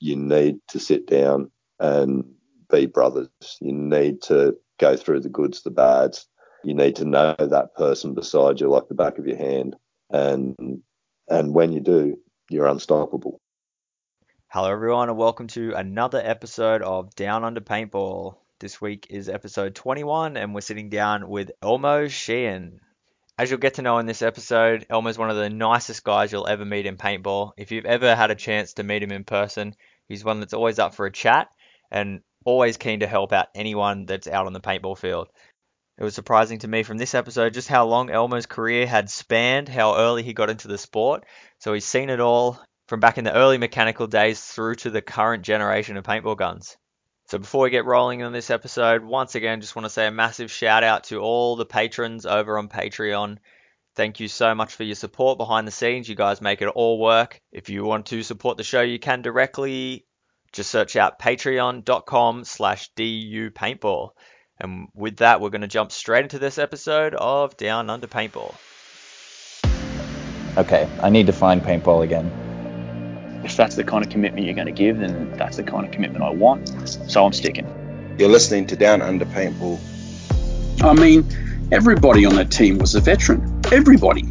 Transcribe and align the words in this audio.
you 0.00 0.16
need 0.16 0.58
to 0.68 0.80
sit 0.80 1.06
down 1.06 1.50
and 1.78 2.24
be 2.70 2.86
brothers. 2.86 3.28
You 3.60 3.72
need 3.72 4.22
to 4.22 4.56
go 4.78 4.96
through 4.96 5.20
the 5.20 5.28
goods, 5.28 5.62
the 5.62 5.70
bads. 5.70 6.26
You 6.64 6.74
need 6.74 6.96
to 6.96 7.04
know 7.04 7.36
that 7.38 7.74
person 7.74 8.14
beside 8.14 8.60
you 8.60 8.68
like 8.68 8.88
the 8.88 8.94
back 8.94 9.18
of 9.18 9.26
your 9.26 9.36
hand. 9.36 9.76
And 10.10 10.82
and 11.28 11.54
when 11.54 11.72
you 11.72 11.80
do, 11.80 12.18
you're 12.48 12.66
unstoppable. 12.66 13.40
Hello 14.48 14.70
everyone 14.70 15.08
and 15.08 15.16
welcome 15.16 15.46
to 15.48 15.74
another 15.74 16.20
episode 16.22 16.82
of 16.82 17.14
Down 17.14 17.44
Under 17.44 17.60
Paintball. 17.60 18.34
This 18.58 18.80
week 18.80 19.06
is 19.08 19.28
episode 19.28 19.74
21 19.74 20.36
and 20.36 20.54
we're 20.54 20.60
sitting 20.60 20.88
down 20.88 21.28
with 21.28 21.52
Elmo 21.62 22.08
Sheehan. 22.08 22.80
As 23.38 23.48
you'll 23.48 23.60
get 23.60 23.74
to 23.74 23.82
know 23.82 23.98
in 23.98 24.06
this 24.06 24.20
episode, 24.20 24.84
Elmo's 24.90 25.16
one 25.16 25.30
of 25.30 25.36
the 25.36 25.48
nicest 25.48 26.04
guys 26.04 26.30
you'll 26.30 26.46
ever 26.46 26.64
meet 26.64 26.84
in 26.84 26.98
paintball. 26.98 27.52
If 27.56 27.72
you've 27.72 27.86
ever 27.86 28.14
had 28.14 28.30
a 28.30 28.34
chance 28.34 28.74
to 28.74 28.82
meet 28.82 29.02
him 29.02 29.12
in 29.12 29.24
person, 29.24 29.76
he's 30.10 30.24
one 30.24 30.40
that's 30.40 30.52
always 30.52 30.78
up 30.78 30.94
for 30.94 31.06
a 31.06 31.12
chat 31.12 31.48
and 31.90 32.20
always 32.44 32.76
keen 32.76 33.00
to 33.00 33.06
help 33.06 33.32
out 33.32 33.48
anyone 33.54 34.06
that's 34.06 34.26
out 34.26 34.46
on 34.46 34.52
the 34.52 34.60
paintball 34.60 34.98
field. 34.98 35.28
It 35.96 36.04
was 36.04 36.14
surprising 36.14 36.58
to 36.60 36.68
me 36.68 36.82
from 36.82 36.98
this 36.98 37.14
episode 37.14 37.54
just 37.54 37.68
how 37.68 37.86
long 37.86 38.10
Elmo's 38.10 38.46
career 38.46 38.86
had 38.86 39.08
spanned, 39.08 39.68
how 39.68 39.96
early 39.96 40.22
he 40.22 40.32
got 40.32 40.50
into 40.50 40.66
the 40.66 40.78
sport. 40.78 41.24
So 41.58 41.72
he's 41.72 41.84
seen 41.84 42.10
it 42.10 42.20
all 42.20 42.60
from 42.88 43.00
back 43.00 43.18
in 43.18 43.24
the 43.24 43.34
early 43.34 43.58
mechanical 43.58 44.06
days 44.06 44.40
through 44.40 44.76
to 44.76 44.90
the 44.90 45.02
current 45.02 45.44
generation 45.44 45.96
of 45.96 46.04
paintball 46.04 46.36
guns. 46.36 46.76
So 47.28 47.38
before 47.38 47.62
we 47.62 47.70
get 47.70 47.84
rolling 47.84 48.24
on 48.24 48.32
this 48.32 48.50
episode, 48.50 49.04
once 49.04 49.36
again, 49.36 49.60
just 49.60 49.76
want 49.76 49.86
to 49.86 49.90
say 49.90 50.08
a 50.08 50.10
massive 50.10 50.50
shout 50.50 50.82
out 50.82 51.04
to 51.04 51.20
all 51.20 51.54
the 51.54 51.66
patrons 51.66 52.26
over 52.26 52.58
on 52.58 52.68
Patreon. 52.68 53.38
Thank 53.94 54.18
you 54.18 54.26
so 54.26 54.54
much 54.54 54.74
for 54.74 54.84
your 54.84 54.96
support 54.96 55.38
behind 55.38 55.68
the 55.68 55.72
scenes. 55.72 56.08
You 56.08 56.14
guys 56.16 56.40
make 56.40 56.62
it 56.62 56.68
all 56.68 56.98
work. 56.98 57.38
If 57.52 57.68
you 57.68 57.84
want 57.84 58.06
to 58.06 58.22
support 58.22 58.56
the 58.56 58.64
show, 58.64 58.80
you 58.80 58.98
can 58.98 59.22
directly 59.22 60.06
just 60.52 60.70
search 60.70 60.96
out 60.96 61.18
patreon.com 61.18 62.44
slash 62.44 62.90
du 62.96 63.50
paintball. 63.50 64.10
And 64.58 64.88
with 64.94 65.16
that, 65.18 65.40
we're 65.40 65.50
going 65.50 65.62
to 65.62 65.68
jump 65.68 65.90
straight 65.90 66.24
into 66.24 66.38
this 66.38 66.58
episode 66.58 67.14
of 67.14 67.56
Down 67.56 67.88
Under 67.88 68.06
Paintball. 68.06 68.54
Okay, 70.58 70.88
I 71.02 71.08
need 71.10 71.26
to 71.26 71.32
find 71.32 71.62
paintball 71.62 72.02
again 72.02 72.30
if 73.44 73.56
that's 73.56 73.76
the 73.76 73.84
kind 73.84 74.04
of 74.04 74.10
commitment 74.10 74.46
you're 74.46 74.54
going 74.54 74.66
to 74.66 74.72
give, 74.72 74.98
then 74.98 75.32
that's 75.36 75.56
the 75.56 75.62
kind 75.62 75.86
of 75.86 75.92
commitment 75.92 76.22
I 76.22 76.30
want. 76.30 76.68
So 76.88 77.24
I'm 77.24 77.32
sticking. 77.32 77.66
You're 78.18 78.28
listening 78.28 78.66
to 78.68 78.76
Down 78.76 79.00
Under 79.02 79.24
Paintball. 79.24 79.78
I 80.82 80.92
mean, 80.94 81.26
everybody 81.72 82.24
on 82.26 82.36
that 82.36 82.50
team 82.50 82.78
was 82.78 82.94
a 82.94 83.00
veteran. 83.00 83.62
Everybody. 83.72 84.24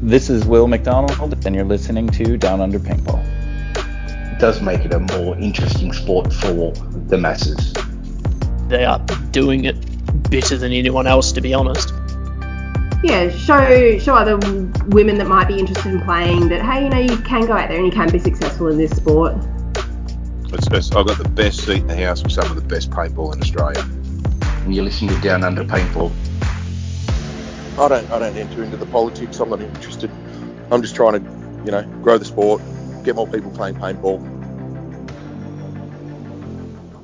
This 0.00 0.30
is 0.30 0.44
Will 0.44 0.66
McDonald, 0.66 1.44
and 1.44 1.54
you're 1.54 1.64
listening 1.64 2.08
to 2.08 2.36
Down 2.36 2.60
Under 2.60 2.78
Paintball. 2.78 3.37
It 4.38 4.40
does 4.40 4.62
make 4.62 4.84
it 4.84 4.94
a 4.94 5.00
more 5.00 5.36
interesting 5.36 5.92
sport 5.92 6.32
for 6.32 6.70
the 7.08 7.18
masses. 7.18 7.72
They 8.68 8.84
are 8.84 9.00
doing 9.32 9.64
it 9.64 9.76
better 10.30 10.56
than 10.56 10.70
anyone 10.72 11.08
else, 11.08 11.32
to 11.32 11.40
be 11.40 11.54
honest 11.54 11.92
yeah, 13.02 13.30
show 13.30 13.98
show 13.98 14.14
other 14.14 14.36
women 14.88 15.18
that 15.18 15.28
might 15.28 15.46
be 15.46 15.58
interested 15.58 15.92
in 15.92 16.00
playing 16.02 16.48
that 16.48 16.62
hey, 16.62 16.84
you 16.84 16.90
know, 16.90 16.98
you 16.98 17.16
can 17.18 17.46
go 17.46 17.52
out 17.52 17.68
there 17.68 17.76
and 17.76 17.86
you 17.86 17.92
can 17.92 18.10
be 18.10 18.18
successful 18.18 18.68
in 18.68 18.78
this 18.78 18.90
sport. 18.90 19.34
It's 20.52 20.68
best, 20.68 20.96
I've 20.96 21.06
got 21.06 21.18
the 21.18 21.28
best 21.28 21.64
seat 21.64 21.82
in 21.82 21.86
the 21.86 21.96
house 21.96 22.22
with 22.22 22.32
some 22.32 22.50
of 22.50 22.56
the 22.56 22.62
best 22.62 22.90
paintball 22.90 23.34
in 23.34 23.40
Australia. 23.40 23.84
And 24.64 24.74
you're 24.74 24.84
listening 24.84 25.14
to 25.14 25.20
Down 25.20 25.44
Under 25.44 25.62
Paintball. 25.62 26.10
I 27.78 27.88
don't 27.88 28.10
I 28.10 28.18
don't 28.18 28.36
enter 28.36 28.64
into 28.64 28.76
the 28.76 28.86
politics. 28.86 29.38
I'm 29.38 29.50
not 29.50 29.60
interested. 29.60 30.10
I'm 30.72 30.82
just 30.82 30.96
trying 30.96 31.24
to, 31.24 31.64
you 31.64 31.70
know, 31.70 31.84
grow 32.02 32.18
the 32.18 32.24
sport, 32.24 32.60
get 33.08 33.16
more 33.16 33.26
people 33.26 33.50
playing 33.50 33.74
paintball. 33.76 34.20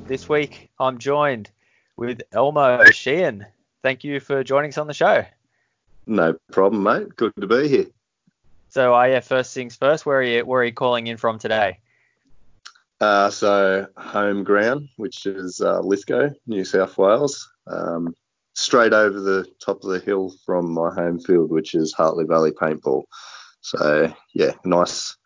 This 0.07 0.29
week 0.29 0.69
I'm 0.79 0.99
joined 0.99 1.49
with 1.97 2.21
Elmo 2.31 2.83
Sheehan. 2.91 3.47
Thank 3.81 4.03
you 4.03 4.19
for 4.19 4.43
joining 4.43 4.69
us 4.69 4.77
on 4.77 4.85
the 4.85 4.93
show. 4.93 5.25
No 6.05 6.37
problem, 6.51 6.83
mate. 6.83 7.15
Good 7.15 7.33
to 7.41 7.47
be 7.47 7.67
here. 7.67 7.87
So, 8.69 8.93
uh, 8.93 9.05
yeah, 9.05 9.19
first 9.21 9.51
things 9.55 9.75
first, 9.77 10.05
where 10.05 10.19
are 10.19 10.23
you, 10.23 10.45
where 10.45 10.61
are 10.61 10.65
you 10.65 10.73
calling 10.73 11.07
in 11.07 11.17
from 11.17 11.39
today? 11.39 11.79
Uh, 13.01 13.31
so, 13.31 13.87
home 13.97 14.43
ground, 14.43 14.89
which 14.97 15.25
is 15.25 15.59
uh, 15.59 15.79
Lithgow, 15.79 16.29
New 16.45 16.65
South 16.65 16.99
Wales. 16.99 17.51
Um, 17.65 18.13
straight 18.53 18.93
over 18.93 19.19
the 19.19 19.47
top 19.59 19.83
of 19.83 19.89
the 19.89 19.99
hill 19.99 20.35
from 20.45 20.71
my 20.71 20.93
home 20.93 21.19
field, 21.19 21.49
which 21.49 21.73
is 21.73 21.93
Hartley 21.93 22.25
Valley 22.25 22.51
Paintball. 22.51 23.05
So, 23.61 24.13
yeah, 24.35 24.51
nice 24.63 25.17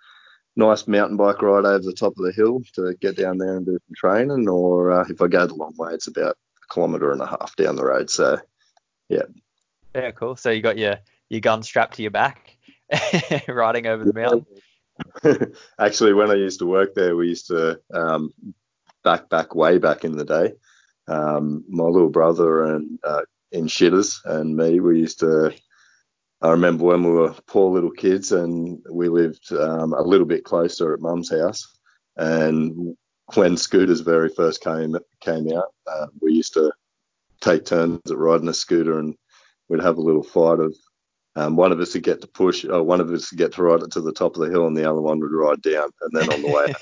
nice 0.60 0.88
mountain 0.88 1.18
bike 1.18 1.42
ride 1.42 1.66
over 1.66 1.80
the 1.80 1.94
top 1.94 2.14
of 2.18 2.26
the 2.26 2.32
hill 2.32 2.62
to 2.74 2.94
get 3.00 3.16
down 3.16 3.38
there 3.38 3.58
and 3.58 3.66
do 3.66 3.80
some 3.88 3.96
training. 3.96 4.48
Or 4.48 4.92
uh, 4.92 5.06
if 5.10 5.22
I 5.22 5.28
go 5.28 5.48
the 5.48 5.56
long 5.56 5.74
way, 5.78 5.94
it's 5.94 6.08
about 6.08 6.36
a 6.36 6.74
kilometre 6.74 7.12
and 7.12 7.22
a 7.22 7.26
half 7.26 7.56
down 7.56 7.76
the 7.76 7.86
road. 7.86 8.10
So, 8.10 8.38
yeah, 9.08 9.24
yeah, 9.96 10.12
cool. 10.12 10.36
So 10.36 10.52
you 10.52 10.62
got 10.62 10.78
your 10.78 11.00
your 11.30 11.42
gun 11.42 11.64
strapped 11.64 11.96
to 11.96 12.02
your 12.02 12.12
back, 12.12 12.58
riding 13.48 13.88
over 13.88 14.04
the 14.04 14.14
mountain. 14.14 14.46
Actually, 15.80 16.14
when 16.14 16.30
I 16.30 16.36
used 16.36 16.60
to 16.60 16.66
work 16.66 16.94
there, 16.94 17.16
we 17.16 17.30
used 17.30 17.48
to 17.48 17.80
um, 17.94 18.34
back 19.04 19.30
back 19.30 19.56
way 19.56 19.78
back 19.78 20.04
in 20.04 20.18
the 20.18 20.26
day. 20.26 20.54
Um, 21.08 21.64
my 21.68 21.86
little 21.86 22.10
brother 22.10 22.66
and 22.66 23.00
uh, 23.04 23.22
in 23.52 23.66
shitters 23.66 24.20
and 24.26 24.56
me, 24.56 24.80
we 24.80 25.00
used 25.00 25.20
to. 25.20 25.54
I 26.42 26.52
remember 26.52 26.86
when 26.86 27.04
we 27.04 27.12
were 27.12 27.36
poor 27.48 27.72
little 27.72 27.92
kids 27.92 28.32
and 28.32 28.82
we 28.90 29.10
lived 29.10 29.52
um, 29.52 29.94
a 29.94 30.02
little 30.02 30.26
bit 30.26 30.46
closer 30.46 30.94
at 30.94 31.02
Mum's 31.02 31.32
house. 31.32 31.68
And 32.16 32.96
when 33.36 33.58
scooters 33.58 34.00
very 34.02 34.30
first 34.30 34.64
came 34.64 34.96
came 35.22 35.52
out, 35.52 35.74
uh, 35.86 36.08
we 36.22 36.34
used 36.34 36.54
to 36.54 36.72
take 37.42 37.66
turns 37.66 38.00
at 38.10 38.18
riding 38.18 38.48
a 38.48 38.54
scooter 38.54 39.00
and 39.00 39.16
we'd 39.68 39.84
have 39.84 39.98
a 39.98 40.02
little 40.02 40.24
fight 40.24 40.60
of 40.60 40.74
um, 41.36 41.56
one 41.56 41.72
of 41.72 41.80
us 41.80 41.94
would 41.94 42.04
get 42.04 42.22
to 42.22 42.28
push, 42.28 42.66
or 42.66 42.84
one 42.84 43.00
of 43.00 43.12
us 43.12 43.32
would 43.32 43.38
get 43.38 43.54
to 43.54 43.64
ride 43.64 43.82
it 43.82 43.92
to 43.92 44.02
the 44.02 44.12
top 44.12 44.36
of 44.36 44.42
the 44.42 44.50
hill, 44.50 44.68
and 44.68 44.76
the 44.76 44.90
other 44.90 45.00
one 45.00 45.20
would 45.20 45.32
ride 45.32 45.62
down, 45.62 45.90
and 46.02 46.12
then 46.12 46.34
on 46.34 46.42
the 46.42 46.48
way 46.50 46.74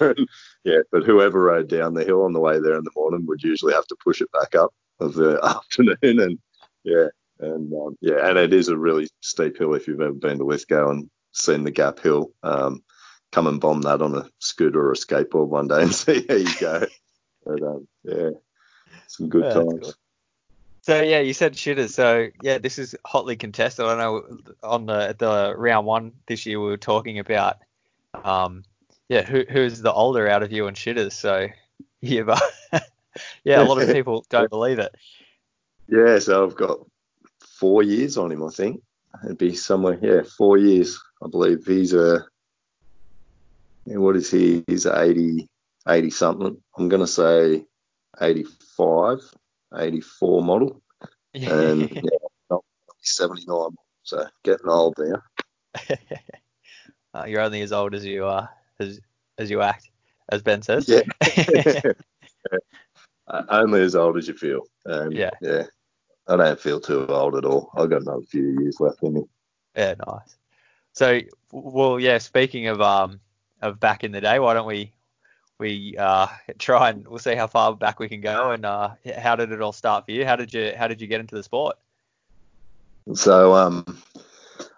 home, 0.00 0.26
yeah. 0.64 0.80
But 0.90 1.04
whoever 1.04 1.40
rode 1.40 1.68
down 1.68 1.94
the 1.94 2.04
hill 2.04 2.24
on 2.24 2.32
the 2.32 2.40
way 2.40 2.58
there 2.58 2.76
in 2.76 2.82
the 2.82 2.90
morning 2.96 3.24
would 3.26 3.42
usually 3.42 3.74
have 3.74 3.86
to 3.88 3.96
push 4.02 4.20
it 4.20 4.32
back 4.32 4.54
up 4.54 4.74
of 5.00 5.14
the 5.14 5.38
afternoon, 5.44 5.96
and 6.02 6.38
yeah, 6.82 7.08
and 7.38 7.72
um, 7.72 7.96
yeah, 8.00 8.28
and 8.28 8.38
it 8.38 8.52
is 8.52 8.68
a 8.68 8.76
really 8.76 9.08
steep 9.20 9.58
hill 9.58 9.74
if 9.74 9.88
you've 9.88 10.00
ever 10.00 10.12
been 10.12 10.38
to 10.38 10.44
Lithgow 10.44 10.90
and 10.90 11.10
seen 11.32 11.64
the 11.64 11.70
Gap 11.70 11.98
Hill. 11.98 12.30
Um, 12.42 12.82
come 13.32 13.46
and 13.46 13.60
bomb 13.60 13.80
that 13.82 14.02
on 14.02 14.14
a 14.14 14.28
scooter 14.38 14.86
or 14.86 14.92
a 14.92 14.96
skateboard 14.96 15.48
one 15.48 15.68
day 15.68 15.82
and 15.82 15.94
see 15.94 16.24
how 16.28 16.34
you 16.34 16.58
go. 16.60 16.86
But 17.44 17.62
um, 17.62 17.88
yeah, 18.04 18.30
some 19.08 19.28
good 19.28 19.44
yeah, 19.44 19.54
times. 19.54 19.80
Cool. 19.80 19.92
So 20.82 21.00
yeah, 21.00 21.20
you 21.20 21.32
said 21.32 21.54
shitters. 21.54 21.90
So 21.90 22.28
yeah, 22.42 22.58
this 22.58 22.78
is 22.78 22.94
hotly 23.04 23.36
contested. 23.36 23.86
I 23.86 23.96
know 23.96 24.38
on 24.62 24.86
the 24.86 25.14
the 25.16 25.54
round 25.56 25.86
one 25.86 26.12
this 26.26 26.44
year 26.44 26.60
we 26.60 26.66
were 26.66 26.76
talking 26.76 27.18
about, 27.18 27.58
um, 28.24 28.64
yeah, 29.08 29.22
who 29.22 29.44
who's 29.48 29.80
the 29.80 29.92
older 29.92 30.28
out 30.28 30.42
of 30.42 30.52
you 30.52 30.66
and 30.66 30.76
shitters. 30.76 31.12
So 31.12 31.48
yeah, 32.00 32.22
but 32.22 32.42
yeah, 33.44 33.62
a 33.62 33.64
lot 33.64 33.80
of 33.80 33.90
people 33.90 34.24
don't 34.28 34.50
believe 34.50 34.80
it. 34.80 34.94
Yeah, 35.88 36.18
so 36.18 36.44
I've 36.44 36.56
got 36.56 36.78
four 37.62 37.84
years 37.84 38.18
on 38.18 38.32
him. 38.32 38.42
I 38.42 38.50
think 38.50 38.82
it'd 39.24 39.38
be 39.38 39.54
somewhere. 39.54 39.96
Yeah, 40.02 40.22
four 40.36 40.58
years. 40.58 41.00
I 41.22 41.28
believe 41.28 41.64
he's 41.64 41.94
a. 41.94 42.26
What 43.84 44.16
is 44.16 44.32
he? 44.32 44.64
He's 44.66 44.84
80, 44.84 45.48
80 45.88 46.10
something. 46.10 46.56
I'm 46.76 46.88
gonna 46.88 47.06
say 47.06 47.64
85. 48.20 49.20
84 49.76 50.42
model. 50.42 50.82
And 51.34 51.88
yeah, 51.88 52.10
79. 53.00 53.68
So 54.02 54.26
getting 54.42 54.68
old 54.68 54.94
there. 54.96 55.22
uh, 57.14 57.24
you're 57.26 57.40
only 57.40 57.62
as 57.62 57.72
old 57.72 57.94
as 57.94 58.04
you 58.04 58.24
are, 58.24 58.50
as, 58.80 59.00
as 59.38 59.50
you 59.50 59.62
act, 59.62 59.88
as 60.30 60.42
Ben 60.42 60.62
says. 60.62 60.88
Yeah. 60.88 61.02
yeah. 61.36 61.80
Uh, 63.28 63.42
only 63.50 63.82
as 63.82 63.94
old 63.94 64.16
as 64.16 64.26
you 64.26 64.34
feel. 64.34 64.62
Um, 64.84 65.12
yeah. 65.12 65.30
Yeah. 65.40 65.66
I 66.28 66.36
don't 66.36 66.60
feel 66.60 66.80
too 66.80 67.06
old 67.08 67.36
at 67.36 67.44
all. 67.44 67.70
I've 67.76 67.90
got 67.90 68.02
another 68.02 68.22
few 68.22 68.60
years 68.60 68.78
left 68.80 69.02
in 69.02 69.14
me. 69.14 69.22
Yeah, 69.76 69.94
nice. 70.06 70.36
So, 70.92 71.20
well, 71.50 71.98
yeah. 71.98 72.18
Speaking 72.18 72.68
of 72.68 72.80
um 72.80 73.20
of 73.60 73.80
back 73.80 74.04
in 74.04 74.12
the 74.12 74.20
day, 74.20 74.38
why 74.38 74.54
don't 74.54 74.66
we 74.66 74.92
we 75.58 75.96
uh, 75.96 76.26
try 76.58 76.90
and 76.90 77.06
we'll 77.06 77.18
see 77.18 77.34
how 77.34 77.46
far 77.46 77.74
back 77.74 78.00
we 78.00 78.08
can 78.08 78.20
go. 78.20 78.50
And 78.50 78.64
uh, 78.64 78.90
how 79.16 79.36
did 79.36 79.52
it 79.52 79.60
all 79.60 79.72
start 79.72 80.04
for 80.04 80.12
you? 80.12 80.26
How 80.26 80.36
did 80.36 80.52
you 80.52 80.72
how 80.76 80.88
did 80.88 81.00
you 81.00 81.06
get 81.06 81.20
into 81.20 81.34
the 81.34 81.42
sport? 81.42 81.76
So 83.14 83.54
um, 83.54 84.02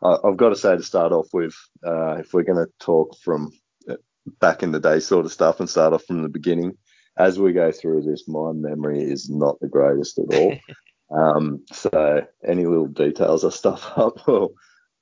I've 0.02 0.36
got 0.36 0.50
to 0.50 0.56
say 0.56 0.76
to 0.76 0.82
start 0.82 1.12
off 1.12 1.28
with, 1.32 1.54
uh, 1.86 2.16
if 2.16 2.32
we're 2.32 2.42
going 2.42 2.64
to 2.64 2.72
talk 2.78 3.16
from 3.18 3.52
uh, 3.88 3.96
back 4.40 4.62
in 4.62 4.72
the 4.72 4.80
day 4.80 5.00
sort 5.00 5.26
of 5.26 5.32
stuff 5.32 5.60
and 5.60 5.68
start 5.68 5.92
off 5.92 6.04
from 6.04 6.22
the 6.22 6.28
beginning, 6.28 6.76
as 7.16 7.38
we 7.38 7.52
go 7.52 7.70
through 7.70 8.02
this, 8.02 8.26
my 8.26 8.52
memory 8.52 9.02
is 9.02 9.28
not 9.28 9.60
the 9.60 9.68
greatest 9.68 10.18
at 10.18 10.34
all. 10.34 10.54
um, 11.14 11.62
so 11.72 12.26
any 12.46 12.66
little 12.66 12.86
details 12.86 13.44
I 13.44 13.50
stuff 13.50 13.92
up, 13.96 14.26
we'll, 14.26 14.52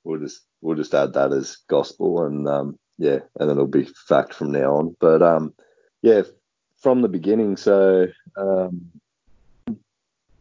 we'll 0.03 0.19
just 0.19 0.41
we'll 0.61 0.77
just 0.77 0.93
add 0.93 1.13
that 1.13 1.33
as 1.33 1.57
gospel. 1.67 2.25
And 2.25 2.47
um, 2.47 2.79
yeah, 2.97 3.19
and 3.39 3.49
it'll 3.49 3.67
be 3.67 3.87
fact 4.07 4.33
from 4.33 4.51
now 4.51 4.75
on. 4.75 4.95
But 4.99 5.21
um, 5.21 5.53
yeah, 6.01 6.23
from 6.77 7.01
the 7.01 7.09
beginning. 7.09 7.57
So 7.57 8.07
um, 8.37 8.91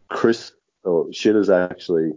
Chris 0.09 0.53
or 0.85 1.07
Shitters 1.07 1.49
actually 1.49 2.13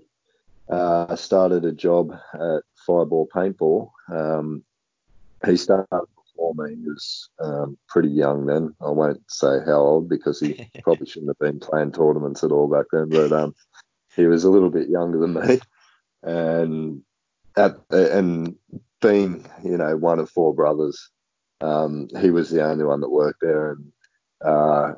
uh, 0.69 1.15
started 1.15 1.63
a 1.63 1.71
job 1.71 2.11
at 2.33 2.61
Fireball 2.85 3.27
Paintball. 3.33 3.89
Um, 4.11 4.63
he 5.45 5.57
started 5.57 5.87
He 6.53 6.75
was 6.87 7.29
um, 7.39 7.77
pretty 7.87 8.09
young 8.09 8.45
then. 8.45 8.75
I 8.81 8.89
won't 8.89 9.21
say 9.29 9.59
how 9.65 9.79
old 9.79 10.09
because 10.09 10.39
he 10.39 10.69
probably 10.83 11.07
shouldn't 11.07 11.29
have 11.29 11.39
been 11.39 11.59
playing 11.59 11.91
tournaments 11.91 12.43
at 12.43 12.51
all 12.51 12.67
back 12.67 12.85
then. 12.91 13.09
But 13.09 13.31
um, 13.31 13.55
he 14.15 14.25
was 14.25 14.43
a 14.43 14.49
little 14.49 14.69
bit 14.69 14.89
younger 14.89 15.19
than 15.19 15.33
me, 15.33 15.59
and 16.23 17.01
at 17.57 17.77
and 17.89 18.55
being 19.01 19.45
you 19.63 19.77
know 19.77 19.95
one 19.97 20.19
of 20.19 20.29
four 20.29 20.53
brothers, 20.53 21.09
um, 21.61 22.07
he 22.19 22.29
was 22.29 22.49
the 22.49 22.63
only 22.63 22.85
one 22.85 23.01
that 23.01 23.09
worked 23.09 23.41
there, 23.41 23.71
and 23.71 23.91
uh, 24.43 24.93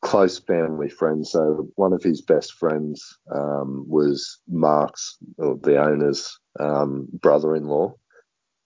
close 0.00 0.38
family 0.38 0.88
friends. 0.88 1.30
So 1.30 1.68
one 1.76 1.92
of 1.92 2.02
his 2.02 2.20
best 2.20 2.54
friends 2.54 3.18
um, 3.32 3.84
was 3.88 4.38
Mark's, 4.48 5.18
the 5.36 5.76
owner's 5.82 6.38
um, 6.58 7.08
brother-in-law. 7.12 7.94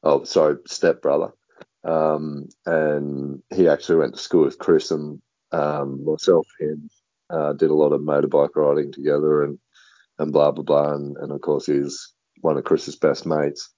Oh, 0.03 0.25
sorry, 0.25 0.57
stepbrother. 0.67 1.33
Um, 1.85 2.49
and 2.67 3.43
he 3.55 3.69
actually 3.69 3.97
went 3.97 4.15
to 4.15 4.21
school 4.21 4.45
with 4.45 4.59
Chris 4.59 4.91
and 4.91 5.21
um, 5.53 6.05
myself. 6.05 6.47
Him 6.59 6.89
uh, 7.31 7.53
did 7.53 7.71
a 7.71 7.75
lot 7.75 7.93
of 7.93 8.01
motorbike 8.01 8.57
riding 8.57 8.93
together 8.93 9.45
and 9.45 9.59
and 10.19 10.33
blah 10.33 10.51
blah 10.51 10.65
blah. 10.65 10.95
And, 10.95 11.17
and 11.19 11.33
of 11.33 11.41
course, 11.41 11.67
he's 11.67 12.13
one 12.41 12.57
of 12.57 12.65
Chris's 12.65 12.97
best 12.97 13.27
mates. 13.27 13.71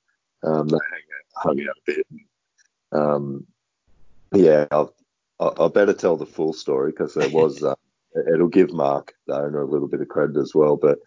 Um, 0.43 0.69
they 0.69 0.79
hang 0.91 1.03
out, 1.17 1.43
hung 1.43 1.61
out 1.61 1.77
a 1.77 1.83
bit. 1.87 2.07
Um, 2.93 3.47
yeah, 4.33 4.67
I'll, 4.71 4.95
I, 5.41 5.69
better 5.69 5.93
tell 5.93 6.17
the 6.17 6.27
full 6.27 6.53
story 6.53 6.91
because 6.91 7.15
there 7.15 7.31
was. 7.31 7.65
Uh, 8.17 8.33
it'll 8.33 8.49
give 8.49 8.73
Mark 8.73 9.13
the 9.27 9.35
owner 9.35 9.61
a 9.61 9.67
little 9.67 9.89
bit 9.89 10.01
of 10.01 10.09
credit 10.09 10.39
as 10.39 10.55
well, 10.55 10.79
but 10.79 10.99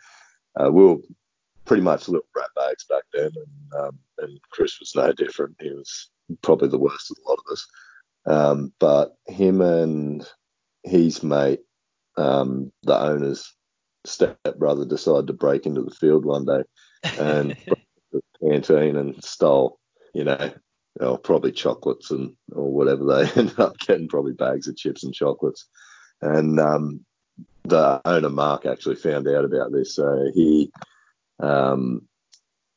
uh, 0.60 0.70
we 0.72 0.84
were 0.86 0.98
pretty 1.70 1.84
much 1.84 2.10
little 2.10 2.28
rat 2.36 2.50
bags 2.56 2.84
back 2.86 3.04
then, 3.14 3.30
and 3.36 3.80
um, 3.80 4.00
and 4.18 4.40
Chris 4.52 4.80
was 4.80 4.92
no 4.96 5.14
different. 5.14 5.56
He 5.62 5.70
was 5.70 6.10
probably 6.42 6.68
the 6.68 6.80
worst 6.80 7.12
of 7.12 7.18
a 7.24 7.30
lot 7.30 7.38
of 7.46 7.52
us. 7.52 7.68
Um, 8.26 8.74
but 8.80 9.16
him 9.28 9.62
and 9.62 10.28
his 10.82 11.22
mate, 11.22 11.60
um, 12.18 12.72
the 12.82 13.00
owner's 13.00 13.56
stepbrother, 14.04 14.84
decided 14.84 15.28
to 15.28 15.34
break 15.34 15.68
into 15.68 15.84
the 15.84 15.92
field 15.92 16.26
one 16.26 16.46
day 16.46 16.64
and 17.20 17.56
the 18.12 18.22
canteen 18.42 18.98
and 18.98 19.24
stole, 19.24 19.80
you 20.16 20.24
know, 20.24 20.52
know, 21.00 21.18
probably 21.18 21.52
chocolates 21.52 22.10
and 22.10 22.34
or 22.52 22.74
whatever 22.74 23.06
they 23.06 23.30
ended 23.40 23.60
up 23.60 23.78
getting, 23.78 24.08
probably 24.08 24.34
bags 24.34 24.68
of 24.68 24.76
chips 24.76 25.04
and 25.04 25.14
chocolates. 25.14 25.68
And 26.22 26.60
um, 26.60 27.06
the 27.64 28.02
owner 28.06 28.30
Mark 28.30 28.66
actually 28.66 28.96
found 28.96 29.28
out 29.28 29.46
about 29.46 29.72
this, 29.72 29.94
so 29.94 30.32
he, 30.34 30.72
um, 31.40 32.08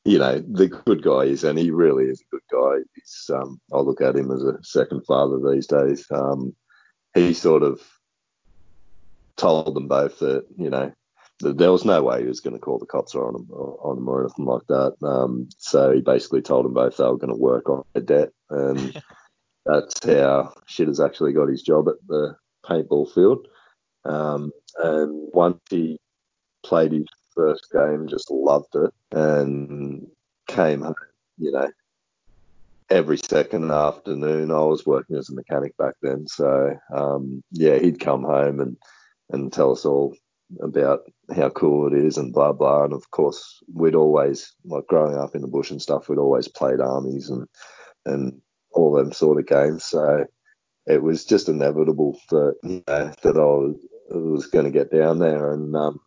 you 0.04 0.18
know, 0.18 0.40
the 0.40 0.68
good 0.68 1.02
guy 1.02 1.24
is, 1.24 1.44
and 1.44 1.58
he 1.58 1.70
really 1.70 2.04
is 2.04 2.20
a 2.20 2.36
good 2.36 2.42
guy. 2.52 2.82
He's, 2.94 3.30
um, 3.32 3.60
I 3.72 3.78
look 3.78 4.00
at 4.00 4.16
him 4.16 4.30
as 4.32 4.42
a 4.42 4.58
second 4.62 5.04
father 5.06 5.38
these 5.38 5.66
days. 5.66 6.06
Um, 6.10 6.54
he 7.14 7.34
sort 7.34 7.62
of 7.62 7.80
told 9.36 9.74
them 9.74 9.88
both 9.88 10.18
that, 10.18 10.44
you 10.56 10.70
know, 10.70 10.92
that 11.40 11.58
there 11.58 11.72
was 11.72 11.84
no 11.84 12.02
way 12.02 12.20
he 12.22 12.28
was 12.28 12.40
going 12.40 12.54
to 12.54 12.60
call 12.60 12.78
the 12.78 12.86
cops 12.86 13.14
on 13.14 13.34
him, 13.34 13.50
on 13.50 13.98
him 13.98 14.08
or 14.08 14.24
anything 14.24 14.44
like 14.44 14.66
that. 14.68 14.94
Um, 15.02 15.48
so 15.58 15.92
he 15.92 16.00
basically 16.00 16.42
told 16.42 16.64
them 16.64 16.74
both 16.74 16.96
they 16.96 17.04
were 17.04 17.16
going 17.16 17.32
to 17.32 17.40
work 17.40 17.68
on 17.68 17.82
their 17.94 18.02
debt, 18.02 18.30
and 18.50 19.00
that's 19.66 20.04
how 20.04 20.52
Shitters 20.68 21.04
actually 21.04 21.32
got 21.32 21.48
his 21.48 21.62
job 21.62 21.88
at 21.88 21.94
the 22.08 22.36
paintball 22.64 23.12
field. 23.12 23.46
Um, 24.04 24.50
and 24.78 25.28
once 25.32 25.60
he 25.70 25.98
played 26.64 26.92
his 26.92 27.06
first 27.34 27.68
game, 27.72 28.08
just 28.08 28.30
loved 28.30 28.74
it, 28.74 28.92
and 29.12 30.06
came 30.48 30.82
home, 30.82 30.94
you 31.38 31.52
know, 31.52 31.70
every 32.90 33.18
second 33.18 33.70
afternoon. 33.70 34.50
I 34.50 34.60
was 34.60 34.86
working 34.86 35.16
as 35.16 35.30
a 35.30 35.34
mechanic 35.34 35.76
back 35.76 35.94
then, 36.02 36.26
so 36.26 36.76
um, 36.94 37.42
yeah, 37.52 37.78
he'd 37.78 38.00
come 38.00 38.22
home 38.22 38.60
and 38.60 38.76
and 39.30 39.52
tell 39.52 39.72
us 39.72 39.84
all 39.84 40.14
about 40.60 41.00
how 41.34 41.48
cool 41.48 41.86
it 41.86 41.94
is 41.94 42.18
and 42.18 42.32
blah 42.32 42.52
blah. 42.52 42.84
And 42.84 42.92
of 42.92 43.10
course, 43.10 43.62
we'd 43.72 43.94
always 43.94 44.52
like 44.64 44.86
growing 44.86 45.16
up 45.16 45.34
in 45.34 45.42
the 45.42 45.48
bush 45.48 45.70
and 45.70 45.80
stuff. 45.80 46.08
We'd 46.08 46.18
always 46.18 46.48
played 46.48 46.80
armies 46.80 47.30
and 47.30 47.48
and 48.04 48.40
all 48.72 48.92
them 48.92 49.12
sort 49.12 49.38
of 49.38 49.46
games. 49.46 49.84
So 49.84 50.26
it 50.86 51.02
was 51.02 51.24
just 51.24 51.48
inevitable 51.48 52.18
that 52.30 52.56
you 52.62 52.82
know, 52.86 53.12
that 53.22 53.36
I 53.36 53.40
was, 53.40 53.76
was 54.10 54.46
going 54.46 54.64
to 54.64 54.70
get 54.70 54.90
down 54.90 55.18
there. 55.18 55.52
And 55.52 55.74
um, 55.76 56.00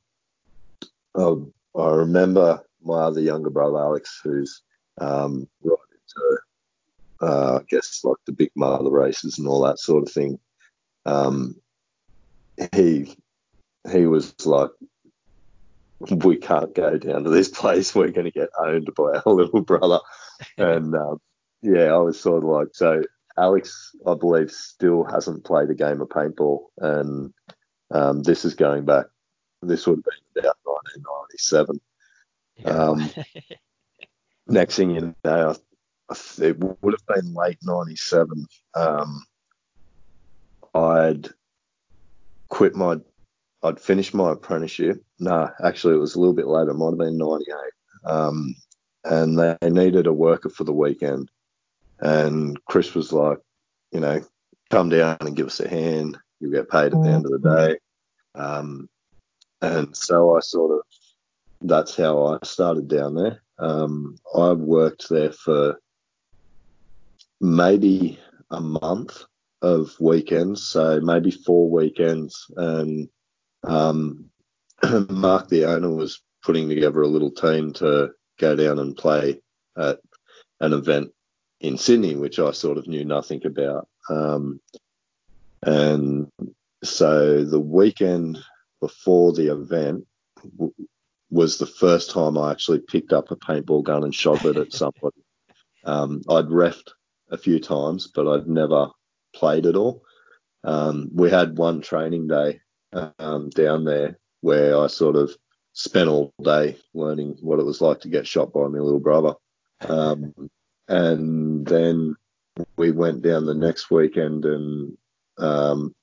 I, 1.18 1.36
I 1.80 1.90
remember 1.92 2.64
my 2.84 3.02
other 3.02 3.22
younger 3.22 3.50
brother 3.50 3.78
Alex, 3.78 4.20
who's 4.24 4.62
um, 5.00 5.48
right 5.64 5.78
into 5.92 6.38
uh, 7.22 7.60
I 7.60 7.64
guess 7.68 8.02
like 8.04 8.18
the 8.26 8.32
big 8.32 8.52
mother 8.56 8.90
races 8.90 9.40
and 9.40 9.48
all 9.48 9.64
that 9.64 9.80
sort 9.80 10.04
of 10.04 10.12
thing. 10.12 10.40
Um, 11.06 11.56
he 12.74 13.16
he 13.92 14.06
was 14.08 14.34
like, 14.46 14.72
we 16.00 16.38
can't 16.38 16.74
go 16.74 16.98
down 16.98 17.24
to 17.24 17.30
this 17.30 17.50
place. 17.60 17.94
We're 17.94 18.12
going 18.12 18.26
to 18.26 18.32
get 18.32 18.50
owned 18.58 18.90
by 18.96 19.22
our 19.26 19.34
little 19.34 19.62
brother. 19.62 20.00
and 20.58 20.96
um, 20.96 21.20
yeah, 21.62 21.94
I 21.94 21.98
was 21.98 22.20
sort 22.20 22.44
of 22.44 22.50
like, 22.50 22.70
so 22.74 23.04
Alex, 23.38 23.96
I 24.08 24.16
believe, 24.16 24.52
still 24.52 25.04
hasn't 25.04 25.46
played 25.46 25.70
a 25.70 25.76
game 25.76 26.02
of 26.02 26.10
paintball. 26.10 26.66
And 26.78 27.34
um, 27.92 28.24
this 28.24 28.46
is 28.46 28.56
going 28.56 28.86
back, 28.86 29.06
this 29.62 29.88
would 29.88 29.98
have 29.98 30.04
been 30.04 30.46
about 30.46 30.58
1997. 30.96 31.80
Yeah. 32.58 32.70
Um, 32.70 33.10
next 34.48 34.76
thing 34.76 34.92
you 34.92 35.16
know, 35.24 35.56
it 36.38 36.58
would 36.60 36.94
have 36.94 37.16
been 37.16 37.34
late 37.34 37.58
97. 37.64 38.46
Um, 38.76 39.26
I'd 40.74 41.30
quit 42.50 42.76
my 42.76 43.00
I'd 43.64 43.80
finished 43.80 44.14
my 44.14 44.32
apprenticeship. 44.32 45.04
No, 45.20 45.50
actually, 45.64 45.96
it 45.96 46.00
was 46.00 46.14
a 46.14 46.20
little 46.20 46.36
bit 46.36 46.46
later. 46.46 46.72
It 46.72 46.76
might 46.76 46.92
have 46.92 47.00
been 47.00 47.18
98. 47.18 47.56
Um, 48.06 48.56
and 49.04 49.40
they 49.40 49.70
needed 49.70 50.06
a 50.06 50.14
worker 50.14 50.50
for 50.50 50.64
the 50.66 50.74
weekend. 50.74 51.32
And 52.00 52.64
Chris 52.66 52.94
was 52.94 53.12
like, 53.12 53.40
you 53.92 54.02
know, 54.02 54.22
come 54.70 54.90
down 54.90 55.18
and 55.22 55.36
give 55.36 55.48
us 55.48 55.60
a 55.60 55.68
hand. 55.68 56.18
You'll 56.40 56.52
get 56.52 56.70
paid 56.70 56.94
at 56.94 57.02
the 57.02 57.10
end 57.10 57.26
of 57.26 57.32
the 57.32 57.40
day. 57.40 58.40
Um, 58.40 58.88
and 59.62 59.96
so 59.96 60.36
I 60.36 60.40
sort 60.42 60.72
of, 60.72 60.82
that's 61.62 61.96
how 61.96 62.26
I 62.26 62.38
started 62.44 62.88
down 62.88 63.16
there. 63.16 63.42
Um, 63.58 64.18
I 64.36 64.52
worked 64.52 65.10
there 65.10 65.32
for 65.32 65.80
maybe 67.40 68.20
a 68.52 68.62
month 68.62 69.24
of 69.62 69.96
weekends, 70.00 70.68
so 70.68 71.00
maybe 71.02 71.32
four 71.32 71.70
weekends. 71.70 72.52
And 72.56 73.10
um, 73.64 74.26
Mark, 75.10 75.50
the 75.50 75.66
owner, 75.66 75.90
was 75.90 76.22
putting 76.44 76.70
together 76.70 77.02
a 77.02 77.08
little 77.08 77.32
team 77.32 77.74
to 77.74 78.12
go 78.40 78.56
down 78.56 78.80
and 78.80 78.96
play 78.96 79.42
at 79.78 80.00
an 80.60 80.74
event 80.74 81.12
in 81.60 81.78
Sydney, 81.78 82.16
which 82.16 82.40
I 82.40 82.52
sort 82.52 82.78
of 82.78 82.88
knew 82.88 83.06
nothing 83.06 83.46
about. 83.46 83.88
Um, 84.10 84.60
and 85.64 86.30
so 86.84 87.44
the 87.44 87.60
weekend 87.60 88.38
before 88.86 89.34
the 89.34 89.52
event 89.52 90.06
w- 90.58 90.74
was 91.32 91.58
the 91.58 91.66
first 91.66 92.12
time 92.12 92.38
I 92.38 92.52
actually 92.52 92.82
picked 92.82 93.14
up 93.14 93.32
a 93.32 93.36
paintball 93.36 93.84
gun 93.84 94.04
and 94.04 94.14
shot 94.14 94.46
it 94.46 94.58
at 94.58 94.74
somebody. 94.74 95.18
Um, 95.88 96.24
I'd 96.28 96.46
refed 96.46 96.90
a 97.30 97.38
few 97.38 97.60
times, 97.60 98.08
but 98.08 98.28
I'd 98.28 98.48
never 98.48 98.90
played 99.36 99.68
at 99.68 99.76
all. 99.76 100.02
Um, 100.64 101.12
we 101.14 101.30
had 101.30 101.60
one 101.60 101.80
training 101.82 102.28
day 102.28 102.60
um, 103.20 103.52
down 103.52 103.86
there 103.86 104.18
where 104.42 104.80
I 104.80 104.88
sort 104.88 105.16
of 105.16 105.30
spent 105.74 106.10
all 106.10 106.34
day 106.42 106.78
learning 106.96 107.38
what 107.40 107.60
it 107.60 107.68
was 107.68 107.82
like 107.82 108.00
to 108.00 108.10
get 108.10 108.26
shot 108.26 108.52
by 108.52 108.62
my 108.62 108.80
little 108.80 109.00
brother. 109.00 109.36
Um, 109.82 110.34
and 110.88 111.68
then 111.68 112.16
we 112.78 112.90
went 112.90 113.22
down 113.22 113.46
the 113.46 113.54
next 113.54 113.92
weekend 113.92 114.44
and 114.46 114.98
um, 115.38 115.94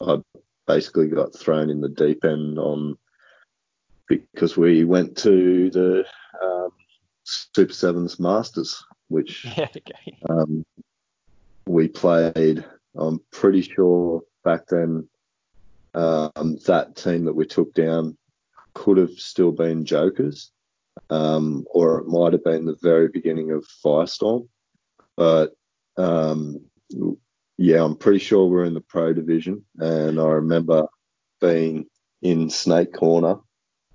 I 0.00 0.18
basically 0.66 1.08
got 1.08 1.34
thrown 1.34 1.70
in 1.70 1.80
the 1.80 1.88
deep 1.88 2.24
end 2.24 2.58
on 2.58 2.96
because 4.08 4.56
we 4.56 4.84
went 4.84 5.16
to 5.16 5.70
the 5.70 6.04
um, 6.42 6.70
Super 7.24 7.72
Sevens 7.72 8.20
Masters, 8.20 8.84
which 9.08 9.46
okay. 9.58 10.18
um, 10.28 10.64
we 11.66 11.88
played. 11.88 12.64
I'm 12.96 13.20
pretty 13.30 13.62
sure 13.62 14.22
back 14.44 14.66
then 14.68 15.08
um, 15.94 16.58
that 16.66 16.96
team 16.96 17.24
that 17.24 17.34
we 17.34 17.46
took 17.46 17.72
down 17.74 18.16
could 18.74 18.96
have 18.96 19.12
still 19.12 19.52
been 19.52 19.84
Jokers, 19.84 20.50
um, 21.10 21.64
or 21.70 21.98
it 21.98 22.06
might 22.06 22.32
have 22.32 22.44
been 22.44 22.64
the 22.64 22.76
very 22.82 23.08
beginning 23.08 23.50
of 23.50 23.64
Firestorm. 23.84 24.48
but 25.16 25.54
um, 25.96 26.60
yeah, 27.62 27.84
I'm 27.84 27.94
pretty 27.94 28.18
sure 28.18 28.46
we're 28.46 28.64
in 28.64 28.74
the 28.74 28.80
pro 28.80 29.12
division, 29.12 29.64
and 29.78 30.18
I 30.18 30.24
remember 30.24 30.88
being 31.40 31.86
in 32.20 32.50
Snake 32.50 32.92
Corner, 32.92 33.36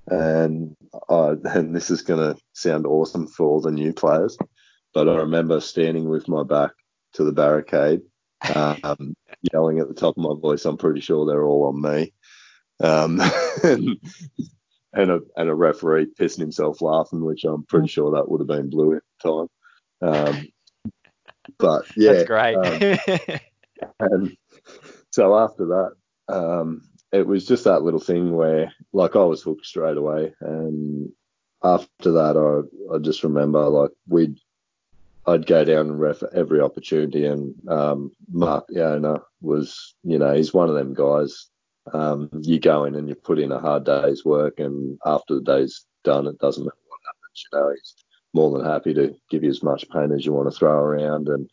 and 0.08 0.74
I, 1.10 1.34
and 1.44 1.76
this 1.76 1.90
is 1.90 2.02
going 2.02 2.34
to 2.34 2.42
sound 2.54 2.88
awesome 2.88 3.28
for 3.28 3.46
all 3.46 3.60
the 3.60 3.72
new 3.72 3.92
players, 3.92 4.38
but 4.94 5.10
I 5.10 5.18
remember 5.18 5.60
standing 5.60 6.08
with 6.08 6.30
my 6.30 6.44
back 6.44 6.72
to 7.16 7.26
the 7.26 7.34
barricade, 7.34 8.04
um, 8.56 9.14
yelling 9.52 9.80
at 9.80 9.90
the 9.90 9.94
top 9.94 10.18
of 10.18 10.24
my 10.24 10.40
voice. 10.40 10.64
I'm 10.64 10.78
pretty 10.78 11.02
sure 11.02 11.26
they're 11.26 11.44
all 11.44 11.68
on 11.68 11.82
me. 11.82 12.14
Um, 12.80 13.20
and, 13.64 13.98
and 14.94 15.12
a 15.12 15.20
and 15.36 15.50
a 15.50 15.54
referee 15.54 16.08
pissing 16.18 16.40
himself 16.40 16.82
laughing, 16.82 17.22
which 17.22 17.44
I'm 17.44 17.66
pretty 17.66 17.90
sure 17.90 18.12
that 18.12 18.30
would 18.30 18.40
have 18.40 18.48
been 18.48 18.70
blue 18.70 18.96
at 18.96 19.04
the 19.22 19.48
time. 20.02 20.10
Um, 20.10 20.48
but 21.58 21.86
yeah, 21.98 22.14
That's 22.14 22.28
great. 22.28 23.42
And 24.00 24.36
so 25.12 25.38
after 25.38 25.66
that, 25.66 25.92
um, 26.34 26.82
it 27.12 27.26
was 27.26 27.46
just 27.46 27.64
that 27.64 27.84
little 27.84 28.00
thing 28.00 28.36
where, 28.36 28.74
like, 28.94 29.16
I 29.16 29.24
was 29.24 29.42
hooked 29.42 29.66
straight 29.66 29.98
away, 29.98 30.34
and 30.42 31.12
after 31.64 32.12
that, 32.12 32.38
I 32.38 32.96
I 32.96 33.00
just 33.00 33.24
remember 33.24 33.68
like 33.70 33.92
we'd 34.08 34.38
I'd 35.26 35.46
go 35.46 35.64
down 35.66 35.88
and 35.88 36.00
ref 36.00 36.24
every 36.34 36.62
opportunity, 36.62 37.26
and 37.26 37.54
um, 37.70 38.12
Mark 38.32 38.66
the 38.68 38.86
owner 38.86 39.22
was, 39.42 39.96
you 40.04 40.18
know, 40.18 40.34
he's 40.34 40.54
one 40.54 40.70
of 40.70 40.76
them 40.76 40.94
guys. 40.94 41.48
Um, 41.94 42.30
you 42.42 42.60
go 42.60 42.86
in 42.86 42.96
and 42.96 43.08
you 43.08 43.16
put 43.16 43.40
in 43.40 43.52
a 43.52 43.60
hard 43.60 43.86
day's 43.86 44.24
work, 44.24 44.60
and 44.60 44.98
after 45.06 45.36
the 45.36 45.42
day's 45.42 45.86
done, 46.04 46.28
it 46.28 46.38
doesn't 46.40 46.64
matter 46.64 46.78
what 46.88 47.00
happens. 47.06 47.46
You 47.52 47.60
know, 47.60 47.70
he's 47.72 47.96
more 48.34 48.58
than 48.58 48.66
happy 48.66 48.94
to 48.94 49.16
give 49.30 49.44
you 49.44 49.50
as 49.50 49.64
much 49.64 49.90
pain 49.90 50.12
as 50.12 50.26
you 50.26 50.34
want 50.34 50.52
to 50.52 50.58
throw 50.58 50.72
around, 50.72 51.28
and 51.28 51.50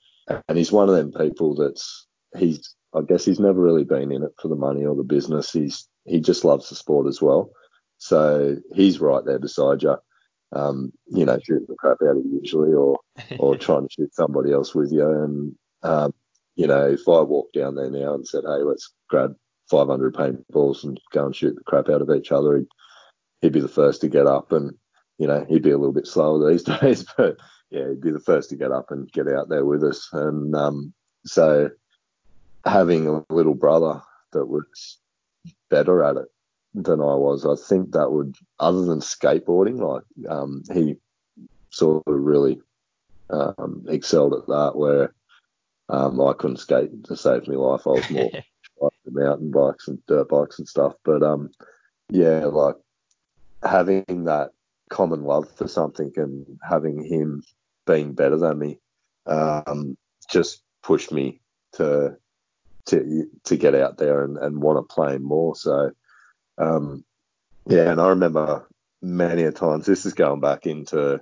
and 0.48 0.56
he's 0.56 0.72
one 0.72 0.88
of 0.88 0.94
them 0.94 1.12
people 1.12 1.54
that's 1.54 2.06
he's 2.36 2.74
I 2.94 3.00
guess 3.02 3.24
he's 3.24 3.40
never 3.40 3.60
really 3.60 3.84
been 3.84 4.12
in 4.12 4.22
it 4.22 4.32
for 4.40 4.48
the 4.48 4.56
money 4.56 4.84
or 4.84 4.94
the 4.94 5.02
business. 5.02 5.52
He's 5.52 5.88
he 6.04 6.20
just 6.20 6.44
loves 6.44 6.68
the 6.68 6.74
sport 6.74 7.06
as 7.06 7.20
well. 7.20 7.50
So 7.98 8.56
he's 8.74 9.00
right 9.00 9.24
there 9.24 9.38
beside 9.38 9.82
you, 9.82 9.96
um, 10.52 10.92
you 11.06 11.24
know, 11.24 11.38
shooting 11.42 11.66
the 11.68 11.76
crap 11.76 11.98
out 12.02 12.16
of 12.16 12.24
you 12.24 12.40
usually, 12.42 12.72
or 12.72 12.98
or 13.38 13.56
trying 13.58 13.88
to 13.88 13.92
shoot 13.92 14.14
somebody 14.14 14.52
else 14.52 14.74
with 14.74 14.92
you. 14.92 15.08
And 15.08 15.54
um, 15.82 16.14
you 16.56 16.66
know, 16.66 16.86
if 16.86 17.08
I 17.08 17.20
walked 17.20 17.54
down 17.54 17.74
there 17.74 17.90
now 17.90 18.14
and 18.14 18.26
said, 18.26 18.44
"Hey, 18.44 18.62
let's 18.62 18.92
grab 19.08 19.34
500 19.70 20.14
paintballs 20.14 20.84
and 20.84 21.00
go 21.12 21.26
and 21.26 21.34
shoot 21.34 21.54
the 21.54 21.64
crap 21.64 21.88
out 21.88 22.02
of 22.02 22.10
each 22.10 22.30
other," 22.30 22.58
he'd, 22.58 22.66
he'd 23.40 23.52
be 23.52 23.60
the 23.60 23.68
first 23.68 24.00
to 24.02 24.08
get 24.08 24.26
up, 24.26 24.52
and 24.52 24.72
you 25.18 25.26
know, 25.26 25.44
he'd 25.48 25.62
be 25.62 25.70
a 25.70 25.78
little 25.78 25.94
bit 25.94 26.06
slower 26.06 26.50
these 26.50 26.62
days, 26.80 27.04
but 27.16 27.36
yeah, 27.70 27.88
he'd 27.88 28.00
be 28.00 28.10
the 28.10 28.20
first 28.20 28.50
to 28.50 28.56
get 28.56 28.70
up 28.70 28.90
and 28.90 29.10
get 29.12 29.28
out 29.28 29.48
there 29.48 29.64
with 29.64 29.82
us. 29.82 30.08
And 30.12 30.54
um, 30.54 30.92
so 31.24 31.70
having 32.64 33.06
a 33.06 33.24
little 33.32 33.54
brother 33.54 34.00
that 34.32 34.46
was 34.46 34.98
better 35.70 36.02
at 36.02 36.16
it 36.16 36.28
than 36.74 37.00
I 37.00 37.14
was, 37.14 37.46
I 37.46 37.54
think 37.68 37.92
that 37.92 38.10
would, 38.10 38.34
other 38.58 38.84
than 38.84 39.00
skateboarding, 39.00 39.80
like 39.80 40.04
um, 40.28 40.62
he 40.72 40.96
sort 41.70 42.02
of 42.06 42.14
really 42.14 42.60
um, 43.30 43.84
excelled 43.88 44.34
at 44.34 44.46
that. 44.46 44.72
Where 44.74 45.14
um, 45.88 46.20
I 46.20 46.32
couldn't 46.32 46.58
skate 46.58 47.04
to 47.04 47.16
save 47.16 47.46
my 47.46 47.54
life. 47.54 47.86
I 47.86 47.90
was 47.90 48.10
more 48.10 48.30
like 48.80 48.92
mountain 49.06 49.50
bikes 49.50 49.88
and 49.88 50.04
dirt 50.06 50.28
bikes 50.28 50.58
and 50.58 50.68
stuff. 50.68 50.94
But 51.04 51.22
um, 51.22 51.50
yeah, 52.10 52.46
like 52.46 52.76
having 53.62 54.24
that 54.24 54.50
common 54.90 55.24
love 55.24 55.50
for 55.56 55.68
something 55.68 56.12
and 56.16 56.46
having 56.68 57.04
him 57.04 57.42
being 57.86 58.12
better 58.12 58.36
than 58.36 58.58
me 58.58 58.78
um, 59.26 59.96
just 60.30 60.62
pushed 60.82 61.12
me 61.12 61.40
to 61.72 62.16
to 62.86 63.28
to 63.44 63.56
get 63.56 63.74
out 63.74 63.98
there 63.98 64.24
and, 64.24 64.36
and 64.38 64.62
want 64.62 64.78
to 64.78 64.94
play 64.94 65.18
more. 65.18 65.56
So 65.56 65.90
um, 66.58 67.04
yeah, 67.66 67.90
and 67.90 68.00
I 68.00 68.08
remember 68.08 68.68
many 69.02 69.42
a 69.42 69.52
times. 69.52 69.86
This 69.86 70.06
is 70.06 70.14
going 70.14 70.40
back 70.40 70.66
into 70.66 71.20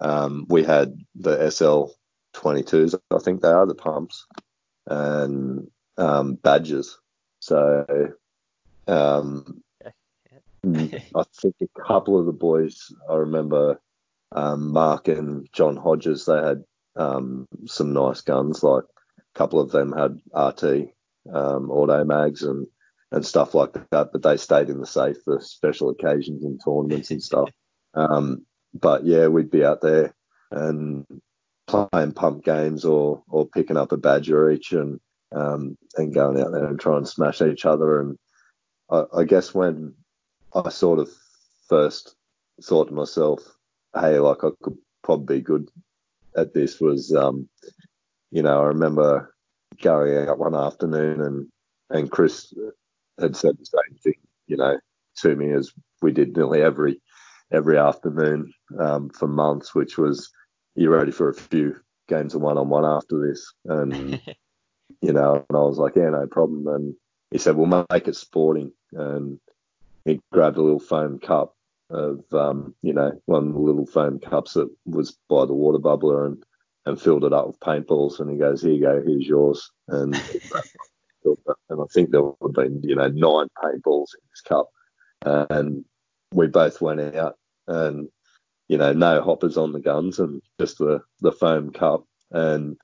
um, 0.00 0.46
we 0.48 0.64
had 0.64 0.94
the 1.14 1.50
SL 1.50 1.86
22s, 2.34 2.98
I 3.10 3.18
think 3.18 3.40
they 3.40 3.48
are 3.48 3.66
the 3.66 3.74
pumps, 3.74 4.26
and 4.86 5.68
um, 5.96 6.34
badges. 6.34 6.98
So 7.40 8.12
um, 8.86 9.62
I 10.64 11.22
think 11.34 11.56
a 11.60 11.80
couple 11.80 12.18
of 12.18 12.26
the 12.26 12.32
boys, 12.32 12.92
I 13.08 13.14
remember 13.14 13.80
um, 14.32 14.72
Mark 14.72 15.08
and 15.08 15.48
John 15.52 15.76
Hodges, 15.76 16.26
they 16.26 16.36
had 16.36 16.64
um, 16.96 17.48
some 17.66 17.92
nice 17.92 18.20
guns. 18.20 18.62
Like 18.62 18.84
a 19.18 19.38
couple 19.38 19.60
of 19.60 19.70
them 19.70 19.92
had 19.92 20.20
RT 20.34 20.90
um, 21.32 21.70
auto 21.70 22.04
mags 22.04 22.42
and 22.42 22.66
and 23.10 23.24
stuff 23.24 23.54
like 23.54 23.72
that, 23.90 24.10
but 24.12 24.22
they 24.22 24.36
stayed 24.36 24.68
in 24.68 24.80
the 24.80 24.86
safe 24.86 25.16
for 25.24 25.40
special 25.40 25.88
occasions 25.88 26.44
and 26.44 26.60
tournaments 26.62 27.10
and 27.10 27.22
stuff. 27.22 27.48
Um, 27.94 28.44
but 28.74 29.06
yeah, 29.06 29.28
we'd 29.28 29.50
be 29.50 29.64
out 29.64 29.80
there 29.80 30.14
and 30.50 31.06
playing 31.66 32.12
pump 32.12 32.44
games 32.44 32.84
or 32.84 33.22
or 33.28 33.48
picking 33.48 33.76
up 33.76 33.92
a 33.92 33.96
badger 33.96 34.50
each 34.50 34.72
and 34.72 35.00
um, 35.34 35.76
and 35.96 36.14
going 36.14 36.40
out 36.40 36.52
there 36.52 36.66
and 36.66 36.80
trying 36.80 37.04
to 37.04 37.10
smash 37.10 37.40
each 37.42 37.64
other. 37.64 38.00
And 38.00 38.18
I, 38.90 39.04
I 39.18 39.24
guess 39.24 39.54
when 39.54 39.94
I 40.54 40.68
sort 40.70 40.98
of 40.98 41.10
first 41.68 42.14
thought 42.62 42.88
to 42.88 42.94
myself, 42.94 43.40
hey, 43.94 44.18
like 44.18 44.44
I 44.44 44.48
could 44.62 44.76
probably 45.02 45.38
be 45.38 45.42
good 45.42 45.68
at 46.36 46.54
this 46.54 46.80
was, 46.80 47.14
um, 47.14 47.48
you 48.30 48.42
know, 48.42 48.60
I 48.60 48.66
remember 48.66 49.34
going 49.82 50.28
out 50.28 50.38
one 50.38 50.54
afternoon 50.54 51.20
and 51.20 51.46
and 51.90 52.10
Chris 52.10 52.52
had 53.20 53.36
said 53.36 53.56
the 53.58 53.64
same 53.64 53.98
thing, 53.98 54.20
you 54.46 54.56
know, 54.56 54.78
to 55.18 55.34
me 55.34 55.52
as 55.52 55.72
we 56.02 56.12
did 56.12 56.36
nearly 56.36 56.62
every 56.62 57.00
every 57.52 57.78
afternoon 57.78 58.52
um, 58.78 59.08
for 59.10 59.26
months, 59.26 59.74
which 59.74 59.96
was 59.96 60.30
you're 60.74 60.96
ready 60.96 61.12
for 61.12 61.28
a 61.28 61.34
few 61.34 61.76
games 62.08 62.34
of 62.34 62.40
one 62.40 62.58
on 62.58 62.68
one 62.68 62.84
after 62.84 63.18
this, 63.26 63.52
and 63.64 64.20
you 65.00 65.12
know, 65.12 65.44
and 65.48 65.56
I 65.56 65.62
was 65.62 65.78
like, 65.78 65.96
yeah, 65.96 66.10
no 66.10 66.26
problem. 66.26 66.66
And 66.66 66.94
he 67.30 67.38
said, 67.38 67.56
we'll 67.56 67.84
make 67.90 68.08
it 68.08 68.16
sporting, 68.16 68.72
and 68.92 69.38
he 70.04 70.20
grabbed 70.32 70.56
a 70.56 70.62
little 70.62 70.80
foam 70.80 71.18
cup 71.18 71.54
of, 71.90 72.20
um, 72.32 72.74
you 72.82 72.92
know, 72.92 73.20
one 73.26 73.48
of 73.48 73.52
the 73.54 73.58
little 73.58 73.86
foam 73.86 74.18
cups 74.18 74.54
that 74.54 74.68
was 74.84 75.16
by 75.28 75.46
the 75.46 75.54
water 75.54 75.78
bubbler 75.78 76.26
and 76.26 76.42
and 76.88 77.00
filled 77.00 77.24
it 77.24 77.32
up 77.32 77.46
with 77.46 77.60
paintballs, 77.60 78.18
and 78.18 78.30
he 78.30 78.36
goes, 78.36 78.62
here 78.62 78.72
you 78.72 78.80
go, 78.80 79.02
here's 79.04 79.26
yours, 79.26 79.70
and 79.88 80.14
and 81.24 81.80
I 81.80 81.84
think 81.92 82.10
there 82.10 82.22
would 82.22 82.36
have 82.42 82.52
been, 82.52 82.82
you 82.82 82.96
know, 82.96 83.08
nine 83.08 83.48
paintballs 83.62 84.14
in 84.14 84.20
this 84.30 84.40
cup. 84.46 84.70
And 85.22 85.84
we 86.32 86.46
both 86.46 86.80
went 86.80 87.00
out 87.16 87.36
and, 87.66 88.08
you 88.68 88.78
know, 88.78 88.92
no 88.92 89.22
hoppers 89.22 89.56
on 89.56 89.72
the 89.72 89.80
guns 89.80 90.18
and 90.18 90.42
just 90.60 90.78
the, 90.78 91.02
the 91.20 91.32
foam 91.32 91.72
cup. 91.72 92.04
And, 92.30 92.76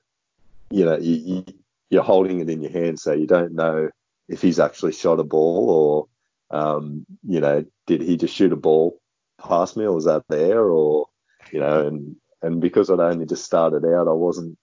you 0.69 0.85
know, 0.85 0.97
you, 0.97 1.45
you, 1.89 1.99
are 1.99 2.03
holding 2.03 2.41
it 2.41 2.49
in 2.49 2.61
your 2.61 2.71
hand, 2.71 2.99
so 2.99 3.13
you 3.13 3.27
don't 3.27 3.53
know 3.53 3.89
if 4.27 4.41
he's 4.41 4.59
actually 4.59 4.91
shot 4.91 5.19
a 5.19 5.23
ball 5.23 6.09
or, 6.51 6.57
um, 6.57 7.05
you 7.23 7.39
know, 7.39 7.63
did 7.87 8.01
he 8.01 8.17
just 8.17 8.35
shoot 8.35 8.51
a 8.51 8.57
ball 8.57 8.99
past 9.41 9.77
me 9.77 9.85
or 9.85 9.93
was 9.93 10.05
that 10.05 10.23
there 10.27 10.61
or, 10.61 11.07
you 11.51 11.59
know, 11.59 11.87
and, 11.87 12.15
and 12.41 12.61
because 12.61 12.89
I'd 12.89 12.99
only 12.99 13.25
just 13.25 13.45
started 13.45 13.85
out, 13.85 14.07
I 14.07 14.13
wasn't 14.13 14.57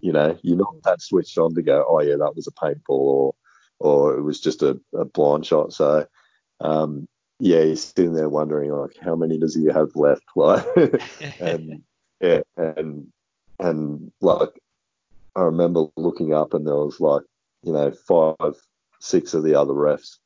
you 0.00 0.12
know, 0.12 0.38
you're 0.42 0.58
not 0.58 0.82
that 0.82 1.00
switched 1.00 1.38
on 1.38 1.54
to 1.54 1.62
go, 1.62 1.82
oh 1.88 2.00
yeah, 2.00 2.16
that 2.16 2.36
was 2.36 2.46
a 2.46 2.50
paintball 2.50 2.82
or 2.88 3.34
or 3.78 4.14
it 4.16 4.22
was 4.22 4.38
just 4.38 4.62
a, 4.62 4.78
a 4.94 5.06
blind 5.06 5.46
shot. 5.46 5.72
So 5.72 6.06
um, 6.60 7.08
yeah, 7.38 7.62
you're 7.62 7.76
sitting 7.76 8.12
there 8.12 8.28
wondering 8.28 8.70
like 8.70 8.96
how 9.00 9.16
many 9.16 9.38
does 9.38 9.54
he 9.54 9.66
have 9.66 9.96
left? 9.96 10.24
Like 10.36 10.66
and 11.40 11.82
yeah, 12.20 12.40
and 12.56 13.06
and 13.58 14.12
like 14.20 14.50
I 15.34 15.42
remember 15.42 15.86
looking 15.96 16.34
up 16.34 16.54
and 16.54 16.66
there 16.66 16.74
was 16.76 17.00
like, 17.00 17.22
you 17.62 17.72
know, 17.72 17.90
five, 17.90 18.54
six 19.00 19.32
of 19.32 19.42
the 19.42 19.54
other 19.54 19.72
refs 19.72 20.18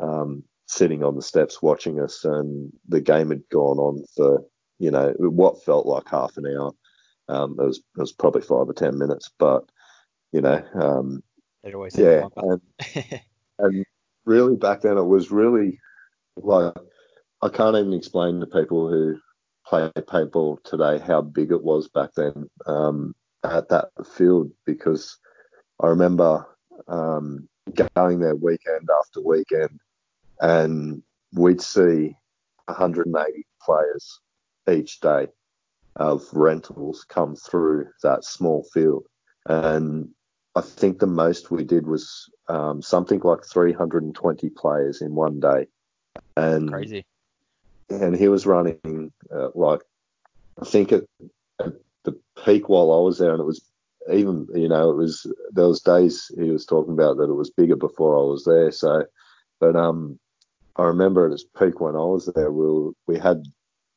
um, 0.00 0.44
sitting 0.66 1.02
on 1.02 1.16
the 1.16 1.22
steps 1.22 1.62
watching 1.62 2.00
us 2.00 2.24
and 2.24 2.72
the 2.88 3.00
game 3.00 3.30
had 3.30 3.42
gone 3.50 3.78
on 3.78 4.04
for, 4.14 4.44
you 4.78 4.90
know, 4.90 5.14
what 5.18 5.64
felt 5.64 5.86
like 5.86 6.08
half 6.08 6.36
an 6.36 6.46
hour. 6.46 6.72
Um, 7.28 7.56
it 7.58 7.64
was 7.64 7.78
it 7.78 8.00
was 8.00 8.12
probably 8.12 8.42
five 8.42 8.68
or 8.68 8.74
ten 8.74 8.98
minutes, 8.98 9.30
but 9.38 9.64
you 10.32 10.40
know, 10.40 10.62
um, 10.74 11.22
it 11.62 11.74
always 11.74 11.96
yeah, 11.96 12.26
and, 12.36 12.60
and 13.58 13.86
really 14.24 14.56
back 14.56 14.82
then 14.82 14.98
it 14.98 15.04
was 15.04 15.30
really 15.30 15.78
like 16.36 16.74
I 17.42 17.48
can't 17.48 17.76
even 17.76 17.92
explain 17.92 18.40
to 18.40 18.46
people 18.46 18.88
who 18.88 19.18
play 19.66 19.90
paintball 19.96 20.62
today 20.64 20.98
how 20.98 21.22
big 21.22 21.50
it 21.50 21.62
was 21.62 21.88
back 21.88 22.10
then 22.16 22.48
um, 22.66 23.14
at 23.44 23.68
that 23.68 23.88
field 24.16 24.50
because 24.66 25.18
I 25.80 25.88
remember 25.88 26.46
um, 26.88 27.48
going 27.94 28.20
there 28.20 28.36
weekend 28.36 28.88
after 29.00 29.20
weekend 29.20 29.80
and 30.40 31.02
we'd 31.32 31.62
see 31.62 32.16
180 32.66 33.46
players 33.62 34.20
each 34.70 35.00
day 35.00 35.28
of 35.96 36.24
rentals 36.32 37.04
come 37.08 37.36
through 37.36 37.86
that 38.02 38.24
small 38.24 38.64
field, 38.72 39.06
and 39.46 40.08
I 40.54 40.60
think 40.60 40.98
the 40.98 41.06
most 41.06 41.50
we 41.50 41.64
did 41.64 41.86
was 41.86 42.28
um, 42.48 42.82
something 42.82 43.20
like 43.20 43.44
320 43.44 44.50
players 44.50 45.00
in 45.00 45.14
one 45.14 45.40
day, 45.40 45.66
and 46.36 46.70
Crazy. 46.70 47.04
and 47.90 48.16
he 48.16 48.28
was 48.28 48.46
running 48.46 49.12
uh, 49.34 49.48
like 49.54 49.80
I 50.60 50.64
think 50.64 50.92
at, 50.92 51.04
at 51.60 51.72
the 52.04 52.18
peak 52.44 52.68
while 52.68 52.92
I 52.92 53.00
was 53.00 53.18
there, 53.18 53.32
and 53.32 53.40
it 53.40 53.46
was 53.46 53.68
even 54.12 54.46
you 54.54 54.68
know 54.68 54.90
it 54.90 54.96
was 54.96 55.26
there 55.52 55.66
was 55.66 55.80
days 55.80 56.30
he 56.36 56.50
was 56.50 56.66
talking 56.66 56.92
about 56.92 57.16
that 57.16 57.30
it 57.30 57.34
was 57.34 57.50
bigger 57.50 57.76
before 57.76 58.16
I 58.16 58.22
was 58.22 58.44
there. 58.44 58.70
So, 58.70 59.04
but 59.60 59.76
um, 59.76 60.18
I 60.76 60.84
remember 60.84 61.26
at 61.26 61.32
its 61.32 61.44
peak 61.58 61.80
when 61.80 61.94
I 61.94 62.04
was 62.04 62.26
there, 62.34 62.52
we 62.52 62.92
we 63.06 63.18
had 63.18 63.44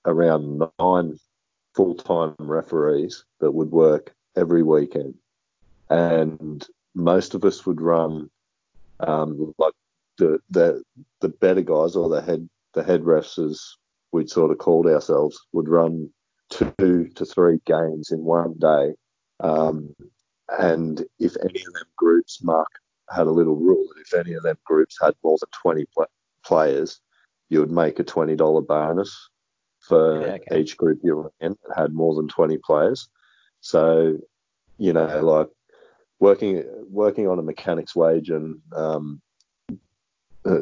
around 0.08 0.64
nine 0.80 1.20
full 1.76 1.94
time 1.94 2.34
referees 2.40 3.24
that 3.40 3.52
would 3.52 3.72
work 3.72 4.16
every 4.36 4.64
weekend, 4.64 5.14
and 5.90 6.66
most 6.96 7.36
of 7.36 7.46
us 7.46 7.66
would 7.66 7.82
run 7.82 8.30
um, 9.02 9.54
like 9.60 9.74
the 10.18 10.40
the 10.50 10.82
the 11.22 11.30
better 11.30 11.62
guys 11.62 11.96
or 11.96 12.10
the 12.10 12.22
head 12.22 12.50
the 12.74 12.84
head 12.84 13.02
refs 13.02 13.38
as 13.44 13.76
we'd 14.12 14.30
sort 14.30 14.52
of 14.52 14.58
called 14.58 14.88
ourselves 14.88 15.38
would 15.52 15.68
run 15.68 16.10
two 16.50 17.10
to 17.16 17.26
three 17.26 17.60
games 17.66 18.12
in 18.12 18.24
one 18.24 18.56
day. 18.58 18.94
Um, 19.42 19.96
and 20.58 21.06
if 21.20 21.36
any 21.44 21.60
of 21.68 21.74
them 21.74 21.88
groups, 21.98 22.42
Mark 22.42 22.70
had 23.10 23.28
a 23.28 23.32
little 23.32 23.56
rule 23.56 23.86
that 23.90 24.02
if 24.02 24.14
any 24.14 24.34
of 24.34 24.44
them 24.44 24.58
groups 24.64 24.98
had 25.02 25.14
more 25.24 25.38
than 25.40 25.50
20 25.62 25.86
pl- 25.94 26.08
players, 26.44 27.02
you 27.50 27.60
would 27.60 27.72
make 27.72 28.00
a 28.00 28.04
$20 28.04 28.66
bonus 28.66 29.30
for 29.88 30.22
Yeah, 30.22 30.34
okay. 30.34 30.60
each 30.60 30.78
group 30.78 31.00
you 31.04 31.16
were 31.16 31.32
in 31.40 31.56
that 31.68 31.78
had 31.78 31.94
more 31.94 32.16
than 32.16 32.28
20 32.28 32.58
players. 32.60 33.10
So, 33.62 34.18
you 34.78 34.94
know, 34.94 35.22
like 35.22 35.50
working 36.20 36.64
working 36.90 37.28
on 37.28 37.40
a 37.40 37.44
mechanic's 37.44 37.96
wage 37.96 38.30
and 38.30 38.60
um, 38.74 39.22
uh, 40.46 40.62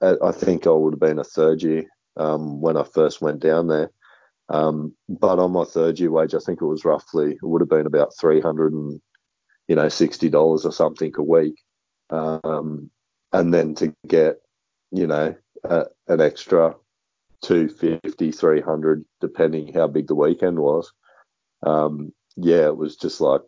I 0.00 0.32
think 0.32 0.66
I 0.66 0.70
would 0.70 0.94
have 0.94 1.00
been 1.00 1.18
a 1.18 1.24
third 1.24 1.62
year 1.62 1.84
um, 2.16 2.60
when 2.60 2.76
I 2.76 2.84
first 2.84 3.20
went 3.20 3.40
down 3.40 3.68
there. 3.68 3.90
Um, 4.48 4.94
but 5.08 5.38
on 5.38 5.52
my 5.52 5.64
third 5.64 5.98
year 5.98 6.10
wage, 6.10 6.34
I 6.34 6.38
think 6.38 6.60
it 6.60 6.66
was 6.66 6.84
roughly 6.84 7.32
it 7.32 7.42
would 7.42 7.62
have 7.62 7.70
been 7.70 7.86
about 7.86 8.16
three 8.18 8.40
hundred 8.40 8.74
and 8.74 9.00
you 9.68 9.76
know 9.76 9.88
sixty 9.88 10.28
dollars 10.28 10.66
or 10.66 10.72
something 10.72 11.12
a 11.16 11.22
week, 11.22 11.54
um, 12.10 12.90
and 13.32 13.54
then 13.54 13.74
to 13.76 13.94
get 14.06 14.42
you 14.90 15.06
know 15.06 15.34
uh, 15.68 15.84
an 16.08 16.20
extra 16.20 16.74
250 17.44 18.32
300 18.32 19.04
depending 19.20 19.72
how 19.72 19.86
big 19.86 20.06
the 20.08 20.14
weekend 20.14 20.58
was 20.58 20.92
um, 21.64 22.12
yeah 22.36 22.66
it 22.66 22.76
was 22.76 22.96
just 22.96 23.20
like 23.20 23.42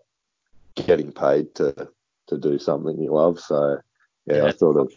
getting 0.87 1.11
paid 1.12 1.55
to 1.55 1.88
to 2.29 2.37
do 2.38 2.59
something 2.59 3.00
you 3.00 3.12
love 3.12 3.38
so 3.41 3.79
yeah, 4.26 4.37
Yeah, 4.37 4.45
i 4.47 4.50
sort 4.50 4.76
of 4.76 4.93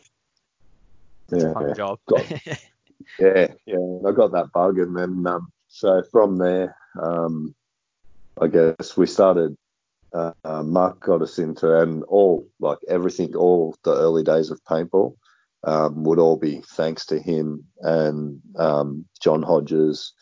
It's 1.32 1.44
yeah 1.44 1.51
a 1.51 1.53
fun 1.53 1.74
job. 1.75 2.00
got- 2.08 2.25
yeah, 3.20 3.48
yeah. 3.65 4.00
I 4.08 4.12
got 4.12 4.32
that 4.32 4.51
bug, 4.53 4.79
and 4.79 4.96
then 4.98 5.25
um, 5.27 5.51
so 5.68 6.01
from 6.12 6.38
there, 6.38 6.75
um, 7.01 7.53
I 8.41 8.48
guess 8.48 8.98
we 8.98 9.06
started. 9.08 9.56
Uh, 10.12 10.32
uh, 10.44 10.63
Mark 10.63 11.00
got 11.01 11.22
us 11.22 11.38
into, 11.38 11.79
and 11.79 12.03
all 12.06 12.48
like 12.60 12.79
everything, 12.88 13.36
all 13.36 13.75
the 13.84 13.91
early 13.94 14.24
days 14.24 14.50
of 14.50 14.60
paintball 14.63 15.13
um, 15.63 16.04
would 16.04 16.20
all 16.20 16.38
be 16.38 16.62
thanks 16.75 17.06
to 17.08 17.20
him 17.20 17.66
and 17.82 18.39
um, 18.58 19.06
John 19.22 19.42
Hodges. 19.42 20.13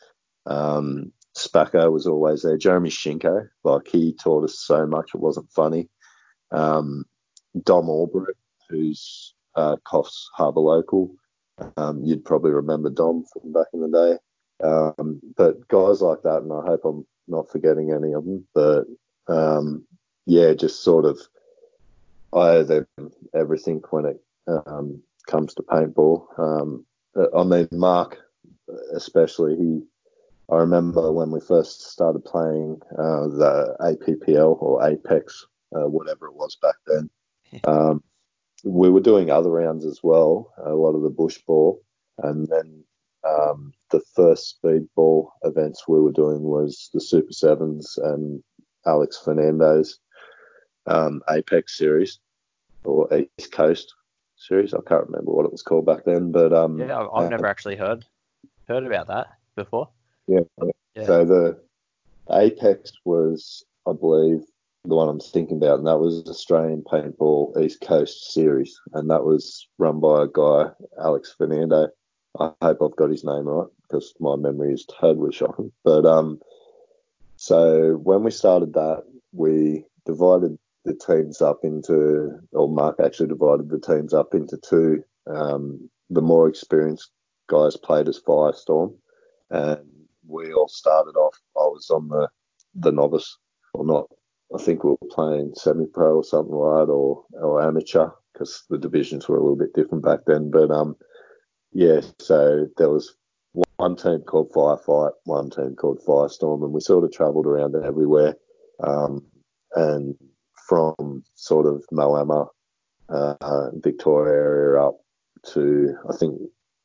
Um, 0.46 1.12
Spacco 1.38 1.92
was 1.92 2.08
always 2.08 2.42
there. 2.42 2.58
Jeremy 2.58 2.90
Shinko, 2.90 3.48
like 3.64 3.88
he 3.88 4.14
taught 4.14 4.44
us 4.44 4.60
so 4.60 4.88
much. 4.88 5.12
It 5.14 5.22
wasn't 5.22 5.52
funny. 5.52 5.90
Um, 6.52 7.06
Dom 7.64 7.90
Albright, 7.90 8.36
who's 8.70 9.36
uh, 9.56 9.76
Coffs 9.86 10.26
Harbour 10.34 10.62
local. 10.62 11.14
Um, 11.76 12.04
you'd 12.04 12.26
probably 12.26 12.52
remember 12.52 12.90
Dom 12.90 13.26
from 13.32 13.52
back 13.54 13.68
in 13.74 13.82
the 13.82 13.90
day. 13.90 14.68
Um, 14.68 15.22
but 15.36 15.68
guys 15.68 16.02
like 16.02 16.24
that, 16.24 16.42
and 16.42 16.52
I 16.52 16.66
hope 16.66 16.86
I'm 16.86 17.06
not 17.28 17.52
forgetting 17.52 17.92
any 17.92 18.14
of 18.14 18.26
them, 18.26 18.48
but 18.56 18.86
yeah, 20.28 20.54
just 20.54 20.84
sort 20.84 21.06
of 21.06 21.20
I 22.34 22.50
owe 22.50 22.64
them 22.64 22.86
everything 23.34 23.82
when 23.90 24.06
it 24.06 24.22
um, 24.48 25.02
comes 25.28 25.54
to 25.54 25.64
paintball. 25.64 26.26
Um, 26.40 26.86
I 27.36 27.44
mean, 27.44 27.68
Mark, 27.72 28.18
especially, 28.94 29.56
he. 29.56 29.82
I 30.50 30.56
remember 30.56 31.12
when 31.12 31.30
we 31.30 31.42
first 31.42 31.92
started 31.92 32.24
playing 32.24 32.80
uh, 32.94 33.28
the 33.28 33.76
APPL 33.82 34.62
or 34.62 34.82
APECS, 34.82 35.44
uh, 35.76 35.90
whatever 35.90 36.28
it 36.28 36.36
was 36.36 36.56
back 36.62 36.76
then. 36.88 37.10
Um, 37.66 38.02
we 38.64 38.90
were 38.90 39.02
doing 39.02 39.30
other 39.30 39.52
rounds 39.52 39.86
as 39.86 40.00
well, 40.04 40.54
a 40.58 40.74
lot 40.74 40.96
of 40.96 41.02
the 41.02 41.10
bush 41.10 41.38
ball, 41.46 41.82
and 42.20 42.48
then 42.48 42.84
um, 43.28 43.74
the 43.92 44.02
first 44.16 44.58
speedball 44.64 45.30
events 45.44 45.88
we 45.88 46.00
were 46.00 46.12
doing 46.12 46.42
was 46.42 46.90
the 46.94 47.02
Super 47.02 47.34
Sevens 47.34 47.98
and 48.02 48.42
Alex 48.86 49.20
Fernandez 49.24 50.00
um, 50.86 51.22
APECS 51.30 51.76
series 51.76 52.20
or 52.86 53.10
East 53.38 53.52
Coast 53.52 53.94
series. 54.48 54.74
I 54.74 54.80
can't 54.88 55.06
remember 55.06 55.32
what 55.32 55.46
it 55.46 55.52
was 55.52 55.62
called 55.62 55.86
back 55.86 56.06
then, 56.06 56.32
but 56.32 56.54
um, 56.54 56.80
Yeah, 56.80 56.98
I've, 56.98 57.10
I've 57.14 57.26
uh, 57.26 57.30
never 57.30 57.48
actually 57.48 57.76
heard 57.76 58.06
heard 58.68 58.86
about 58.86 59.08
that 59.08 59.28
before. 59.56 59.90
Yeah. 60.28 60.42
Yeah. 60.96 61.06
So 61.06 61.26
the 61.26 61.60
APECS 62.30 62.92
was, 63.06 63.64
I 63.88 63.94
believe, 63.94 64.42
the 64.86 64.96
one 64.96 65.10
I'm 65.10 65.20
thinking 65.20 65.58
about, 65.58 65.80
and 65.80 65.88
that 65.88 66.00
was 66.00 66.28
Australian 66.28 66.84
Paintball 66.84 67.62
East 67.62 67.82
Coast 67.82 68.34
Series, 68.34 68.80
and 68.94 69.10
that 69.10 69.24
was 69.24 69.68
run 69.78 70.00
by 70.00 70.24
a 70.24 70.28
guy, 70.28 70.72
Alex 71.02 71.36
Fernando. 71.38 71.90
I 72.40 72.52
hope 72.62 72.80
I've 72.82 72.96
got 72.96 73.10
his 73.10 73.24
name 73.24 73.48
right 73.48 73.68
because 73.84 74.14
my 74.20 74.36
memory 74.36 74.74
is 74.74 74.86
totally 74.86 75.34
shocking. 75.34 75.72
But 75.84 76.06
um, 76.06 76.40
so 77.36 77.94
when 78.04 78.24
we 78.24 78.32
started 78.32 78.74
that, 78.74 79.04
we 79.34 79.86
divided 80.06 80.58
the 80.88 80.96
teams 80.96 81.42
up 81.42 81.60
into, 81.64 82.32
or 82.54 82.70
Mark 82.70 83.00
actually 83.04 83.28
divided 83.28 83.70
the 83.70 83.80
teams 83.80 84.14
up 84.14 84.34
into 84.34 84.58
two. 84.58 85.04
Um, 85.30 85.90
the 86.10 86.22
more 86.22 86.48
experienced 86.48 87.12
guys 87.50 87.76
played 87.76 88.08
as 88.08 88.20
Firestorm, 88.20 88.96
and 89.50 89.82
we 90.26 90.54
all 90.54 90.70
started 90.70 91.18
off. 91.18 91.36
I 91.56 91.66
was 91.66 91.90
on 91.90 92.08
the 92.08 92.30
the 92.74 92.92
novice, 92.92 93.38
or 93.74 93.86
not. 93.86 94.08
I 94.58 94.64
think 94.64 94.84
we 94.84 94.92
were 94.92 95.10
playing 95.12 95.52
semi-pro 95.56 96.16
or 96.16 96.24
something 96.24 96.56
like 96.56 96.88
that, 96.88 96.92
or 96.92 97.26
or 97.34 97.62
amateur, 97.62 98.10
because 98.34 98.64
the 98.70 98.78
divisions 98.78 99.28
were 99.28 99.38
a 99.38 99.42
little 99.42 99.58
bit 99.58 99.74
different 99.74 100.06
back 100.06 100.22
then. 100.26 100.50
But 100.50 100.72
um, 100.72 100.96
yeah. 101.74 102.00
So 102.20 102.68
there 102.78 102.90
was 102.90 103.14
one 103.76 103.98
team 103.98 104.22
called 104.22 104.54
Firefight, 104.54 105.12
one 105.26 105.50
team 105.50 105.76
called 105.76 106.00
Firestorm, 106.08 106.64
and 106.64 106.72
we 106.72 106.80
sort 106.80 107.04
of 107.04 107.12
travelled 107.12 107.46
around 107.46 107.76
everywhere. 107.76 108.36
Um, 108.82 109.26
and 109.76 110.16
from 110.68 111.24
sort 111.36 111.66
of 111.66 111.84
Moama, 111.94 112.48
uh, 113.10 113.70
Victoria 113.76 114.34
area 114.34 114.82
up 114.82 114.98
to 115.54 115.96
I 116.10 116.16
think 116.18 116.40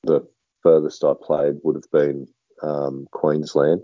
the 0.05 0.27
furthest 0.63 1.03
I 1.05 1.15
played 1.21 1.57
would 1.65 1.77
have 1.77 1.91
been 1.91 2.29
um, 2.63 3.07
Queensland 3.11 3.83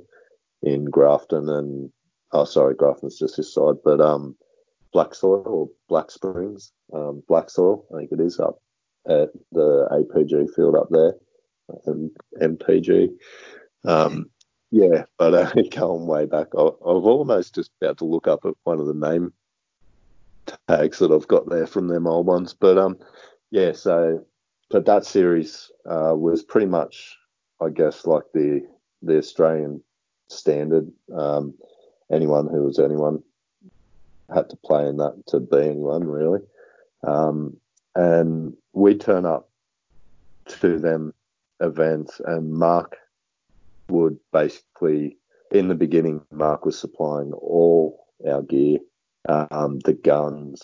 in 0.62 0.84
Grafton 0.84 1.48
and 1.48 1.90
oh 2.32 2.44
sorry 2.44 2.74
Grafton's 2.74 3.18
just 3.18 3.36
this 3.36 3.52
side, 3.52 3.76
but 3.84 4.00
um, 4.00 4.36
Black 4.92 5.14
Soil 5.14 5.42
or 5.46 5.68
Black 5.88 6.10
Springs, 6.10 6.72
um, 6.92 7.22
Black 7.28 7.50
Soil 7.50 7.84
I 7.92 7.98
think 7.98 8.12
it 8.12 8.20
is 8.20 8.38
up 8.38 8.58
at 9.08 9.30
the 9.52 9.88
APG 9.90 10.54
field 10.54 10.76
up 10.76 10.88
there, 10.90 11.14
um, 11.86 12.10
MPG. 12.40 13.08
Um, 13.84 14.30
yeah, 14.70 15.04
but 15.18 15.34
uh, 15.34 15.52
going 15.70 16.06
way 16.06 16.26
back, 16.26 16.48
I, 16.56 16.62
I've 16.62 16.72
almost 16.82 17.54
just 17.54 17.70
about 17.80 17.98
to 17.98 18.04
look 18.04 18.28
up 18.28 18.44
at 18.44 18.54
one 18.64 18.80
of 18.80 18.86
the 18.86 18.94
name 18.94 19.32
tags 20.68 20.98
that 20.98 21.10
I've 21.10 21.28
got 21.28 21.48
there 21.48 21.66
from 21.66 21.88
them 21.88 22.06
old 22.06 22.26
ones. 22.26 22.54
But 22.54 22.78
um, 22.78 22.98
yeah, 23.50 23.72
so 23.72 24.24
but 24.70 24.86
that 24.86 25.04
series 25.04 25.70
uh, 25.88 26.14
was 26.14 26.42
pretty 26.42 26.66
much, 26.66 27.16
I 27.60 27.70
guess, 27.70 28.06
like 28.06 28.24
the 28.34 28.66
the 29.02 29.18
Australian 29.18 29.82
standard. 30.28 30.90
Um, 31.16 31.54
anyone 32.10 32.48
who 32.48 32.64
was 32.64 32.78
anyone 32.78 33.22
had 34.34 34.50
to 34.50 34.56
play 34.56 34.86
in 34.86 34.98
that 34.98 35.22
to 35.28 35.40
be 35.40 35.58
anyone 35.58 36.06
really. 36.06 36.40
Um, 37.06 37.56
and 37.94 38.56
we 38.72 38.96
turn 38.96 39.24
up 39.24 39.48
to 40.60 40.78
them 40.78 41.14
events, 41.60 42.20
and 42.24 42.52
Mark 42.52 42.96
would 43.88 44.18
basically, 44.32 45.16
in 45.50 45.68
the 45.68 45.74
beginning, 45.74 46.22
Mark 46.30 46.64
was 46.64 46.78
supplying 46.78 47.32
all 47.32 48.06
our 48.28 48.42
gear, 48.42 48.78
um, 49.28 49.78
the 49.80 49.94
guns, 49.94 50.62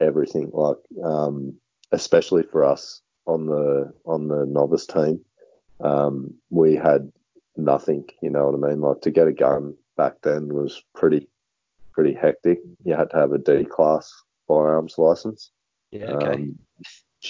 everything. 0.00 0.50
Like, 0.52 0.78
um, 1.04 1.54
especially 1.92 2.42
for 2.42 2.64
us 2.64 3.00
on 3.26 3.46
the 3.46 3.92
on 4.04 4.28
the 4.28 4.46
novice 4.46 4.86
team, 4.86 5.20
um, 5.80 6.34
we 6.50 6.74
had 6.74 7.10
nothing. 7.56 8.04
You 8.22 8.30
know 8.30 8.50
what 8.50 8.66
I 8.66 8.70
mean? 8.70 8.80
Like 8.80 9.00
to 9.02 9.10
get 9.10 9.28
a 9.28 9.32
gun 9.32 9.74
back 9.96 10.14
then 10.22 10.48
was 10.48 10.82
pretty 10.94 11.28
pretty 11.92 12.14
hectic. 12.14 12.58
You 12.84 12.94
had 12.94 13.10
to 13.10 13.16
have 13.16 13.32
a 13.32 13.38
D 13.38 13.64
class 13.64 14.12
firearms 14.48 14.96
license. 14.98 15.50
Yeah, 15.90 16.06
okay. 16.06 16.32
Um, 16.32 16.58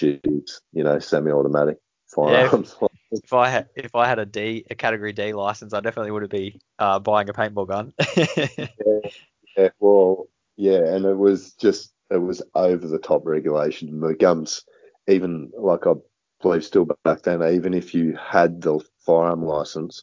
you 0.00 0.82
know, 0.82 0.98
semi-automatic 0.98 1.78
firearms. 2.08 2.74
Yeah, 2.80 2.88
if 3.12 3.32
I 3.32 3.48
had 3.48 3.68
if 3.76 3.94
I 3.94 4.08
had 4.08 4.18
a 4.18 4.26
D 4.26 4.64
a 4.70 4.74
category 4.74 5.12
D 5.12 5.32
license, 5.32 5.72
I 5.72 5.80
definitely 5.80 6.10
would 6.10 6.22
have 6.22 6.30
be 6.30 6.60
uh, 6.78 6.98
buying 6.98 7.28
a 7.28 7.32
paintball 7.32 7.68
gun. 7.68 7.92
yeah, 8.16 9.10
yeah, 9.56 9.68
well, 9.78 10.26
yeah, 10.56 10.94
and 10.94 11.04
it 11.04 11.16
was 11.16 11.52
just 11.54 11.92
it 12.10 12.18
was 12.18 12.42
over 12.54 12.86
the 12.86 12.98
top 12.98 13.22
regulation. 13.24 14.00
The 14.00 14.14
guns, 14.14 14.64
even 15.08 15.50
like 15.58 15.86
I 15.86 15.94
believe 16.42 16.64
still 16.64 16.86
back 17.04 17.22
then, 17.22 17.42
even 17.42 17.74
if 17.74 17.94
you 17.94 18.16
had 18.16 18.60
the 18.60 18.80
firearm 19.04 19.44
license 19.44 20.02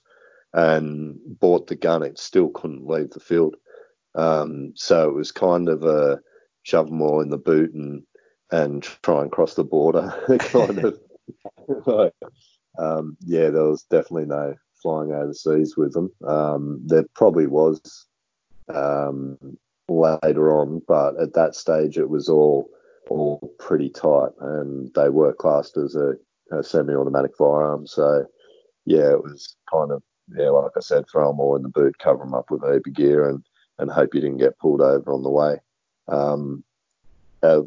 and 0.53 1.17
bought 1.39 1.67
the 1.67 1.75
gun, 1.75 2.03
it 2.03 2.19
still 2.19 2.49
couldn't 2.49 2.87
leave 2.87 3.11
the 3.11 3.19
field. 3.19 3.55
Um, 4.15 4.73
so 4.75 5.09
it 5.09 5.15
was 5.15 5.31
kind 5.31 5.69
of 5.69 5.83
a 5.83 6.19
shove 6.63 6.87
them 6.87 7.01
all 7.01 7.21
in 7.21 7.29
the 7.29 7.37
boot 7.37 7.73
and 7.73 8.03
and 8.51 8.83
try 9.01 9.21
and 9.21 9.31
cross 9.31 9.53
the 9.53 9.63
border 9.63 10.13
kind 10.39 10.79
of. 10.79 10.99
um, 12.77 13.15
yeah, 13.21 13.49
there 13.49 13.63
was 13.63 13.83
definitely 13.83 14.25
no 14.25 14.55
flying 14.81 15.13
overseas 15.13 15.77
with 15.77 15.93
them. 15.93 16.11
Um, 16.27 16.81
there 16.85 17.05
probably 17.15 17.47
was 17.47 18.07
um, 18.67 19.37
later 19.89 20.57
on, 20.57 20.81
but 20.87 21.19
at 21.19 21.33
that 21.33 21.55
stage 21.55 21.97
it 21.97 22.09
was 22.09 22.29
all 22.29 22.69
all 23.09 23.53
pretty 23.59 23.89
tight, 23.89 24.31
and 24.39 24.93
they 24.93 25.09
were 25.09 25.33
classed 25.33 25.75
as 25.77 25.95
a, 25.95 26.13
a 26.51 26.63
semi-automatic 26.63 27.35
firearm. 27.37 27.85
So 27.85 28.25
yeah, 28.85 29.11
it 29.11 29.23
was 29.23 29.55
kind 29.71 29.91
of 29.91 30.01
yeah, 30.35 30.49
like 30.49 30.71
I 30.77 30.79
said, 30.79 31.05
throw 31.11 31.29
them 31.29 31.39
all 31.39 31.55
in 31.55 31.63
the 31.63 31.69
boot, 31.69 31.97
cover 31.99 32.23
them 32.23 32.33
up 32.33 32.49
with 32.49 32.63
a 32.63 32.73
heap 32.73 32.87
of 32.87 32.93
gear, 32.93 33.29
and 33.29 33.43
and 33.79 33.89
hope 33.89 34.13
you 34.13 34.21
didn't 34.21 34.37
get 34.37 34.59
pulled 34.59 34.81
over 34.81 35.11
on 35.11 35.23
the 35.23 35.29
way. 35.29 35.57
Um, 36.07 36.63
a, 37.41 37.61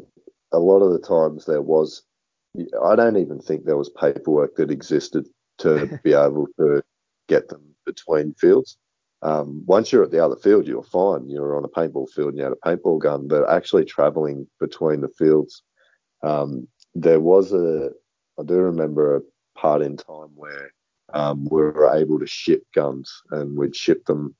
a 0.51 0.59
lot 0.59 0.79
of 0.79 0.93
the 0.93 1.05
times 1.05 1.45
there 1.45 1.61
was, 1.61 2.03
I 2.83 2.95
don't 2.95 3.17
even 3.17 3.39
think 3.39 3.65
there 3.65 3.77
was 3.77 3.89
paperwork 3.89 4.55
that 4.55 4.71
existed 4.71 5.27
to 5.57 5.99
be 6.03 6.13
able 6.13 6.47
to 6.57 6.81
get 7.27 7.49
them 7.49 7.75
between 7.85 8.33
fields. 8.35 8.77
Um, 9.25 9.63
once 9.65 9.91
you're 9.91 10.03
at 10.03 10.11
the 10.11 10.23
other 10.23 10.35
field, 10.35 10.67
you're 10.67 10.83
fine. 10.83 11.27
You're 11.27 11.57
on 11.57 11.65
a 11.65 11.67
paintball 11.67 12.11
field 12.11 12.29
and 12.29 12.37
you 12.37 12.43
had 12.43 12.53
a 12.53 12.67
paintball 12.67 12.99
gun, 12.99 13.27
but 13.27 13.49
actually 13.49 13.83
traveling 13.83 14.45
between 14.59 15.01
the 15.01 15.09
fields, 15.09 15.63
um, 16.21 16.67
there 16.93 17.19
was 17.19 17.51
a, 17.51 17.89
I 18.39 18.43
do 18.43 18.53
remember 18.53 19.15
a 19.15 19.21
part 19.59 19.81
in 19.81 19.97
time 19.97 20.29
where 20.35 20.69
um, 21.11 21.47
we 21.49 21.59
were 21.59 21.95
able 21.95 22.19
to 22.19 22.27
ship 22.27 22.63
guns 22.75 23.11
and 23.31 23.57
we'd 23.57 23.75
ship 23.75 24.05
them 24.05 24.35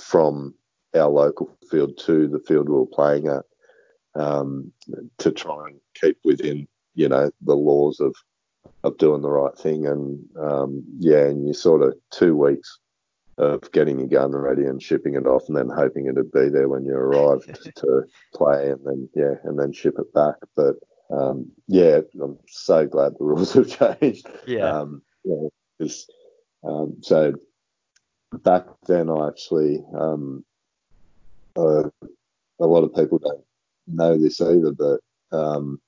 from 0.00 0.54
our 0.94 1.10
local 1.10 1.54
field 1.70 1.98
to 2.06 2.26
the 2.26 2.40
field 2.40 2.70
we 2.70 2.74
were 2.74 2.86
playing 2.86 3.28
at 3.28 3.44
um, 4.14 4.72
to 5.18 5.30
try 5.30 5.66
and 5.68 5.78
keep 6.00 6.16
within, 6.24 6.66
you 6.94 7.08
know, 7.08 7.30
the 7.42 7.54
laws 7.54 8.00
of 8.00 8.14
of 8.84 8.96
doing 8.96 9.20
the 9.20 9.30
right 9.30 9.56
thing. 9.58 9.86
And 9.86 10.24
um, 10.40 10.84
yeah, 10.98 11.26
and 11.26 11.46
you 11.46 11.52
sort 11.52 11.82
of 11.82 11.94
two 12.10 12.34
weeks 12.34 12.78
of 13.38 13.70
getting 13.72 13.98
your 13.98 14.08
gun 14.08 14.32
ready 14.32 14.64
and 14.64 14.82
shipping 14.82 15.14
it 15.14 15.26
off, 15.26 15.44
and 15.48 15.56
then 15.56 15.68
hoping 15.68 16.06
it'd 16.06 16.32
be 16.32 16.48
there 16.48 16.68
when 16.68 16.84
you 16.84 16.94
arrived 16.94 17.58
to 17.76 18.02
play, 18.34 18.70
and 18.70 18.80
then 18.84 19.08
yeah, 19.14 19.34
and 19.44 19.58
then 19.58 19.72
ship 19.72 19.94
it 19.98 20.12
back. 20.12 20.36
But 20.54 20.76
um, 21.10 21.50
yeah, 21.66 22.00
I'm 22.20 22.38
so 22.48 22.86
glad 22.86 23.12
the 23.18 23.24
rules 23.24 23.52
have 23.54 24.00
changed. 24.00 24.26
Yeah. 24.46 24.70
Um, 24.70 25.02
yeah, 25.24 25.48
um, 26.64 26.96
so 27.00 27.34
back 28.32 28.66
then, 28.86 29.10
I 29.10 29.28
actually 29.28 29.82
um, 29.98 30.44
uh, 31.56 31.88
a 32.60 32.66
lot 32.66 32.84
of 32.84 32.94
people 32.94 33.18
don't 33.18 33.44
know 33.86 34.18
this 34.18 34.40
either, 34.40 34.72
but 34.72 35.00
um, 35.36 35.80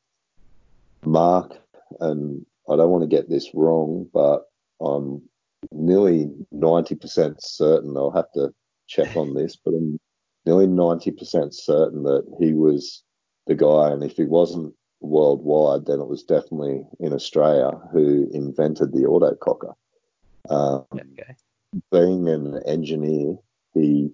Mark, 1.05 1.57
and 2.01 2.45
I 2.69 2.77
don't 2.77 2.91
want 2.91 3.03
to 3.03 3.17
get 3.17 3.29
this 3.29 3.51
wrong, 3.55 4.09
but 4.13 4.45
I'm 4.81 5.23
nearly 5.72 6.31
90% 6.53 7.37
certain, 7.40 7.96
I'll 7.96 8.11
have 8.11 8.31
to 8.33 8.53
check 8.87 9.16
on 9.16 9.35
this, 9.35 9.57
but 9.57 9.74
I'm 9.74 9.98
nearly 10.46 10.66
90% 10.66 11.55
certain 11.55 12.03
that 12.05 12.24
he 12.40 12.53
was 12.53 13.03
the 13.46 13.55
guy, 13.55 13.90
and 13.90 14.03
if 14.03 14.16
he 14.16 14.24
wasn't 14.24 14.74
worldwide, 15.00 15.87
then 15.87 16.00
it 16.00 16.09
was 16.09 16.22
definitely 16.22 16.83
in 17.00 17.12
Australia 17.12 17.79
who 17.92 18.29
invented 18.33 18.92
the 18.92 19.03
autococker. 19.03 19.74
Um, 20.48 20.87
okay. 20.94 21.37
Being 21.92 22.29
an 22.29 22.62
engineer, 22.66 23.37
he 23.74 24.11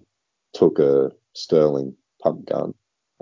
took 0.53 0.79
a 0.79 1.11
Sterling 1.33 1.95
pump 2.21 2.45
gun 2.47 2.73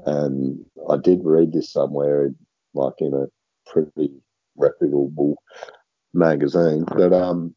and 0.05 0.65
I 0.89 0.97
did 0.97 1.21
read 1.23 1.53
this 1.53 1.71
somewhere, 1.71 2.33
like 2.73 2.93
in 2.99 3.13
a 3.13 3.27
pretty 3.69 4.11
reputable 4.55 5.35
magazine. 6.13 6.85
But 6.85 7.13
um, 7.13 7.55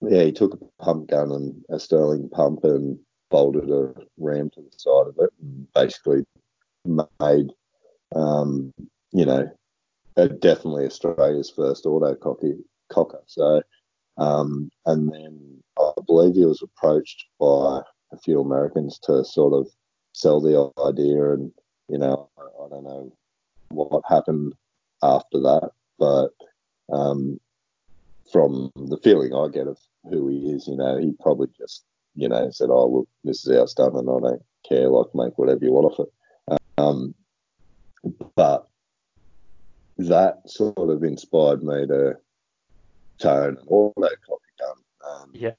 yeah, 0.00 0.22
he 0.22 0.32
took 0.32 0.54
a 0.54 0.82
pump 0.82 1.08
gun 1.08 1.32
and 1.32 1.64
a 1.70 1.78
Sterling 1.78 2.28
pump 2.28 2.64
and 2.64 2.98
bolted 3.30 3.70
a 3.70 3.94
ram 4.16 4.50
to 4.50 4.60
the 4.60 4.70
side 4.78 5.08
of 5.08 5.16
it, 5.18 5.30
and 5.40 5.66
basically 5.74 6.24
made, 6.84 7.52
um, 8.14 8.72
you 9.12 9.24
know, 9.24 9.50
definitely 10.16 10.86
Australia's 10.86 11.50
first 11.50 11.86
auto 11.86 12.14
cocker. 12.90 13.22
So, 13.26 13.62
um, 14.16 14.70
and 14.86 15.12
then 15.12 15.62
I 15.78 15.92
believe 16.06 16.34
he 16.34 16.44
was 16.44 16.62
approached 16.62 17.26
by 17.38 17.82
a 18.12 18.18
few 18.18 18.40
Americans 18.40 18.98
to 19.00 19.24
sort 19.24 19.52
of 19.52 19.68
sell 20.12 20.40
the 20.40 20.70
idea, 20.84 21.32
and 21.32 21.52
you 21.88 21.98
know, 21.98 22.28
I, 22.38 22.42
I 22.42 22.68
don't 22.68 22.84
know 22.84 23.12
what 23.70 24.02
happened 24.08 24.54
after 25.02 25.40
that, 25.40 25.70
but 25.98 26.30
um, 26.92 27.38
from 28.32 28.70
the 28.76 28.98
feeling 28.98 29.34
I 29.34 29.48
get 29.48 29.66
of 29.66 29.78
who 30.10 30.28
he 30.28 30.50
is, 30.50 30.66
you 30.68 30.76
know, 30.76 30.98
he 30.98 31.12
probably 31.20 31.48
just, 31.56 31.84
you 32.14 32.28
know, 32.28 32.50
said, 32.50 32.70
"Oh, 32.70 32.86
look, 32.86 33.08
this 33.24 33.46
is 33.46 33.56
our 33.56 33.66
stuff, 33.66 33.94
and 33.94 34.08
I 34.08 34.20
don't 34.20 34.42
care. 34.68 34.88
Like, 34.88 35.14
make 35.14 35.38
whatever 35.38 35.64
you 35.64 35.72
want 35.72 35.92
of 35.92 36.06
it." 36.06 36.12
Um, 36.78 37.14
but 38.36 38.68
that 39.98 40.48
sort 40.48 40.78
of 40.78 41.02
inspired 41.02 41.62
me 41.62 41.86
to 41.86 42.16
tone 43.18 43.58
all 43.66 43.92
that 43.96 44.16
coffee 44.26 44.44
gun. 44.60 44.76
Um, 45.10 45.30
yeah. 45.34 45.54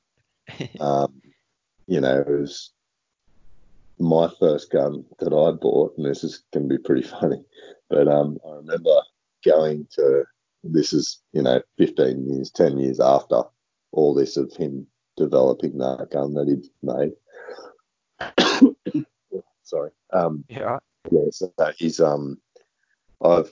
um, 0.80 1.22
you 1.88 2.00
know, 2.00 2.20
it 2.20 2.30
was 2.30 2.72
my 4.00 4.30
first 4.40 4.72
gun 4.72 5.04
that 5.20 5.34
I 5.34 5.52
bought, 5.52 5.98
and 5.98 6.06
this 6.06 6.24
is 6.24 6.44
going 6.54 6.70
to 6.70 6.78
be 6.78 6.82
pretty 6.82 7.02
funny, 7.20 7.44
but 7.90 8.08
um, 8.08 8.38
I 8.48 8.56
remember 8.56 9.02
going 9.46 9.88
to 9.92 10.24
this 10.64 10.94
is 10.94 11.22
you 11.34 11.42
know 11.42 11.62
15 11.78 12.28
years, 12.30 12.52
10 12.52 12.78
years 12.78 13.00
after 13.00 13.44
all 13.92 14.14
this 14.14 14.38
of 14.38 14.54
him 14.56 14.86
developing 15.18 15.78
that 15.78 16.10
gun 16.12 16.34
that 16.34 16.48
he'd 16.48 16.68
made. 16.82 17.14
Sorry. 19.64 19.92
Um, 20.14 20.46
yeah. 20.50 20.80
Yeah. 21.12 21.26
So 21.32 21.52
he's 21.78 22.00
um, 22.00 22.40
I've 23.24 23.52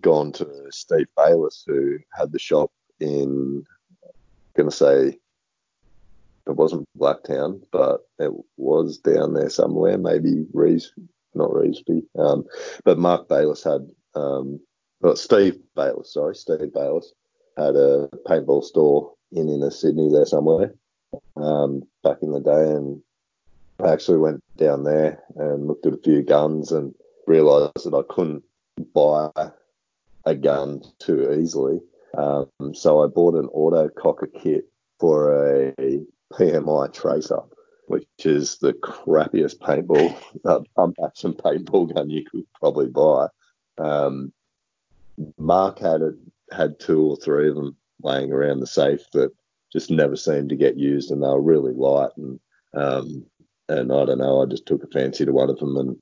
gone 0.00 0.32
to 0.32 0.48
Steve 0.70 1.08
Bayless 1.16 1.64
who 1.66 1.98
had 2.12 2.32
the 2.32 2.38
shop 2.38 2.72
in, 3.00 3.64
I'm 4.04 4.10
going 4.56 4.70
to 4.70 4.76
say 4.76 5.18
it 6.46 6.56
wasn't 6.56 6.88
Blacktown, 6.98 7.62
but 7.72 8.08
it 8.18 8.32
was 8.56 8.98
down 8.98 9.34
there 9.34 9.50
somewhere, 9.50 9.98
maybe 9.98 10.46
Rees, 10.52 10.92
not 11.34 11.50
Reesby. 11.50 12.02
Um, 12.18 12.44
but 12.84 12.98
Mark 12.98 13.28
Bayless 13.28 13.64
had, 13.64 13.88
um, 14.14 14.60
well, 15.00 15.16
Steve 15.16 15.58
Bayless, 15.74 16.12
sorry, 16.12 16.34
Steve 16.34 16.72
Bayless 16.72 17.12
had 17.56 17.76
a 17.76 18.08
paintball 18.26 18.64
store 18.64 19.12
in 19.32 19.48
inner 19.48 19.70
Sydney 19.70 20.10
there 20.10 20.26
somewhere 20.26 20.74
um, 21.36 21.82
back 22.02 22.18
in 22.22 22.32
the 22.32 22.40
day, 22.40 22.70
and 22.70 23.02
I 23.82 23.92
actually 23.92 24.18
went 24.18 24.42
down 24.56 24.84
there 24.84 25.22
and 25.36 25.66
looked 25.66 25.86
at 25.86 25.94
a 25.94 25.98
few 25.98 26.22
guns 26.22 26.72
and 26.72 26.94
realised 27.26 27.84
that 27.84 27.94
I 27.94 28.12
couldn't 28.12 28.44
buy 28.94 29.30
a 30.24 30.34
gun 30.34 30.82
too 30.98 31.32
easily. 31.32 31.80
Um, 32.16 32.48
so 32.74 33.04
I 33.04 33.08
bought 33.08 33.34
an 33.34 33.48
auto 33.52 33.88
cocker 33.88 34.28
kit 34.28 34.68
for 34.98 35.72
a 35.78 36.00
PMI 36.32 36.92
Tracer, 36.92 37.40
which 37.86 38.06
is 38.24 38.58
the 38.58 38.72
crappiest 38.72 39.58
paintball, 39.58 40.16
pump 40.76 40.96
action 41.04 41.34
paintball 41.34 41.94
gun 41.94 42.10
you 42.10 42.24
could 42.24 42.44
probably 42.58 42.88
buy. 42.88 43.28
Um, 43.78 44.32
Mark 45.38 45.78
had 45.78 46.02
it, 46.02 46.14
had 46.52 46.78
two 46.78 47.02
or 47.02 47.16
three 47.16 47.48
of 47.48 47.54
them 47.54 47.76
laying 48.02 48.32
around 48.32 48.60
the 48.60 48.66
safe 48.66 49.00
that 49.12 49.30
just 49.72 49.90
never 49.90 50.16
seemed 50.16 50.48
to 50.50 50.56
get 50.56 50.76
used, 50.76 51.10
and 51.10 51.22
they 51.22 51.28
were 51.28 51.40
really 51.40 51.72
light. 51.72 52.10
And 52.16 52.40
um, 52.74 53.24
and 53.68 53.92
I 53.92 54.04
don't 54.04 54.18
know, 54.18 54.42
I 54.42 54.46
just 54.46 54.66
took 54.66 54.82
a 54.84 54.88
fancy 54.88 55.24
to 55.24 55.32
one 55.32 55.50
of 55.50 55.58
them, 55.58 55.76
and 55.76 55.96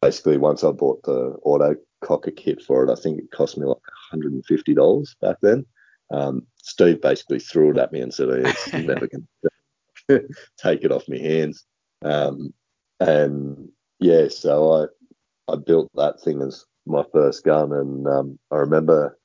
basically 0.00 0.38
once 0.38 0.64
I 0.64 0.70
bought 0.70 1.02
the 1.02 1.36
auto 1.42 1.76
cocker 2.00 2.30
kit 2.30 2.62
for 2.62 2.84
it, 2.84 2.90
I 2.90 3.00
think 3.00 3.18
it 3.18 3.30
cost 3.30 3.58
me 3.58 3.66
like 3.66 3.76
$150 4.12 5.20
back 5.20 5.36
then. 5.42 5.64
Um, 6.10 6.46
Steve 6.56 7.00
basically 7.00 7.40
threw 7.40 7.70
it 7.70 7.78
at 7.78 7.92
me 7.92 8.00
and 8.00 8.12
said, 8.12 8.28
"It's 8.28 8.72
never 8.72 9.06
going 9.06 9.28
to 10.08 10.28
take 10.58 10.82
it 10.82 10.92
off 10.92 11.08
my 11.08 11.18
hands. 11.18 11.64
Um, 12.04 12.52
and 13.00 13.68
yeah, 13.98 14.28
so 14.28 14.72
I 14.72 15.52
I 15.52 15.56
built 15.56 15.90
that 15.94 16.20
thing 16.20 16.42
as 16.42 16.64
my 16.86 17.04
first 17.12 17.44
gun, 17.44 17.72
and 17.72 18.06
um, 18.06 18.38
I 18.50 18.56
remember 18.56 19.18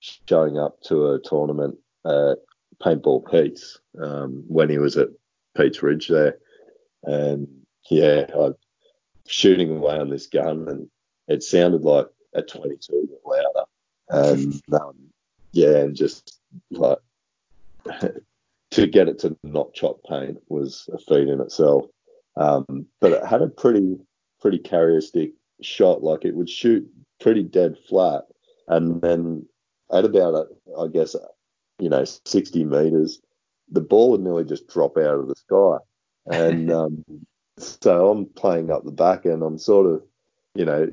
showing 0.00 0.58
up 0.58 0.80
to 0.82 1.12
a 1.12 1.20
tournament 1.20 1.76
at 2.04 2.38
Paintball 2.82 3.30
Pete's 3.30 3.78
um, 4.00 4.44
when 4.48 4.68
he 4.68 4.78
was 4.78 4.96
at 4.96 5.08
Pete's 5.56 5.82
Ridge 5.82 6.08
there, 6.08 6.38
and 7.04 7.48
yeah, 7.90 8.26
I 8.34 8.50
shooting 9.26 9.76
away 9.76 9.98
on 9.98 10.10
this 10.10 10.26
gun, 10.26 10.68
and 10.68 10.88
it 11.28 11.42
sounded 11.42 11.82
like 11.82 12.06
a 12.34 12.42
22 12.42 13.08
but 13.24 13.36
louder, 13.36 14.34
and 14.34 14.62
um, 14.72 14.96
yeah, 15.52 15.78
and 15.78 15.94
just 15.94 16.40
like 16.70 16.98
to 18.70 18.86
get 18.86 19.08
it 19.08 19.18
to 19.20 19.36
not 19.42 19.72
chop 19.74 20.00
paint 20.08 20.38
was 20.48 20.88
a 20.92 20.98
feat 20.98 21.28
in 21.28 21.40
itself. 21.40 21.86
Um, 22.36 22.86
but 23.00 23.12
it 23.12 23.24
had 23.24 23.42
a 23.42 23.48
pretty 23.48 23.96
pretty 24.40 24.58
carrier 24.58 25.00
stick 25.00 25.32
shot, 25.62 26.02
like 26.02 26.24
it 26.24 26.34
would 26.34 26.50
shoot 26.50 26.86
pretty 27.20 27.42
dead 27.42 27.76
flat, 27.88 28.24
and 28.68 29.00
then 29.00 29.46
at 29.92 30.04
about 30.04 30.48
I 30.78 30.86
guess 30.88 31.16
you 31.78 31.88
know 31.88 32.04
60 32.04 32.64
meters, 32.64 33.20
the 33.70 33.80
ball 33.80 34.10
would 34.10 34.20
nearly 34.20 34.44
just 34.44 34.68
drop 34.68 34.96
out 34.96 35.18
of 35.18 35.28
the 35.28 35.36
sky, 35.36 35.78
and 36.26 36.70
um, 36.80 37.04
so 37.58 38.10
I'm 38.10 38.26
playing 38.26 38.70
up 38.70 38.84
the 38.84 38.92
back 38.92 39.24
and 39.24 39.42
I'm 39.42 39.58
sort 39.58 39.86
of 39.86 40.02
you 40.54 40.64
know 40.64 40.90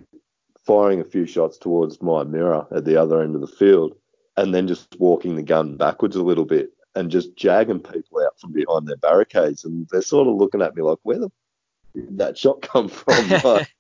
firing 0.66 1.02
a 1.02 1.06
few 1.06 1.26
shots 1.26 1.58
towards 1.58 2.02
my 2.02 2.24
mirror 2.24 2.66
at 2.72 2.86
the 2.86 2.96
other 2.96 3.22
end 3.22 3.36
of 3.36 3.42
the 3.42 3.48
field, 3.48 3.96
and 4.38 4.54
then 4.54 4.68
just 4.68 4.96
walking 5.00 5.36
the 5.36 5.44
gun 5.44 5.78
backwards 5.78 6.16
a 6.16 6.24
little 6.24 6.46
bit 6.46 6.72
and 6.96 7.10
just 7.10 7.36
jagging 7.36 7.80
people 7.80 8.24
out 8.24 8.40
from 8.40 8.54
behind 8.54 8.88
their 8.88 8.98
barricades, 8.98 9.64
and 9.64 9.88
they're 9.92 10.02
sort 10.02 10.28
of 10.28 10.36
looking 10.36 10.62
at 10.62 10.76
me 10.76 10.82
like, 10.84 11.00
where 11.04 11.20
the 11.20 11.32
did 11.96 12.18
that 12.18 12.38
shot 12.38 12.62
come 12.62 12.88
from? 12.88 13.30
like, 13.44 13.74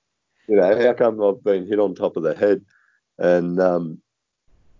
you 0.47 0.55
know, 0.55 0.85
how 0.85 0.93
come 0.93 1.21
I've 1.21 1.43
been 1.43 1.67
hit 1.67 1.79
on 1.79 1.95
top 1.95 2.17
of 2.17 2.23
the 2.23 2.35
head? 2.35 2.63
And 3.17 3.59
um, 3.59 4.01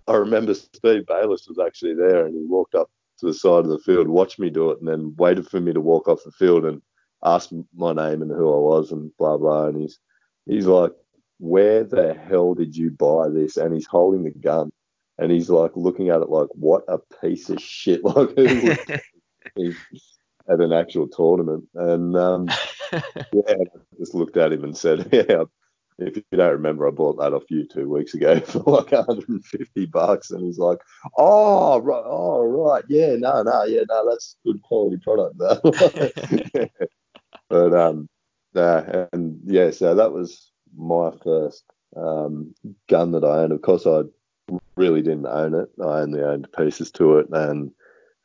I 0.07 0.15
remember 0.15 0.53
Steve 0.53 1.05
Bayliss 1.05 1.47
was 1.47 1.59
actually 1.59 1.95
there, 1.95 2.25
and 2.25 2.35
he 2.35 2.43
walked 2.45 2.75
up 2.75 2.89
to 3.19 3.27
the 3.27 3.33
side 3.33 3.65
of 3.65 3.69
the 3.69 3.79
field, 3.79 4.07
watched 4.07 4.39
me 4.39 4.49
do 4.49 4.71
it, 4.71 4.79
and 4.79 4.87
then 4.87 5.15
waited 5.17 5.47
for 5.47 5.59
me 5.59 5.73
to 5.73 5.81
walk 5.81 6.07
off 6.07 6.23
the 6.23 6.31
field 6.31 6.65
and 6.65 6.81
asked 7.23 7.53
my 7.75 7.93
name 7.93 8.21
and 8.21 8.31
who 8.31 8.53
I 8.53 8.57
was 8.57 8.91
and 8.91 9.15
blah 9.17 9.37
blah. 9.37 9.67
And 9.67 9.81
he's 9.81 9.99
he's 10.45 10.65
like, 10.65 10.91
where 11.39 11.83
the 11.83 12.13
hell 12.13 12.53
did 12.53 12.75
you 12.75 12.91
buy 12.91 13.29
this? 13.29 13.57
And 13.57 13.73
he's 13.73 13.87
holding 13.87 14.23
the 14.23 14.31
gun 14.31 14.71
and 15.17 15.31
he's 15.31 15.49
like 15.49 15.71
looking 15.75 16.09
at 16.09 16.21
it 16.21 16.29
like, 16.29 16.49
what 16.53 16.83
a 16.87 16.99
piece 17.21 17.49
of 17.49 17.61
shit! 17.61 18.01
Like 18.03 18.37
at 20.49 20.59
an 20.59 20.73
actual 20.73 21.07
tournament? 21.07 21.65
And 21.75 22.15
um, 22.15 22.49
yeah, 23.33 23.41
I 23.47 23.97
just 23.97 24.13
looked 24.13 24.37
at 24.37 24.53
him 24.53 24.63
and 24.63 24.77
said, 24.77 25.09
yeah. 25.11 25.43
If 25.99 26.17
you 26.17 26.23
don't 26.31 26.53
remember, 26.53 26.87
I 26.87 26.91
bought 26.91 27.19
that 27.19 27.33
off 27.33 27.43
you 27.49 27.67
two 27.67 27.87
weeks 27.87 28.15
ago 28.15 28.39
for 28.45 28.59
like 28.59 28.91
150 28.91 29.85
bucks, 29.85 30.31
and 30.31 30.43
he's 30.43 30.57
like, 30.57 30.79
"Oh, 31.19 31.79
right, 31.81 32.03
oh, 32.03 32.43
right, 32.43 32.83
yeah, 32.89 33.15
no, 33.15 33.43
no, 33.43 33.63
yeah, 33.65 33.83
no, 33.87 34.09
that's 34.09 34.35
good 34.43 34.59
quality 34.63 34.97
product." 35.03 35.37
Though. 35.37 35.61
but 37.47 37.73
um, 37.75 38.09
nah, 38.55 39.05
and 39.13 39.39
yeah, 39.45 39.69
so 39.69 39.93
that 39.93 40.11
was 40.11 40.51
my 40.75 41.11
first 41.23 41.63
um, 41.95 42.55
gun 42.89 43.11
that 43.11 43.23
I 43.23 43.43
owned. 43.43 43.53
Of 43.53 43.61
course, 43.61 43.85
I 43.85 44.01
really 44.75 45.03
didn't 45.03 45.27
own 45.27 45.53
it. 45.53 45.69
I 45.79 45.99
only 45.99 46.23
owned 46.23 46.51
pieces 46.57 46.89
to 46.93 47.19
it, 47.19 47.27
and 47.31 47.71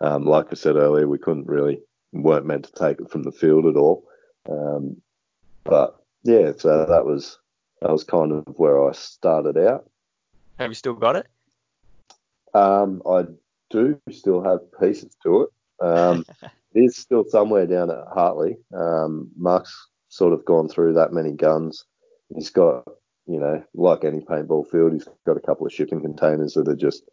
um, 0.00 0.24
like 0.24 0.46
I 0.50 0.54
said 0.54 0.76
earlier, 0.76 1.06
we 1.06 1.18
couldn't 1.18 1.46
really 1.46 1.80
weren't 2.12 2.46
meant 2.46 2.64
to 2.64 2.72
take 2.72 3.00
it 3.00 3.10
from 3.10 3.22
the 3.22 3.32
field 3.32 3.66
at 3.66 3.76
all. 3.76 4.04
Um, 4.48 5.00
but 5.64 6.02
yeah, 6.24 6.52
so 6.56 6.86
that 6.86 7.04
was 7.04 7.38
that 7.80 7.90
was 7.90 8.04
kind 8.04 8.32
of 8.32 8.44
where 8.56 8.88
I 8.88 8.92
started 8.92 9.56
out. 9.58 9.88
Have 10.58 10.70
you 10.70 10.74
still 10.74 10.94
got 10.94 11.16
it? 11.16 11.26
Um, 12.54 13.02
I 13.08 13.26
do 13.70 14.00
still 14.10 14.42
have 14.42 14.60
pieces 14.80 15.16
to 15.22 15.42
it. 15.42 15.86
Um, 15.86 16.24
it 16.74 16.80
is 16.80 16.96
still 16.96 17.24
somewhere 17.28 17.66
down 17.66 17.90
at 17.90 18.08
Hartley. 18.12 18.56
Um, 18.74 19.30
Mark's 19.36 19.88
sort 20.08 20.32
of 20.32 20.44
gone 20.44 20.68
through 20.68 20.94
that 20.94 21.12
many 21.12 21.32
guns. 21.32 21.84
He's 22.34 22.50
got 22.50 22.84
you 23.28 23.38
know, 23.38 23.62
like 23.74 24.04
any 24.04 24.20
paintball 24.20 24.68
field, 24.70 24.94
he's 24.94 25.06
got 25.26 25.36
a 25.36 25.40
couple 25.40 25.66
of 25.66 25.72
shipping 25.72 26.00
containers 26.00 26.54
that 26.54 26.66
are 26.66 26.74
just 26.74 27.04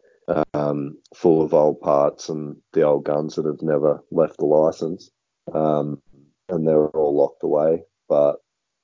um, 0.54 0.96
full 1.14 1.42
of 1.42 1.52
old 1.52 1.78
parts 1.80 2.30
and 2.30 2.56
the 2.72 2.82
old 2.82 3.04
guns 3.04 3.36
that 3.36 3.44
have 3.44 3.60
never 3.60 4.02
left 4.10 4.38
the 4.38 4.46
license. 4.46 5.10
Um, 5.52 6.02
and 6.48 6.66
they're 6.66 6.88
all 6.88 7.16
locked 7.16 7.42
away, 7.42 7.82
but 8.08 8.36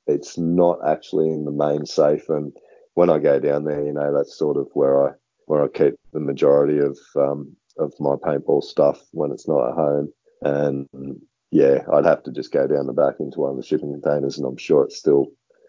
it's 0.07 0.37
not 0.37 0.79
actually 0.87 1.31
in 1.31 1.44
the 1.44 1.53
main 1.53 1.87
safe. 1.87 2.29
And 2.29 2.53
when 2.94 3.11
I 3.11 3.18
go 3.18 3.38
down 3.38 3.64
there, 3.64 3.85
you 3.85 3.92
know, 3.92 4.14
that's 4.14 4.37
sort 4.37 4.57
of 4.57 4.68
where 4.75 5.09
I 5.09 5.12
where 5.46 5.64
I 5.64 5.68
keep 5.68 5.94
the 6.12 6.20
majority 6.20 6.79
of 6.79 6.98
um, 7.16 7.57
of 7.79 7.92
my 8.01 8.14
paintball 8.16 8.62
stuff 8.62 9.01
when 9.12 9.31
it's 9.31 9.48
not 9.48 9.68
at 9.68 9.75
home. 9.75 10.12
And 10.42 10.88
yeah, 11.51 11.85
I'd 11.92 12.05
have 12.05 12.22
to 12.25 12.33
just 12.33 12.53
go 12.53 12.66
down 12.66 12.87
the 12.87 12.92
back 12.92 13.14
into 13.20 13.40
one 13.40 13.51
of 13.51 13.57
the 13.57 13.62
shipping 13.62 13.92
containers, 13.92 14.38
and 14.38 14.46
I'm 14.46 14.57
sure 14.57 14.85
it's 14.85 14.98
still 14.98 15.27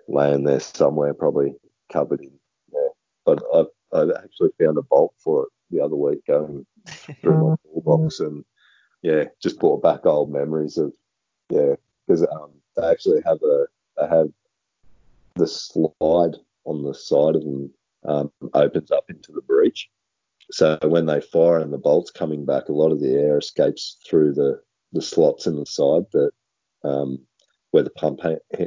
laying 0.07 0.43
there 0.43 0.59
somewhere, 0.59 1.13
probably 1.13 1.55
covered 1.91 2.21
in 2.21 2.31
there. 2.71 2.89
But 3.25 3.43
I've, 3.53 3.67
I've 3.93 4.11
actually 4.23 4.49
found 4.59 4.77
a 4.77 4.81
bolt 4.81 5.13
for 5.23 5.43
it 5.43 5.49
the 5.69 5.83
other 5.83 5.95
week 5.95 6.25
going 6.27 6.65
through 7.21 7.49
my 7.49 7.55
toolbox 7.63 8.19
and 8.19 8.43
yeah, 9.01 9.25
just 9.41 9.59
brought 9.59 9.83
back 9.83 10.05
old 10.05 10.31
memories 10.31 10.77
of 10.77 10.93
yeah, 11.53 11.75
because 12.07 12.25
um, 12.31 12.51
they 12.75 12.87
actually 12.87 13.21
have 13.25 13.41
a 13.43 13.65
they 13.97 14.07
have 14.07 14.27
the 15.35 15.47
slide 15.47 16.35
on 16.65 16.83
the 16.83 16.93
side 16.93 17.35
of 17.35 17.43
them 17.43 17.71
um, 18.05 18.31
opens 18.53 18.91
up 18.91 19.05
into 19.09 19.31
the 19.31 19.41
breech. 19.41 19.89
So 20.51 20.77
when 20.83 21.05
they 21.05 21.21
fire 21.21 21.59
and 21.59 21.71
the 21.71 21.77
bolt's 21.77 22.11
coming 22.11 22.45
back, 22.45 22.69
a 22.69 22.73
lot 22.73 22.91
of 22.91 22.99
the 22.99 23.13
air 23.13 23.37
escapes 23.37 23.97
through 24.07 24.33
the, 24.33 24.59
the 24.91 25.01
slots 25.01 25.47
in 25.47 25.55
the 25.55 25.65
side 25.65 26.03
that 26.11 26.31
um, 26.83 27.19
where 27.71 27.83
the 27.83 27.89
pump 27.91 28.19
ha- 28.21 28.65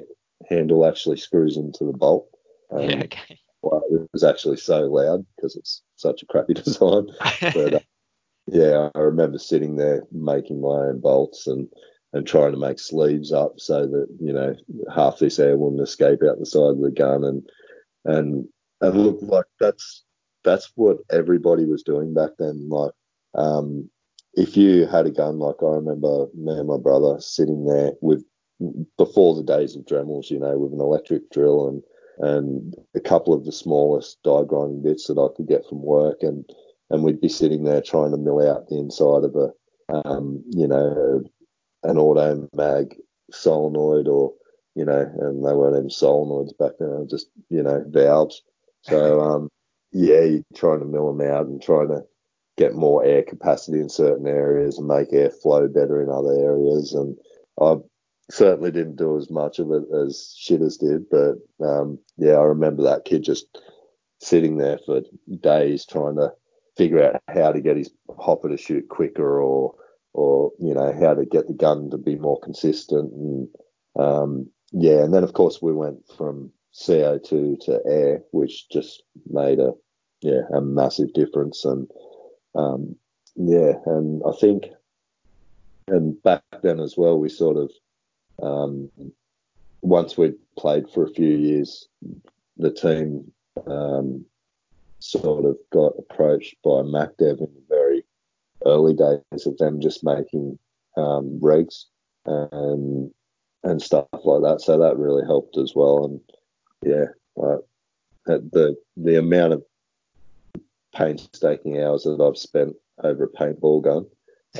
handle 0.48 0.86
actually 0.86 1.18
screws 1.18 1.56
into 1.56 1.84
the 1.84 1.96
bolt. 1.96 2.28
Um, 2.72 2.88
yeah, 2.88 3.02
okay. 3.04 3.38
Well, 3.62 3.82
it 3.90 4.08
was 4.12 4.24
actually 4.24 4.56
so 4.56 4.82
loud 4.82 5.24
because 5.36 5.56
it's 5.56 5.82
such 5.96 6.22
a 6.22 6.26
crappy 6.26 6.54
design. 6.54 7.08
but 7.52 7.74
uh, 7.74 7.80
yeah, 8.46 8.90
I 8.94 8.98
remember 8.98 9.38
sitting 9.38 9.76
there 9.76 10.04
making 10.10 10.60
my 10.60 10.68
own 10.68 11.00
bolts 11.00 11.46
and 11.46 11.68
and 12.16 12.26
trying 12.26 12.52
to 12.52 12.58
make 12.58 12.78
sleeves 12.78 13.32
up 13.32 13.54
so 13.58 13.86
that 13.86 14.06
you 14.20 14.32
know 14.32 14.54
half 14.94 15.18
this 15.18 15.38
air 15.38 15.56
wouldn't 15.56 15.82
escape 15.82 16.20
out 16.28 16.38
the 16.38 16.46
side 16.46 16.70
of 16.70 16.80
the 16.80 16.90
gun 16.90 17.24
and 17.24 17.42
and 18.04 18.48
and 18.80 18.96
look 18.96 19.18
like 19.22 19.46
that's 19.60 20.04
that's 20.44 20.72
what 20.76 20.98
everybody 21.10 21.64
was 21.64 21.82
doing 21.82 22.14
back 22.14 22.30
then. 22.38 22.68
Like 22.68 22.92
um, 23.34 23.90
if 24.34 24.56
you 24.56 24.86
had 24.86 25.06
a 25.06 25.10
gun, 25.10 25.38
like 25.38 25.56
I 25.62 25.66
remember 25.66 26.26
me 26.34 26.52
and 26.58 26.68
my 26.68 26.78
brother 26.78 27.20
sitting 27.20 27.66
there 27.66 27.92
with 28.00 28.24
before 28.96 29.34
the 29.34 29.42
days 29.42 29.76
of 29.76 29.84
Dremels, 29.84 30.30
you 30.30 30.38
know, 30.38 30.56
with 30.56 30.72
an 30.72 30.80
electric 30.80 31.30
drill 31.30 31.68
and 31.68 31.82
and 32.18 32.74
a 32.94 33.00
couple 33.00 33.34
of 33.34 33.44
the 33.44 33.52
smallest 33.52 34.22
die 34.22 34.44
grinding 34.46 34.82
bits 34.82 35.06
that 35.06 35.18
I 35.18 35.28
could 35.36 35.48
get 35.48 35.66
from 35.68 35.82
work, 35.82 36.22
and 36.22 36.48
and 36.90 37.02
we'd 37.02 37.20
be 37.20 37.28
sitting 37.28 37.64
there 37.64 37.82
trying 37.82 38.12
to 38.12 38.16
mill 38.16 38.48
out 38.48 38.68
the 38.68 38.78
inside 38.78 39.24
of 39.24 39.34
a, 39.34 40.08
um, 40.08 40.42
you 40.50 40.66
know, 40.68 41.24
an 41.86 41.98
auto 41.98 42.48
mag 42.54 42.96
solenoid 43.30 44.08
or 44.08 44.32
you 44.74 44.84
know, 44.84 45.10
and 45.20 45.44
they 45.44 45.54
weren't 45.54 45.76
even 45.76 45.88
solenoids 45.88 46.56
back 46.58 46.72
then, 46.78 47.08
just 47.08 47.28
you 47.48 47.62
know 47.62 47.82
valves. 47.88 48.42
So 48.82 49.20
um, 49.28 49.48
yeah, 49.92 50.20
you're 50.20 50.42
trying 50.54 50.80
to 50.80 50.84
mill 50.84 51.12
them 51.12 51.28
out 51.28 51.46
and 51.46 51.60
trying 51.60 51.88
to 51.88 52.04
get 52.56 52.74
more 52.74 53.04
air 53.04 53.22
capacity 53.22 53.80
in 53.80 53.88
certain 53.88 54.26
areas 54.26 54.78
and 54.78 54.86
make 54.86 55.12
air 55.12 55.30
flow 55.30 55.68
better 55.68 56.02
in 56.02 56.08
other 56.08 56.32
areas. 56.32 56.92
And 56.92 57.16
I 57.60 57.76
certainly 58.30 58.70
didn't 58.70 58.96
do 58.96 59.16
as 59.16 59.30
much 59.30 59.58
of 59.58 59.70
it 59.72 59.84
as 59.94 60.36
Shitters 60.38 60.78
did, 60.78 61.08
but 61.10 61.36
um, 61.64 61.98
yeah, 62.18 62.34
I 62.34 62.42
remember 62.42 62.82
that 62.82 63.04
kid 63.04 63.24
just 63.24 63.46
sitting 64.20 64.56
there 64.56 64.78
for 64.84 65.02
days 65.40 65.84
trying 65.84 66.16
to 66.16 66.32
figure 66.76 67.02
out 67.02 67.22
how 67.28 67.52
to 67.52 67.60
get 67.60 67.76
his 67.76 67.90
hopper 68.18 68.48
to 68.48 68.56
shoot 68.56 68.88
quicker 68.88 69.40
or 69.40 69.74
or 70.16 70.52
you 70.58 70.74
know 70.74 70.92
how 71.00 71.14
to 71.14 71.24
get 71.24 71.46
the 71.46 71.54
gun 71.54 71.90
to 71.90 71.98
be 71.98 72.16
more 72.16 72.40
consistent 72.40 73.12
and 73.12 73.48
um, 73.98 74.48
yeah 74.72 75.02
and 75.02 75.14
then 75.14 75.24
of 75.24 75.32
course 75.32 75.60
we 75.60 75.72
went 75.72 75.98
from 76.16 76.50
CO2 76.74 77.60
to 77.64 77.80
air 77.86 78.22
which 78.32 78.68
just 78.70 79.02
made 79.30 79.60
a 79.60 79.72
yeah 80.20 80.42
a 80.54 80.60
massive 80.60 81.12
difference 81.12 81.64
and 81.64 81.88
um, 82.54 82.96
yeah 83.36 83.72
and 83.86 84.22
I 84.26 84.32
think 84.40 84.64
and 85.88 86.20
back 86.22 86.42
then 86.62 86.80
as 86.80 86.96
well 86.96 87.18
we 87.18 87.28
sort 87.28 87.56
of 87.56 87.70
um, 88.42 88.90
once 89.86 90.18
we'd 90.18 90.34
played 90.58 90.88
for 90.90 91.04
a 91.04 91.10
few 91.10 91.28
years, 91.28 91.88
the 92.56 92.72
team 92.72 93.30
um, 93.66 94.24
sort 94.98 95.44
of 95.44 95.56
got 95.72 95.92
approached 95.98 96.56
by 96.64 96.82
MacDev 96.82 97.38
in 97.38 97.52
the 97.54 97.62
very 97.68 97.85
early 98.66 98.94
days 98.94 99.46
of 99.46 99.56
them 99.58 99.80
just 99.80 100.04
making 100.04 100.58
um, 100.96 101.38
regs 101.42 101.84
and 102.26 103.10
and 103.62 103.82
stuff 103.82 104.06
like 104.24 104.42
that. 104.42 104.60
So 104.60 104.78
that 104.78 104.96
really 104.96 105.24
helped 105.24 105.56
as 105.56 105.72
well. 105.74 106.04
And 106.04 106.20
yeah, 106.82 107.06
like 107.36 107.60
the 108.26 108.76
the 108.96 109.18
amount 109.18 109.54
of 109.54 109.64
painstaking 110.94 111.82
hours 111.82 112.04
that 112.04 112.20
I've 112.20 112.38
spent 112.38 112.74
over 113.02 113.24
a 113.24 113.28
paintball 113.28 113.82
gun, 113.82 114.06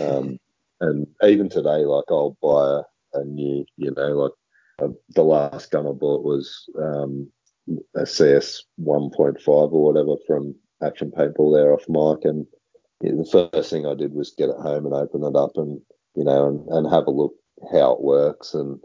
um, 0.00 0.38
and 0.80 1.06
even 1.22 1.48
today, 1.48 1.84
like 1.84 2.04
I'll 2.10 2.36
buy 2.42 2.80
a, 3.14 3.20
a 3.20 3.24
new, 3.24 3.64
you 3.76 3.92
know, 3.96 4.08
like 4.08 4.32
uh, 4.82 4.92
the 5.10 5.22
last 5.22 5.70
gun 5.70 5.86
I 5.86 5.92
bought 5.92 6.24
was 6.24 6.68
um, 6.78 7.30
a 7.94 8.06
CS 8.06 8.62
1.5 8.80 9.46
or 9.48 9.68
whatever 9.68 10.16
from 10.26 10.54
Action 10.82 11.10
Paintball 11.10 11.56
there 11.56 11.72
off 11.72 11.88
Mike, 11.88 12.24
and 12.24 12.46
the 13.00 13.48
first 13.52 13.70
thing 13.70 13.86
I 13.86 13.94
did 13.94 14.12
was 14.12 14.34
get 14.36 14.50
it 14.50 14.56
home 14.56 14.86
and 14.86 14.94
open 14.94 15.22
it 15.22 15.36
up 15.36 15.56
and 15.56 15.80
you 16.14 16.24
know 16.24 16.48
and, 16.48 16.68
and 16.68 16.92
have 16.92 17.06
a 17.06 17.10
look 17.10 17.34
how 17.72 17.92
it 17.92 18.00
works 18.00 18.54
and 18.54 18.80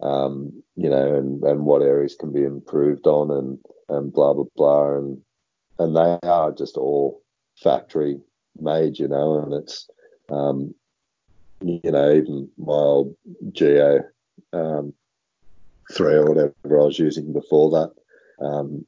um, 0.00 0.62
you 0.76 0.88
know 0.88 1.14
and, 1.14 1.42
and 1.42 1.64
what 1.64 1.82
areas 1.82 2.16
can 2.18 2.32
be 2.32 2.44
improved 2.44 3.06
on 3.06 3.30
and 3.30 3.58
and 3.88 4.12
blah 4.12 4.34
blah 4.34 4.44
blah. 4.56 4.96
And 4.96 5.22
and 5.78 5.96
they 5.96 6.18
are 6.28 6.52
just 6.52 6.76
all 6.76 7.22
factory 7.62 8.18
made, 8.58 8.98
you 8.98 9.08
know, 9.08 9.42
and 9.42 9.52
it's 9.52 9.88
um, 10.30 10.74
you 11.62 11.80
know 11.90 12.12
even 12.12 12.48
my 12.58 12.72
old 12.72 13.16
Geo 13.52 14.00
um, 14.52 14.92
three 15.92 16.14
or 16.14 16.26
whatever 16.26 16.80
I 16.80 16.84
was 16.84 16.98
using 16.98 17.32
before 17.32 17.70
that, 17.70 18.44
um, 18.44 18.86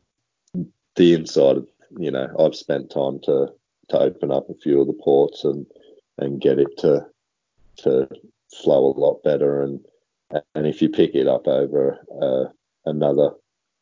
the 0.96 1.14
inside 1.14 1.58
of 1.58 1.68
you 1.98 2.10
know 2.10 2.28
I've 2.38 2.54
spent 2.54 2.90
time 2.90 3.20
to 3.24 3.52
to 3.90 3.98
open 3.98 4.30
up 4.30 4.48
a 4.48 4.54
few 4.54 4.80
of 4.80 4.86
the 4.86 4.92
ports 5.04 5.44
and 5.44 5.66
and 6.18 6.40
get 6.40 6.58
it 6.58 6.76
to 6.78 7.06
to 7.78 8.08
flow 8.62 8.86
a 8.86 8.98
lot 8.98 9.22
better. 9.22 9.62
And 9.62 9.80
and 10.54 10.66
if 10.66 10.82
you 10.82 10.88
pick 10.88 11.14
it 11.14 11.26
up 11.26 11.46
over 11.46 11.98
uh, 12.22 12.52
another 12.88 13.30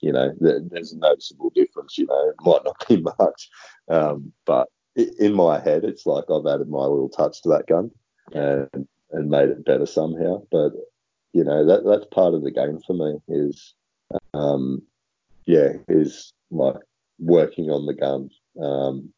you 0.01 0.12
know 0.12 0.31
there's 0.40 0.92
a 0.92 0.99
noticeable 0.99 1.51
difference 1.55 1.97
you 1.97 2.07
know 2.07 2.29
it 2.29 2.35
might 2.40 2.62
not 2.64 2.87
be 2.87 3.03
much 3.19 3.49
um, 3.88 4.31
but 4.45 4.69
in 5.19 5.33
my 5.33 5.59
head 5.59 5.85
it's 5.85 6.07
like 6.07 6.25
I've 6.31 6.47
added 6.47 6.69
my 6.69 6.85
little 6.85 7.09
touch 7.09 7.42
to 7.42 7.49
that 7.51 7.66
gun 7.66 7.90
and 8.33 8.87
and 9.12 9.31
made 9.31 9.49
it 9.49 9.64
better 9.64 9.87
somehow. 9.87 10.42
But 10.51 10.73
you 11.33 11.45
know 11.45 11.64
that 11.66 11.85
that's 11.85 12.07
part 12.07 12.35
of 12.35 12.42
the 12.42 12.51
game 12.51 12.81
for 12.87 12.95
me 12.95 13.19
is 13.29 13.75
um, 14.35 14.83
yeah 15.45 15.75
is 15.88 16.33
like 16.51 16.77
working 17.19 17.71
on 17.71 17.87
the 17.87 17.95
gun 17.95 18.31
um, 18.61 19.12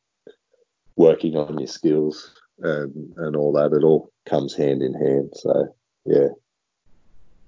working 0.99 1.37
on 1.37 1.59
your 1.59 1.69
skills 1.69 2.35
and 2.59 3.15
and 3.17 3.37
all 3.37 3.53
that. 3.53 3.73
It 3.73 3.85
all 3.85 4.11
comes 4.27 4.55
hand 4.55 4.83
in 4.83 4.93
hand. 4.93 5.33
So 5.35 5.75
yeah. 6.05 6.29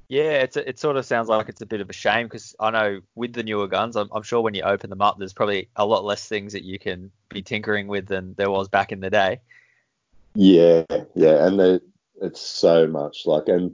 Yeah, 0.08 0.42
it's 0.42 0.56
a, 0.56 0.68
it 0.68 0.78
sort 0.78 0.96
of 0.96 1.06
sounds 1.06 1.28
like 1.28 1.48
it's 1.48 1.60
a 1.60 1.66
bit 1.66 1.80
of 1.80 1.88
a 1.88 1.92
shame 1.92 2.26
because 2.26 2.56
I 2.58 2.70
know 2.70 3.00
with 3.14 3.32
the 3.32 3.44
newer 3.44 3.68
guns, 3.68 3.94
I'm, 3.94 4.08
I'm, 4.10 4.24
sure 4.24 4.40
when 4.40 4.54
you 4.54 4.62
open 4.62 4.90
them 4.90 5.00
up, 5.00 5.18
there's 5.18 5.32
probably 5.32 5.68
a 5.76 5.86
lot 5.86 6.04
less 6.04 6.26
things 6.26 6.52
that 6.54 6.64
you 6.64 6.80
can 6.80 7.12
be 7.28 7.42
tinkering 7.42 7.86
with 7.86 8.08
than 8.08 8.34
there 8.34 8.50
was 8.50 8.66
back 8.66 8.90
in 8.90 8.98
the 8.98 9.10
day. 9.10 9.38
Yeah, 10.34 10.82
yeah, 11.14 11.46
and 11.46 11.80
it's 12.20 12.40
so 12.40 12.88
much 12.88 13.22
like, 13.24 13.46
and 13.46 13.72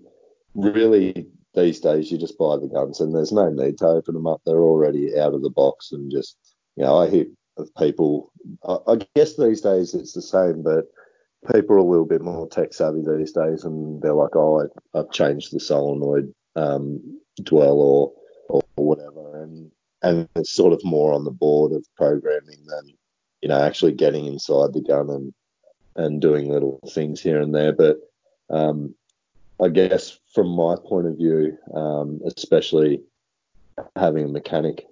really 0.54 1.26
these 1.54 1.80
days 1.80 2.12
you 2.12 2.18
just 2.18 2.36
buy 2.36 2.58
the 2.58 2.68
guns 2.68 3.00
and 3.00 3.14
there's 3.14 3.32
no 3.32 3.48
need 3.48 3.78
to 3.78 3.86
open 3.86 4.12
them 4.12 4.26
up. 4.26 4.42
They're 4.44 4.60
already 4.60 5.18
out 5.18 5.32
of 5.32 5.40
the 5.40 5.48
box 5.48 5.92
and 5.92 6.10
just, 6.10 6.36
you 6.76 6.84
know, 6.84 6.98
I 6.98 7.08
hear 7.08 7.24
of 7.56 7.74
people. 7.76 8.32
I, 8.66 8.76
I 8.88 8.96
guess 9.14 9.36
these 9.36 9.60
days 9.60 9.94
it's 9.94 10.12
the 10.12 10.22
same, 10.22 10.62
but 10.62 10.86
people 11.52 11.76
are 11.76 11.80
a 11.80 11.84
little 11.84 12.06
bit 12.06 12.22
more 12.22 12.48
tech 12.48 12.72
savvy 12.72 13.02
these 13.02 13.32
days, 13.32 13.64
and 13.64 14.00
they're 14.02 14.14
like, 14.14 14.34
"Oh, 14.34 14.62
I, 14.94 14.98
have 14.98 15.10
changed 15.10 15.52
the 15.52 15.60
solenoid 15.60 16.32
um, 16.54 17.20
dwell 17.42 17.78
or, 17.78 18.12
or 18.48 18.62
whatever," 18.76 19.42
and 19.42 19.70
and 20.02 20.28
it's 20.36 20.52
sort 20.52 20.72
of 20.72 20.84
more 20.84 21.12
on 21.12 21.24
the 21.24 21.30
board 21.30 21.72
of 21.72 21.86
programming 21.96 22.64
than 22.66 22.94
you 23.42 23.48
know 23.48 23.60
actually 23.60 23.92
getting 23.92 24.26
inside 24.26 24.72
the 24.72 24.82
gun 24.86 25.10
and 25.10 25.34
and 25.96 26.20
doing 26.20 26.50
little 26.50 26.80
things 26.90 27.20
here 27.20 27.40
and 27.40 27.54
there. 27.54 27.72
But 27.72 27.98
um, 28.50 28.94
I 29.60 29.68
guess 29.68 30.18
from 30.34 30.48
my 30.48 30.76
point 30.76 31.06
of 31.06 31.16
view, 31.16 31.56
um, 31.74 32.20
especially 32.26 33.00
having 33.94 34.24
a 34.26 34.28
mechanic 34.28 34.86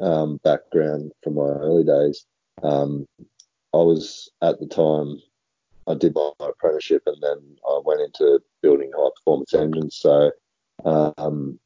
um, 0.00 0.38
background 0.44 1.12
from 1.22 1.34
my 1.34 1.42
early 1.42 1.84
days, 1.84 2.26
um, 2.62 3.06
I 3.74 3.78
was 3.78 4.30
at 4.42 4.58
the 4.60 4.66
time 4.66 5.20
I 5.86 5.94
did 5.94 6.14
my 6.14 6.30
apprenticeship 6.40 7.02
and 7.06 7.16
then 7.22 7.38
I 7.66 7.80
went 7.84 8.00
into 8.02 8.40
building 8.62 8.90
high 8.96 9.10
performance 9.16 9.54
engines. 9.54 9.96
So 9.96 10.30
um, 10.84 11.58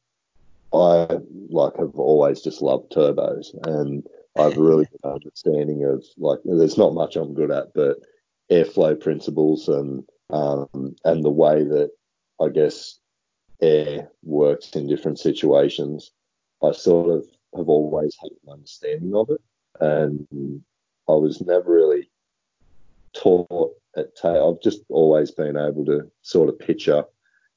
I 0.73 1.19
like 1.49 1.75
have 1.77 1.95
always 1.95 2.41
just 2.41 2.61
loved 2.61 2.91
turbos 2.91 3.53
and 3.67 4.03
I've 4.37 4.57
really 4.57 4.85
good 4.85 5.11
understanding 5.11 5.83
of 5.83 6.03
like 6.17 6.39
there's 6.45 6.77
not 6.77 6.93
much 6.93 7.15
I'm 7.15 7.33
good 7.33 7.51
at, 7.51 7.73
but 7.75 7.97
airflow 8.51 8.99
principles 8.99 9.67
and 9.67 10.03
um, 10.29 10.95
and 11.05 11.23
the 11.23 11.29
way 11.29 11.63
that 11.63 11.91
I 12.41 12.49
guess 12.49 12.99
air 13.61 14.09
works 14.23 14.71
in 14.71 14.87
different 14.87 15.19
situations. 15.19 16.11
I 16.63 16.71
sort 16.71 17.11
of 17.11 17.27
have 17.55 17.69
always 17.69 18.15
had 18.21 18.31
an 18.31 18.53
understanding 18.53 19.15
of 19.15 19.29
it, 19.29 19.41
and 19.79 20.63
I 21.07 21.13
was 21.13 21.41
never 21.41 21.71
really 21.71 22.09
taught 23.13 23.75
at 23.95 24.07
I've 24.23 24.61
just 24.61 24.81
always 24.89 25.31
been 25.31 25.57
able 25.57 25.85
to 25.85 26.09
sort 26.21 26.49
of 26.49 26.59
picture, 26.59 27.05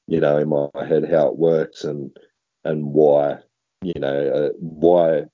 you 0.07 0.19
know, 0.19 0.37
in 0.37 0.49
my 0.49 0.85
head 0.85 1.09
how 1.09 1.27
it 1.27 1.37
works 1.37 1.83
and 1.83 2.15
and 2.63 2.85
why, 2.85 3.39
you 3.81 3.93
know, 3.99 4.27
uh, 4.29 4.49
why 4.59 5.25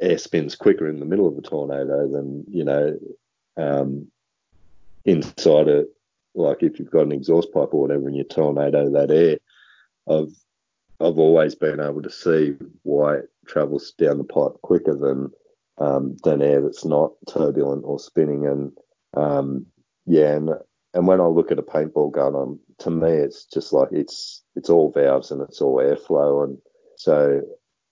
air 0.00 0.18
spins 0.18 0.54
quicker 0.54 0.88
in 0.88 1.00
the 1.00 1.06
middle 1.06 1.28
of 1.28 1.38
a 1.38 1.42
tornado 1.42 2.08
than 2.08 2.44
you 2.48 2.64
know 2.64 2.98
um, 3.56 4.08
inside 5.04 5.68
it. 5.68 5.88
Like 6.34 6.62
if 6.62 6.78
you've 6.78 6.90
got 6.90 7.02
an 7.02 7.12
exhaust 7.12 7.52
pipe 7.52 7.68
or 7.72 7.82
whatever, 7.82 8.08
and 8.08 8.16
you 8.16 8.24
tornado 8.24 8.90
that 8.90 9.10
air, 9.10 9.38
I've 10.08 10.34
I've 11.00 11.18
always 11.18 11.54
been 11.54 11.80
able 11.80 12.02
to 12.02 12.10
see 12.10 12.56
why 12.82 13.16
it 13.16 13.31
travels 13.46 13.92
down 13.92 14.18
the 14.18 14.24
pipe 14.24 14.52
quicker 14.62 14.94
than 14.94 15.30
um, 15.78 16.16
than 16.22 16.42
air 16.42 16.60
that's 16.60 16.84
not 16.84 17.12
turbulent 17.28 17.82
or 17.84 17.98
spinning. 17.98 18.46
And 18.46 18.72
um, 19.14 19.66
yeah, 20.06 20.34
and 20.34 20.50
and 20.94 21.06
when 21.06 21.20
I 21.20 21.26
look 21.26 21.50
at 21.50 21.58
a 21.58 21.62
paintball 21.62 22.12
gun, 22.12 22.34
um, 22.34 22.60
to 22.78 22.90
me 22.90 23.10
it's 23.10 23.44
just 23.44 23.72
like 23.72 23.88
it's 23.92 24.42
it's 24.56 24.70
all 24.70 24.92
valves 24.92 25.30
and 25.30 25.40
it's 25.42 25.60
all 25.60 25.76
airflow, 25.76 26.44
and 26.44 26.58
so 26.96 27.42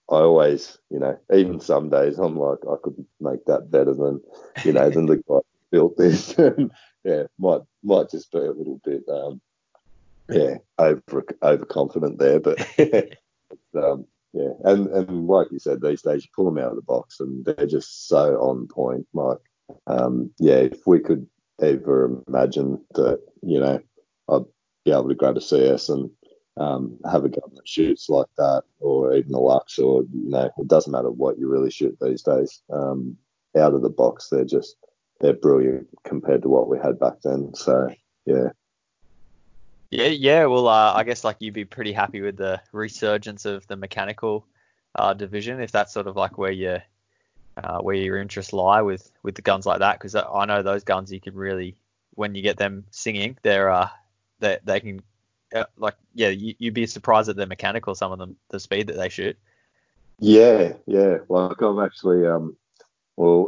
I 0.09 0.15
always, 0.15 0.77
you 0.89 0.99
know, 0.99 1.17
even 1.33 1.59
some 1.59 1.89
days 1.89 2.19
I'm 2.19 2.37
like 2.37 2.59
I 2.69 2.75
could 2.83 3.05
make 3.19 3.45
that 3.45 3.71
better 3.71 3.93
than, 3.93 4.21
you 4.65 4.73
know, 4.73 4.89
than 4.89 5.05
the 5.05 5.17
guy 5.29 5.39
built 5.71 5.97
this. 5.97 6.35
yeah, 7.03 7.23
might 7.39 7.61
might 7.83 8.09
just 8.09 8.31
be 8.31 8.39
a 8.39 8.51
little 8.51 8.79
bit, 8.83 9.03
um, 9.09 9.41
yeah, 10.29 10.57
over 10.77 11.25
overconfident 11.41 12.19
there, 12.19 12.39
but 12.39 12.59
um, 13.75 14.05
yeah, 14.33 14.51
and 14.63 14.87
and 14.87 15.27
like 15.27 15.51
you 15.51 15.59
said, 15.59 15.81
these 15.81 16.01
days 16.01 16.23
you 16.23 16.29
pull 16.35 16.45
them 16.45 16.57
out 16.57 16.71
of 16.71 16.75
the 16.75 16.81
box 16.81 17.19
and 17.19 17.45
they're 17.45 17.67
just 17.67 18.07
so 18.07 18.35
on 18.35 18.67
point. 18.67 19.05
Like, 19.13 19.39
um, 19.87 20.31
yeah, 20.39 20.55
if 20.55 20.79
we 20.87 20.99
could 20.99 21.27
ever 21.61 22.23
imagine 22.27 22.83
that, 22.95 23.19
you 23.43 23.59
know, 23.59 23.79
I'd 24.29 24.43
be 24.85 24.91
able 24.91 25.09
to 25.09 25.15
grab 25.15 25.37
a 25.37 25.41
CS 25.41 25.89
and 25.89 26.09
um, 26.57 26.97
have 27.09 27.25
a 27.25 27.29
gun 27.29 27.49
that 27.53 27.67
shoots 27.67 28.09
like 28.09 28.27
that, 28.37 28.63
or 28.79 29.13
even 29.13 29.33
a 29.33 29.39
Luxe, 29.39 29.79
or 29.79 30.03
you 30.03 30.29
know, 30.29 30.49
it 30.57 30.67
doesn't 30.67 30.91
matter 30.91 31.11
what 31.11 31.37
you 31.37 31.49
really 31.49 31.71
shoot 31.71 31.97
these 31.99 32.21
days. 32.21 32.61
Um, 32.71 33.17
out 33.57 33.73
of 33.73 33.81
the 33.81 33.89
box, 33.89 34.29
they're 34.29 34.45
just 34.45 34.77
they're 35.19 35.33
brilliant 35.33 35.87
compared 36.05 36.41
to 36.43 36.49
what 36.49 36.69
we 36.69 36.77
had 36.77 36.99
back 36.99 37.15
then. 37.23 37.53
So 37.53 37.89
yeah. 38.25 38.49
Yeah, 39.91 40.07
yeah. 40.07 40.45
Well, 40.45 40.69
uh, 40.69 40.93
I 40.93 41.03
guess 41.03 41.25
like 41.25 41.37
you'd 41.39 41.53
be 41.53 41.65
pretty 41.65 41.91
happy 41.91 42.21
with 42.21 42.37
the 42.37 42.61
resurgence 42.71 43.43
of 43.43 43.67
the 43.67 43.75
mechanical 43.75 44.45
uh, 44.95 45.13
division, 45.13 45.59
if 45.59 45.71
that's 45.71 45.93
sort 45.93 46.07
of 46.07 46.15
like 46.15 46.37
where 46.37 46.51
you 46.51 46.77
uh, 47.57 47.79
where 47.79 47.95
your 47.95 48.17
interests 48.17 48.53
lie 48.53 48.81
with 48.81 49.11
with 49.21 49.35
the 49.35 49.41
guns 49.41 49.65
like 49.65 49.79
that. 49.79 49.99
Because 49.99 50.15
I 50.15 50.45
know 50.45 50.63
those 50.63 50.85
guns 50.85 51.11
you 51.11 51.19
can 51.19 51.35
really, 51.35 51.75
when 52.15 52.35
you 52.35 52.41
get 52.41 52.55
them 52.55 52.85
singing, 52.89 53.37
they're 53.41 53.69
uh, 53.69 53.89
they 54.39 54.59
they 54.63 54.79
can 54.79 55.01
uh, 55.53 55.65
like 55.77 55.95
yeah, 56.13 56.29
you, 56.29 56.55
would 56.61 56.73
be 56.73 56.87
surprised 56.87 57.27
at 57.27 57.35
the 57.35 57.45
mechanical 57.45 57.93
some 57.93 58.13
of 58.13 58.19
them, 58.19 58.37
the 58.49 58.61
speed 58.61 58.87
that 58.87 58.95
they 58.95 59.09
shoot. 59.09 59.37
Yeah, 60.19 60.73
yeah. 60.85 61.17
Like 61.27 61.61
I've 61.61 61.79
actually 61.79 62.25
um, 62.25 62.55
well, 63.17 63.47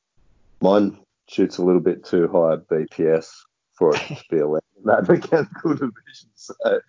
mine 0.62 0.98
shoots 1.28 1.58
a 1.58 1.62
little 1.62 1.82
bit 1.82 2.06
too 2.06 2.26
high 2.28 2.56
BPS 2.56 3.28
for 3.74 3.94
it 3.94 4.00
to 4.00 4.24
be 4.30 4.38
allowed 4.38 4.62
that 4.84 5.08
mechanical 5.08 5.74
division. 5.74 6.30
So, 6.34 6.80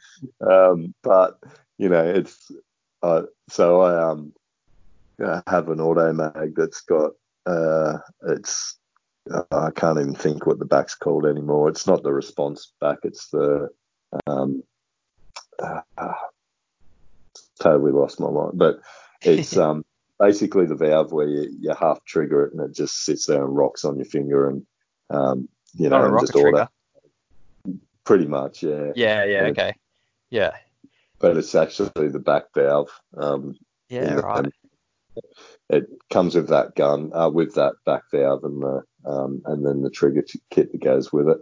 um, 0.49 0.93
but 1.03 1.39
you 1.77 1.89
know, 1.89 2.03
it's 2.03 2.51
uh, 3.01 3.23
so 3.49 3.81
I 3.81 4.11
um 4.11 4.33
I 5.23 5.41
have 5.47 5.69
an 5.69 5.81
auto 5.81 6.11
mag 6.13 6.53
that's 6.55 6.81
got 6.81 7.11
uh, 7.45 7.97
it's 8.27 8.77
uh, 9.31 9.43
I 9.51 9.71
can't 9.71 9.99
even 9.99 10.15
think 10.15 10.45
what 10.45 10.59
the 10.59 10.65
back's 10.65 10.95
called 10.95 11.25
anymore. 11.25 11.69
It's 11.69 11.87
not 11.87 12.03
the 12.03 12.13
response 12.13 12.73
back. 12.79 12.99
It's 13.03 13.29
the 13.29 13.69
um, 14.27 14.63
totally 17.59 17.91
lost 17.91 18.19
my 18.19 18.29
mind. 18.29 18.53
But 18.55 18.79
it's 19.23 19.57
um 19.57 19.83
basically 20.19 20.65
the 20.65 20.75
valve 20.75 21.11
where 21.11 21.27
you, 21.27 21.49
you 21.59 21.73
half 21.79 22.03
trigger 22.05 22.45
it 22.45 22.53
and 22.53 22.61
it 22.61 22.75
just 22.75 23.03
sits 23.03 23.25
there 23.25 23.43
and 23.43 23.55
rocks 23.55 23.85
on 23.85 23.95
your 23.95 24.05
finger 24.05 24.49
and 24.49 24.65
um 25.09 25.47
you 25.75 25.89
know 25.89 26.03
and 26.03 26.19
just 26.19 26.35
order. 26.35 26.51
trigger. 26.51 26.69
Pretty 28.09 28.25
much, 28.25 28.63
yeah. 28.63 28.91
Yeah, 28.95 29.23
yeah, 29.23 29.43
okay. 29.51 29.75
Yeah. 30.31 30.53
But 31.19 31.37
it's 31.37 31.53
actually 31.53 32.07
the 32.07 32.17
back 32.17 32.45
valve. 32.55 32.89
Um, 33.15 33.55
Yeah, 33.87 34.15
the- 34.15 34.21
right. 34.23 34.51
It 35.69 35.85
comes 36.09 36.33
with 36.33 36.47
that 36.47 36.73
gun, 36.73 37.11
uh, 37.13 37.29
with 37.29 37.53
that 37.53 37.73
back 37.85 38.01
valve 38.11 38.43
and 38.45 38.63
the 38.63 38.81
um, 39.05 39.43
and 39.45 39.63
then 39.63 39.83
the 39.83 39.91
trigger 39.91 40.23
kit 40.49 40.71
that 40.71 40.81
goes 40.81 41.13
with 41.13 41.29
it. 41.29 41.37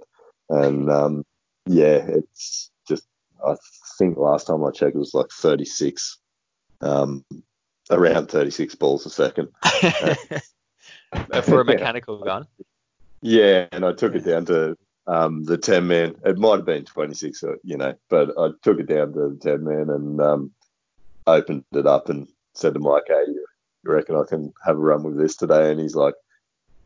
And 0.50 0.92
um, 0.92 1.26
yeah, 1.68 2.06
it's 2.06 2.70
just 2.86 3.08
I 3.48 3.56
think 3.98 4.18
last 4.18 4.48
time 4.48 4.66
I 4.66 4.72
checked 4.72 4.98
it 4.98 5.00
was 5.00 5.14
like 5.14 5.30
36, 5.32 6.18
um, 6.82 7.24
around 7.90 8.28
36 8.30 8.76
balls 8.76 9.06
a 9.06 9.10
second. 9.10 9.48
For 11.44 11.62
a 11.62 11.64
mechanical 11.74 12.22
gun. 12.22 12.46
Yeah, 13.22 13.68
and 13.72 13.86
I 13.86 13.94
took 13.94 14.16
it 14.16 14.26
down 14.26 14.46
to 14.48 14.78
um, 15.08 15.44
the 15.46 15.58
10 15.58 15.88
man. 15.88 16.16
It 16.26 16.38
might 16.38 16.58
have 16.58 16.66
been 16.66 16.86
26, 16.86 17.44
uh, 17.44 17.54
you 17.64 17.78
know, 17.78 17.94
but 18.10 18.38
I 18.38 18.50
took 18.62 18.80
it 18.80 18.88
down 18.88 19.14
to 19.14 19.30
the 19.30 19.40
10 19.42 19.64
man 19.64 19.90
and 19.90 20.22
um, 20.22 20.52
opened 21.26 21.64
it 21.74 21.88
up 21.88 22.10
and 22.10 22.28
said 22.54 22.74
to 22.74 22.80
Mike, 22.80 23.04
hey, 23.08 23.24
you 23.28 23.46
reckon 23.86 24.16
I 24.16 24.24
can 24.28 24.54
have 24.66 24.76
a 24.76 24.80
run 24.80 25.04
with 25.04 25.18
this 25.18 25.36
today? 25.36 25.72
And 25.72 25.80
he's 25.80 25.96
like, 25.96 26.16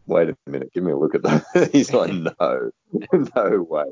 wait 0.05 0.30
a 0.30 0.38
minute, 0.49 0.74
give 0.74 0.84
me 0.84 0.91
a 0.91 0.97
look 0.97 1.15
at 1.15 1.24
that. 1.24 1.69
he's 1.74 1.93
like, 1.93 2.13
no, 2.13 2.72
no 3.36 3.61
way. 3.61 3.86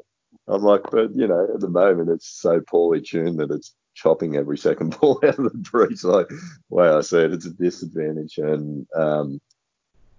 I'm 0.47 0.61
like, 0.61 0.83
but, 0.91 1.15
you 1.15 1.27
know, 1.27 1.47
at 1.53 1.59
the 1.59 1.69
moment 1.69 2.09
it's 2.09 2.27
so 2.27 2.61
poorly 2.61 3.01
tuned 3.01 3.39
that 3.39 3.51
it's 3.51 3.73
chopping 3.95 4.35
every 4.35 4.57
second 4.57 4.97
ball 5.01 5.19
out 5.23 5.39
of 5.39 5.51
the 5.51 5.57
breech. 5.57 6.03
Like, 6.03 6.29
way 6.69 6.87
I 6.87 7.01
see 7.01 7.19
it, 7.19 7.33
it's 7.33 7.45
a 7.45 7.51
disadvantage. 7.51 8.37
And, 8.37 8.87
um, 8.95 9.41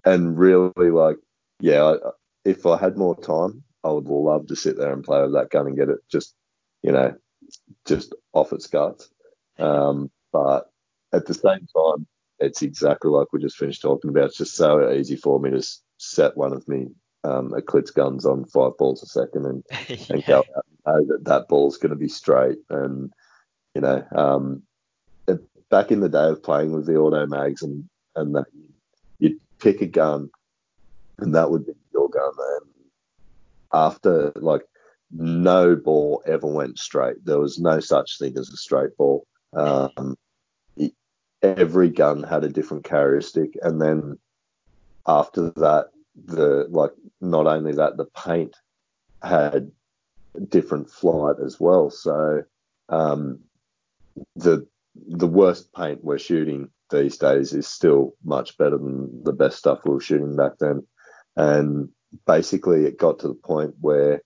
and 0.05 0.39
really, 0.39 0.91
like, 0.91 1.17
yeah, 1.61 1.85
I, 1.85 1.97
if 2.45 2.65
I 2.65 2.79
had 2.79 2.97
more 2.97 3.21
time, 3.21 3.63
I 3.85 3.91
would 3.91 4.07
love 4.07 4.47
to 4.49 4.57
sit 4.57 4.77
there 4.77 4.93
and 4.93 5.05
play 5.05 5.23
with 5.23 5.33
that 5.33 5.51
gun 5.51 5.67
and 5.67 5.77
get 5.77 5.89
it 5.89 5.99
just, 6.11 6.35
you 6.83 6.93
know, 6.93 7.15
just 7.87 8.15
off 8.33 8.53
its 8.53 8.67
guts. 8.67 9.09
Um, 9.59 10.11
but 10.33 10.71
at 11.13 11.27
the 11.27 11.35
same 11.35 11.67
time, 11.75 12.07
it's 12.39 12.63
exactly 12.63 13.11
like 13.11 13.33
we 13.33 13.41
just 13.41 13.57
finished 13.57 13.83
talking 13.83 14.11
about. 14.11 14.27
It's 14.27 14.39
just 14.39 14.55
so 14.55 14.91
easy 14.91 15.17
for 15.17 15.39
me 15.41 15.51
to 15.51 15.67
set 15.99 16.37
one 16.37 16.53
of 16.53 16.67
me 16.69 16.89
um, 17.25 17.53
Eclipse 17.55 17.91
guns 17.91 18.25
on 18.25 18.45
five 18.47 18.77
balls 18.79 19.03
a 19.03 19.07
second 19.07 19.47
and, 19.47 19.65
and 20.11 20.25
go 20.25 20.39
out 20.39 20.47
and 20.55 21.07
know 21.09 21.15
that 21.15 21.25
that 21.25 21.49
ball's 21.49 21.77
going 21.77 21.91
to 21.91 21.97
be 21.97 22.09
straight. 22.09 22.59
And, 22.71 23.13
you 23.75 23.83
know, 23.83 24.05
um, 24.13 24.63
it- 25.29 25.45
back 25.69 25.93
in 25.93 26.01
the 26.01 26.09
day 26.09 26.29
of 26.29 26.43
playing 26.43 26.73
with 26.73 26.87
the 26.87 26.97
auto 26.97 27.27
mags 27.27 27.63
and, 27.63 27.89
and 28.17 28.35
that, 28.35 28.47
you'd 29.19 29.39
pick 29.61 29.81
a 29.83 29.87
gun 29.87 30.31
and 31.19 31.35
that 31.35 31.51
would 31.51 31.67
be 31.67 31.73
your 31.93 32.09
gun. 32.09 32.33
And 32.39 32.70
after, 33.73 34.33
like, 34.37 34.63
no 35.13 35.77
ball 35.77 36.23
ever 36.27 36.47
went 36.47 36.79
straight. 36.79 37.25
There 37.25 37.41
was 37.41 37.59
no 37.59 37.81
such 37.81 38.19
thing 38.19 38.39
as 38.39 38.49
a 38.49 38.57
straight 38.57 38.97
ball. 38.97 39.27
Um, 39.53 40.17
every 41.43 41.89
gun 41.89 42.23
had 42.23 42.45
a 42.45 42.49
different 42.49 42.85
characteristic, 42.85 43.57
and 43.63 43.81
then 43.81 44.19
after 45.07 45.51
that, 45.57 45.87
the 46.27 46.67
like 46.71 46.93
not 47.21 47.47
only 47.47 47.73
that, 47.73 47.97
the 47.97 48.05
paint 48.05 48.57
had 49.23 49.71
different 50.49 50.91
flight 50.91 51.37
as 51.45 51.59
well. 51.59 51.91
So 51.91 52.43
um, 52.89 53.41
the 54.37 54.67
the 55.09 55.27
worst 55.27 55.73
paint 55.73 56.05
we're 56.05 56.19
shooting 56.19 56.69
these 56.91 57.17
days 57.17 57.53
is 57.53 57.67
still 57.67 58.15
much 58.25 58.59
better 58.59 58.77
than 58.77 59.23
the 59.23 59.33
best 59.33 59.59
stuff 59.59 59.81
we 59.85 59.93
were 59.93 60.01
shooting 60.01 60.37
back 60.37 60.53
then. 60.59 60.87
And 61.37 61.89
basically, 62.27 62.85
it 62.85 62.99
got 62.99 63.19
to 63.21 63.29
the 63.29 63.35
point 63.35 63.75
where 63.81 64.23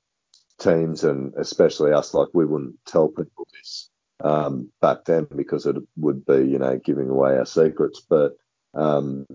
teams 0.58 1.04
and 1.04 1.32
especially 1.36 1.92
us, 1.92 2.14
like 2.14 2.28
we 2.32 2.46
wouldn't 2.46 2.76
tell 2.86 3.08
people 3.08 3.46
this 3.52 3.90
um, 4.22 4.70
back 4.80 5.04
then 5.04 5.26
because 5.34 5.66
it 5.66 5.76
would 5.96 6.24
be, 6.24 6.36
you 6.36 6.58
know, 6.58 6.78
giving 6.84 7.08
away 7.10 7.36
our 7.36 7.46
secrets. 7.46 8.00
But 8.08 8.32
um, 8.74 9.26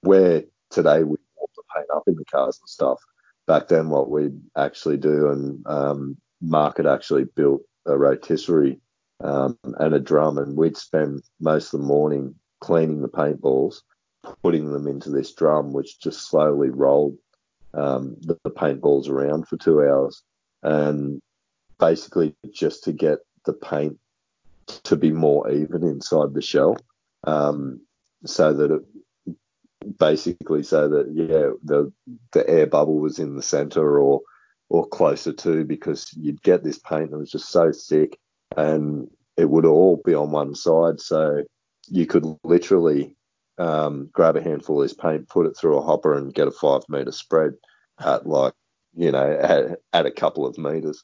where 0.00 0.44
today 0.70 1.02
we 1.02 1.16
want 1.36 1.50
to 1.54 1.62
paint 1.74 1.86
up 1.94 2.04
in 2.06 2.14
the 2.14 2.24
cars 2.24 2.58
and 2.60 2.68
stuff, 2.68 2.98
back 3.46 3.68
then 3.68 3.88
what 3.88 4.10
we'd 4.10 4.40
actually 4.56 4.96
do 4.96 5.28
and 5.30 5.66
um, 5.66 6.16
Mark 6.40 6.76
had 6.76 6.86
actually 6.86 7.24
built 7.24 7.62
a 7.86 7.96
rotisserie 7.96 8.80
um, 9.20 9.58
and 9.64 9.94
a 9.94 10.00
drum, 10.00 10.38
and 10.38 10.56
we'd 10.56 10.76
spend 10.76 11.22
most 11.40 11.74
of 11.74 11.80
the 11.80 11.86
morning 11.86 12.34
cleaning 12.60 13.02
the 13.02 13.08
paintballs, 13.08 13.80
putting 14.42 14.72
them 14.72 14.86
into 14.86 15.10
this 15.10 15.32
drum, 15.34 15.72
which 15.72 16.00
just 16.00 16.28
slowly 16.28 16.70
rolled 16.70 17.16
um, 17.74 18.16
the, 18.20 18.38
the 18.44 18.50
paintballs 18.50 19.08
around 19.08 19.48
for 19.48 19.56
two 19.56 19.82
hours, 19.82 20.22
and 20.62 21.20
basically 21.78 22.34
just 22.52 22.84
to 22.84 22.92
get 22.92 23.18
the 23.44 23.52
paint 23.52 23.98
to 24.84 24.96
be 24.96 25.12
more 25.12 25.50
even 25.50 25.82
inside 25.84 26.34
the 26.34 26.42
shell, 26.42 26.76
um, 27.24 27.80
so 28.24 28.52
that 28.52 28.70
it 28.70 28.82
basically 29.98 30.62
so 30.62 30.88
that 30.88 31.08
yeah 31.14 31.50
the 31.62 31.90
the 32.32 32.48
air 32.50 32.66
bubble 32.66 32.98
was 32.98 33.18
in 33.18 33.36
the 33.36 33.42
center 33.42 34.00
or 34.00 34.20
or 34.68 34.86
closer 34.86 35.32
to 35.32 35.64
because 35.64 36.10
you'd 36.14 36.42
get 36.42 36.62
this 36.62 36.78
paint 36.78 37.10
that 37.10 37.18
was 37.18 37.30
just 37.30 37.48
so 37.48 37.72
thick 37.72 38.18
and 38.56 39.08
it 39.36 39.48
would 39.48 39.64
all 39.64 40.00
be 40.04 40.14
on 40.14 40.30
one 40.30 40.54
side. 40.54 41.00
So 41.00 41.44
you 41.86 42.06
could 42.06 42.26
literally 42.44 43.16
um, 43.58 44.08
grab 44.12 44.36
a 44.36 44.42
handful 44.42 44.80
of 44.80 44.84
this 44.88 44.94
paint 44.94 45.28
put 45.28 45.46
it 45.46 45.56
through 45.56 45.76
a 45.78 45.82
hopper 45.82 46.14
and 46.14 46.34
get 46.34 46.48
a 46.48 46.52
five 46.52 46.82
meter 46.88 47.12
spread 47.12 47.52
at 48.00 48.26
like 48.26 48.54
you 48.94 49.10
know 49.10 49.38
at, 49.40 49.78
at 49.92 50.06
a 50.06 50.10
couple 50.10 50.46
of 50.46 50.56
meters 50.58 51.02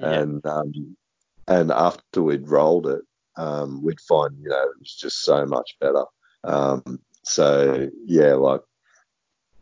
Yeah. 0.00 0.12
and 0.20 0.46
um, 0.46 0.96
and 1.48 1.70
after 1.70 2.22
we'd 2.22 2.48
rolled 2.48 2.86
it 2.86 3.02
um, 3.36 3.82
we'd 3.82 4.00
find 4.00 4.36
you 4.40 4.48
know 4.48 4.62
it 4.62 4.78
was 4.78 4.94
just 4.94 5.22
so 5.22 5.44
much 5.46 5.76
better 5.80 6.04
um, 6.44 7.00
so 7.24 7.88
yeah, 8.04 8.34
like 8.34 8.60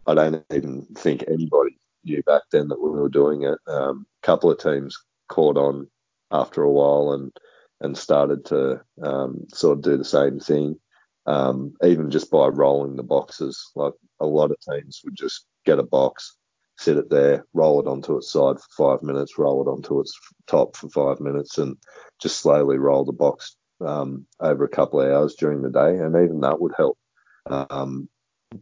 I 0.07 0.13
don't 0.15 0.45
even 0.53 0.87
think 0.97 1.25
anybody 1.27 1.79
knew 2.05 2.23
back 2.25 2.43
then 2.53 2.69
that 2.69 2.81
we 2.81 2.91
were 2.91 3.09
doing 3.09 3.45
it. 3.45 3.59
Um, 3.67 4.07
a 4.23 4.27
couple 4.27 4.51
of 4.51 4.59
teams 4.59 4.95
caught 5.29 5.57
on 5.57 5.89
after 6.31 6.63
a 6.63 6.71
while 6.71 7.13
and 7.13 7.33
and 7.81 7.97
started 7.97 8.45
to 8.47 8.83
um, 9.03 9.47
sort 9.49 9.79
of 9.79 9.83
do 9.85 9.97
the 9.97 10.05
same 10.05 10.39
thing, 10.41 10.79
um, 11.27 11.75
even 11.83 12.11
just 12.11 12.31
by 12.31 12.47
rolling 12.49 12.97
the 12.97 13.03
boxes. 13.03 13.71
Like 13.75 13.95
a 14.21 14.27
lot 14.27 14.51
of 14.51 14.57
teams 14.61 15.01
would 15.05 15.17
just 15.17 15.47
get 15.65 15.79
a 15.79 15.85
box, 15.85 16.37
sit 16.79 16.97
it 16.97 17.11
there, 17.11 17.47
roll 17.55 17.81
it 17.81 17.87
onto 17.87 18.17
its 18.17 18.31
side 18.31 18.57
for 18.59 18.97
five 18.97 19.03
minutes, 19.03 19.39
roll 19.39 19.63
it 19.63 19.71
onto 19.71 20.01
its 20.01 20.19
top 20.47 20.77
for 20.77 20.89
five 20.91 21.21
minutes, 21.21 21.59
and 21.59 21.77
just 22.21 22.41
slowly 22.41 22.79
roll 22.79 23.05
the 23.05 23.13
box 23.13 23.57
um, 23.81 24.27
over 24.41 24.65
a 24.65 24.69
couple 24.69 25.01
of 25.01 25.11
hours 25.11 25.35
during 25.35 25.63
the 25.63 25.71
day, 25.71 25.97
and 25.99 26.15
even 26.17 26.41
that 26.41 26.61
would 26.61 26.73
help. 26.77 26.99
Um, 27.47 28.09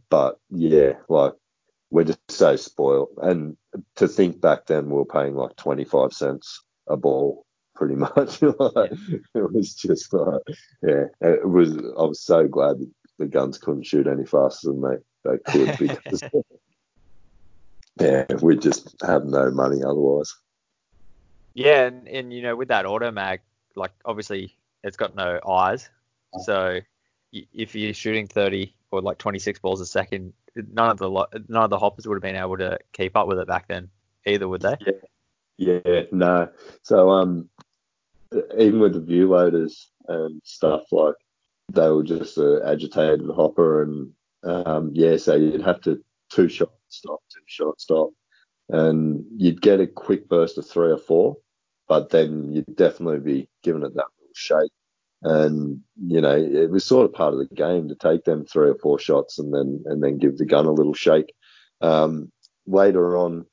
but 0.09 0.37
yeah, 0.49 0.93
like 1.09 1.33
we're 1.89 2.03
just 2.03 2.19
so 2.29 2.55
spoiled. 2.55 3.09
And 3.21 3.55
to 3.97 4.07
think 4.07 4.41
back 4.41 4.65
then, 4.65 4.87
we 4.87 4.93
were 4.93 5.05
paying 5.05 5.35
like 5.35 5.55
25 5.57 6.11
cents 6.13 6.63
a 6.87 6.97
ball, 6.97 7.42
pretty 7.75 7.95
much. 7.95 8.41
like, 8.41 8.91
It 9.35 9.53
was 9.53 9.73
just 9.73 10.13
like, 10.13 10.41
yeah, 10.81 11.05
it 11.21 11.47
was. 11.47 11.77
I 11.77 12.03
was 12.03 12.21
so 12.21 12.47
glad 12.47 12.79
that 12.79 12.91
the 13.19 13.25
guns 13.25 13.57
couldn't 13.57 13.85
shoot 13.85 14.07
any 14.07 14.25
faster 14.25 14.69
than 14.69 14.81
they, 14.81 14.97
they 15.29 15.37
could 15.39 15.77
because, 16.01 16.23
yeah, 17.99 18.25
we 18.41 18.57
just 18.57 18.95
have 19.01 19.25
no 19.25 19.51
money 19.51 19.83
otherwise. 19.83 20.33
Yeah, 21.53 21.85
and, 21.85 22.07
and 22.07 22.33
you 22.33 22.41
know, 22.41 22.55
with 22.55 22.69
that 22.69 22.85
auto 22.85 23.11
mag, 23.11 23.41
like 23.75 23.91
obviously 24.05 24.55
it's 24.83 24.97
got 24.97 25.15
no 25.15 25.39
eyes, 25.47 25.89
so 26.43 26.79
if 27.31 27.75
you're 27.75 27.93
shooting 27.93 28.27
30 28.27 28.73
or 28.91 29.01
like 29.01 29.17
26 29.17 29.59
balls 29.59 29.81
a 29.81 29.85
second, 29.85 30.33
none 30.55 30.89
of 30.89 30.97
the 30.97 31.09
lo- 31.09 31.27
none 31.47 31.63
of 31.63 31.69
the 31.69 31.79
hoppers 31.79 32.07
would 32.07 32.15
have 32.15 32.21
been 32.21 32.35
able 32.35 32.57
to 32.57 32.77
keep 32.91 33.15
up 33.15 33.27
with 33.27 33.39
it 33.39 33.47
back 33.47 33.67
then, 33.67 33.89
either 34.25 34.47
would 34.47 34.61
they? 34.61 34.75
Yeah, 34.85 34.93
no. 35.57 36.49
So 36.83 37.09
um, 37.09 37.49
even 38.57 38.79
with 38.79 38.93
the 38.93 39.01
view 39.01 39.29
loaders 39.29 39.89
and 40.07 40.41
stuff 40.43 40.83
like 40.91 41.15
they 41.71 41.89
were 41.89 42.03
just 42.03 42.37
a 42.37 42.61
agitated 42.65 43.29
hopper 43.35 43.83
and 43.83 44.11
um, 44.43 44.91
yeah, 44.93 45.17
so 45.17 45.35
you'd 45.35 45.61
have 45.61 45.81
to 45.81 46.03
two 46.29 46.49
shot 46.49 46.71
stop, 46.89 47.19
two 47.33 47.41
shot 47.45 47.79
stop, 47.79 48.09
and 48.69 49.23
you'd 49.37 49.61
get 49.61 49.79
a 49.79 49.87
quick 49.87 50.27
burst 50.27 50.57
of 50.57 50.67
three 50.67 50.91
or 50.91 50.97
four, 50.97 51.37
but 51.87 52.09
then 52.09 52.51
you'd 52.51 52.75
definitely 52.75 53.19
be 53.19 53.49
giving 53.63 53.83
it 53.83 53.93
that 53.95 54.05
little 54.19 54.33
shake. 54.35 54.71
And 55.21 55.79
you 56.05 56.19
know, 56.19 56.35
it 56.35 56.69
was 56.69 56.83
sort 56.83 57.05
of 57.05 57.13
part 57.13 57.33
of 57.33 57.39
the 57.39 57.55
game 57.55 57.87
to 57.87 57.95
take 57.95 58.25
them 58.25 58.45
three 58.45 58.69
or 58.69 58.75
four 58.75 58.99
shots 58.99 59.39
and 59.39 59.53
then 59.53 59.83
and 59.85 60.03
then 60.03 60.17
give 60.17 60.37
the 60.37 60.45
gun 60.45 60.65
a 60.65 60.71
little 60.71 60.93
shake. 60.93 61.33
Um, 61.79 62.31
later 62.65 63.15
on, 63.17 63.45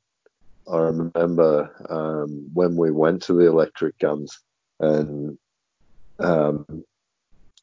I 0.73 0.79
remember 0.79 1.71
um, 1.89 2.49
when 2.53 2.77
we 2.77 2.91
went 2.91 3.23
to 3.23 3.35
the 3.35 3.47
electric 3.47 3.99
guns 3.99 4.39
and 4.79 5.37
um, 6.19 6.85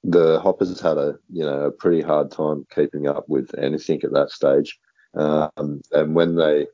the 0.03 0.39
Hoppers 0.39 0.79
had 0.79 0.97
a 0.97 1.15
you 1.31 1.43
know 1.43 1.65
a 1.65 1.71
pretty 1.71 2.01
hard 2.01 2.31
time 2.31 2.65
keeping 2.73 3.07
up 3.07 3.27
with 3.27 3.53
anything 3.57 4.01
at 4.03 4.13
that 4.13 4.31
stage. 4.31 4.77
Um, 5.13 5.81
and 5.91 6.13
when 6.13 6.35
they, 6.35 6.67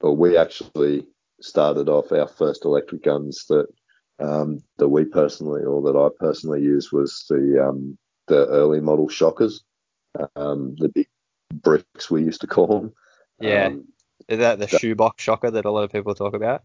or 0.00 0.16
we 0.16 0.36
actually 0.36 1.06
started 1.40 1.88
off 1.88 2.12
our 2.12 2.28
first 2.28 2.64
electric 2.64 3.02
guns 3.02 3.44
that 3.48 3.66
um, 4.18 4.62
that 4.78 4.88
we 4.88 5.04
personally 5.04 5.62
or 5.62 5.82
that 5.82 5.98
I 5.98 6.08
personally 6.18 6.62
used 6.62 6.92
was 6.92 7.24
the 7.28 7.66
um, 7.68 7.98
the 8.26 8.46
early 8.46 8.80
model 8.80 9.08
shockers, 9.08 9.62
um, 10.36 10.74
the 10.78 10.88
big 10.88 11.08
bricks 11.54 12.10
we 12.10 12.24
used 12.24 12.40
to 12.42 12.46
call 12.46 12.66
them. 12.66 12.92
Yeah. 13.40 13.70
Um, 14.28 14.34
Is 14.34 14.38
that 14.38 14.58
the 14.58 14.68
shoebox 14.68 15.22
shocker 15.22 15.50
that 15.50 15.64
a 15.64 15.70
lot 15.70 15.84
of 15.84 15.92
people 15.92 16.14
talk 16.14 16.34
about? 16.34 16.62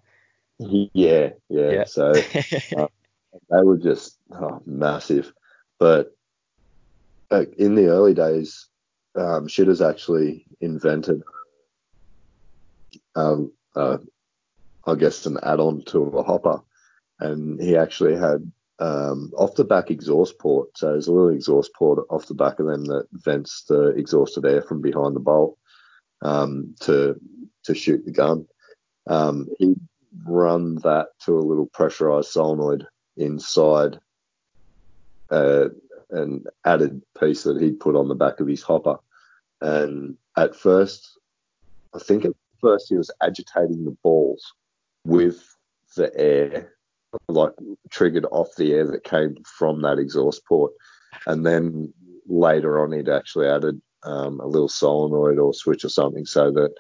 yeah, 0.60 1.30
yeah. 1.50 1.70
Yeah. 1.70 1.84
So 1.86 2.12
uh, 2.12 2.88
they 3.50 3.64
were 3.64 3.78
just 3.78 4.18
oh, 4.32 4.62
massive. 4.66 5.34
But 5.80 6.16
uh, 7.32 7.46
in 7.58 7.76
the 7.76 7.88
early 7.88 8.14
days, 8.14 8.68
um, 9.16 9.48
Shitters 9.48 9.88
actually 9.88 10.46
invented, 10.62 11.24
um, 13.16 13.52
uh, 13.76 13.98
I 14.86 14.96
guess, 14.96 15.26
an 15.26 15.38
add-on 15.44 15.84
to 15.86 16.04
a 16.04 16.24
hopper, 16.24 16.62
and 17.20 17.62
he 17.62 17.76
actually 17.76 18.16
had 18.16 18.52
um, 18.80 19.32
off 19.38 19.56
the 19.56 19.64
back 19.64 19.90
exhaust 19.90 20.38
port. 20.40 20.78
So 20.78 20.92
there's 20.92 21.08
a 21.08 21.12
little 21.12 21.30
exhaust 21.30 21.74
port 21.74 22.06
off 22.10 22.28
the 22.28 22.34
back 22.34 22.60
of 22.60 22.68
them 22.68 22.86
that 22.86 23.08
vents 23.12 23.64
the 23.64 23.88
exhausted 23.90 24.46
air 24.46 24.62
from 24.62 24.82
behind 24.82 25.16
the 25.16 25.22
bolt 25.22 25.58
um, 26.22 26.76
to 26.82 27.20
to 27.66 27.76
shoot 27.76 28.06
the 28.06 28.12
gun. 28.12 28.48
Um, 29.08 29.48
he 29.60 29.76
run 30.26 30.76
that 30.84 31.08
to 31.26 31.38
a 31.38 31.42
little 31.42 31.68
pressurized 31.68 32.30
solenoid 32.30 32.88
inside 33.18 34.00
uh, 35.30 35.70
an 36.12 36.46
added 36.66 37.02
piece 37.20 37.44
that 37.44 37.62
he'd 37.62 37.80
put 37.80 37.96
on 37.96 38.08
the 38.08 38.16
back 38.16 38.40
of 38.40 38.48
his 38.48 38.62
hopper. 38.62 38.98
And 39.62 40.18
at 40.38 40.56
first, 40.56 41.20
I 41.94 42.00
think 42.00 42.26
at 42.26 42.34
first 42.62 42.88
he 42.90 42.96
was 42.96 43.12
agitating 43.22 43.86
the 43.86 43.98
balls 44.04 44.54
with 45.06 45.44
the 45.96 46.16
air, 46.20 46.74
like 47.28 47.54
triggered 47.90 48.26
off 48.32 48.56
the 48.58 48.74
air 48.74 48.86
that 48.88 49.04
came 49.04 49.38
from 49.58 49.82
that 49.82 50.00
exhaust 50.00 50.46
port. 50.46 50.74
And 51.28 51.46
then 51.46 51.94
later 52.28 52.82
on, 52.82 52.92
he'd 52.92 53.10
actually 53.10 53.48
added 53.48 53.82
um, 54.04 54.40
a 54.40 54.48
little 54.48 54.70
solenoid 54.70 55.40
or 55.40 55.54
switch 55.54 55.86
or 55.86 55.90
something 55.90 56.26
so 56.26 56.52
that 56.52 56.74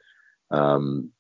um, 0.55 1.11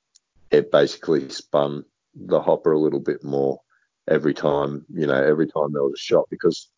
it 0.51 0.71
basically 0.71 1.29
spun 1.29 1.83
the 2.15 2.41
hopper 2.41 2.71
a 2.71 2.79
little 2.79 2.99
bit 2.99 3.23
more 3.23 3.59
every 4.07 4.33
time, 4.33 4.85
you 4.93 5.05
know, 5.05 5.21
every 5.21 5.47
time 5.47 5.73
there 5.73 5.83
was 5.83 5.93
a 5.95 6.03
shot 6.03 6.25
because 6.29 6.69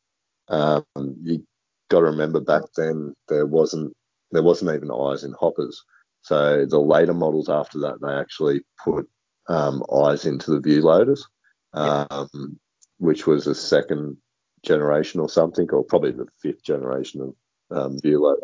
um, 0.49 0.83
you 1.21 1.45
got 1.89 1.99
to 1.99 2.05
remember 2.05 2.39
back 2.39 2.63
then 2.75 3.13
there 3.27 3.45
wasn't 3.45 3.93
there 4.31 4.43
wasn't 4.43 4.73
even 4.75 4.91
eyes 4.91 5.23
in 5.23 5.33
hoppers. 5.39 5.83
So 6.21 6.65
the 6.65 6.79
later 6.79 7.13
models 7.13 7.49
after 7.49 7.79
that 7.79 8.01
they 8.01 8.13
actually 8.13 8.61
put 8.83 9.07
um, 9.47 9.83
eyes 9.93 10.25
into 10.25 10.51
the 10.51 10.59
view 10.59 10.81
loaders, 10.81 11.25
um, 11.73 12.59
which 12.97 13.27
was 13.27 13.47
a 13.47 13.55
second 13.55 14.17
generation 14.63 15.19
or 15.21 15.29
something, 15.29 15.69
or 15.71 15.83
probably 15.83 16.11
the 16.11 16.27
fifth 16.41 16.63
generation 16.63 17.21
of 17.21 17.77
um, 17.77 17.99
view 18.01 18.21
loader. 18.21 18.41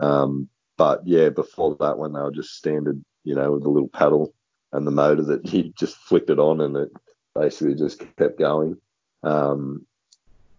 Um, 0.00 0.48
but 0.76 1.06
yeah, 1.06 1.28
before 1.28 1.76
that, 1.78 1.98
when 1.98 2.12
they 2.12 2.20
were 2.20 2.32
just 2.32 2.56
standard, 2.56 3.04
you 3.24 3.34
know, 3.34 3.52
with 3.52 3.62
the 3.62 3.70
little 3.70 3.88
paddle 3.88 4.34
and 4.72 4.86
the 4.86 4.90
motor 4.90 5.22
that 5.22 5.52
you 5.52 5.72
just 5.78 5.96
flicked 5.96 6.30
it 6.30 6.38
on 6.38 6.60
and 6.60 6.76
it 6.76 6.90
basically 7.34 7.74
just 7.74 8.02
kept 8.16 8.38
going. 8.38 8.76
Um, 9.22 9.86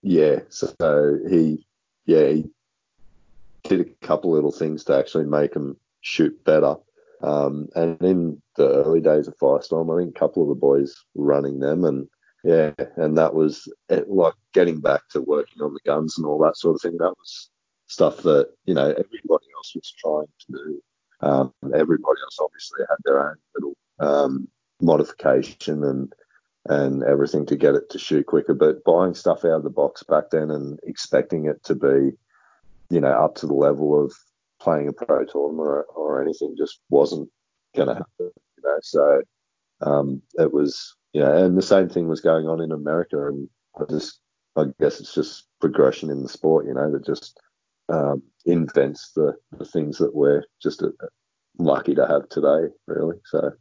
yeah, 0.01 0.39
so 0.49 1.19
he, 1.29 1.65
yeah, 2.05 2.29
he 2.29 2.45
did 3.63 3.81
a 3.81 4.05
couple 4.05 4.31
little 4.31 4.51
things 4.51 4.83
to 4.85 4.97
actually 4.97 5.25
make 5.25 5.53
them 5.53 5.77
shoot 6.01 6.43
better. 6.43 6.75
Um, 7.21 7.69
and 7.75 8.01
in 8.01 8.41
the 8.55 8.83
early 8.85 9.01
days 9.01 9.27
of 9.27 9.37
Firestorm, 9.37 9.93
I 9.93 10.03
think 10.03 10.15
a 10.15 10.19
couple 10.19 10.43
of 10.43 10.49
the 10.49 10.55
boys 10.55 10.95
were 11.13 11.25
running 11.25 11.59
them, 11.59 11.83
and 11.83 12.07
yeah, 12.43 12.73
and 12.97 13.17
that 13.17 13.33
was 13.33 13.67
it, 13.89 14.09
like 14.09 14.35
getting 14.53 14.79
back 14.79 15.01
to 15.09 15.21
working 15.21 15.61
on 15.61 15.73
the 15.73 15.79
guns 15.85 16.17
and 16.17 16.27
all 16.27 16.37
that 16.43 16.57
sort 16.57 16.75
of 16.75 16.81
thing. 16.81 16.97
That 16.99 17.15
was 17.17 17.49
stuff 17.87 18.17
that 18.17 18.49
you 18.65 18.73
know 18.73 18.89
everybody 18.89 19.45
else 19.55 19.73
was 19.73 19.93
trying 19.97 20.27
to 20.27 20.51
do. 20.51 20.83
Um, 21.25 21.51
everybody 21.73 22.19
else 22.23 22.37
obviously 22.39 22.81
had 22.87 22.97
their 23.03 23.29
own 23.29 23.35
little 23.55 23.75
um, 23.99 24.47
modification 24.79 25.83
and 25.83 26.13
and 26.67 27.03
everything 27.03 27.45
to 27.47 27.55
get 27.55 27.75
it 27.75 27.89
to 27.89 27.99
shoot 27.99 28.25
quicker. 28.27 28.53
But 28.53 28.83
buying 28.83 29.13
stuff 29.15 29.43
out 29.43 29.57
of 29.57 29.63
the 29.63 29.69
box 29.69 30.03
back 30.03 30.29
then 30.31 30.49
and 30.51 30.79
expecting 30.83 31.45
it 31.45 31.63
to 31.63 31.75
be, 31.75 32.11
you 32.89 33.01
know, 33.01 33.11
up 33.11 33.35
to 33.35 33.47
the 33.47 33.53
level 33.53 34.03
of 34.03 34.13
playing 34.59 34.87
a 34.87 34.93
pro 34.93 35.25
tournament 35.25 35.67
or, 35.67 35.83
or 35.95 36.21
anything 36.21 36.55
just 36.57 36.79
wasn't 36.89 37.29
going 37.75 37.89
to 37.89 37.95
happen. 37.95 38.07
You 38.19 38.63
know, 38.63 38.77
so 38.81 39.21
um, 39.81 40.21
it 40.39 40.53
was, 40.53 40.95
know, 41.21 41.45
and 41.45 41.57
the 41.57 41.61
same 41.61 41.89
thing 41.89 42.07
was 42.07 42.21
going 42.21 42.47
on 42.47 42.61
in 42.61 42.71
America. 42.71 43.27
And 43.27 43.47
I 43.79 43.83
just, 43.89 44.19
I 44.55 44.65
guess 44.79 44.99
it's 44.99 45.13
just 45.13 45.47
progression 45.61 46.09
in 46.09 46.23
the 46.23 46.29
sport, 46.29 46.65
you 46.65 46.73
know, 46.73 46.91
that 46.91 47.05
just 47.05 47.39
um, 47.89 48.23
invents 48.45 49.11
the, 49.11 49.35
the 49.57 49.65
things 49.65 49.97
that 49.97 50.13
we're 50.15 50.43
just 50.61 50.83
uh, 50.83 50.89
lucky 51.57 51.95
to 51.95 52.07
have 52.07 52.29
today, 52.29 52.73
really. 52.87 53.17
So. 53.25 53.51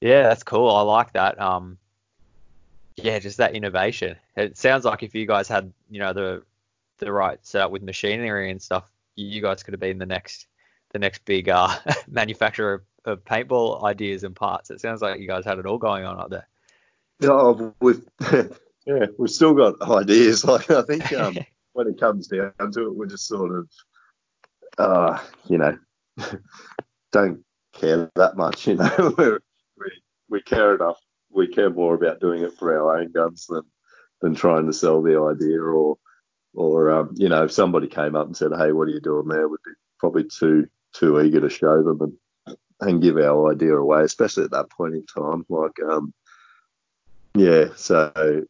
Yeah, 0.00 0.22
that's 0.22 0.42
cool. 0.42 0.70
I 0.70 0.82
like 0.82 1.12
that. 1.12 1.40
Um, 1.40 1.78
yeah, 2.96 3.18
just 3.18 3.38
that 3.38 3.54
innovation. 3.54 4.16
It 4.36 4.56
sounds 4.56 4.84
like 4.84 5.02
if 5.02 5.14
you 5.14 5.26
guys 5.26 5.48
had, 5.48 5.72
you 5.90 6.00
know, 6.00 6.12
the 6.12 6.42
the 6.98 7.10
right 7.10 7.38
setup 7.42 7.70
with 7.70 7.82
machinery 7.82 8.50
and 8.50 8.60
stuff, 8.60 8.90
you 9.16 9.40
guys 9.40 9.62
could 9.62 9.72
have 9.72 9.80
been 9.80 9.98
the 9.98 10.06
next 10.06 10.46
the 10.92 10.98
next 10.98 11.24
big 11.24 11.48
uh, 11.48 11.76
manufacturer 12.08 12.74
of, 12.74 12.82
of 13.04 13.24
paintball 13.24 13.84
ideas 13.84 14.24
and 14.24 14.34
parts. 14.34 14.70
It 14.70 14.80
sounds 14.80 15.02
like 15.02 15.20
you 15.20 15.26
guys 15.26 15.44
had 15.44 15.58
it 15.58 15.66
all 15.66 15.78
going 15.78 16.04
on 16.04 16.18
up 16.18 16.30
there. 16.30 16.48
Oh, 17.22 17.74
we've 17.80 18.02
yeah, 18.86 19.06
we've 19.18 19.30
still 19.30 19.54
got 19.54 19.80
ideas. 19.82 20.44
Like 20.50 20.70
I 20.70 20.82
think 20.82 21.12
um, 21.12 21.36
when 21.72 21.88
it 21.88 22.00
comes 22.00 22.28
down 22.28 22.52
to 22.72 22.86
it, 22.86 22.94
we're 22.94 23.06
just 23.06 23.26
sort 23.26 23.56
of, 23.56 23.68
uh, 24.78 25.18
you 25.46 25.58
know, 25.58 25.78
don't 27.12 27.44
care 27.72 28.10
that 28.16 28.36
much. 28.36 28.66
You 28.66 28.76
know, 28.76 29.14
we 29.76 29.90
we 30.28 30.42
care 30.42 30.74
enough. 30.74 30.98
We 31.30 31.46
care 31.48 31.70
more 31.70 31.94
about 31.94 32.20
doing 32.20 32.42
it 32.42 32.54
for 32.58 32.76
our 32.76 32.98
own 32.98 33.12
guns 33.12 33.46
than 33.46 33.62
than 34.20 34.34
trying 34.34 34.66
to 34.66 34.72
sell 34.72 35.02
the 35.02 35.18
idea 35.20 35.60
or 35.60 35.96
or 36.54 36.90
um, 36.90 37.10
you 37.14 37.28
know 37.28 37.44
if 37.44 37.52
somebody 37.52 37.86
came 37.86 38.16
up 38.16 38.26
and 38.26 38.36
said, 38.36 38.52
hey, 38.56 38.72
what 38.72 38.88
are 38.88 38.92
you 38.92 39.00
doing 39.00 39.28
there? 39.28 39.48
We'd 39.48 39.58
be 39.64 39.72
probably 39.98 40.24
too 40.24 40.66
too 40.92 41.20
eager 41.20 41.40
to 41.40 41.50
show 41.50 41.82
them 41.82 42.00
and 42.00 42.56
and 42.80 43.02
give 43.02 43.16
our 43.18 43.52
idea 43.52 43.76
away, 43.76 44.02
especially 44.02 44.44
at 44.44 44.50
that 44.50 44.70
point 44.70 44.94
in 44.94 45.04
time. 45.06 45.44
Like 45.48 45.78
um, 45.88 46.12
yeah, 47.34 47.66
so 47.76 48.44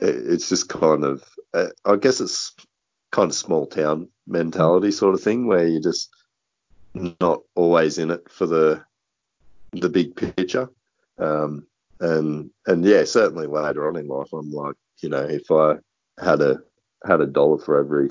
it's 0.00 0.48
just 0.48 0.68
kind 0.68 1.04
of 1.04 1.24
uh, 1.52 1.68
I 1.84 1.96
guess 1.96 2.20
it's 2.20 2.54
kind 3.12 3.30
of 3.30 3.36
small 3.36 3.66
town 3.66 4.08
mentality 4.26 4.90
sort 4.90 5.14
of 5.14 5.22
thing 5.22 5.46
where 5.46 5.66
you're 5.66 5.80
just 5.80 6.10
not 6.94 7.40
always 7.54 7.98
in 7.98 8.10
it 8.10 8.28
for 8.30 8.46
the 8.46 8.84
the 9.72 9.88
big 9.88 10.16
picture. 10.16 10.68
Um, 11.18 11.66
and 12.00 12.50
and 12.66 12.84
yeah, 12.84 13.04
certainly 13.04 13.46
later 13.46 13.88
on 13.88 13.96
in 13.96 14.08
life, 14.08 14.32
I'm 14.32 14.50
like, 14.50 14.76
you 15.00 15.08
know, 15.08 15.22
if 15.22 15.50
I 15.50 15.76
had 16.22 16.40
a 16.40 16.58
had 17.06 17.20
a 17.20 17.26
dollar 17.26 17.58
for 17.58 17.78
every 17.78 18.08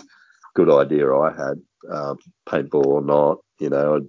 good 0.53 0.69
idea 0.69 1.13
I 1.13 1.31
had, 1.31 1.61
um, 1.89 2.17
paintball 2.47 2.85
or 2.85 3.01
not, 3.01 3.39
you 3.59 3.69
know, 3.69 3.95
I'd 3.95 4.07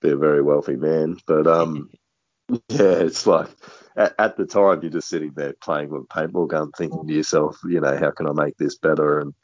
be 0.00 0.10
a 0.10 0.16
very 0.16 0.42
wealthy 0.42 0.76
man. 0.76 1.18
But 1.26 1.46
um, 1.46 1.90
yeah, 2.68 2.98
it's 2.98 3.26
like 3.26 3.48
at, 3.96 4.14
at, 4.18 4.36
the 4.36 4.46
time 4.46 4.80
you're 4.82 4.90
just 4.90 5.08
sitting 5.08 5.32
there 5.34 5.54
playing 5.62 5.90
with 5.90 6.02
a 6.02 6.06
paintball 6.06 6.48
gun, 6.48 6.70
thinking 6.76 7.06
to 7.06 7.12
yourself, 7.12 7.58
you 7.64 7.80
know, 7.80 7.96
how 7.96 8.10
can 8.10 8.28
I 8.28 8.32
make 8.32 8.56
this 8.56 8.76
better? 8.76 9.20
And 9.20 9.34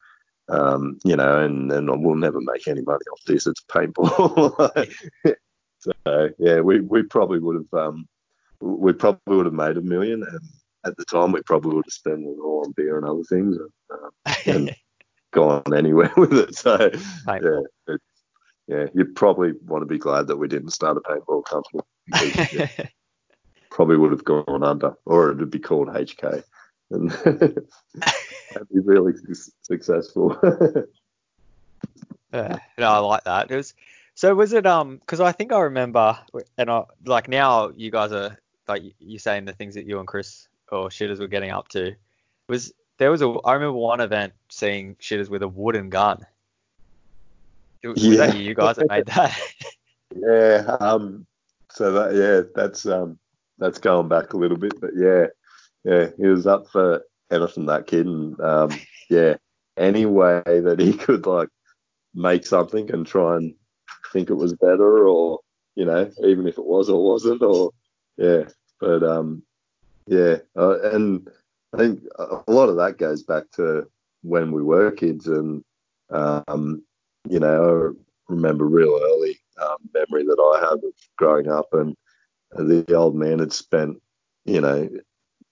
um, 0.49 0.99
you 1.05 1.17
know, 1.17 1.43
and 1.43 1.71
and 1.73 2.05
we'll 2.05 2.17
never 2.17 2.41
make 2.41 2.69
any 2.69 2.83
money 2.83 3.05
off 3.13 3.21
this. 3.27 3.47
It's 3.47 3.63
paintball. 3.63 4.93
so 5.79 6.29
yeah, 6.39 6.61
we 6.61 6.81
we 6.81 7.03
probably 7.03 7.39
would 7.39 7.57
have 7.57 7.81
um, 7.81 8.07
we 8.61 8.93
probably 8.93 9.37
would 9.37 9.47
have 9.47 9.55
made 9.55 9.77
a 9.77 9.83
million, 9.83 10.23
and 10.23 10.41
at 10.85 10.97
the 10.97 11.05
time 11.05 11.33
we 11.33 11.43
probably 11.43 11.75
would 11.75 11.87
have 11.87 11.93
spent 11.93 12.21
it 12.21 12.41
all 12.43 12.65
on 12.65 12.73
beer 12.73 12.99
and 12.99 13.07
other 13.07 13.23
things, 13.29 13.57
and, 13.57 13.71
uh, 13.91 14.35
and 14.47 14.77
gone 15.33 15.75
anywhere 15.75 16.13
with 16.17 16.33
it. 16.33 16.55
So 16.55 16.91
yeah, 17.29 17.61
it, 17.89 18.01
yeah, 18.69 18.87
you 18.95 19.07
probably 19.07 19.53
want 19.65 19.83
to 19.83 19.87
be 19.87 19.99
glad 19.99 20.27
that 20.29 20.37
we 20.37 20.49
didn't 20.49 20.71
start 20.71 20.97
a 20.97 21.01
paintball 21.01 21.45
company. 21.45 21.83
Because, 22.07 22.53
yeah, 22.53 22.87
probably 23.73 23.97
would 23.97 24.13
have 24.13 24.25
gone 24.25 24.63
under, 24.63 24.95
or 25.07 25.31
it 25.31 25.39
would 25.39 25.51
be 25.51 25.59
called 25.59 25.89
HK, 25.89 26.45
and 26.91 27.11
that'd 27.11 28.69
be 28.73 28.81
really 28.81 29.15
successful. 29.63 30.39
yeah, 32.33 32.59
no, 32.79 32.87
I 32.87 32.99
like 32.99 33.25
that. 33.25 33.51
It 33.51 33.57
was 33.57 33.75
so 34.15 34.35
was 34.35 34.53
it 34.53 34.67
um 34.67 34.99
because 34.99 35.21
I 35.21 35.33
think 35.33 35.53
I 35.53 35.61
remember 35.61 36.19
and 36.59 36.71
I 36.71 36.85
like 37.07 37.29
now 37.29 37.73
you 37.75 37.91
guys 37.91 38.13
are 38.13 38.39
like 38.69 38.83
you're 39.01 39.19
saying 39.19 39.47
the 39.47 39.55
things 39.55 39.75
that 39.75 39.87
you 39.87 39.99
and 39.99 40.07
Chris 40.07 40.49
or 40.71 40.91
shooters 40.91 41.19
were 41.19 41.27
getting 41.29 41.51
up 41.51 41.69
to 41.69 41.95
was 42.49 42.73
there 42.99 43.11
was 43.11 43.23
a. 43.23 43.35
I 43.45 43.55
remember 43.55 43.73
one 43.73 44.01
event 44.01 44.35
seeing 44.51 44.97
shitters 44.97 45.29
with 45.29 45.43
a 45.43 45.49
wooden 45.49 45.89
gun. 45.89 46.25
Was 47.83 48.05
Yeah. 48.05 48.27
that 48.27 48.37
you 48.37 48.55
guys 48.55 48.77
that 48.77 48.89
made 48.89 49.07
that? 49.07 49.37
Yeah. 50.15 50.77
Um. 50.79 51.25
So 51.71 51.91
that 51.93 52.15
yeah, 52.15 52.43
that's 52.55 52.85
um 52.85 53.19
that's 53.63 53.79
going 53.79 54.09
back 54.09 54.33
a 54.33 54.37
little 54.37 54.57
bit, 54.57 54.81
but 54.81 54.91
yeah, 54.97 55.27
yeah, 55.85 56.09
he 56.19 56.27
was 56.27 56.47
up 56.47 56.67
for 56.69 57.03
anything 57.31 57.67
that 57.67 57.87
kid, 57.87 58.07
and 58.07 58.39
um 58.41 58.71
yeah, 59.11 59.37
any 59.77 60.05
way 60.07 60.43
that 60.47 60.79
he 60.81 60.93
could 60.93 61.27
like 61.27 61.49
make 62.15 62.45
something 62.45 62.91
and 62.91 63.07
try 63.07 63.37
and 63.37 63.55
think 64.13 64.31
it 64.31 64.35
was 64.35 64.55
better, 64.55 65.09
or 65.09 65.39
you 65.77 65.85
know, 65.85 66.11
even 66.25 66.47
if 66.47 66.59
it 66.59 66.65
was 66.67 66.91
or 66.91 67.03
wasn't, 67.03 67.43
or 67.43 67.71
yeah, 68.17 68.43
but 68.81 69.03
um 69.03 69.43
yeah, 70.07 70.39
uh, 70.57 70.81
and 70.91 71.29
I 71.73 71.79
think 71.79 72.01
a 72.19 72.51
lot 72.51 72.69
of 72.69 72.77
that 72.77 72.99
goes 72.99 73.23
back 73.23 73.45
to 73.53 73.87
when 74.23 74.51
we 74.53 74.63
were 74.63 74.91
kids, 74.91 75.29
and 75.29 75.63
um 76.11 76.83
you 77.29 77.39
know, 77.39 77.95
I 78.29 78.33
remember 78.33 78.67
real 78.67 78.99
early 79.01 79.39
um, 79.61 79.77
memory 79.95 80.25
that 80.25 80.41
I 80.41 80.69
have 80.69 80.79
of 80.83 80.93
growing 81.17 81.49
up, 81.49 81.69
and 81.73 81.97
the 82.55 82.95
old 82.95 83.15
man 83.15 83.39
had 83.39 83.53
spent, 83.53 84.01
you 84.45 84.61
know, 84.61 84.89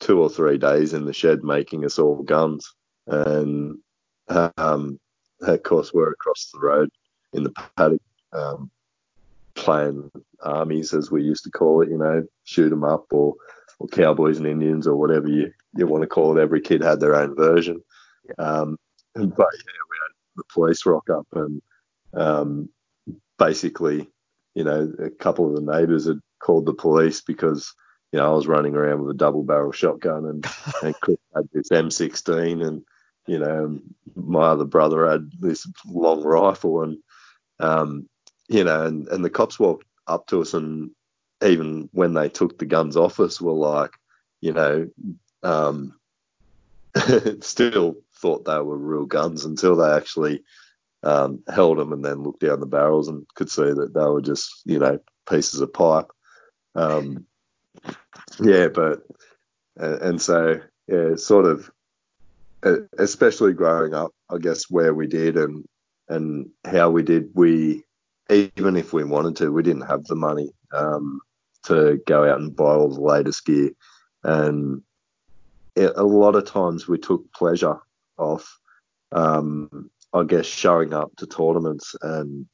two 0.00 0.20
or 0.20 0.30
three 0.30 0.58
days 0.58 0.94
in 0.94 1.04
the 1.04 1.12
shed 1.12 1.42
making 1.44 1.84
us 1.84 1.98
all 1.98 2.22
guns, 2.22 2.74
and 3.06 3.78
um, 4.56 4.98
of 5.42 5.62
course 5.62 5.92
we're 5.92 6.12
across 6.12 6.50
the 6.52 6.60
road 6.60 6.90
in 7.32 7.44
the 7.44 7.52
paddock, 7.76 8.02
um, 8.32 8.70
playing 9.54 10.10
armies 10.42 10.94
as 10.94 11.10
we 11.10 11.22
used 11.22 11.44
to 11.44 11.50
call 11.50 11.82
it, 11.82 11.90
you 11.90 11.98
know, 11.98 12.24
shoot 12.44 12.72
'em 12.72 12.84
up 12.84 13.06
or 13.12 13.34
or 13.78 13.88
cowboys 13.88 14.38
and 14.38 14.46
Indians 14.46 14.86
or 14.86 14.96
whatever 14.96 15.28
you 15.28 15.52
you 15.76 15.86
want 15.86 16.02
to 16.02 16.08
call 16.08 16.36
it. 16.36 16.40
Every 16.40 16.60
kid 16.60 16.82
had 16.82 17.00
their 17.00 17.16
own 17.16 17.34
version. 17.34 17.82
Um, 18.38 18.78
but 19.14 19.24
yeah, 19.26 19.82
we 19.90 19.96
had 20.02 20.12
the 20.36 20.44
police 20.52 20.86
rock 20.86 21.08
up 21.10 21.26
and 21.32 21.62
um, 22.14 22.68
basically, 23.38 24.08
you 24.54 24.64
know, 24.64 24.92
a 24.98 25.10
couple 25.10 25.46
of 25.48 25.54
the 25.54 25.72
neighbours 25.72 26.06
had 26.06 26.20
called 26.50 26.66
the 26.66 26.74
police 26.74 27.20
because, 27.20 27.72
you 28.10 28.18
know, 28.18 28.26
I 28.26 28.34
was 28.34 28.48
running 28.48 28.74
around 28.74 29.02
with 29.02 29.14
a 29.14 29.18
double 29.18 29.44
barrel 29.44 29.70
shotgun 29.70 30.24
and, 30.26 30.44
and 30.82 30.94
Chris 31.00 31.16
had 31.32 31.48
this 31.52 31.68
M16 31.68 32.66
and, 32.66 32.82
you 33.28 33.38
know, 33.38 33.78
my 34.16 34.46
other 34.48 34.64
brother 34.64 35.08
had 35.08 35.30
this 35.38 35.64
long 35.86 36.24
rifle 36.24 36.82
and, 36.82 36.98
um, 37.60 38.08
you 38.48 38.64
know, 38.64 38.84
and, 38.84 39.06
and 39.06 39.24
the 39.24 39.30
cops 39.30 39.60
walked 39.60 39.86
up 40.08 40.26
to 40.26 40.40
us 40.40 40.52
and 40.52 40.90
even 41.40 41.88
when 41.92 42.14
they 42.14 42.28
took 42.28 42.58
the 42.58 42.66
guns 42.66 42.96
off 42.96 43.20
us 43.20 43.40
were 43.40 43.52
like, 43.52 43.92
you 44.40 44.52
know, 44.52 44.88
um, 45.44 45.94
still 47.42 47.94
thought 48.16 48.44
they 48.44 48.58
were 48.58 48.76
real 48.76 49.06
guns 49.06 49.44
until 49.44 49.76
they 49.76 49.92
actually 49.92 50.42
um, 51.04 51.44
held 51.48 51.78
them 51.78 51.92
and 51.92 52.04
then 52.04 52.24
looked 52.24 52.40
down 52.40 52.58
the 52.58 52.66
barrels 52.66 53.06
and 53.06 53.24
could 53.36 53.48
see 53.48 53.72
that 53.72 53.94
they 53.94 54.04
were 54.04 54.20
just, 54.20 54.62
you 54.64 54.80
know, 54.80 54.98
pieces 55.28 55.60
of 55.60 55.72
pipe. 55.72 56.10
Um, 56.74 57.26
yeah, 58.40 58.68
but 58.68 59.02
and, 59.76 60.20
so 60.20 60.60
yeah, 60.88 61.16
sort 61.16 61.46
of, 61.46 61.70
especially 62.98 63.52
growing 63.52 63.94
up, 63.94 64.12
I 64.30 64.38
guess 64.38 64.70
where 64.70 64.94
we 64.94 65.06
did 65.06 65.36
and 65.36 65.64
and 66.08 66.50
how 66.64 66.90
we 66.90 67.02
did, 67.02 67.30
we 67.34 67.84
even 68.28 68.76
if 68.76 68.92
we 68.92 69.04
wanted 69.04 69.36
to, 69.36 69.52
we 69.52 69.62
didn't 69.62 69.86
have 69.88 70.04
the 70.04 70.16
money 70.16 70.50
um, 70.72 71.20
to 71.64 72.00
go 72.06 72.28
out 72.28 72.40
and 72.40 72.54
buy 72.54 72.74
all 72.74 72.88
the 72.88 73.00
latest 73.00 73.44
gear, 73.44 73.70
and 74.24 74.82
it, 75.76 75.92
a 75.96 76.04
lot 76.04 76.34
of 76.34 76.44
times 76.44 76.88
we 76.88 76.98
took 76.98 77.32
pleasure 77.32 77.78
off 78.18 78.60
um, 79.12 79.90
I 80.12 80.24
guess 80.24 80.46
showing 80.46 80.92
up 80.92 81.14
to 81.16 81.26
tournaments 81.26 81.94
and 82.02 82.46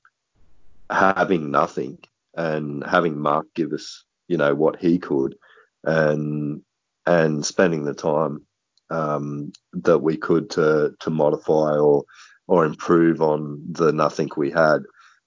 having 0.90 1.50
nothing 1.50 1.98
and 2.34 2.84
having 2.84 3.18
Mark 3.18 3.46
give 3.54 3.72
us, 3.72 4.04
you 4.28 4.36
know, 4.36 4.54
what 4.54 4.76
he 4.76 4.98
could 4.98 5.36
and 5.84 6.62
and 7.06 7.46
spending 7.46 7.84
the 7.84 7.94
time 7.94 8.44
um, 8.90 9.52
that 9.72 9.98
we 9.98 10.16
could 10.16 10.50
to 10.50 10.94
to 11.00 11.10
modify 11.10 11.76
or 11.76 12.04
or 12.48 12.64
improve 12.64 13.20
on 13.20 13.62
the 13.70 13.92
nothing 13.92 14.28
we 14.36 14.50
had 14.50 14.82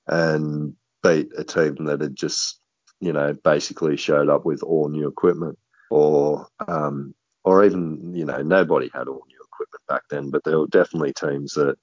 and 0.07 0.73
beat 1.03 1.29
a 1.37 1.43
team 1.43 1.85
that 1.85 2.01
had 2.01 2.15
just, 2.15 2.59
you 2.99 3.11
know, 3.11 3.33
basically 3.43 3.97
showed 3.97 4.29
up 4.29 4.45
with 4.45 4.63
all 4.63 4.89
new 4.89 5.07
equipment 5.07 5.57
or 5.89 6.47
um, 6.67 7.13
or 7.43 7.65
even, 7.65 8.13
you 8.13 8.25
know, 8.25 8.41
nobody 8.41 8.89
had 8.93 9.07
all 9.07 9.23
new 9.27 9.39
equipment 9.43 9.81
back 9.87 10.03
then, 10.09 10.29
but 10.29 10.43
there 10.43 10.59
were 10.59 10.67
definitely 10.67 11.13
teams 11.13 11.53
that 11.53 11.75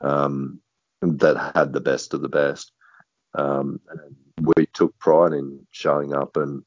um, 0.00 0.60
that 1.02 1.52
had 1.54 1.72
the 1.72 1.80
best 1.80 2.14
of 2.14 2.22
the 2.22 2.28
best. 2.28 2.72
Um, 3.34 3.80
and 3.90 4.16
took 4.76 4.96
pride 4.98 5.32
in 5.32 5.66
showing 5.70 6.14
up 6.14 6.36
and 6.36 6.62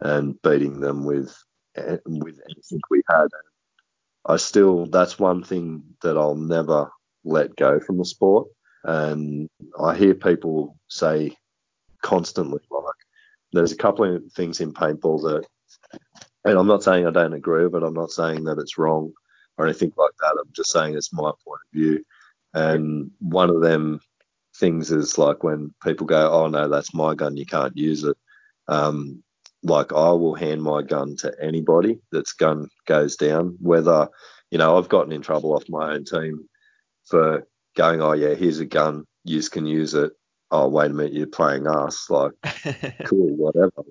and 0.00 0.40
beating 0.42 0.80
them 0.80 1.04
with 1.04 1.36
with 1.76 2.38
anything 2.50 2.80
we 2.90 3.02
had. 3.10 3.26
I 4.26 4.36
still 4.36 4.86
that's 4.86 5.18
one 5.18 5.42
thing 5.42 5.82
that 6.02 6.16
I'll 6.16 6.36
never 6.36 6.90
let 7.24 7.56
go 7.56 7.80
from 7.80 7.98
the 7.98 8.04
sport. 8.04 8.48
And 8.84 9.48
I 9.82 9.96
hear 9.96 10.14
people 10.14 10.76
say 10.88 11.36
constantly 12.02 12.60
like 12.70 12.84
there's 13.52 13.72
a 13.72 13.76
couple 13.76 14.04
of 14.04 14.32
things 14.32 14.60
in 14.60 14.72
paintball 14.72 15.22
that 15.22 15.46
and 16.44 16.56
I'm 16.56 16.68
not 16.68 16.84
saying 16.84 17.06
I 17.06 17.10
don't 17.10 17.32
agree 17.32 17.64
with 17.66 17.82
it, 17.82 17.86
I'm 17.86 17.94
not 17.94 18.12
saying 18.12 18.44
that 18.44 18.58
it's 18.58 18.78
wrong 18.78 19.12
or 19.56 19.66
anything 19.66 19.92
like 19.96 20.12
that. 20.20 20.36
I'm 20.40 20.52
just 20.52 20.70
saying 20.70 20.94
it's 20.94 21.12
my 21.12 21.32
point 21.44 21.60
of 21.66 21.72
view. 21.72 22.04
And 22.54 23.10
one 23.18 23.50
of 23.50 23.60
them 23.60 24.00
things 24.58 24.90
is 24.90 25.18
like 25.18 25.42
when 25.42 25.74
people 25.84 26.06
go, 26.06 26.30
"Oh 26.30 26.48
no, 26.48 26.68
that's 26.68 26.94
my 26.94 27.14
gun. 27.14 27.36
You 27.36 27.46
can't 27.46 27.76
use 27.76 28.04
it." 28.04 28.16
Um, 28.68 29.22
like 29.62 29.92
I 29.92 30.10
will 30.10 30.34
hand 30.34 30.62
my 30.62 30.82
gun 30.82 31.16
to 31.16 31.32
anybody 31.40 31.98
that's 32.12 32.32
gun 32.32 32.68
goes 32.86 33.16
down. 33.16 33.56
Whether 33.60 34.08
you 34.50 34.58
know 34.58 34.76
I've 34.78 34.88
gotten 34.88 35.12
in 35.12 35.22
trouble 35.22 35.54
off 35.54 35.68
my 35.68 35.94
own 35.94 36.04
team 36.04 36.48
for 37.06 37.46
going, 37.76 38.02
"Oh 38.02 38.12
yeah, 38.12 38.34
here's 38.34 38.60
a 38.60 38.66
gun. 38.66 39.06
You 39.24 39.40
can 39.42 39.66
use 39.66 39.94
it." 39.94 40.12
Oh 40.50 40.68
wait 40.68 40.90
a 40.90 40.94
minute, 40.94 41.12
you're 41.12 41.26
playing 41.26 41.66
us. 41.66 42.08
Like 42.10 42.32
cool, 43.04 43.36
whatever. 43.36 43.84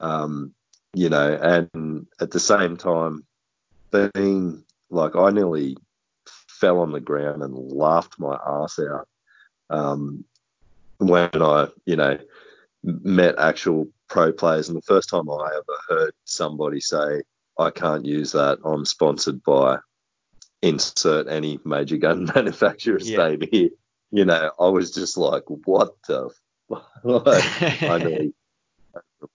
Um, 0.00 0.54
you 0.94 1.08
know, 1.08 1.34
and 1.34 2.06
at 2.20 2.30
the 2.30 2.40
same 2.40 2.76
time, 2.76 3.24
being 4.14 4.64
like 4.90 5.16
I 5.16 5.30
nearly 5.30 5.76
fell 6.48 6.78
on 6.78 6.92
the 6.92 7.00
ground 7.00 7.42
and 7.42 7.54
laughed 7.54 8.18
my 8.18 8.38
ass 8.46 8.78
out 8.78 9.08
um, 9.72 10.24
when 10.98 11.30
I, 11.34 11.68
you 11.86 11.96
know, 11.96 12.18
met 12.84 13.38
actual 13.38 13.88
pro 14.08 14.32
players. 14.32 14.68
And 14.68 14.76
the 14.76 14.82
first 14.82 15.08
time 15.08 15.28
I 15.30 15.48
ever 15.54 15.78
heard 15.88 16.12
somebody 16.24 16.80
say, 16.80 17.22
I 17.58 17.70
can't 17.70 18.04
use 18.04 18.32
that, 18.32 18.58
I'm 18.64 18.84
sponsored 18.84 19.42
by 19.42 19.78
insert 20.62 21.28
any 21.28 21.58
major 21.64 21.96
gun 21.96 22.24
manufacturer's 22.34 23.08
Yeah. 23.10 23.28
name 23.28 23.40
here. 23.50 23.70
You 24.10 24.24
know, 24.26 24.50
I 24.60 24.68
was 24.68 24.92
just 24.92 25.16
like, 25.16 25.44
what 25.46 25.94
the 26.06 26.30
fuck? 26.68 26.90
like, 27.04 27.82
I 27.82 27.98
nearly 28.04 28.34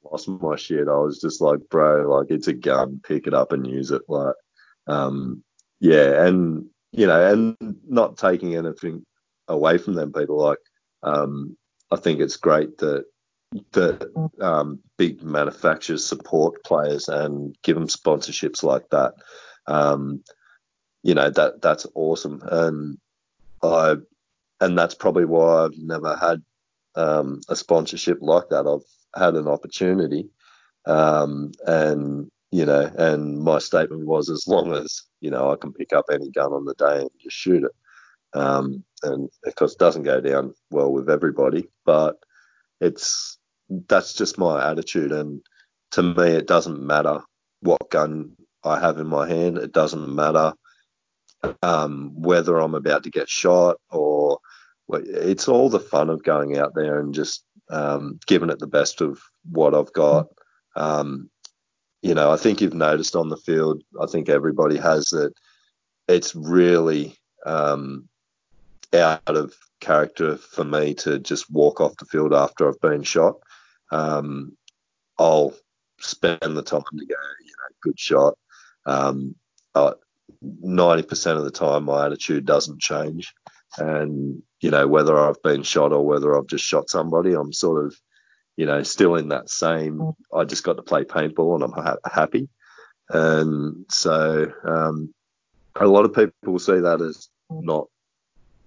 lost 0.03 0.27
my 0.27 0.55
shit. 0.55 0.87
I 0.87 0.97
was 0.97 1.19
just 1.19 1.41
like, 1.41 1.59
bro, 1.69 2.15
like 2.15 2.29
it's 2.29 2.47
a 2.47 2.53
gun, 2.53 3.01
pick 3.03 3.27
it 3.27 3.33
up 3.33 3.51
and 3.51 3.65
use 3.65 3.91
it. 3.91 4.03
Like, 4.07 4.35
um, 4.87 5.43
yeah, 5.79 6.25
and 6.25 6.67
you 6.91 7.07
know, 7.07 7.31
and 7.33 7.77
not 7.87 8.17
taking 8.17 8.55
anything 8.55 9.05
away 9.47 9.77
from 9.77 9.95
them 9.95 10.11
people. 10.13 10.37
Like, 10.37 10.59
um, 11.03 11.57
I 11.91 11.97
think 11.97 12.19
it's 12.19 12.37
great 12.37 12.77
that 12.79 13.05
that 13.71 14.11
um, 14.41 14.79
big 14.97 15.23
manufacturers 15.23 16.05
support 16.05 16.63
players 16.63 17.07
and 17.07 17.55
give 17.63 17.75
them 17.75 17.87
sponsorships 17.87 18.61
like 18.63 18.89
that. 18.89 19.13
Um, 19.67 20.23
you 21.03 21.13
know 21.13 21.29
that 21.29 21.61
that's 21.61 21.85
awesome, 21.95 22.41
and 22.43 22.97
I 23.63 23.95
and 24.59 24.77
that's 24.77 24.95
probably 24.95 25.25
why 25.25 25.65
I've 25.65 25.77
never 25.77 26.15
had 26.15 26.41
um, 26.95 27.41
a 27.49 27.55
sponsorship 27.55 28.17
like 28.21 28.49
that. 28.49 28.67
I've 28.67 29.21
had 29.21 29.35
an 29.35 29.47
opportunity, 29.47 30.29
um, 30.85 31.51
and 31.65 32.29
you 32.51 32.65
know, 32.65 32.91
and 32.97 33.39
my 33.39 33.59
statement 33.59 34.05
was 34.05 34.29
as 34.29 34.47
long 34.47 34.73
as 34.73 35.03
you 35.21 35.31
know 35.31 35.51
I 35.51 35.55
can 35.55 35.73
pick 35.73 35.93
up 35.93 36.05
any 36.11 36.29
gun 36.31 36.51
on 36.51 36.65
the 36.65 36.73
day 36.73 37.01
and 37.01 37.09
just 37.21 37.37
shoot 37.37 37.63
it. 37.63 37.71
Um, 38.37 38.83
and 39.03 39.29
of 39.45 39.55
course, 39.55 39.73
it 39.73 39.79
doesn't 39.79 40.03
go 40.03 40.21
down 40.21 40.53
well 40.69 40.91
with 40.91 41.09
everybody, 41.09 41.69
but 41.85 42.17
it's 42.79 43.37
that's 43.87 44.13
just 44.13 44.37
my 44.37 44.71
attitude. 44.71 45.11
And 45.11 45.41
to 45.91 46.03
me, 46.03 46.29
it 46.29 46.47
doesn't 46.47 46.81
matter 46.81 47.21
what 47.61 47.89
gun 47.89 48.33
I 48.63 48.79
have 48.79 48.99
in 48.99 49.07
my 49.07 49.27
hand. 49.27 49.57
It 49.57 49.71
doesn't 49.71 50.13
matter 50.13 50.53
um, 51.61 52.13
whether 52.15 52.57
I'm 52.57 52.75
about 52.75 53.03
to 53.03 53.09
get 53.09 53.29
shot 53.29 53.77
or 53.89 54.39
it's 54.89 55.47
all 55.47 55.69
the 55.69 55.79
fun 55.79 56.09
of 56.09 56.23
going 56.23 56.57
out 56.57 56.73
there 56.75 56.99
and 56.99 57.13
just 57.13 57.43
um, 57.69 58.19
giving 58.27 58.49
it 58.49 58.59
the 58.59 58.67
best 58.67 59.01
of 59.01 59.19
what 59.51 59.73
I've 59.73 59.91
got. 59.93 60.27
Um, 60.75 61.29
you 62.01 62.13
know, 62.13 62.31
I 62.31 62.37
think 62.37 62.61
you've 62.61 62.73
noticed 62.73 63.15
on 63.15 63.29
the 63.29 63.37
field. 63.37 63.81
I 64.01 64.05
think 64.05 64.29
everybody 64.29 64.77
has 64.77 65.07
that. 65.07 65.33
it's 66.07 66.35
really 66.35 67.17
um, 67.45 68.07
out 68.93 69.21
of 69.27 69.53
character 69.79 70.37
for 70.37 70.63
me 70.63 70.93
to 70.95 71.19
just 71.19 71.51
walk 71.51 71.81
off 71.81 71.97
the 71.97 72.05
field 72.05 72.33
after 72.33 72.67
I've 72.67 72.79
been 72.81 73.03
shot. 73.03 73.35
Um, 73.91 74.57
I'll 75.17 75.53
spend 75.99 76.39
the 76.41 76.63
time 76.63 76.81
to 76.81 77.05
go, 77.05 77.15
you 77.45 77.51
know, 77.51 77.75
good 77.81 77.99
shot. 77.99 78.37
Um, 78.85 79.35
ninety 80.41 81.03
percent 81.03 81.37
of 81.37 81.43
the 81.43 81.51
time, 81.51 81.85
my 81.85 82.05
attitude 82.05 82.45
doesn't 82.45 82.81
change, 82.81 83.33
and 83.77 84.41
you 84.61 84.71
know 84.71 84.87
whether 84.87 85.17
I've 85.17 85.41
been 85.43 85.63
shot 85.63 85.91
or 85.91 86.05
whether 86.05 86.37
I've 86.37 86.47
just 86.47 86.65
shot 86.65 86.89
somebody, 86.89 87.33
I'm 87.33 87.53
sort 87.53 87.85
of, 87.85 87.95
you 88.55 88.65
know, 88.65 88.83
still 88.83 89.15
in 89.15 89.29
that 89.29 89.49
same. 89.49 90.13
I 90.33 90.43
just 90.43 90.63
got 90.63 90.77
to 90.77 90.83
play 90.83 91.03
paintball 91.03 91.55
and 91.55 91.63
I'm 91.63 91.71
ha- 91.71 91.97
happy, 92.05 92.49
and 93.09 93.85
so 93.89 94.51
um, 94.63 95.13
a 95.75 95.87
lot 95.87 96.05
of 96.05 96.13
people 96.13 96.59
see 96.59 96.79
that 96.79 97.01
as 97.01 97.29
not 97.49 97.87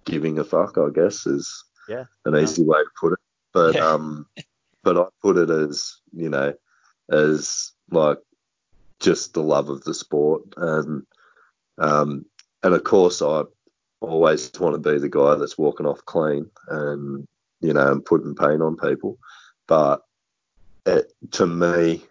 giving 0.05 0.39
a 0.39 0.45
fuck. 0.45 0.79
I 0.79 0.89
guess 0.95 1.27
is 1.27 1.65
Yeah. 1.89 2.05
an 2.25 2.37
easy 2.37 2.65
way 2.65 2.79
to 2.79 2.91
put 3.01 3.13
it, 3.13 3.19
but 3.53 3.75
Yeah. 3.75 3.87
um, 3.87 4.27
but 4.83 4.97
I 4.97 5.07
put 5.23 5.37
it 5.37 5.51
as 5.51 6.01
you 6.13 6.29
know, 6.29 6.55
as 7.11 7.73
like 7.91 8.19
just 9.01 9.35
the 9.35 9.43
love 9.43 9.69
of 9.69 9.85
the 9.85 9.95
sport, 9.95 10.43
and 10.57 11.07
um, 11.79 12.25
and 12.63 12.75
of 12.75 12.85
course 12.85 13.23
I 13.23 13.45
always 14.01 14.51
want 14.59 14.75
to 14.83 14.93
be 14.93 14.99
the 14.99 15.09
guy 15.09 15.35
that's 15.35 15.59
walking 15.59 15.87
off 15.87 16.05
clean 16.07 16.51
and 16.69 17.27
you 17.61 17.73
know 17.73 17.93
and 17.93 18.05
putting 18.05 18.35
pain 18.35 18.63
on 18.63 18.77
people, 18.77 19.19
but 19.67 20.03
it, 20.87 21.13
to 21.33 21.47
me, 21.47 22.03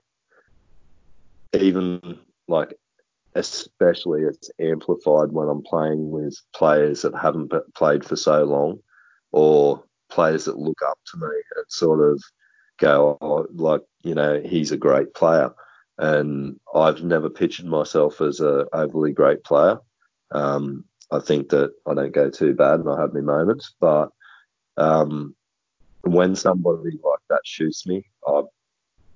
even 1.54 2.20
like 2.48 2.76
especially 3.36 4.24
it's 4.24 4.50
amplified 4.60 5.32
when 5.32 5.48
I'm 5.48 5.62
playing 5.62 6.10
with 6.10 6.36
players 6.54 7.04
that 7.04 7.16
haven't 7.16 7.52
played 7.76 8.04
for 8.04 8.16
so 8.16 8.44
long 8.44 8.80
or 9.32 9.84
players 10.10 10.46
that 10.46 10.58
look 10.58 10.80
up 10.88 10.98
to 11.12 11.18
me 11.18 11.28
and 11.28 11.66
sort 11.68 12.12
of 12.12 12.22
go, 12.80 13.18
oh, 13.22 13.48
like, 13.54 13.82
you 14.04 14.16
know, 14.16 14.42
he's 14.44 14.72
a 14.72 14.78
great 14.78 15.14
player. 15.14 15.52
And 15.98 16.60
I've 16.74 17.04
never 17.04 17.30
pictured 17.30 17.66
myself 17.66 18.22
as 18.22 18.40
a 18.40 18.66
overly 18.74 19.12
great 19.12 19.44
player. 19.44 19.78
Um, 20.32 20.86
I 21.12 21.20
think 21.20 21.50
that 21.50 21.74
I 21.88 21.94
don't 21.94 22.14
go 22.14 22.30
too 22.30 22.54
bad 22.54 22.80
and 22.80 22.90
I 22.90 23.00
have 23.00 23.14
my 23.14 23.22
moments, 23.22 23.74
but 23.80 24.10
um, 24.78 25.36
when 26.02 26.36
somebody 26.36 26.92
like 27.04 27.20
that 27.30 27.42
shoots 27.44 27.86
me, 27.86 28.06
I 28.26 28.44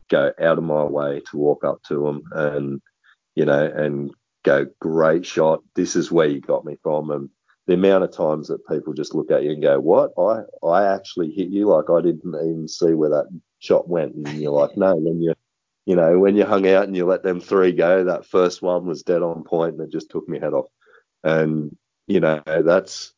go 0.10 0.32
out 0.40 0.58
of 0.58 0.64
my 0.64 0.84
way 0.84 1.22
to 1.32 1.38
walk 1.38 1.64
up 1.64 1.82
to 1.84 2.04
them 2.04 2.24
and 2.34 2.82
you 3.36 3.46
know, 3.46 3.66
and 3.66 4.14
go, 4.44 4.68
great 4.80 5.26
shot. 5.26 5.64
This 5.76 5.96
is 5.96 6.12
where 6.12 6.28
you 6.28 6.42
got 6.42 6.66
me 6.66 6.78
from. 6.84 7.12
And 7.12 7.30
the 7.66 7.74
amount 7.74 8.04
of 8.04 8.12
times 8.12 8.50
that 8.50 8.68
people 8.68 8.94
just 8.94 9.16
look 9.16 9.32
at 9.32 9.44
you 9.44 9.52
and 9.52 9.62
go, 9.62 9.80
what? 9.80 10.12
I, 10.18 10.42
I 10.66 10.94
actually 10.94 11.32
hit 11.32 11.48
you. 11.48 11.68
Like 11.68 11.90
I 11.90 12.02
didn't 12.02 12.36
even 12.36 12.68
see 12.68 12.94
where 12.94 13.10
that 13.10 13.30
shot 13.60 13.88
went. 13.88 14.16
And 14.16 14.28
you're 14.42 14.52
like, 14.52 14.76
no, 14.76 14.96
when 14.96 15.22
you, 15.22 15.34
you 15.86 15.96
know, 15.96 16.20
when 16.20 16.36
you 16.36 16.46
hung 16.46 16.68
out 16.68 16.84
and 16.84 16.96
you 16.96 17.06
let 17.06 17.24
them 17.24 17.40
three 17.40 17.72
go, 17.72 18.04
that 18.04 18.26
first 18.26 18.62
one 18.62 18.86
was 18.86 19.04
dead 19.04 19.22
on 19.22 19.44
point 19.44 19.76
and 19.76 19.82
it 19.82 19.92
just 19.92 20.10
took 20.10 20.28
me 20.28 20.40
head 20.40 20.54
off. 20.54 20.68
And, 21.24 21.76
you 22.08 22.20
know, 22.20 22.42
that's, 22.46 23.14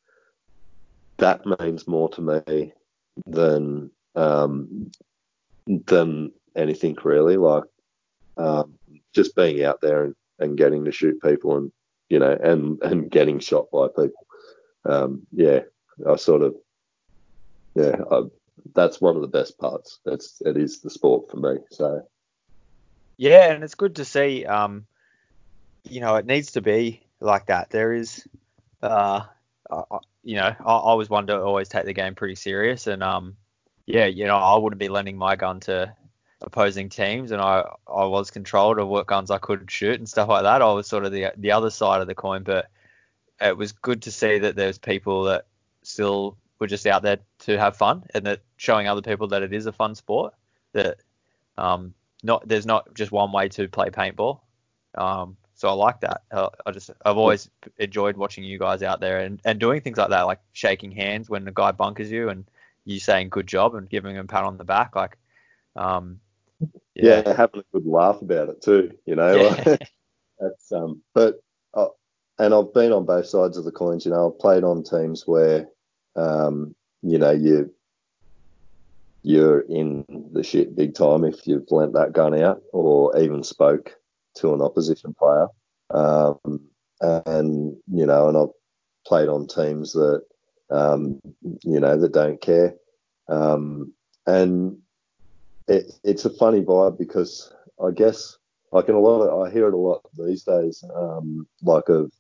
that 1.18 1.46
means 1.60 1.88
more 1.88 2.10
to 2.10 2.22
me 2.22 2.74
than, 3.26 3.90
um, 4.16 4.92
than 5.66 6.32
anything 6.56 6.98
really. 7.04 7.38
Like, 7.38 7.64
um, 8.38 8.76
just 9.16 9.36
being 9.36 9.64
out 9.64 9.82
there 9.82 10.04
and, 10.04 10.16
and 10.40 10.58
getting 10.58 10.86
to 10.86 10.92
shoot 10.92 11.22
people 11.22 11.58
and 11.58 11.72
you 12.10 12.20
know 12.20 12.38
and 12.44 12.82
and 12.84 13.10
getting 13.10 13.40
shot 13.40 13.66
by 13.72 13.88
people 13.88 14.28
um 14.86 15.26
yeah 15.32 15.62
i 16.08 16.16
sort 16.16 16.42
of 16.42 16.56
yeah 17.74 17.96
I, 18.12 18.24
that's 18.74 19.02
one 19.02 19.16
of 19.16 19.22
the 19.22 19.28
best 19.28 19.58
parts 19.58 20.00
it's 20.06 20.42
it 20.46 20.58
is 20.58 20.82
the 20.82 20.90
sport 20.90 21.32
for 21.32 21.38
me 21.38 21.60
so 21.72 22.06
Yeah, 23.18 23.52
and 23.52 23.64
it's 23.64 23.76
good 23.76 23.96
to 23.96 24.06
see. 24.06 24.46
Um, 24.46 24.86
you 25.84 26.02
know, 26.02 26.16
it 26.16 26.26
needs 26.26 26.54
to 26.54 26.62
be 26.62 27.02
like 27.20 27.46
that. 27.48 27.70
There 27.70 27.94
is, 27.94 28.28
uh, 28.82 29.22
you 30.24 30.36
know, 30.36 30.56
I, 30.66 30.74
I 30.74 30.94
was 30.94 31.10
one 31.10 31.28
to 31.28 31.42
always 31.42 31.70
take 31.70 31.86
the 31.86 31.94
game 31.94 32.16
pretty 32.16 32.36
serious, 32.36 32.88
and 32.88 33.04
um, 33.04 33.38
yeah, 33.86 34.06
you 34.06 34.26
know, 34.26 34.36
I 34.38 34.58
wouldn't 34.58 34.80
be 34.80 34.90
lending 34.90 35.18
my 35.18 35.36
gun 35.36 35.60
to 35.62 35.94
opposing 36.46 36.90
teams, 36.90 37.32
and 37.32 37.42
I 37.42 37.64
I 37.88 38.06
was 38.06 38.32
controlled 38.32 38.80
of 38.80 38.88
what 38.88 39.08
guns 39.08 39.32
I 39.32 39.38
could 39.40 39.70
shoot 39.70 40.00
and 40.00 40.08
stuff 40.08 40.30
like 40.30 40.44
that. 40.44 40.62
I 40.62 40.72
was 40.72 40.88
sort 40.88 41.06
of 41.06 41.12
the 41.12 41.32
the 41.36 41.52
other 41.52 41.70
side 41.70 42.02
of 42.02 42.08
the 42.08 42.16
coin, 42.16 42.44
but 42.44 42.70
it 43.42 43.58
was 43.58 43.74
good 43.74 44.04
to 44.04 44.12
see 44.12 44.40
that 44.40 44.56
there's 44.56 44.78
people 44.78 45.24
that 45.24 45.46
still 45.84 46.38
were 46.60 46.68
just 46.68 46.88
out 46.88 47.02
there 47.02 47.18
to 47.40 47.58
have 47.58 47.76
fun, 47.76 48.04
and 48.14 48.26
that 48.26 48.42
showing 48.58 48.88
other 48.88 49.02
people 49.02 49.28
that 49.30 49.44
it 49.44 49.54
is 49.54 49.66
a 49.66 49.74
fun 49.74 49.96
sport. 49.96 50.34
That 50.74 50.98
um, 51.58 51.94
not 52.24 52.48
there's 52.48 52.66
not 52.66 52.94
just 52.94 53.12
one 53.12 53.32
way 53.32 53.50
to 53.50 53.68
play 53.68 53.90
paintball. 53.90 54.40
Um, 54.96 55.36
so 55.56 55.70
I 55.70 55.74
like 55.74 56.02
that. 56.02 56.24
Uh, 56.32 56.50
I 56.66 56.72
just 56.72 56.92
I've 57.06 57.18
always 57.18 57.50
enjoyed 57.78 58.18
watching 58.18 58.44
you 58.44 58.60
guys 58.60 58.84
out 58.84 59.00
there 59.00 59.20
and, 59.20 59.40
and 59.46 59.60
doing 59.60 59.82
things 59.82 59.98
like 59.98 60.10
that, 60.10 60.24
like 60.24 60.40
shaking 60.54 60.92
hands 60.92 61.30
when 61.30 61.46
the 61.46 61.52
guy 61.52 61.72
bunkers 61.72 62.12
you 62.12 62.30
and 62.30 62.46
you 62.84 63.00
saying 63.00 63.30
good 63.30 63.48
job 63.48 63.74
and 63.76 63.90
giving 63.90 64.16
him 64.16 64.26
a 64.26 64.28
pat 64.28 64.44
on 64.44 64.58
the 64.58 64.64
back. 64.64 64.96
Like, 64.96 65.18
um, 65.76 66.20
yeah, 66.96 67.24
yeah, 67.26 67.34
having 67.36 67.62
a 67.62 67.64
good 67.74 67.86
laugh 67.86 68.22
about 68.22 68.50
it 68.50 68.62
too 68.62 68.92
you 69.06 69.16
know 69.16 69.36
Yeah. 69.36 69.78
that's 70.40 70.72
um 70.72 71.02
but 71.14 71.36
uh, 71.74 71.88
and 72.40 72.54
i've 72.54 72.74
been 72.74 72.92
on 72.92 73.06
both 73.06 73.28
sides 73.28 73.58
of 73.58 73.66
the 73.66 73.72
coins 73.72 74.06
you 74.06 74.12
know 74.12 74.32
i've 74.32 74.40
played 74.40 74.64
on 74.64 74.84
teams 74.84 75.24
where 75.26 75.68
um 76.16 76.76
you 77.02 77.18
know 77.18 77.32
you 77.32 77.72
you're 79.26 79.62
in 79.62 80.06
the 80.34 80.44
shit 80.44 80.76
big 80.76 80.94
time 80.94 81.24
if 81.24 81.48
you've 81.48 81.72
lent 81.72 81.94
that 81.94 82.14
gun 82.14 82.40
out 82.40 82.62
or 82.72 83.18
even 83.18 83.42
spoke 83.44 83.96
to 84.36 84.54
an 84.54 84.62
opposition 84.62 85.16
player. 85.18 85.48
Um, 85.90 86.62
and, 87.02 87.76
you 87.92 88.06
know, 88.06 88.30
and 88.30 88.38
I've 88.38 88.54
played 89.08 89.28
on 89.28 89.48
teams 89.48 89.94
that, 89.94 90.22
um, 90.70 91.20
you 91.64 91.80
know, 91.80 91.98
that 91.98 92.12
don't 92.12 92.40
care. 92.40 92.76
Um, 93.28 93.94
and 94.28 94.78
it, 95.68 95.92
it's 96.04 96.26
a 96.26 96.30
funny 96.30 96.62
vibe 96.62 96.98
because 96.98 97.54
I 97.84 97.92
guess, 97.92 98.38
like 98.72 98.90
in 98.90 98.96
a 98.96 99.00
lot 99.00 99.22
of, 99.22 99.48
I 99.48 99.52
hear 99.52 99.68
it 99.68 99.74
a 99.74 99.78
lot 99.78 100.02
these 100.18 100.44
days, 100.44 100.84
um, 100.96 101.48
like 101.62 101.90
of, 101.90 102.12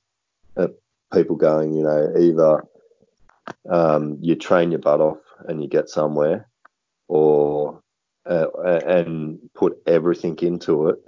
of 0.55 0.73
people 1.13 1.35
going, 1.35 1.73
you 1.73 1.83
know, 1.83 2.13
either 2.17 2.65
um, 3.69 4.17
you 4.21 4.35
train 4.35 4.71
your 4.71 4.79
butt 4.79 5.01
off 5.01 5.19
and 5.47 5.61
you 5.61 5.67
get 5.67 5.89
somewhere, 5.89 6.47
or 7.07 7.81
uh, 8.25 8.47
and 8.85 9.39
put 9.53 9.77
everything 9.85 10.37
into 10.39 10.89
it, 10.89 10.99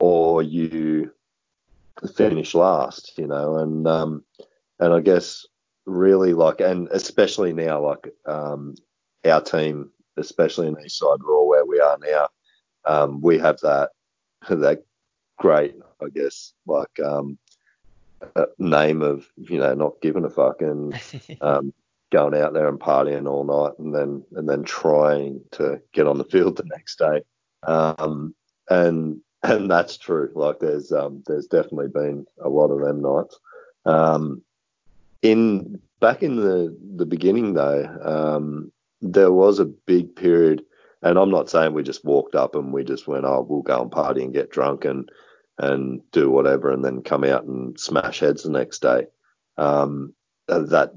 or 0.00 0.42
you 0.42 1.10
finish 2.14 2.54
last, 2.54 3.16
you 3.16 3.26
know, 3.26 3.56
and 3.56 3.86
um, 3.88 4.24
and 4.78 4.92
I 4.92 5.00
guess 5.00 5.46
really 5.86 6.34
like, 6.34 6.60
and 6.60 6.88
especially 6.88 7.52
now, 7.52 7.80
like 7.80 8.08
um, 8.26 8.74
our 9.24 9.40
team, 9.40 9.90
especially 10.16 10.68
in 10.68 10.76
East 10.84 10.98
Side 10.98 11.18
Raw 11.22 11.42
where 11.42 11.64
we 11.64 11.80
are 11.80 11.98
now, 11.98 12.28
um, 12.84 13.20
we 13.20 13.38
have 13.38 13.60
that 13.60 13.90
that 14.48 14.84
great, 15.38 15.74
I 16.02 16.08
guess, 16.08 16.52
like 16.66 17.00
um, 17.00 17.38
uh, 18.34 18.46
name 18.58 19.02
of 19.02 19.26
you 19.36 19.58
know 19.58 19.74
not 19.74 20.00
giving 20.00 20.24
a 20.24 20.30
fuck 20.30 20.62
and 20.62 20.94
um, 21.40 21.72
going 22.10 22.34
out 22.34 22.52
there 22.52 22.68
and 22.68 22.78
partying 22.78 23.28
all 23.28 23.44
night 23.44 23.78
and 23.78 23.94
then 23.94 24.24
and 24.32 24.48
then 24.48 24.64
trying 24.64 25.40
to 25.52 25.80
get 25.92 26.06
on 26.06 26.18
the 26.18 26.24
field 26.24 26.56
the 26.56 26.64
next 26.64 26.98
day. 26.98 27.22
Um, 27.64 28.34
and 28.70 29.20
and 29.42 29.70
that's 29.70 29.96
true. 29.96 30.30
Like 30.34 30.60
there's 30.60 30.92
um, 30.92 31.22
there's 31.26 31.46
definitely 31.46 31.88
been 31.88 32.26
a 32.42 32.48
lot 32.48 32.70
of 32.70 32.80
them 32.80 33.02
nights. 33.02 33.38
Um, 33.84 34.42
in 35.22 35.80
back 36.00 36.22
in 36.22 36.36
the 36.36 36.76
the 36.96 37.06
beginning 37.06 37.54
though, 37.54 37.84
um, 38.02 38.72
there 39.00 39.32
was 39.32 39.58
a 39.58 39.64
big 39.64 40.16
period, 40.16 40.64
and 41.02 41.18
I'm 41.18 41.30
not 41.30 41.50
saying 41.50 41.72
we 41.74 41.82
just 41.82 42.04
walked 42.04 42.34
up 42.34 42.54
and 42.54 42.72
we 42.72 42.84
just 42.84 43.06
went, 43.06 43.24
oh, 43.24 43.46
we'll 43.48 43.62
go 43.62 43.82
and 43.82 43.90
party 43.90 44.22
and 44.22 44.32
get 44.34 44.50
drunk 44.50 44.84
and 44.84 45.08
and 45.58 46.02
do 46.12 46.30
whatever, 46.30 46.70
and 46.70 46.84
then 46.84 47.02
come 47.02 47.24
out 47.24 47.44
and 47.44 47.78
smash 47.80 48.20
heads 48.20 48.42
the 48.42 48.50
next 48.50 48.82
day. 48.82 49.06
Um, 49.56 50.14
that 50.48 50.92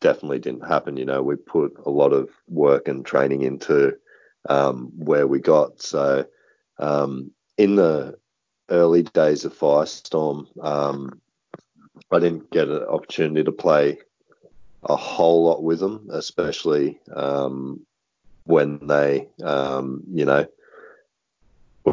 definitely 0.00 0.40
didn't 0.40 0.66
happen. 0.66 0.96
You 0.96 1.04
know, 1.04 1.22
we 1.22 1.36
put 1.36 1.74
a 1.86 1.90
lot 1.90 2.12
of 2.12 2.28
work 2.48 2.88
and 2.88 3.06
training 3.06 3.42
into 3.42 3.96
um, 4.48 4.90
where 4.96 5.26
we 5.26 5.38
got. 5.38 5.80
So 5.80 6.26
um, 6.78 7.30
in 7.56 7.76
the 7.76 8.18
early 8.68 9.04
days 9.04 9.44
of 9.44 9.56
Firestorm, 9.56 10.46
um, 10.62 11.20
I 12.10 12.18
didn't 12.18 12.50
get 12.50 12.68
an 12.68 12.82
opportunity 12.82 13.44
to 13.44 13.52
play 13.52 13.98
a 14.84 14.96
whole 14.96 15.44
lot 15.44 15.62
with 15.62 15.80
them, 15.80 16.08
especially 16.10 17.00
um, 17.14 17.84
when 18.44 18.86
they, 18.86 19.28
um, 19.42 20.02
you 20.12 20.24
know, 20.24 20.46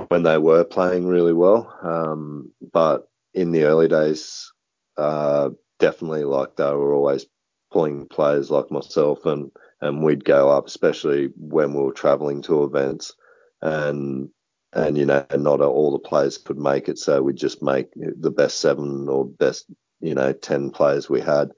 when 0.08 0.24
they 0.24 0.38
were 0.38 0.64
playing 0.64 1.08
really 1.08 1.34
well. 1.34 1.78
Um, 1.82 2.52
but 2.72 3.10
in 3.34 3.52
the 3.52 3.64
early 3.64 3.88
days, 3.88 4.52
uh, 4.98 5.50
definitely 5.80 6.24
like 6.24 6.56
they 6.56 6.64
were 6.66 6.94
always 6.94 7.26
pulling 7.72 8.08
players 8.08 8.50
like 8.50 8.72
myself 8.72 9.26
and 9.26 9.52
and 9.82 10.04
we'd 10.04 10.26
go 10.26 10.50
up, 10.50 10.68
especially 10.68 11.30
when 11.38 11.74
we 11.74 11.82
were 11.82 11.94
travelling 11.94 12.42
to 12.44 12.64
events, 12.64 13.14
and 13.62 14.30
and 14.74 14.98
you 14.98 15.06
know 15.06 15.26
not 15.38 15.62
all 15.62 15.92
the 15.92 16.00
players 16.00 16.38
could 16.38 16.58
make 16.58 16.90
it, 16.90 16.98
so 16.98 17.22
we'd 17.22 17.38
just 17.38 17.62
make 17.62 17.88
the 17.96 18.32
best 18.32 18.60
seven 18.60 19.08
or 19.08 19.26
best 19.26 19.66
you 20.02 20.14
know 20.14 20.34
ten 20.34 20.70
players 20.70 21.10
we 21.10 21.22
had, 21.22 21.52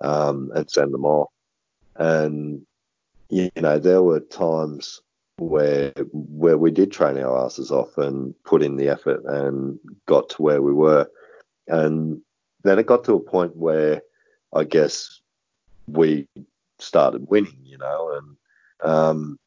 um, 0.00 0.50
and 0.54 0.70
send 0.70 0.92
them 0.92 1.04
off, 1.04 1.30
and 1.96 2.64
you 3.28 3.50
know 3.56 3.78
there 3.78 4.02
were 4.02 4.20
times 4.20 5.00
where 5.38 5.92
where 6.12 6.58
we 6.58 6.70
did 6.70 6.92
train 6.92 7.18
our 7.18 7.44
asses 7.44 7.70
off 7.70 7.98
and 7.98 8.34
put 8.44 8.62
in 8.62 8.76
the 8.76 8.88
effort 8.88 9.24
and 9.24 9.78
got 10.06 10.28
to 10.30 10.42
where 10.42 10.62
we 10.62 10.72
were, 10.72 11.08
and 11.68 12.20
then 12.62 12.78
it 12.78 12.86
got 12.86 13.04
to 13.04 13.14
a 13.14 13.20
point 13.20 13.56
where 13.56 14.02
I 14.52 14.64
guess 14.64 15.20
we 15.86 16.28
started 16.78 17.28
winning, 17.28 17.58
you 17.64 17.78
know, 17.78 18.12
and 18.18 18.90
um, 18.90 19.38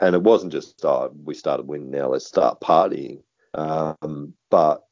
and 0.00 0.14
it 0.14 0.22
wasn't 0.22 0.52
just 0.52 0.84
oh, 0.84 1.12
we 1.24 1.34
started 1.34 1.66
winning 1.66 1.90
now, 1.90 2.08
let's 2.08 2.26
start 2.26 2.60
partying. 2.60 3.22
Um, 3.54 4.34
but 4.50 4.86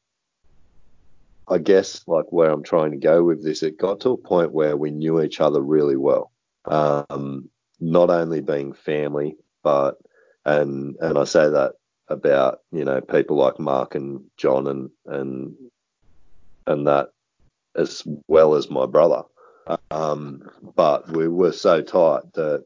I 1.47 1.57
guess 1.59 2.03
like 2.07 2.25
where 2.31 2.49
I'm 2.49 2.63
trying 2.63 2.91
to 2.91 2.97
go 2.97 3.23
with 3.23 3.43
this, 3.43 3.63
it 3.63 3.77
got 3.77 3.99
to 4.01 4.11
a 4.11 4.17
point 4.17 4.51
where 4.51 4.75
we 4.75 4.91
knew 4.91 5.21
each 5.21 5.39
other 5.39 5.61
really 5.61 5.95
well. 5.95 6.31
Um, 6.65 7.49
not 7.79 8.09
only 8.09 8.41
being 8.41 8.73
family, 8.73 9.37
but 9.63 9.97
and 10.45 10.95
and 10.99 11.17
I 11.17 11.23
say 11.25 11.49
that 11.49 11.73
about 12.07 12.59
you 12.71 12.85
know 12.85 13.01
people 13.01 13.37
like 13.37 13.59
Mark 13.59 13.95
and 13.95 14.23
John 14.37 14.67
and 14.67 14.89
and 15.05 15.55
and 16.67 16.87
that 16.87 17.09
as 17.75 18.03
well 18.27 18.55
as 18.55 18.69
my 18.69 18.85
brother. 18.85 19.23
Um, 19.91 20.49
but 20.75 21.09
we 21.09 21.27
were 21.27 21.51
so 21.51 21.81
tight 21.81 22.33
that 22.33 22.63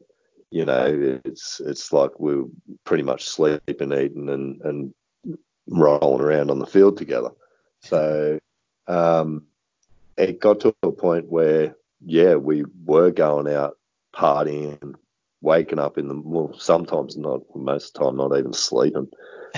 you 0.50 0.64
know 0.64 1.18
it's 1.24 1.60
it's 1.64 1.92
like 1.92 2.18
we 2.18 2.34
are 2.34 2.44
pretty 2.84 3.02
much 3.02 3.28
sleeping, 3.28 3.92
eating, 3.92 4.28
and 4.28 4.60
and 4.62 4.94
rolling 5.66 6.20
around 6.20 6.50
on 6.50 6.58
the 6.58 6.66
field 6.66 6.96
together. 6.96 7.30
So 7.82 8.38
um, 8.86 9.44
it 10.16 10.40
got 10.40 10.60
to 10.60 10.74
a 10.82 10.92
point 10.92 11.30
where 11.30 11.76
yeah, 12.04 12.34
we 12.34 12.64
were 12.84 13.10
going 13.10 13.52
out 13.52 13.76
partying, 14.14 14.94
waking 15.40 15.78
up 15.78 15.98
in 15.98 16.08
the 16.08 16.20
well, 16.24 16.52
sometimes 16.58 17.16
not 17.16 17.42
most 17.54 17.96
of 17.96 18.00
the 18.00 18.06
time, 18.06 18.16
not 18.16 18.38
even 18.38 18.52
sleeping. 18.52 19.08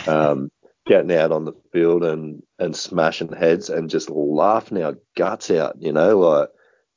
Um, 0.07 0.51
getting 0.87 1.13
out 1.13 1.31
on 1.31 1.45
the 1.45 1.53
field 1.73 2.03
and 2.03 2.43
and 2.59 2.75
smashing 2.77 3.33
heads 3.33 3.71
and 3.71 3.89
just 3.89 4.11
laughing 4.11 4.83
our 4.83 4.99
guts 5.17 5.51
out, 5.51 5.81
you 5.81 5.93
know, 5.93 6.19
like 6.19 6.49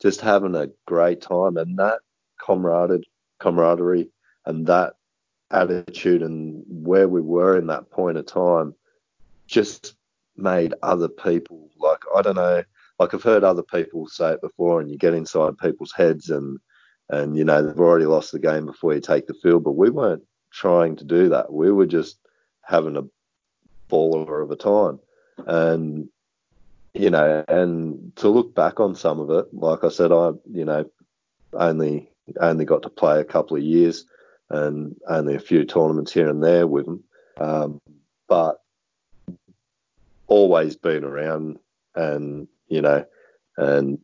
just 0.02 0.22
having 0.22 0.56
a 0.56 0.70
great 0.88 1.22
time 1.22 1.58
and 1.58 1.78
that 1.78 2.00
camaraderie, 2.44 3.04
camaraderie 3.40 4.10
and 4.46 4.66
that 4.68 4.94
attitude 5.52 6.24
and 6.24 6.64
where 6.68 7.08
we 7.08 7.22
were 7.22 7.58
in 7.58 7.68
that 7.68 7.90
point 7.92 8.18
of 8.18 8.26
time 8.26 8.74
just 9.48 9.96
made 10.38 10.74
other 10.84 11.08
people 11.08 11.70
like 11.80 12.02
I 12.16 12.22
don't 12.22 12.36
know 12.36 12.64
like 13.00 13.14
I've 13.14 13.24
heard 13.24 13.44
other 13.44 13.64
people 13.64 14.08
say 14.08 14.34
it 14.34 14.42
before 14.42 14.82
and 14.82 14.90
you 14.90 14.98
get 14.98 15.14
inside 15.14 15.58
people's 15.58 15.94
heads 15.94 16.30
and 16.30 16.60
and 17.10 17.38
you 17.38 17.44
know 17.44 17.62
they've 17.62 17.80
already 17.80 18.06
lost 18.06 18.32
the 18.32 18.40
game 18.40 18.66
before 18.66 18.94
you 18.94 19.02
take 19.02 19.28
the 19.28 19.34
field 19.34 19.64
but 19.64 19.74
we 19.74 19.90
weren't 19.90 20.24
trying 20.56 20.96
to 20.96 21.04
do 21.04 21.30
that. 21.30 21.52
We 21.52 21.72
were 21.72 21.86
just 21.86 22.18
having 22.62 22.96
a 22.96 23.04
baller 23.90 24.42
of 24.42 24.52
a 24.52 24.56
time. 24.56 25.00
And 25.46 26.10
you 26.94 27.10
know, 27.10 27.44
and 27.50 28.16
to 28.16 28.30
look 28.30 28.56
back 28.56 28.80
on 28.80 28.96
some 28.96 29.20
of 29.20 29.30
it, 29.30 29.54
like 29.54 29.84
I 29.84 29.90
said, 29.90 30.14
I, 30.14 30.32
you 30.50 30.64
know, 30.64 30.90
only 31.54 32.10
only 32.40 32.66
got 32.66 32.84
to 32.84 32.90
play 32.90 33.20
a 33.20 33.26
couple 33.26 33.58
of 33.58 33.64
years 33.64 34.06
and 34.50 34.96
only 35.08 35.36
a 35.36 35.40
few 35.40 35.66
tournaments 35.66 36.14
here 36.14 36.30
and 36.30 36.42
there 36.42 36.66
with 36.66 36.86
them, 36.86 37.04
um, 37.38 37.82
but 38.30 38.62
always 40.28 40.76
been 40.76 41.04
around 41.04 41.60
and 41.96 42.48
you 42.68 42.82
know, 42.82 43.06
and 43.58 44.00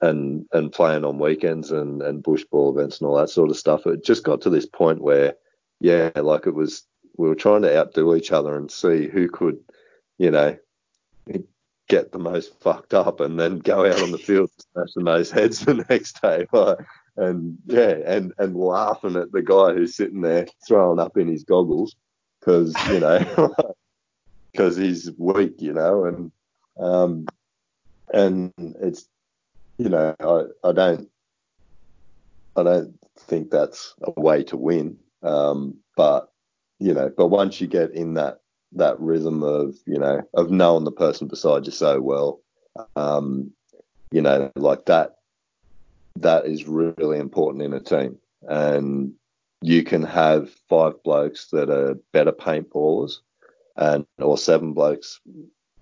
and 0.00 0.46
and 0.52 0.72
playing 0.72 1.04
on 1.04 1.18
weekends 1.18 1.70
and 1.70 2.02
and 2.02 2.22
bush 2.22 2.44
ball 2.50 2.76
events 2.76 3.00
and 3.00 3.08
all 3.08 3.16
that 3.16 3.30
sort 3.30 3.50
of 3.50 3.56
stuff. 3.56 3.86
It 3.86 4.04
just 4.04 4.24
got 4.24 4.42
to 4.42 4.50
this 4.50 4.66
point 4.66 5.00
where, 5.00 5.34
yeah, 5.80 6.10
like 6.16 6.46
it 6.46 6.54
was 6.54 6.84
we 7.16 7.28
were 7.28 7.34
trying 7.34 7.62
to 7.62 7.78
outdo 7.78 8.14
each 8.14 8.32
other 8.32 8.56
and 8.56 8.70
see 8.70 9.08
who 9.08 9.28
could, 9.28 9.58
you 10.18 10.30
know, 10.30 10.56
get 11.88 12.12
the 12.12 12.18
most 12.18 12.58
fucked 12.60 12.94
up 12.94 13.20
and 13.20 13.38
then 13.38 13.58
go 13.58 13.86
out 13.86 14.02
on 14.02 14.10
the 14.10 14.18
field 14.18 14.50
smash 14.72 14.92
the 14.94 15.02
most 15.02 15.30
heads 15.30 15.60
the 15.60 15.84
next 15.88 16.20
day. 16.20 16.46
and 17.16 17.58
yeah, 17.66 17.96
and 18.06 18.32
and 18.38 18.56
laughing 18.56 19.16
at 19.16 19.32
the 19.32 19.42
guy 19.42 19.72
who's 19.72 19.96
sitting 19.96 20.20
there 20.20 20.46
throwing 20.66 20.98
up 20.98 21.16
in 21.16 21.28
his 21.28 21.44
goggles 21.44 21.94
because 22.40 22.74
you 22.88 23.00
know 23.00 23.54
because 24.54 24.76
he's 24.76 25.10
weak, 25.18 25.54
you 25.58 25.72
know, 25.72 26.04
and 26.04 26.30
um 26.78 27.26
and 28.12 28.52
it's 28.56 29.08
you 29.78 29.88
know 29.88 30.14
I 30.20 30.68
I 30.68 30.72
don't 30.72 31.08
I 32.56 32.62
don't 32.62 32.94
think 33.18 33.50
that's 33.50 33.94
a 34.02 34.20
way 34.20 34.44
to 34.44 34.56
win. 34.56 34.96
Um, 35.22 35.78
but 35.96 36.30
you 36.78 36.94
know, 36.94 37.10
but 37.16 37.28
once 37.28 37.60
you 37.60 37.66
get 37.66 37.90
in 37.90 38.14
that 38.14 38.38
that 38.72 38.98
rhythm 39.00 39.42
of 39.42 39.74
you 39.86 39.98
know 39.98 40.22
of 40.34 40.50
knowing 40.50 40.84
the 40.84 40.92
person 40.92 41.28
beside 41.28 41.64
you 41.66 41.72
so 41.72 42.00
well 42.00 42.40
um 42.96 43.52
you 44.10 44.20
know 44.20 44.50
like 44.56 44.84
that 44.86 45.18
that 46.16 46.46
is 46.46 46.66
really 46.66 47.18
important 47.18 47.62
in 47.62 47.72
a 47.72 47.78
team 47.78 48.18
and 48.48 49.12
you 49.62 49.84
can 49.84 50.02
have 50.02 50.50
five 50.68 51.00
blokes 51.04 51.50
that 51.52 51.70
are 51.70 51.94
better 52.12 52.32
paintballers 52.32 53.18
and 53.76 54.06
or 54.18 54.38
seven 54.38 54.72
blokes 54.72 55.20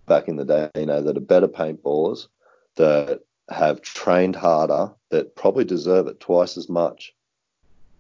back 0.07 0.28
in 0.28 0.36
the 0.36 0.45
day 0.45 0.70
you 0.76 0.86
know 0.86 1.03
that 1.03 1.16
are 1.16 1.20
better 1.20 1.49
paintballers 1.49 2.28
that 2.76 3.20
have 3.51 3.82
trained 3.82 4.36
harder 4.36 4.90
that 5.11 5.36
probably 5.36 5.64
deserve 5.64 6.07
it 6.07 6.20
twice 6.20 6.57
as 6.57 6.68
much 6.68 7.12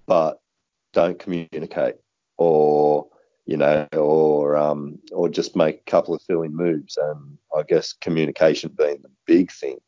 but 0.06 0.40
don't 0.92 1.18
communicate 1.18 1.96
or 2.38 3.06
you 3.46 3.56
know, 3.56 3.86
or 3.92 4.56
um, 4.56 4.98
or 5.10 5.28
just 5.28 5.56
make 5.56 5.80
a 5.80 5.90
couple 5.90 6.14
of 6.14 6.22
silly 6.22 6.48
moves. 6.48 6.96
And 6.96 7.38
I 7.56 7.62
guess 7.62 7.92
communication 7.92 8.74
being 8.76 8.98
the 9.02 9.10
big 9.26 9.50
thing. 9.50 9.78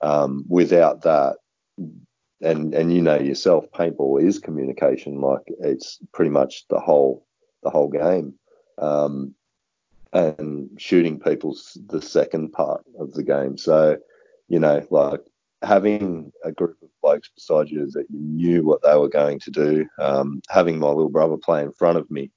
Um, 0.00 0.44
without 0.48 1.02
that, 1.02 1.36
and 2.40 2.74
and 2.74 2.92
you 2.92 3.02
know 3.02 3.18
yourself, 3.18 3.70
paintball 3.72 4.22
is 4.22 4.38
communication. 4.38 5.20
Like 5.20 5.42
it's 5.60 5.98
pretty 6.12 6.30
much 6.30 6.66
the 6.68 6.78
whole 6.78 7.26
the 7.62 7.70
whole 7.70 7.88
game. 7.88 8.34
Um, 8.76 9.34
and 10.12 10.70
shooting 10.80 11.20
people's 11.20 11.76
the 11.86 12.00
second 12.00 12.52
part 12.52 12.84
of 12.98 13.12
the 13.12 13.22
game. 13.22 13.58
So, 13.58 13.98
you 14.48 14.58
know, 14.58 14.86
like 14.90 15.20
having 15.62 16.32
a 16.44 16.52
group 16.52 16.76
of 16.82 16.88
blokes 17.02 17.30
beside 17.34 17.68
you 17.68 17.90
that 17.90 18.06
you 18.10 18.20
knew 18.20 18.64
what 18.64 18.82
they 18.82 18.96
were 18.96 19.08
going 19.08 19.40
to 19.40 19.50
do. 19.50 19.86
Um, 19.98 20.40
having 20.48 20.78
my 20.78 20.88
little 20.88 21.10
brother 21.10 21.36
play 21.36 21.62
in 21.62 21.72
front 21.72 21.98
of 21.98 22.10
me, 22.10 22.30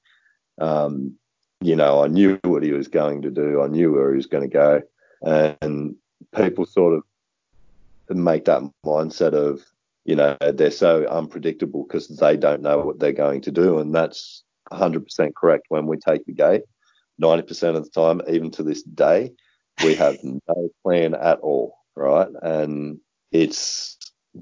um, 0.59 1.15
you 1.61 1.76
know, 1.76 2.03
I 2.03 2.07
knew 2.07 2.39
what 2.43 2.63
he 2.63 2.72
was 2.72 2.88
going 2.88 3.22
to 3.22 3.32
do. 3.32 3.61
I 3.61 3.67
knew 3.67 3.93
where 3.93 4.09
he 4.11 4.17
was 4.17 4.26
going 4.26 4.49
to 4.49 4.53
go, 4.53 4.82
and 5.61 5.95
people 6.36 6.65
sort 6.65 6.95
of 6.95 7.03
make 8.09 8.45
that 8.45 8.63
mindset 8.86 9.34
of, 9.34 9.61
you 10.05 10.15
know, 10.15 10.36
they're 10.53 10.72
so 10.72 11.05
unpredictable 11.05 11.84
because 11.84 12.07
they 12.07 12.36
don't 12.36 12.61
know 12.61 12.80
what 12.80 12.99
they're 12.99 13.11
going 13.11 13.41
to 13.41 13.51
do, 13.51 13.80
and 13.80 13.93
that's 13.93 14.43
100% 14.72 15.36
correct. 15.36 15.65
When 15.69 15.86
we 15.86 15.97
take 15.97 16.26
the 16.26 16.34
gate, 16.34 16.63
90% 17.22 17.76
of 17.76 17.84
the 17.84 17.89
time, 17.89 18.22
even 18.28 18.51
to 18.51 18.63
this 18.63 18.84
day, 18.84 19.32
we 19.84 19.95
have 19.95 20.17
no 20.24 20.69
plan 20.84 21.13
at 21.13 21.39
all, 21.39 21.76
right? 21.95 22.28
And 22.41 22.99
it's, 23.32 23.97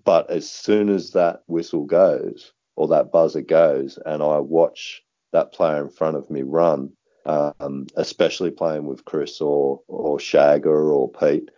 but 0.05 0.29
as 0.29 0.49
soon 0.49 0.89
as 0.89 1.11
that 1.11 1.41
whistle 1.47 1.85
goes 1.85 2.53
or 2.75 2.87
that 2.89 3.11
buzzer 3.11 3.41
goes, 3.41 3.99
and 4.05 4.23
I 4.23 4.39
watch 4.39 5.01
that 5.33 5.53
player 5.53 5.83
in 5.83 5.89
front 5.89 6.17
of 6.17 6.29
me 6.29 6.41
run, 6.43 6.91
um, 7.25 7.87
especially 7.95 8.51
playing 8.51 8.85
with 8.85 9.05
Chris 9.05 9.41
or 9.41 9.81
or 9.87 10.17
Shagger 10.17 10.91
or 10.91 11.11
Pete, 11.11 11.49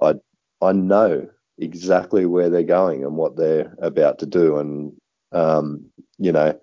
I 0.00 0.14
I 0.60 0.72
know 0.72 1.28
exactly 1.58 2.26
where 2.26 2.50
they're 2.50 2.62
going 2.62 3.04
and 3.04 3.16
what 3.16 3.36
they're 3.36 3.74
about 3.80 4.18
to 4.20 4.26
do, 4.26 4.58
and 4.58 4.92
um, 5.32 5.84
you 6.18 6.32
know 6.32 6.58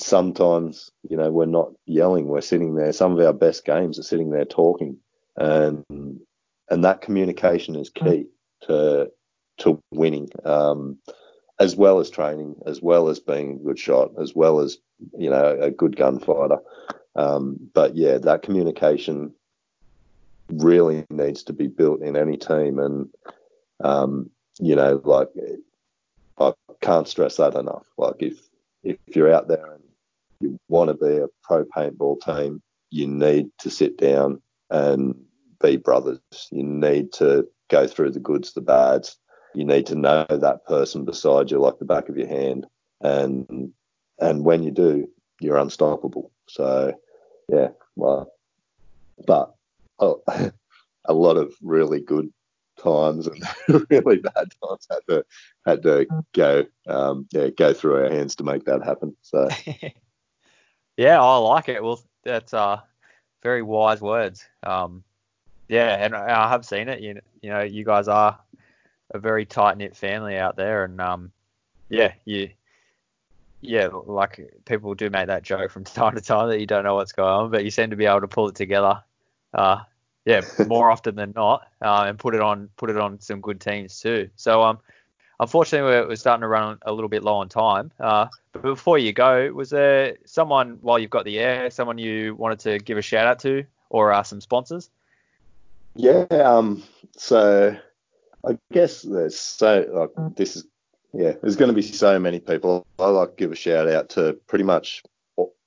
sometimes 0.00 0.90
you 1.08 1.16
know 1.16 1.30
we're 1.30 1.46
not 1.46 1.72
yelling, 1.86 2.26
we're 2.26 2.40
sitting 2.40 2.74
there. 2.74 2.92
Some 2.92 3.12
of 3.12 3.24
our 3.24 3.32
best 3.32 3.64
games 3.64 3.98
are 3.98 4.04
sitting 4.04 4.30
there 4.30 4.44
talking, 4.44 4.96
and 5.36 5.84
and 6.70 6.84
that 6.84 7.00
communication 7.00 7.76
is 7.76 7.90
key 7.90 8.26
to 8.62 9.10
to 9.58 9.80
winning. 9.92 10.28
Um, 10.44 10.98
as 11.58 11.76
well 11.76 12.00
as 12.00 12.08
training, 12.08 12.56
as 12.64 12.80
well 12.80 13.08
as 13.08 13.20
being 13.20 13.52
a 13.52 13.64
good 13.64 13.78
shot, 13.78 14.12
as 14.18 14.34
well 14.34 14.60
as 14.60 14.78
you 15.18 15.30
know 15.30 15.58
a 15.60 15.70
good 15.70 15.96
gunfighter. 15.96 16.58
Um, 17.16 17.56
but 17.74 17.96
yeah, 17.96 18.18
that 18.18 18.42
communication 18.42 19.34
really 20.48 21.04
needs 21.10 21.42
to 21.44 21.52
be 21.52 21.66
built 21.66 22.02
in 22.02 22.16
any 22.16 22.36
team, 22.36 22.78
and 22.78 23.10
Um, 23.80 24.30
you 24.58 24.76
know, 24.76 25.00
like 25.04 25.28
I 26.38 26.52
can't 26.80 27.08
stress 27.08 27.36
that 27.36 27.54
enough. 27.54 27.86
Like 27.96 28.16
if 28.18 28.38
if 28.82 28.98
you're 29.08 29.32
out 29.32 29.48
there 29.48 29.72
and 29.72 29.82
you 30.40 30.58
want 30.68 30.88
to 30.88 30.94
be 30.94 31.18
a 31.18 31.28
pro 31.42 31.64
paintball 31.64 32.20
team, 32.20 32.62
you 32.90 33.06
need 33.06 33.50
to 33.58 33.70
sit 33.70 33.96
down 33.98 34.42
and 34.70 35.14
be 35.60 35.76
brothers. 35.76 36.20
You 36.50 36.62
need 36.62 37.12
to 37.14 37.46
go 37.68 37.86
through 37.86 38.10
the 38.10 38.20
goods, 38.20 38.52
the 38.52 38.60
bads. 38.60 39.16
You 39.54 39.64
need 39.64 39.86
to 39.86 39.94
know 39.94 40.26
that 40.28 40.64
person 40.66 41.04
beside 41.04 41.50
you 41.50 41.58
like 41.58 41.78
the 41.78 41.84
back 41.84 42.08
of 42.08 42.16
your 42.16 42.28
hand. 42.28 42.66
And 43.00 43.72
and 44.18 44.44
when 44.44 44.62
you 44.62 44.70
do, 44.70 45.08
you're 45.40 45.56
unstoppable. 45.56 46.30
So 46.48 46.94
yeah, 47.48 47.68
well, 47.96 48.32
but 49.26 49.54
oh, 49.98 50.22
a 51.04 51.12
lot 51.12 51.36
of 51.36 51.54
really 51.62 52.00
good 52.00 52.32
times 52.78 53.26
and 53.26 53.42
really 53.90 54.16
bad 54.16 54.48
times 54.64 54.86
had 54.90 55.00
to 55.08 55.24
had 55.66 55.82
to 55.82 56.06
go 56.34 56.64
um, 56.86 57.26
yeah 57.30 57.48
go 57.48 57.74
through 57.74 57.96
our 57.96 58.10
hands 58.10 58.36
to 58.36 58.44
make 58.44 58.64
that 58.64 58.84
happen. 58.84 59.16
So 59.22 59.48
yeah, 61.00 61.18
I 61.18 61.36
like 61.38 61.70
it. 61.70 61.82
Well, 61.82 61.98
that's 62.24 62.52
uh 62.52 62.80
very 63.42 63.62
wise 63.62 64.02
words. 64.02 64.44
Um, 64.62 65.02
yeah, 65.66 65.96
and 66.04 66.14
I 66.14 66.50
have 66.50 66.66
seen 66.66 66.90
it. 66.90 67.00
You 67.00 67.18
you 67.40 67.48
know, 67.48 67.62
you 67.62 67.86
guys 67.86 68.06
are 68.06 68.38
a 69.10 69.18
very 69.18 69.46
tight 69.46 69.78
knit 69.78 69.96
family 69.96 70.36
out 70.36 70.56
there, 70.56 70.84
and 70.84 71.00
um, 71.00 71.32
yeah, 71.88 72.12
you. 72.26 72.50
Yeah, 73.62 73.88
like 74.06 74.52
people 74.66 74.94
do 74.94 75.08
make 75.08 75.28
that 75.28 75.42
joke 75.42 75.70
from 75.70 75.84
time 75.84 76.16
to 76.16 76.20
time 76.20 76.50
that 76.50 76.60
you 76.60 76.66
don't 76.66 76.84
know 76.84 76.96
what's 76.96 77.12
going 77.12 77.30
on, 77.30 77.50
but 77.50 77.64
you 77.64 77.70
seem 77.70 77.90
to 77.90 77.96
be 77.96 78.04
able 78.04 78.20
to 78.20 78.28
pull 78.28 78.48
it 78.48 78.54
together. 78.54 79.02
Uh, 79.54 79.80
yeah, 80.26 80.42
more 80.66 80.90
often 80.90 81.14
than 81.14 81.32
not, 81.34 81.66
uh, 81.80 82.04
and 82.08 82.18
put 82.18 82.34
it 82.34 82.42
on 82.42 82.68
put 82.76 82.90
it 82.90 82.98
on 82.98 83.20
some 83.20 83.40
good 83.40 83.58
teams 83.58 84.00
too. 84.00 84.28
So 84.36 84.62
um, 84.62 84.80
unfortunately 85.40 86.06
we're, 86.06 86.16
starting 86.16 86.42
to 86.42 86.48
run 86.48 86.78
a 86.82 86.92
little 86.92 87.08
bit 87.08 87.24
low 87.24 87.34
on 87.34 87.48
time. 87.48 87.90
Uh, 87.98 88.26
but 88.52 88.62
before 88.62 88.98
you 88.98 89.12
go, 89.12 89.50
was 89.52 89.70
there 89.70 90.16
someone 90.24 90.78
while 90.82 90.98
you've 90.98 91.10
got 91.10 91.24
the 91.24 91.38
air, 91.38 91.70
someone 91.70 91.98
you 91.98 92.34
wanted 92.36 92.60
to 92.60 92.78
give 92.78 92.98
a 92.98 93.02
shout 93.02 93.26
out 93.26 93.38
to, 93.40 93.64
or 93.88 94.12
uh, 94.12 94.22
some 94.22 94.40
sponsors? 94.40 94.90
Yeah, 95.96 96.26
um, 96.30 96.84
so 97.16 97.76
I 98.46 98.58
guess 98.72 99.02
there's 99.02 99.38
so 99.38 99.86
like 99.92 100.36
this 100.36 100.56
is 100.56 100.66
yeah, 101.12 101.32
there's 101.42 101.56
going 101.56 101.70
to 101.70 101.74
be 101.74 101.82
so 101.82 102.18
many 102.20 102.38
people. 102.38 102.86
I 102.98 103.08
like 103.08 103.30
to 103.30 103.36
give 103.36 103.50
a 103.50 103.56
shout 103.56 103.88
out 103.88 104.10
to 104.10 104.34
pretty 104.46 104.64
much 104.64 105.02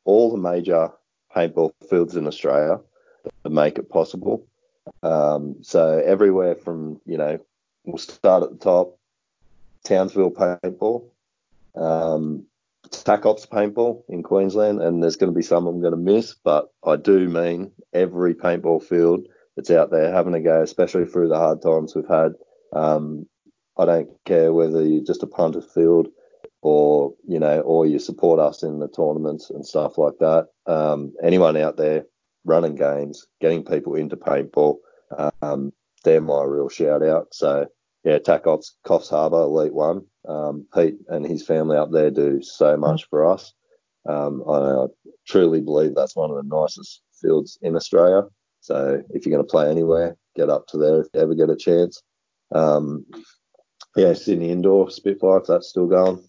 all 0.06 0.32
the 0.32 0.38
major 0.38 0.92
paintball 1.36 1.74
fields 1.90 2.16
in 2.16 2.28
Australia 2.28 2.80
that 3.44 3.50
make 3.50 3.78
it 3.78 3.90
possible. 3.90 4.46
Um, 5.02 5.58
so 5.62 6.02
everywhere 6.06 6.56
from 6.56 7.02
you 7.06 7.18
know, 7.18 7.40
we'll 7.84 7.98
start 7.98 8.44
at 8.44 8.52
the 8.52 8.58
top, 8.58 8.98
Townsville 9.84 10.32
paintball, 10.32 11.06
um, 11.76 12.46
TACops 12.90 13.48
paintball 13.48 14.04
in 14.08 14.24
Queensland, 14.24 14.82
and 14.82 15.02
there's 15.02 15.16
going 15.16 15.32
to 15.32 15.38
be 15.38 15.44
some 15.44 15.68
I'm 15.68 15.82
going 15.82 15.92
to 15.92 15.98
miss, 15.98 16.34
but 16.34 16.72
I 16.86 16.96
do 16.96 17.28
mean 17.28 17.72
every 17.94 18.34
paintball 18.34 18.84
field 18.84 19.28
that's 19.56 19.72
out 19.72 19.92
there 19.92 20.12
having 20.12 20.34
a 20.34 20.42
go, 20.42 20.62
especially 20.62 21.06
through 21.06 21.30
the 21.30 21.38
hard 21.38 21.62
times 21.62 21.96
we've 21.96 22.08
had. 22.08 22.34
Um, 22.72 23.28
I 23.78 23.86
don't 23.86 24.10
care 24.26 24.54
whether 24.54 24.84
you're 24.84 25.04
just 25.04 25.24
a 25.24 25.28
punter 25.28 25.62
field 25.62 26.08
or 26.62 27.14
you 27.28 27.40
know, 27.40 27.62
or 27.62 27.86
you 27.86 28.00
support 28.00 28.40
us 28.40 28.64
in 28.64 28.80
the 28.80 28.88
tournaments 28.88 29.50
and 29.50 29.66
stuff 29.66 29.98
like 29.98 30.18
that. 30.20 30.48
Um, 30.66 31.14
anyone 31.22 31.58
out 31.58 31.78
there 31.78 32.06
running 32.46 32.76
games, 32.76 33.28
getting 33.42 33.64
people 33.64 33.96
into 33.96 34.16
paintball, 34.16 34.78
um, 35.42 35.74
they're 36.04 36.22
my 36.22 36.44
real 36.44 36.70
shout 36.70 37.04
out. 37.04 37.34
So 37.34 37.68
yeah, 38.04 38.18
TACops, 38.20 38.72
Coffs 38.86 39.10
Harbour, 39.10 39.44
Elite 39.44 39.74
One. 39.74 40.06
Um, 40.28 40.66
Pete 40.74 40.98
and 41.10 41.26
his 41.26 41.46
family 41.46 41.78
up 41.78 41.92
there 41.92 42.10
do 42.10 42.42
so 42.42 42.78
much 42.78 43.08
for 43.10 43.30
us. 43.30 43.54
Um, 44.06 44.44
I, 44.48 44.54
I 44.54 44.86
truly 45.28 45.62
believe 45.62 45.96
that's 45.96 46.16
one 46.16 46.30
of 46.30 46.38
the 46.38 46.44
nicest 46.44 47.02
fields 47.22 47.58
in 47.62 47.76
Australia. 47.76 48.24
So 48.62 49.04
if 49.10 49.26
you're 49.26 49.36
going 49.36 49.46
to 49.46 49.52
play 49.52 49.70
anywhere, 49.70 50.16
get 50.36 50.50
up 50.50 50.68
to 50.68 50.78
there 50.78 51.02
if 51.02 51.08
you 51.14 51.22
ever 51.22 51.36
get 51.36 51.50
a 51.50 51.56
chance. 51.56 52.02
Um, 52.54 53.06
yeah, 53.96 54.14
Sydney 54.14 54.52
Indoor 54.52 54.90
Spitfire, 54.90 55.40
if 55.40 55.48
that's 55.48 55.70
still 55.70 55.88
going. 55.88 56.24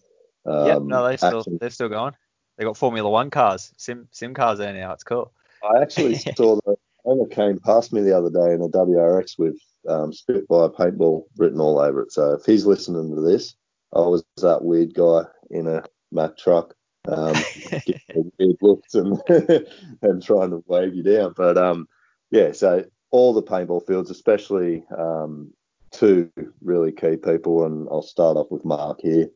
Um, 0.45 0.67
yeah, 0.67 0.79
no, 0.81 1.07
they 1.07 1.17
still 1.17 1.45
they're 1.59 1.69
still 1.69 1.89
going. 1.89 2.13
They 2.57 2.63
got 2.63 2.77
Formula 2.77 3.09
One 3.09 3.29
cars, 3.29 3.73
sim 3.77 4.07
sim 4.11 4.33
cars 4.33 4.59
there 4.59 4.73
now. 4.73 4.93
It's 4.93 5.03
cool. 5.03 5.31
I 5.63 5.81
actually 5.81 6.15
saw 6.37 6.59
the 6.65 6.75
owner 7.05 7.27
came 7.27 7.59
past 7.59 7.91
me 7.91 8.01
the 8.01 8.15
other 8.15 8.29
day 8.29 8.53
in 8.53 8.61
a 8.61 8.69
WRX 8.69 9.39
with 9.39 9.57
um, 9.87 10.13
Spitfire 10.13 10.69
paintball 10.69 11.23
written 11.37 11.59
all 11.59 11.79
over 11.79 12.01
it. 12.01 12.11
So 12.11 12.33
if 12.33 12.45
he's 12.45 12.65
listening 12.65 13.15
to 13.15 13.21
this, 13.21 13.55
I 13.93 13.99
was 13.99 14.23
that 14.41 14.63
weird 14.63 14.93
guy 14.93 15.23
in 15.49 15.67
a 15.67 15.83
Mack 16.11 16.37
truck, 16.37 16.73
um, 17.07 17.35
getting 17.71 18.31
weird 18.39 18.57
looks 18.61 18.93
and 18.95 19.21
and 20.01 20.23
trying 20.23 20.51
to 20.51 20.63
wave 20.67 20.95
you 20.95 21.03
down. 21.03 21.33
But 21.35 21.57
um, 21.57 21.87
yeah, 22.31 22.51
so 22.51 22.85
all 23.11 23.33
the 23.33 23.43
paintball 23.43 23.85
fields, 23.85 24.09
especially 24.09 24.83
um, 24.97 25.53
two 25.91 26.29
really 26.61 26.91
key 26.91 27.17
people, 27.17 27.65
and 27.65 27.87
I'll 27.89 28.01
start 28.01 28.37
off 28.37 28.51
with 28.51 28.65
Mark 28.65 28.99
here. 29.01 29.29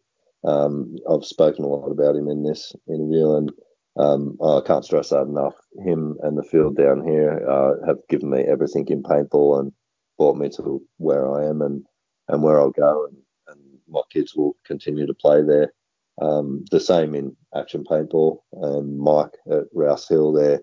Um, 0.45 0.95
I've 1.09 1.25
spoken 1.25 1.65
a 1.65 1.67
lot 1.67 1.91
about 1.91 2.15
him 2.15 2.29
in 2.29 2.43
this 2.43 2.73
interview, 2.87 3.35
and 3.35 3.51
um, 3.97 4.37
I 4.43 4.61
can't 4.65 4.85
stress 4.85 5.09
that 5.09 5.23
enough. 5.23 5.55
Him 5.83 6.17
and 6.21 6.37
the 6.37 6.43
field 6.43 6.77
down 6.77 7.05
here 7.05 7.45
uh, 7.49 7.85
have 7.85 7.97
given 8.09 8.29
me 8.29 8.41
everything 8.41 8.87
in 8.87 9.03
paintball 9.03 9.59
and 9.59 9.73
brought 10.19 10.37
me 10.37 10.49
to 10.49 10.83
where 10.97 11.33
I 11.33 11.45
am 11.45 11.63
and, 11.63 11.83
and 12.27 12.43
where 12.43 12.59
I'll 12.59 12.69
go, 12.69 13.07
and, 13.07 13.17
and 13.47 13.59
my 13.87 14.01
kids 14.11 14.35
will 14.35 14.55
continue 14.65 15.07
to 15.07 15.13
play 15.15 15.41
there. 15.41 15.73
Um, 16.21 16.65
the 16.69 16.81
same 16.81 17.15
in 17.15 17.35
action 17.55 17.85
paintball 17.89 18.39
and 18.51 18.99
Mike 18.99 19.33
at 19.49 19.63
Rouse 19.73 20.07
Hill 20.07 20.33
there, 20.33 20.59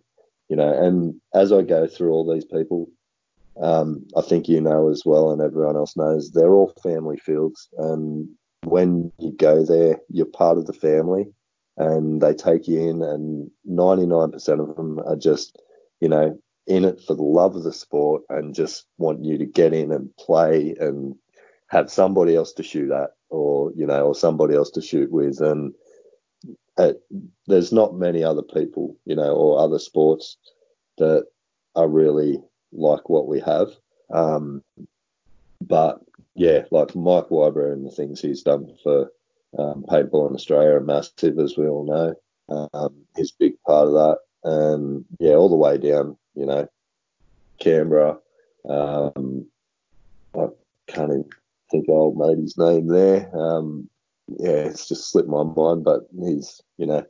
you 0.50 0.56
know. 0.56 0.70
And 0.70 1.18
as 1.34 1.50
I 1.50 1.62
go 1.62 1.88
through 1.88 2.12
all 2.12 2.30
these 2.30 2.44
people, 2.44 2.90
um, 3.60 4.06
I 4.14 4.20
think 4.20 4.48
you 4.48 4.60
know 4.60 4.90
as 4.90 5.02
well, 5.06 5.30
and 5.30 5.40
everyone 5.40 5.76
else 5.76 5.96
knows, 5.96 6.30
they're 6.30 6.52
all 6.52 6.74
family 6.82 7.16
fields. 7.16 7.68
And 7.78 8.28
when 8.64 9.10
you 9.18 9.32
go 9.32 9.64
there, 9.64 9.98
you're 10.10 10.26
part 10.26 10.58
of 10.58 10.66
the 10.66 10.74
family, 10.74 11.32
and 11.78 12.20
they 12.20 12.34
take 12.34 12.68
you 12.68 12.90
in. 12.90 13.02
And 13.02 13.50
99% 13.66 14.60
of 14.60 14.76
them 14.76 15.00
are 15.06 15.16
just, 15.16 15.58
you 16.00 16.10
know, 16.10 16.38
in 16.66 16.84
it 16.84 17.00
for 17.06 17.14
the 17.14 17.22
love 17.22 17.56
of 17.56 17.62
the 17.62 17.72
sport 17.72 18.22
and 18.28 18.54
just 18.54 18.86
want 18.98 19.24
you 19.24 19.38
to 19.38 19.46
get 19.46 19.72
in 19.72 19.92
and 19.92 20.14
play 20.16 20.74
and 20.80 21.14
have 21.68 21.90
somebody 21.90 22.34
else 22.34 22.52
to 22.54 22.62
shoot 22.62 22.90
at, 22.90 23.10
or 23.28 23.72
you 23.74 23.86
know, 23.86 24.06
or 24.06 24.14
somebody 24.14 24.54
else 24.54 24.70
to 24.70 24.82
shoot 24.82 25.10
with. 25.10 25.40
And 25.40 25.74
there's 27.46 27.72
not 27.72 27.94
many 27.94 28.22
other 28.22 28.42
people, 28.42 28.96
you 29.04 29.16
know, 29.16 29.34
or 29.34 29.58
other 29.58 29.78
sports 29.78 30.36
that 30.98 31.26
are 31.74 31.88
really 31.88 32.42
like 32.72 33.08
what 33.08 33.26
we 33.26 33.40
have. 33.40 33.68
Um, 34.12 34.62
but 35.60 36.00
yeah, 36.34 36.64
like 36.70 36.94
Mike 36.94 37.28
Wyber 37.28 37.72
and 37.72 37.86
the 37.86 37.90
things 37.90 38.20
he's 38.20 38.42
done 38.42 38.76
for 38.82 39.10
um, 39.58 39.84
paintball 39.88 40.28
in 40.28 40.34
Australia 40.34 40.72
are 40.76 40.80
massive, 40.80 41.38
as 41.38 41.56
we 41.56 41.66
all 41.66 41.84
know. 41.84 42.68
Um, 42.72 43.06
he's 43.16 43.30
a 43.30 43.38
big 43.38 43.62
part 43.66 43.88
of 43.88 43.94
that, 43.94 44.18
and 44.44 45.04
yeah, 45.18 45.32
all 45.32 45.48
the 45.48 45.56
way 45.56 45.78
down, 45.78 46.16
you 46.36 46.46
know, 46.46 46.68
Canberra. 47.58 48.18
Um, 48.68 49.46
I 50.34 50.46
can't 50.86 51.10
even 51.10 51.28
think 51.70 51.88
of 51.88 51.94
old 51.94 52.16
matey's 52.16 52.58
name 52.58 52.86
there. 52.88 53.30
Um, 53.36 53.88
yeah, 54.28 54.50
it's 54.50 54.88
just 54.88 55.10
slipped 55.10 55.28
my 55.28 55.42
mind, 55.42 55.84
but 55.84 56.02
he's 56.18 56.60
you 56.78 56.86
know 56.86 57.04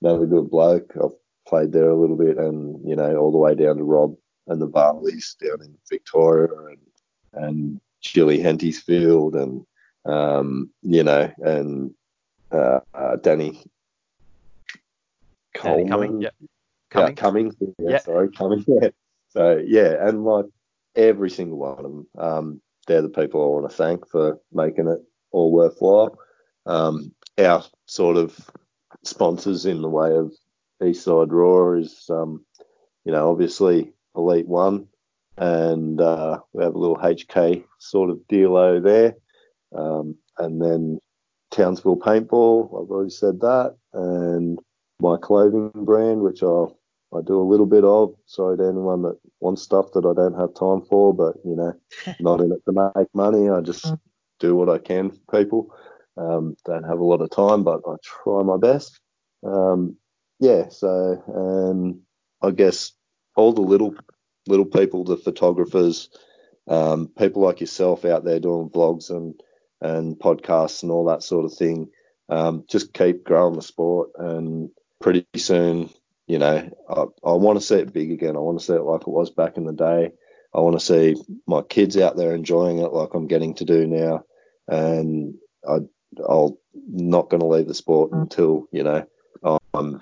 another 0.00 0.26
good 0.26 0.50
bloke. 0.50 0.92
I've 1.02 1.10
played 1.46 1.72
there 1.72 1.90
a 1.90 1.96
little 1.96 2.16
bit, 2.16 2.38
and 2.38 2.86
you 2.88 2.96
know 2.96 3.16
all 3.16 3.32
the 3.32 3.38
way 3.38 3.54
down 3.54 3.76
to 3.76 3.84
Rob 3.84 4.16
and 4.48 4.60
the 4.60 4.68
Barleys 4.68 5.36
down 5.38 5.62
in 5.62 5.76
Victoria 5.88 6.48
and 6.68 6.78
and 7.44 7.80
Chili 8.00 8.40
Henty's 8.40 8.80
field 8.80 9.34
and 9.34 9.66
um, 10.04 10.70
you 10.82 11.02
know 11.02 11.30
and 11.38 11.92
uh, 12.52 12.80
uh, 12.94 13.16
Danny 13.16 13.62
Coleman. 15.54 15.88
Cumming, 15.88 16.22
yeah. 16.22 16.30
Cumming. 16.90 17.08
Yeah, 17.10 17.14
Cummings. 17.14 17.56
Yeah, 17.60 17.68
yeah. 17.78 17.98
sorry, 17.98 18.30
Cumming. 18.30 18.64
Yeah. 18.68 18.88
So 19.28 19.62
yeah, 19.66 20.08
and 20.08 20.24
like 20.24 20.46
every 20.94 21.28
single 21.28 21.58
one 21.58 21.78
of 21.78 21.82
them, 21.82 22.06
um, 22.18 22.60
they're 22.86 23.02
the 23.02 23.08
people 23.08 23.42
I 23.42 23.46
want 23.46 23.70
to 23.70 23.76
thank 23.76 24.08
for 24.08 24.38
making 24.52 24.88
it 24.88 25.00
all 25.30 25.52
worthwhile. 25.52 26.18
Um, 26.64 27.12
our 27.38 27.62
sort 27.86 28.16
of 28.16 28.38
sponsors 29.04 29.66
in 29.66 29.82
the 29.82 29.90
way 29.90 30.14
of 30.16 30.32
Eastside 30.82 31.28
Raw 31.30 31.78
is, 31.78 32.06
um, 32.10 32.44
you 33.04 33.12
know, 33.12 33.30
obviously 33.30 33.92
Elite 34.16 34.48
One, 34.48 34.88
and 35.36 36.00
uh, 36.00 36.40
we 36.52 36.64
have 36.64 36.74
a 36.74 36.78
little 36.78 36.96
HK 36.96 37.64
sort 37.78 38.10
of 38.10 38.18
dealo 38.30 38.82
there, 38.82 39.16
um, 39.76 40.16
and 40.38 40.62
then 40.62 40.98
Townsville 41.50 41.98
Paintball. 41.98 42.66
I've 42.68 42.90
already 42.90 43.10
said 43.10 43.40
that, 43.40 43.76
and 43.92 44.58
my 45.00 45.16
clothing 45.20 45.70
brand, 45.74 46.20
which 46.22 46.42
I'll 46.42 46.78
I 47.14 47.20
do 47.22 47.40
a 47.40 47.48
little 47.50 47.66
bit 47.66 47.84
of. 47.84 48.14
Sorry 48.26 48.56
to 48.56 48.64
anyone 48.64 49.02
that 49.02 49.18
wants 49.40 49.62
stuff 49.62 49.92
that 49.92 50.04
I 50.04 50.12
don't 50.12 50.38
have 50.38 50.54
time 50.54 50.82
for, 50.82 51.14
but 51.14 51.36
you 51.44 51.56
know, 51.56 51.72
not 52.20 52.40
in 52.40 52.52
it 52.52 52.62
to 52.66 52.90
make 52.94 53.08
money. 53.14 53.48
I 53.48 53.60
just 53.60 53.92
do 54.40 54.54
what 54.54 54.68
I 54.68 54.78
can 54.78 55.10
for 55.10 55.38
people. 55.38 55.74
Um, 56.16 56.56
don't 56.64 56.84
have 56.84 56.98
a 56.98 57.04
lot 57.04 57.20
of 57.20 57.30
time, 57.30 57.62
but 57.62 57.80
I 57.86 57.94
try 58.02 58.42
my 58.42 58.56
best. 58.56 58.98
Um, 59.44 59.96
yeah, 60.40 60.68
so 60.68 61.22
um, 61.34 62.00
I 62.42 62.50
guess 62.50 62.92
all 63.36 63.52
the 63.52 63.60
little 63.60 63.94
little 64.48 64.66
people, 64.66 65.04
the 65.04 65.16
photographers, 65.16 66.10
um, 66.68 67.08
people 67.18 67.42
like 67.42 67.60
yourself 67.60 68.04
out 68.04 68.24
there 68.24 68.40
doing 68.40 68.70
vlogs 68.70 69.10
and 69.10 69.40
and 69.80 70.18
podcasts 70.18 70.82
and 70.82 70.90
all 70.90 71.04
that 71.06 71.22
sort 71.22 71.44
of 71.44 71.54
thing. 71.54 71.88
Um, 72.28 72.64
just 72.68 72.92
keep 72.92 73.24
growing 73.24 73.54
the 73.54 73.62
sport, 73.62 74.10
and 74.16 74.70
pretty 75.00 75.26
soon, 75.36 75.90
you 76.26 76.38
know, 76.38 76.70
I, 76.88 77.00
I 77.24 77.32
want 77.32 77.58
to 77.58 77.64
see 77.64 77.76
it 77.76 77.92
big 77.92 78.10
again. 78.10 78.36
I 78.36 78.40
want 78.40 78.58
to 78.58 78.64
see 78.64 78.74
it 78.74 78.82
like 78.82 79.02
it 79.02 79.08
was 79.08 79.30
back 79.30 79.56
in 79.56 79.64
the 79.64 79.72
day. 79.72 80.12
I 80.54 80.60
want 80.60 80.78
to 80.78 80.84
see 80.84 81.16
my 81.46 81.62
kids 81.62 81.96
out 81.96 82.16
there 82.16 82.34
enjoying 82.34 82.78
it 82.78 82.92
like 82.92 83.10
I'm 83.14 83.26
getting 83.26 83.54
to 83.56 83.64
do 83.64 83.86
now, 83.86 84.24
and 84.68 85.34
I, 85.68 85.78
I'll 86.26 86.58
not 86.88 87.28
going 87.28 87.40
to 87.40 87.46
leave 87.46 87.68
the 87.68 87.74
sport 87.74 88.12
until 88.12 88.66
you 88.72 88.82
know, 88.82 89.06
I'm 89.74 90.00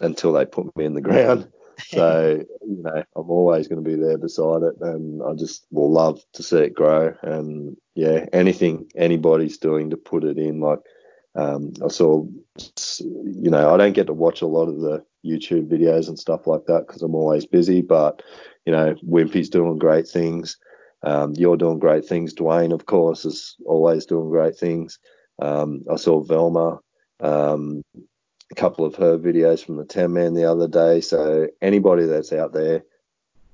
until 0.00 0.32
they 0.32 0.46
put 0.46 0.74
me 0.76 0.84
in 0.84 0.94
the 0.94 1.00
ground. 1.00 1.48
So 1.90 2.44
you 2.66 2.82
know, 2.82 3.04
I'm 3.14 3.30
always 3.30 3.68
going 3.68 3.82
to 3.84 3.88
be 3.88 3.94
there 3.94 4.18
beside 4.18 4.64
it, 4.64 4.74
and 4.80 5.22
I 5.22 5.34
just 5.34 5.64
will 5.70 5.92
love 5.92 6.20
to 6.32 6.42
see 6.42 6.58
it 6.58 6.74
grow. 6.74 7.14
And 7.22 7.76
yeah, 7.94 8.26
anything 8.32 8.90
anybody's 8.96 9.58
doing 9.58 9.90
to 9.90 9.96
put 9.96 10.24
it 10.24 10.38
in, 10.38 10.58
like 10.58 10.80
um, 11.38 11.72
I 11.84 11.88
saw, 11.88 12.26
you 12.98 13.50
know, 13.50 13.72
I 13.72 13.76
don't 13.76 13.92
get 13.92 14.08
to 14.08 14.12
watch 14.12 14.42
a 14.42 14.46
lot 14.46 14.68
of 14.68 14.80
the 14.80 15.04
YouTube 15.24 15.68
videos 15.68 16.08
and 16.08 16.18
stuff 16.18 16.48
like 16.48 16.66
that 16.66 16.86
because 16.86 17.00
I'm 17.00 17.14
always 17.14 17.46
busy. 17.46 17.80
But 17.80 18.22
you 18.66 18.72
know, 18.72 18.96
Wimpy's 19.06 19.48
doing 19.48 19.78
great 19.78 20.08
things. 20.08 20.58
Um, 21.04 21.34
you're 21.36 21.56
doing 21.56 21.78
great 21.78 22.04
things. 22.04 22.34
Dwayne, 22.34 22.74
of 22.74 22.86
course, 22.86 23.24
is 23.24 23.54
always 23.64 24.04
doing 24.04 24.30
great 24.30 24.56
things. 24.56 24.98
Um, 25.40 25.84
I 25.90 25.94
saw 25.94 26.22
Velma. 26.24 26.80
Um, 27.20 27.82
a 28.50 28.54
couple 28.56 28.84
of 28.84 28.96
her 28.96 29.16
videos 29.16 29.64
from 29.64 29.76
the 29.76 29.84
10 29.84 30.12
man 30.12 30.34
the 30.34 30.50
other 30.50 30.66
day. 30.66 31.00
So 31.00 31.46
anybody 31.62 32.06
that's 32.06 32.32
out 32.32 32.52
there, 32.52 32.82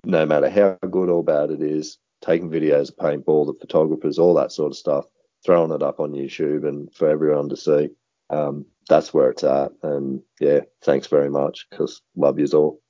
no 0.04 0.24
matter 0.24 0.48
how 0.48 0.78
good 0.88 1.10
or 1.10 1.22
bad 1.22 1.50
it 1.50 1.60
is, 1.60 1.98
taking 2.22 2.50
videos 2.50 2.90
of 2.90 2.96
paintball, 2.96 3.46
the 3.46 3.58
photographers, 3.60 4.18
all 4.18 4.34
that 4.34 4.52
sort 4.52 4.72
of 4.72 4.76
stuff, 4.76 5.06
throwing 5.44 5.72
it 5.72 5.82
up 5.82 6.00
on 6.00 6.12
YouTube 6.12 6.66
and 6.66 6.92
for 6.94 7.08
everyone 7.08 7.48
to 7.50 7.56
see. 7.56 7.90
Um, 8.30 8.66
that's 8.88 9.12
where 9.12 9.30
it's 9.30 9.44
at. 9.44 9.72
And 9.82 10.22
yeah, 10.40 10.60
thanks 10.82 11.06
very 11.06 11.30
much 11.30 11.66
because 11.70 12.02
love 12.16 12.38
yous 12.38 12.54
all. 12.54 12.80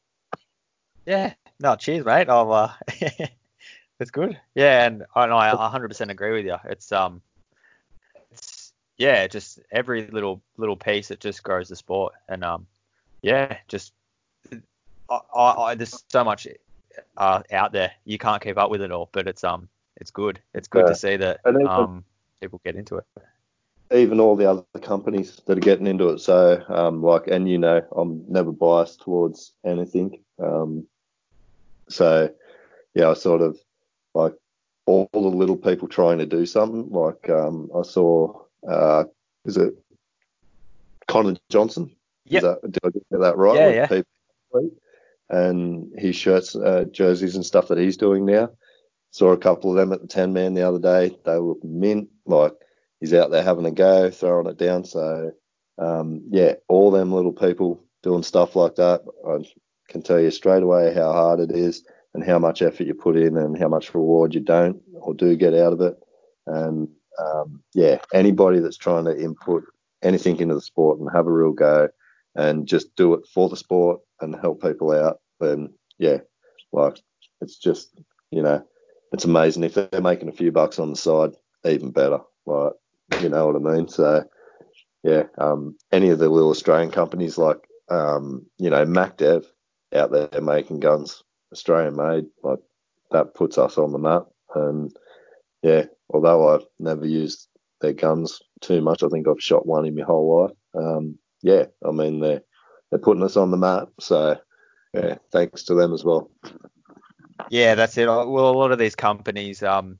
Yeah, 1.07 1.34
no, 1.61 1.76
cheers, 1.76 2.05
mate. 2.05 2.28
I'm, 2.30 2.50
uh, 2.50 2.72
it's 4.00 4.11
good. 4.11 4.40
Yeah, 4.55 4.86
and 4.86 5.05
I 5.14 5.26
know 5.26 5.36
I 5.36 5.50
100% 5.50 6.11
agree 6.11 6.32
with 6.32 6.46
you. 6.46 6.57
It's 6.64 6.92
um, 6.92 7.20
it's 8.30 8.72
yeah, 8.96 9.26
just 9.26 9.61
every 9.70 10.07
little 10.07 10.40
little 10.57 10.76
piece 10.76 11.09
that 11.09 11.20
just 11.20 11.42
grows 11.42 11.68
the 11.68 11.76
sport, 11.76 12.14
and 12.28 12.44
um, 12.44 12.66
yeah, 13.22 13.59
just 13.68 13.92
I, 15.11 15.20
I, 15.34 15.50
I 15.62 15.74
there's 15.74 16.05
so 16.11 16.24
much 16.24 16.46
uh, 17.16 17.42
out 17.52 17.72
there 17.72 17.92
you 18.05 18.18
can't 18.18 18.42
keep 18.42 18.57
up 18.57 18.70
with 18.70 18.80
it 18.80 18.92
all, 18.92 19.11
but 19.12 19.26
it's 19.26 19.44
um, 19.44 19.68
it's 19.96 20.11
good. 20.11 20.40
It's 20.55 20.68
good 20.68 20.86
Yeah. 20.86 20.92
to 20.92 20.94
see 20.94 21.16
that 21.16 21.40
And 21.44 21.66
um, 21.68 22.05
people 22.45 22.61
get 22.64 22.76
into 22.76 22.97
it. 22.97 23.05
even 23.95 24.18
all 24.20 24.34
the 24.36 24.51
other 24.51 24.64
companies 24.82 25.40
that 25.47 25.57
are 25.57 25.61
getting 25.61 25.86
into 25.86 26.09
it. 26.09 26.18
So, 26.18 26.62
um, 26.68 27.03
like, 27.03 27.26
and 27.28 27.49
you 27.49 27.59
know, 27.59 27.80
I'm 27.97 28.24
never 28.28 28.51
biased 28.53 29.01
towards 29.03 29.53
anything. 29.64 30.22
Um, 30.42 30.86
so, 31.88 32.30
yeah, 32.95 33.11
I 33.11 33.14
sort 33.14 33.40
of 33.42 33.59
like 34.14 34.34
all 34.86 35.09
the 35.12 35.18
little 35.18 35.57
people 35.57 35.86
trying 35.88 36.18
to 36.18 36.26
do 36.26 36.45
something. 36.47 36.90
Like, 36.90 37.28
um, 37.30 37.70
I 37.76 37.82
saw, 37.82 38.42
uh, 38.68 39.05
is 39.45 39.57
it 39.57 39.74
Connor 41.09 41.36
Johnson? 41.51 41.95
That, 42.42 42.62
did 42.62 42.78
I 42.84 42.90
get 42.90 43.20
that 43.20 43.36
right? 43.36 43.55
Yeah, 43.57 43.68
yeah. 43.70 43.86
people- 43.86 44.70
And 45.30 45.92
his 45.99 46.16
shirts, 46.16 46.55
uh, 46.57 46.84
jerseys 46.90 47.34
and 47.36 47.45
stuff 47.47 47.68
that 47.68 47.78
he's 47.78 47.97
doing 47.97 48.24
now. 48.26 48.51
Saw 49.11 49.32
a 49.32 49.38
couple 49.38 49.70
of 49.70 49.76
them 49.76 49.92
at 49.92 50.01
the 50.01 50.09
10 50.09 50.32
man 50.32 50.55
the 50.55 50.62
other 50.66 50.78
day. 50.78 51.16
They 51.24 51.38
were 51.38 51.55
mint. 51.62 52.09
Like, 52.26 52.54
he's 53.00 53.14
out 53.14 53.30
there 53.30 53.42
having 53.42 53.66
a 53.66 53.70
go, 53.70 54.10
throwing 54.10 54.46
it 54.46 54.56
down. 54.56 54.84
So, 54.84 55.32
um, 55.78 56.22
yeah, 56.30 56.54
all 56.68 56.90
them 56.90 57.12
little 57.12 57.32
people 57.32 57.84
doing 58.02 58.22
stuff 58.22 58.56
like 58.56 58.76
that, 58.76 59.02
I 59.26 59.44
can 59.88 60.02
tell 60.02 60.20
you 60.20 60.30
straight 60.30 60.62
away 60.62 60.94
how 60.94 61.12
hard 61.12 61.40
it 61.40 61.52
is 61.52 61.84
and 62.14 62.24
how 62.24 62.38
much 62.38 62.62
effort 62.62 62.86
you 62.86 62.94
put 62.94 63.16
in 63.16 63.36
and 63.36 63.58
how 63.58 63.68
much 63.68 63.94
reward 63.94 64.34
you 64.34 64.40
don't 64.40 64.80
or 64.94 65.14
do 65.14 65.36
get 65.36 65.54
out 65.54 65.72
of 65.72 65.80
it. 65.80 65.96
And 66.46 66.88
um, 67.18 67.62
yeah, 67.74 67.98
anybody 68.12 68.60
that's 68.60 68.76
trying 68.76 69.04
to 69.06 69.18
input 69.18 69.64
anything 70.02 70.38
into 70.38 70.54
the 70.54 70.60
sport 70.60 71.00
and 71.00 71.08
have 71.12 71.26
a 71.26 71.32
real 71.32 71.52
go 71.52 71.88
and 72.34 72.66
just 72.66 72.94
do 72.96 73.14
it 73.14 73.26
for 73.32 73.48
the 73.48 73.56
sport 73.56 74.00
and 74.20 74.36
help 74.36 74.62
people 74.62 74.92
out, 74.92 75.20
then 75.40 75.72
yeah, 75.98 76.18
like 76.72 77.00
it's 77.40 77.56
just, 77.56 77.98
you 78.30 78.42
know, 78.42 78.64
it's 79.12 79.24
amazing 79.24 79.64
if 79.64 79.74
they're 79.74 80.00
making 80.00 80.28
a 80.28 80.32
few 80.32 80.50
bucks 80.52 80.78
on 80.78 80.90
the 80.90 80.96
side, 80.96 81.32
even 81.64 81.90
better. 81.90 82.20
Like, 82.46 82.72
you 83.20 83.28
know 83.28 83.46
what 83.46 83.56
I 83.56 83.76
mean? 83.76 83.88
So, 83.88 84.24
yeah, 85.02 85.24
um, 85.38 85.76
any 85.92 86.10
of 86.10 86.18
the 86.18 86.28
little 86.28 86.50
Australian 86.50 86.90
companies 86.90 87.38
like, 87.38 87.58
um, 87.90 88.46
you 88.58 88.70
know, 88.70 88.84
MacDev 88.84 89.44
out 89.94 90.10
there 90.10 90.40
making 90.40 90.80
guns, 90.80 91.22
Australian 91.52 91.96
made, 91.96 92.26
like 92.42 92.60
that 93.10 93.34
puts 93.34 93.58
us 93.58 93.78
on 93.78 93.92
the 93.92 93.98
map. 93.98 94.24
And 94.54 94.94
yeah, 95.62 95.84
although 96.10 96.54
I've 96.54 96.66
never 96.78 97.06
used 97.06 97.48
their 97.80 97.92
guns 97.92 98.40
too 98.60 98.80
much, 98.80 99.02
I 99.02 99.08
think 99.08 99.28
I've 99.28 99.42
shot 99.42 99.66
one 99.66 99.86
in 99.86 99.94
my 99.94 100.02
whole 100.02 100.42
life. 100.42 100.56
Um, 100.74 101.18
yeah, 101.42 101.66
I 101.86 101.90
mean 101.90 102.20
they're 102.20 102.42
they're 102.90 102.98
putting 102.98 103.22
us 103.22 103.36
on 103.36 103.50
the 103.50 103.56
map. 103.56 103.88
So 104.00 104.38
yeah, 104.94 105.16
thanks 105.32 105.64
to 105.64 105.74
them 105.74 105.92
as 105.92 106.04
well. 106.04 106.30
Yeah, 107.50 107.74
that's 107.74 107.98
it. 107.98 108.06
Well, 108.06 108.28
a 108.28 108.56
lot 108.56 108.72
of 108.72 108.78
these 108.78 108.94
companies, 108.94 109.62
um, 109.62 109.98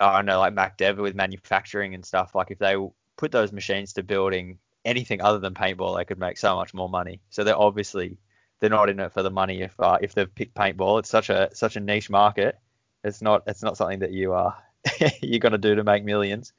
I 0.00 0.22
know, 0.22 0.38
like 0.38 0.54
MacDev 0.54 0.96
with 0.96 1.14
manufacturing 1.14 1.94
and 1.94 2.04
stuff, 2.04 2.34
like 2.34 2.50
if 2.50 2.58
they 2.58 2.76
put 3.16 3.32
those 3.32 3.52
machines 3.52 3.92
to 3.94 4.02
building 4.02 4.58
anything 4.84 5.20
other 5.20 5.38
than 5.38 5.54
paintball, 5.54 5.96
they 5.96 6.04
could 6.04 6.18
make 6.18 6.36
so 6.36 6.56
much 6.56 6.74
more 6.74 6.88
money. 6.88 7.20
So 7.30 7.44
they're 7.44 7.58
obviously 7.58 8.18
they're 8.60 8.70
not 8.70 8.88
in 8.88 9.00
it 9.00 9.12
for 9.12 9.22
the 9.22 9.30
money 9.30 9.62
if 9.62 9.78
uh, 9.78 9.98
if 10.00 10.14
they've 10.14 10.34
picked 10.34 10.54
paintball. 10.54 10.98
It's 10.98 11.10
such 11.10 11.30
a 11.30 11.50
such 11.52 11.76
a 11.76 11.80
niche 11.80 12.10
market. 12.10 12.58
It's 13.02 13.22
not 13.22 13.42
it's 13.46 13.62
not 13.62 13.76
something 13.76 14.00
that 14.00 14.12
you 14.12 14.32
are 14.32 14.56
you're 15.22 15.38
gonna 15.38 15.58
do 15.58 15.74
to 15.74 15.84
make 15.84 16.04
millions. 16.04 16.52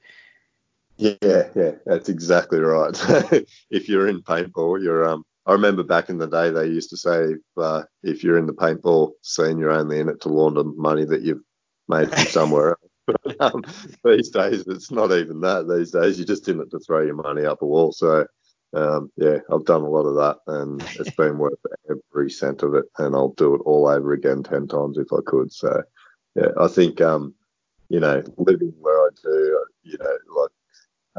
Yeah, 0.98 1.49
yeah, 1.56 1.72
that's 1.86 2.07
exactly 2.07 2.60
right. 2.60 2.94
if 3.70 3.90
you're 3.90 4.07
in 4.07 4.22
paintball, 4.22 4.82
you're 4.82 5.07
um. 5.07 5.24
I 5.48 5.52
remember 5.52 5.84
back 5.84 6.10
in 6.10 6.18
the 6.18 6.26
day 6.28 6.49
they 6.49 6.66
used 6.66 6.90
to 6.90 6.98
say 6.98 7.36
uh, 7.57 7.84
if 8.02 8.24
you're 8.24 8.40
in 8.40 8.48
the 8.48 8.53
paintball 8.53 9.12
scene, 9.22 9.60
you're 9.60 9.70
only 9.70 9.99
in 9.99 10.10
it 10.10 10.20
to 10.22 10.30
launder 10.30 10.64
money 10.64 11.06
that 11.06 11.22
you've 11.22 11.44
made 11.88 12.10
from 12.10 12.26
somewhere 12.26 12.70
else. 12.70 12.91
But, 13.06 13.40
um, 13.40 13.64
these 14.03 14.30
days, 14.30 14.64
it's 14.68 14.91
not 14.91 15.11
even 15.11 15.41
that. 15.41 15.68
These 15.69 15.91
days, 15.91 16.18
you're 16.18 16.27
just 16.27 16.48
in 16.48 16.60
it 16.60 16.72
to 16.72 16.80
throw 16.80 17.02
your 17.02 17.15
money 17.15 17.45
up 17.45 17.61
a 17.61 17.65
wall. 17.65 17.91
So, 17.91 18.26
um, 18.73 19.11
yeah, 19.18 19.38
I've 19.52 19.65
done 19.65 19.82
a 19.82 19.90
lot 19.90 20.06
of 20.06 20.15
that, 20.15 20.38
and 20.48 20.82
it's 20.99 21.15
been 21.18 21.38
worth 21.38 21.60
every 21.90 22.30
cent 22.30 22.64
of 22.64 22.76
it. 22.76 22.86
And 22.98 23.15
I'll 23.15 23.34
do 23.34 23.56
it 23.56 23.61
all 23.65 23.88
over 23.88 24.14
again 24.14 24.44
ten 24.44 24.68
times 24.68 24.98
if 24.98 25.07
I 25.14 25.19
could. 25.26 25.52
So, 25.52 25.84
yeah, 26.36 26.49
I 26.60 26.68
think 26.68 27.02
um, 27.02 27.34
you 27.90 27.99
know, 27.99 28.23
living 28.38 28.73
where 28.80 29.07
I 29.07 29.10
do, 29.23 29.65
you 29.84 29.98
know, 29.99 30.41
like 30.41 30.52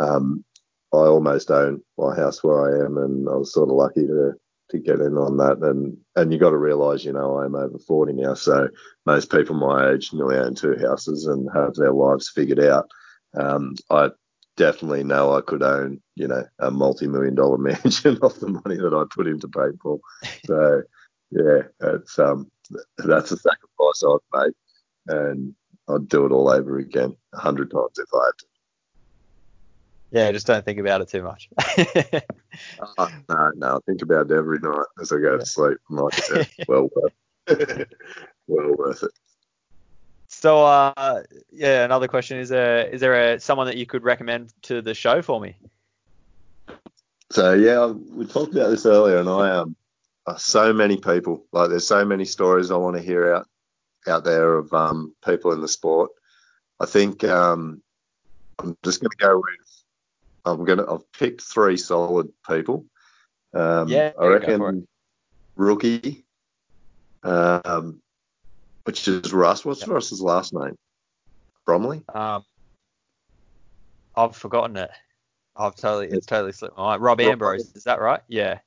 um, 0.09 0.45
I 0.93 0.99
almost 0.99 1.51
own 1.51 1.83
my 1.99 2.15
house 2.15 2.43
where 2.43 2.83
I 2.83 2.85
am, 2.85 2.99
and 2.99 3.29
I 3.29 3.35
was 3.37 3.53
sort 3.53 3.69
of 3.69 3.77
lucky 3.77 4.07
to 4.07 4.33
to 4.71 4.79
get 4.79 5.01
in 5.01 5.17
on 5.17 5.37
that. 5.39 5.59
And 5.59 5.97
and 6.17 6.33
you 6.33 6.39
got 6.39 6.51
to 6.51 6.59
realise, 6.59 7.05
you 7.05 7.13
know, 7.13 7.39
I'm 7.39 7.55
over 7.55 7.79
40 7.79 8.13
now, 8.15 8.35
so 8.35 8.69
most 9.05 9.31
people 9.31 9.55
my 9.55 9.93
age 9.93 10.13
nearly 10.13 10.37
own 10.37 10.55
two 10.55 10.77
houses 10.77 11.27
and 11.27 11.49
have 11.55 11.75
their 11.75 11.93
lives 11.93 12.31
figured 12.35 12.61
out. 12.61 12.89
Um, 13.35 13.75
I 13.91 14.11
definitely 14.57 15.05
know 15.05 15.35
I 15.35 15.43
could 15.43 15.63
own, 15.63 16.01
you 16.15 16.27
know, 16.27 16.45
a 16.59 16.71
multi-million 16.71 17.35
dollar 17.35 17.59
mansion 17.59 18.19
off 18.23 18.41
the 18.41 18.49
money 18.49 18.77
that 18.77 18.95
I 18.95 19.05
put 19.15 19.27
into 19.27 19.49
paintball. 19.49 20.01
So 20.47 20.83
yeah, 21.31 21.63
it's 21.81 22.19
um, 22.19 22.51
that's 22.99 23.33
a 23.33 23.37
sacrifice 23.37 24.05
I've 24.07 24.41
made, 24.41 24.53
and 25.09 25.55
I'd 25.89 26.09
do 26.09 26.25
it 26.25 26.33
all 26.33 26.49
over 26.49 26.79
again 26.79 27.17
a 27.35 27.39
hundred 27.39 27.71
times 27.71 27.99
if 27.99 28.09
I 28.15 28.27
had 28.27 28.39
to. 28.39 28.47
Yeah, 30.11 30.31
just 30.33 30.47
don't 30.47 30.65
think 30.65 30.79
about 30.79 31.01
it 31.01 31.09
too 31.09 31.23
much. 31.23 31.49
Oh, 32.97 33.09
no, 33.29 33.51
no, 33.55 33.77
I 33.77 33.79
think 33.85 34.01
about 34.01 34.31
it 34.31 34.35
every 34.35 34.59
night 34.59 34.87
as 34.99 35.13
I 35.13 35.19
go 35.19 35.37
to 35.37 35.45
sleep. 35.45 35.77
And 35.91 35.99
like 35.99 36.15
said, 36.15 36.49
well 36.69 36.89
worth 36.97 37.13
well 38.47 38.75
worth 38.75 39.03
it. 39.03 39.11
so 40.27 40.65
uh, 40.65 41.23
yeah, 41.53 41.85
another 41.85 42.09
question 42.09 42.39
is 42.39 42.49
there 42.49 42.87
is 42.87 43.03
there 43.03 43.35
a 43.35 43.41
someone 43.41 43.67
that 43.67 43.77
you 43.77 43.85
could 43.85 44.05
recommend 44.05 44.55
to 44.63 44.81
the 44.81 44.95
show 44.95 45.21
for 45.21 45.39
me? 45.39 45.55
So 47.31 47.53
yeah, 47.53 47.85
we 47.89 48.25
talked 48.25 48.55
about 48.55 48.71
this 48.71 48.87
earlier, 48.87 49.19
and 49.19 49.29
I 49.29 49.51
um 49.51 49.77
uh, 50.27 50.37
so 50.37 50.73
many 50.73 50.97
people. 50.97 51.45
Like 51.53 51.71
there's 51.71 51.87
so 51.87 52.05
many 52.05 52.25
stories 52.25 52.71
I 52.71 52.77
want 52.77 52.97
to 52.97 53.03
hear 53.03 53.35
out 53.35 53.49
out 54.09 54.25
there 54.25 54.55
of 54.55 54.73
um, 54.73 55.15
people 55.25 55.53
in 55.53 55.61
the 55.61 55.69
sport. 55.69 56.11
I 56.81 56.87
think 56.87 57.25
um, 57.25 57.83
I'm 58.59 58.77
just 58.85 59.01
going 59.01 59.11
to 59.11 59.17
go 59.17 59.37
with. 59.37 59.76
I'm 60.47 60.65
gonna. 60.65 60.91
I've 60.93 61.11
picked 61.13 61.43
three 61.43 61.77
solid 61.77 62.29
people. 62.49 62.87
Um, 63.53 63.89
Yeah, 63.89 64.13
I 64.19 64.27
reckon 64.27 64.87
rookie, 65.57 66.25
um, 67.23 68.01
which 68.85 69.09
is 69.09 69.33
Russ. 69.33 69.65
What's 69.65 69.81
Yep. 69.81 69.91
Russ's 69.91 70.21
last 70.21 70.55
name? 70.55 70.77
Bromley. 71.65 72.03
Um, 72.15 72.45
I've 74.15 74.37
forgotten 74.37 74.77
it. 74.77 74.91
I've 75.57 75.75
totally, 75.75 76.09
it's 76.09 76.27
totally 76.27 76.53
slipped 76.53 76.77
my 76.77 76.85
mind. 76.85 77.03
Rob 77.03 77.19
Rob- 77.19 77.29
Ambrose, 77.29 77.75
is 77.75 77.85
that 77.85 78.01
right? 78.01 78.21
Yeah. 78.29 78.59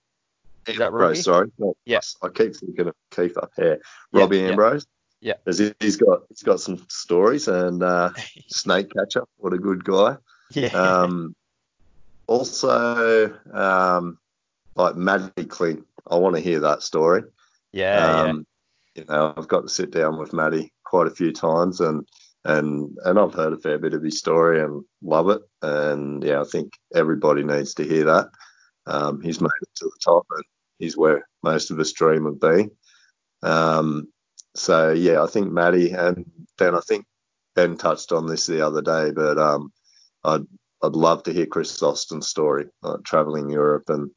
Is 0.68 0.78
that 0.78 0.88
Ambrose, 0.88 1.24
sorry. 1.24 1.52
Yeah. 1.86 1.98
Russ. 1.98 2.18
I 2.22 2.30
keep 2.30 2.56
thinking 2.56 2.88
of 2.88 2.96
Kiefer. 3.12 3.48
Yeah. 3.58 3.66
Yeah, 3.66 3.76
Robbie 4.12 4.38
yeah. 4.40 4.48
Ambrose. 4.50 4.86
Yeah. 5.22 5.34
he- 5.46 5.74
He's 5.80 5.98
got 5.98 6.22
he's 6.30 6.44
got 6.44 6.60
some 6.60 6.86
stories 6.90 7.48
and 7.48 7.82
uh, 7.84 8.10
snake 8.50 8.92
catcher. 8.96 9.24
What 9.38 9.54
a 9.54 9.58
good 9.58 9.84
guy. 9.84 10.18
Yeah. 10.52 10.68
Um, 10.68 11.36
also, 12.30 13.36
um, 13.52 14.20
like 14.76 14.96
Maddie 14.96 15.46
Clint. 15.46 15.84
I 16.10 16.16
want 16.16 16.36
to 16.36 16.42
hear 16.42 16.60
that 16.60 16.84
story. 16.84 17.24
yeah, 17.74 18.22
um, 18.22 18.46
You 18.96 19.06
know, 19.06 19.34
I've 19.36 19.48
got 19.48 19.62
to 19.62 19.70
sit 19.70 19.92
down 19.92 20.20
with 20.20 20.32
Maddie 20.32 20.72
quite 20.86 21.08
a 21.08 21.16
few 21.16 21.34
times, 21.34 21.82
and 21.82 22.08
and 22.46 22.96
and 23.04 23.20
I've 23.20 23.34
heard 23.34 23.54
a 23.54 23.58
fair 23.58 23.80
bit 23.80 23.96
of 23.96 24.04
his 24.04 24.20
story 24.20 24.62
and 24.62 24.84
love 25.02 25.30
it. 25.30 25.42
And 25.64 26.24
yeah, 26.24 26.40
I 26.42 26.46
think 26.46 26.74
everybody 26.94 27.44
needs 27.44 27.74
to 27.76 27.84
hear 27.84 28.06
that. 28.06 28.28
Um, 28.86 29.22
he's 29.22 29.42
made 29.42 29.50
it 29.62 29.70
to 29.78 29.86
the 29.86 30.00
top, 30.04 30.26
and 30.30 30.44
he's 30.78 30.96
where 30.96 31.28
most 31.44 31.72
of 31.72 31.80
us 31.80 31.92
dream 31.94 32.28
of 32.28 32.40
being. 32.40 32.70
Um, 33.42 34.08
so 34.56 34.92
yeah, 34.92 35.24
I 35.24 35.28
think 35.28 35.52
Maddie, 35.52 35.92
and 35.92 36.30
then 36.60 36.76
I 36.76 36.82
think 36.88 37.06
Ben 37.56 37.76
touched 37.76 38.12
on 38.12 38.28
this 38.28 38.46
the 38.46 38.66
other 38.66 38.84
day, 38.84 39.12
but 39.12 39.40
um, 39.40 39.74
I'd 40.24 40.46
I'd 40.82 40.94
love 40.94 41.24
to 41.24 41.34
hear 41.34 41.46
Chris 41.46 41.82
Austin's 41.82 42.28
story, 42.28 42.68
like 42.82 43.04
traveling 43.04 43.50
Europe 43.50 43.90
and 43.90 44.12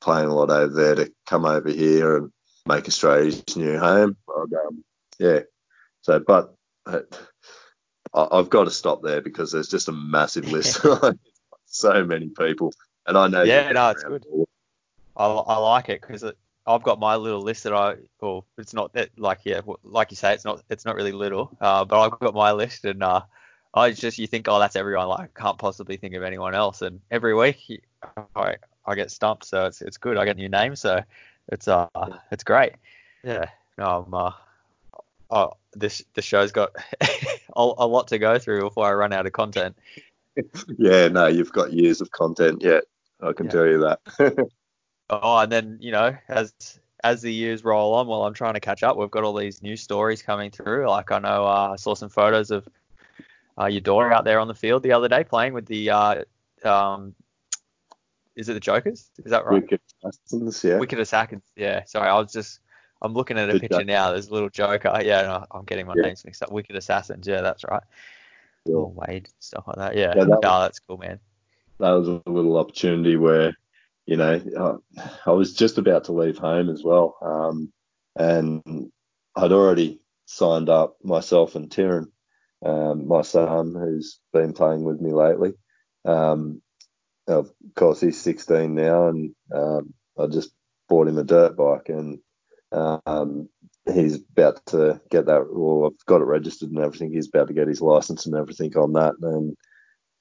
playing 0.00 0.28
a 0.28 0.34
lot 0.34 0.50
over 0.50 0.72
there 0.72 0.94
to 0.96 1.12
come 1.26 1.44
over 1.44 1.68
here 1.70 2.16
and 2.16 2.32
make 2.66 2.88
Australia 2.88 3.26
his 3.26 3.56
new 3.56 3.78
home. 3.78 4.16
Um, 4.36 4.84
yeah. 5.18 5.40
So, 6.02 6.18
but 6.18 6.54
uh, 6.86 7.00
I- 8.14 8.28
I've 8.32 8.50
got 8.50 8.64
to 8.64 8.70
stop 8.70 9.02
there 9.02 9.20
because 9.20 9.52
there's 9.52 9.68
just 9.68 9.88
a 9.88 9.92
massive 9.92 10.44
list. 10.52 10.84
so 11.66 12.04
many 12.04 12.28
people, 12.28 12.72
and 13.06 13.16
I 13.16 13.28
know. 13.28 13.42
Yeah, 13.42 13.70
no, 13.72 13.90
it's 13.90 14.02
good. 14.02 14.24
I, 15.16 15.26
I 15.26 15.56
like 15.58 15.88
it 15.90 16.00
because 16.00 16.24
I've 16.66 16.82
got 16.82 16.98
my 16.98 17.16
little 17.16 17.42
list 17.42 17.64
that 17.64 17.72
I, 17.72 17.96
well, 18.20 18.46
it's 18.58 18.74
not 18.74 18.92
that 18.94 19.10
like 19.16 19.40
yeah, 19.44 19.60
like 19.84 20.10
you 20.10 20.16
say, 20.16 20.34
it's 20.34 20.44
not 20.44 20.62
it's 20.70 20.84
not 20.84 20.96
really 20.96 21.12
little, 21.12 21.56
uh, 21.60 21.84
but 21.84 22.00
I've 22.00 22.18
got 22.18 22.34
my 22.34 22.52
list 22.52 22.84
and 22.84 23.02
uh, 23.02 23.22
I 23.72 23.92
just 23.92 24.18
you 24.18 24.26
think 24.26 24.48
oh 24.48 24.58
that's 24.58 24.76
everyone, 24.76 25.08
like 25.08 25.30
I 25.36 25.40
can't 25.40 25.58
possibly 25.58 25.96
think 25.96 26.14
of 26.14 26.22
anyone 26.22 26.54
else, 26.54 26.82
and 26.82 27.00
every 27.10 27.34
week 27.34 27.82
I 28.34 28.56
I 28.84 28.94
get 28.94 29.10
stumped, 29.10 29.44
so 29.44 29.66
it's 29.66 29.80
it's 29.80 29.96
good. 29.98 30.16
I 30.16 30.24
get 30.24 30.36
new 30.36 30.48
names, 30.48 30.80
so 30.80 31.02
it's 31.48 31.68
uh 31.68 31.86
it's 32.30 32.44
great. 32.44 32.72
Yeah, 33.22 33.46
no, 33.78 34.04
I'm 34.06 34.14
uh, 34.14 34.32
oh 35.30 35.52
this 35.74 36.02
the 36.14 36.22
show's 36.22 36.52
got 36.52 36.70
a, 37.00 37.72
a 37.78 37.86
lot 37.86 38.08
to 38.08 38.18
go 38.18 38.38
through 38.38 38.62
before 38.62 38.86
I 38.86 38.92
run 38.92 39.12
out 39.12 39.26
of 39.26 39.32
content. 39.32 39.76
Yeah, 40.78 41.08
no, 41.08 41.26
you've 41.26 41.52
got 41.52 41.72
years 41.72 42.00
of 42.00 42.10
content 42.12 42.62
yet. 42.62 42.84
I 43.20 43.32
can 43.32 43.46
Yeah. 43.46 43.52
tell 43.52 43.66
you 43.66 43.78
that. 43.80 44.48
Oh, 45.10 45.38
and 45.38 45.50
then 45.50 45.78
you 45.80 45.90
know, 45.90 46.16
as 46.28 46.54
as 47.02 47.20
the 47.20 47.32
years 47.32 47.64
roll 47.64 47.94
on, 47.94 48.06
while 48.06 48.22
I'm 48.22 48.32
trying 48.32 48.54
to 48.54 48.60
catch 48.60 48.84
up, 48.84 48.96
we've 48.96 49.10
got 49.10 49.24
all 49.24 49.34
these 49.34 49.60
new 49.60 49.76
stories 49.76 50.22
coming 50.22 50.52
through. 50.52 50.88
Like 50.88 51.10
I 51.10 51.18
know 51.18 51.44
uh, 51.44 51.70
I 51.72 51.76
saw 51.76 51.94
some 51.94 52.10
photos 52.10 52.52
of 52.52 52.66
uh, 53.60 53.66
your 53.66 53.80
daughter 53.80 54.12
out 54.12 54.24
there 54.24 54.38
on 54.38 54.48
the 54.48 54.54
field 54.54 54.82
the 54.82 54.92
other 54.92 55.08
day 55.08 55.24
playing 55.24 55.52
with 55.52 55.66
the 55.66 55.90
uh, 55.90 56.24
um, 56.64 57.14
is 58.36 58.48
it 58.48 58.54
the 58.54 58.60
Jokers? 58.60 59.10
Is 59.24 59.30
that 59.30 59.44
right? 59.44 59.62
Wicked 59.62 59.80
Assassins, 60.02 60.64
yeah. 60.64 60.78
Wicked 60.78 60.98
Assassins. 60.98 61.42
Yeah. 61.56 61.84
Sorry, 61.84 62.08
I 62.08 62.18
was 62.18 62.32
just 62.32 62.60
I'm 63.02 63.12
looking 63.12 63.38
at 63.38 63.50
a 63.50 63.54
The 63.54 63.60
picture 63.60 63.84
now. 63.84 64.12
There's 64.12 64.28
a 64.28 64.32
little 64.32 64.50
Joker. 64.50 65.00
Yeah, 65.02 65.22
no, 65.22 65.46
I'm 65.50 65.64
getting 65.64 65.86
my 65.86 65.94
Yeah. 65.96 66.02
names 66.02 66.24
mixed 66.24 66.42
up. 66.42 66.52
Wicked 66.52 66.76
Assassins. 66.76 67.26
Yeah, 67.26 67.40
that's 67.42 67.64
right. 67.64 67.82
Yeah. 68.64 68.76
Oh, 68.76 68.92
Wade 68.94 69.28
stuff 69.40 69.64
like 69.66 69.76
that. 69.76 69.96
Yeah. 69.96 70.14
Yeah, 70.16 70.24
that 70.24 70.40
no, 70.42 70.60
that's 70.60 70.78
cool, 70.80 70.98
man. 70.98 71.18
that 71.78 71.90
was 71.90 72.08
a 72.08 72.22
little 72.26 72.58
opportunity 72.58 73.16
where, 73.16 73.56
you 74.06 74.16
know, 74.16 74.80
I, 74.98 75.10
I 75.26 75.30
was 75.30 75.54
just 75.54 75.78
about 75.78 76.04
to 76.04 76.12
leave 76.12 76.36
home 76.38 76.68
as 76.68 76.82
well. 76.84 77.16
Um, 77.22 77.72
and 78.16 78.92
I'd 79.34 79.52
already 79.52 80.00
signed 80.26 80.68
up 80.68 80.96
myself 81.02 81.54
and 81.54 81.70
Tieran, 81.70 82.10
um, 82.64 83.08
my 83.08 83.22
son, 83.22 83.74
who's 83.74 84.20
been 84.32 84.52
playing 84.52 84.84
with 84.84 85.00
me 85.00 85.12
lately. 85.12 85.54
Um, 86.04 86.62
of 87.26 87.50
course, 87.74 88.00
he's 88.00 88.20
16 88.20 88.74
now, 88.74 89.08
and 89.08 89.34
um, 89.54 89.94
I 90.18 90.26
just 90.26 90.50
bought 90.88 91.08
him 91.08 91.18
a 91.18 91.24
dirt 91.24 91.56
bike, 91.56 91.88
and 91.88 92.18
um, 92.72 93.48
he's 93.92 94.16
about 94.16 94.64
to 94.66 95.00
get 95.10 95.26
that. 95.26 95.46
Well, 95.50 95.86
I've 95.86 96.06
got 96.06 96.20
it 96.20 96.24
registered 96.24 96.70
and 96.70 96.80
everything. 96.80 97.12
He's 97.12 97.28
about 97.28 97.48
to 97.48 97.54
get 97.54 97.68
his 97.68 97.80
license 97.80 98.26
and 98.26 98.34
everything 98.34 98.76
on 98.76 98.94
that, 98.94 99.14
and 99.22 99.56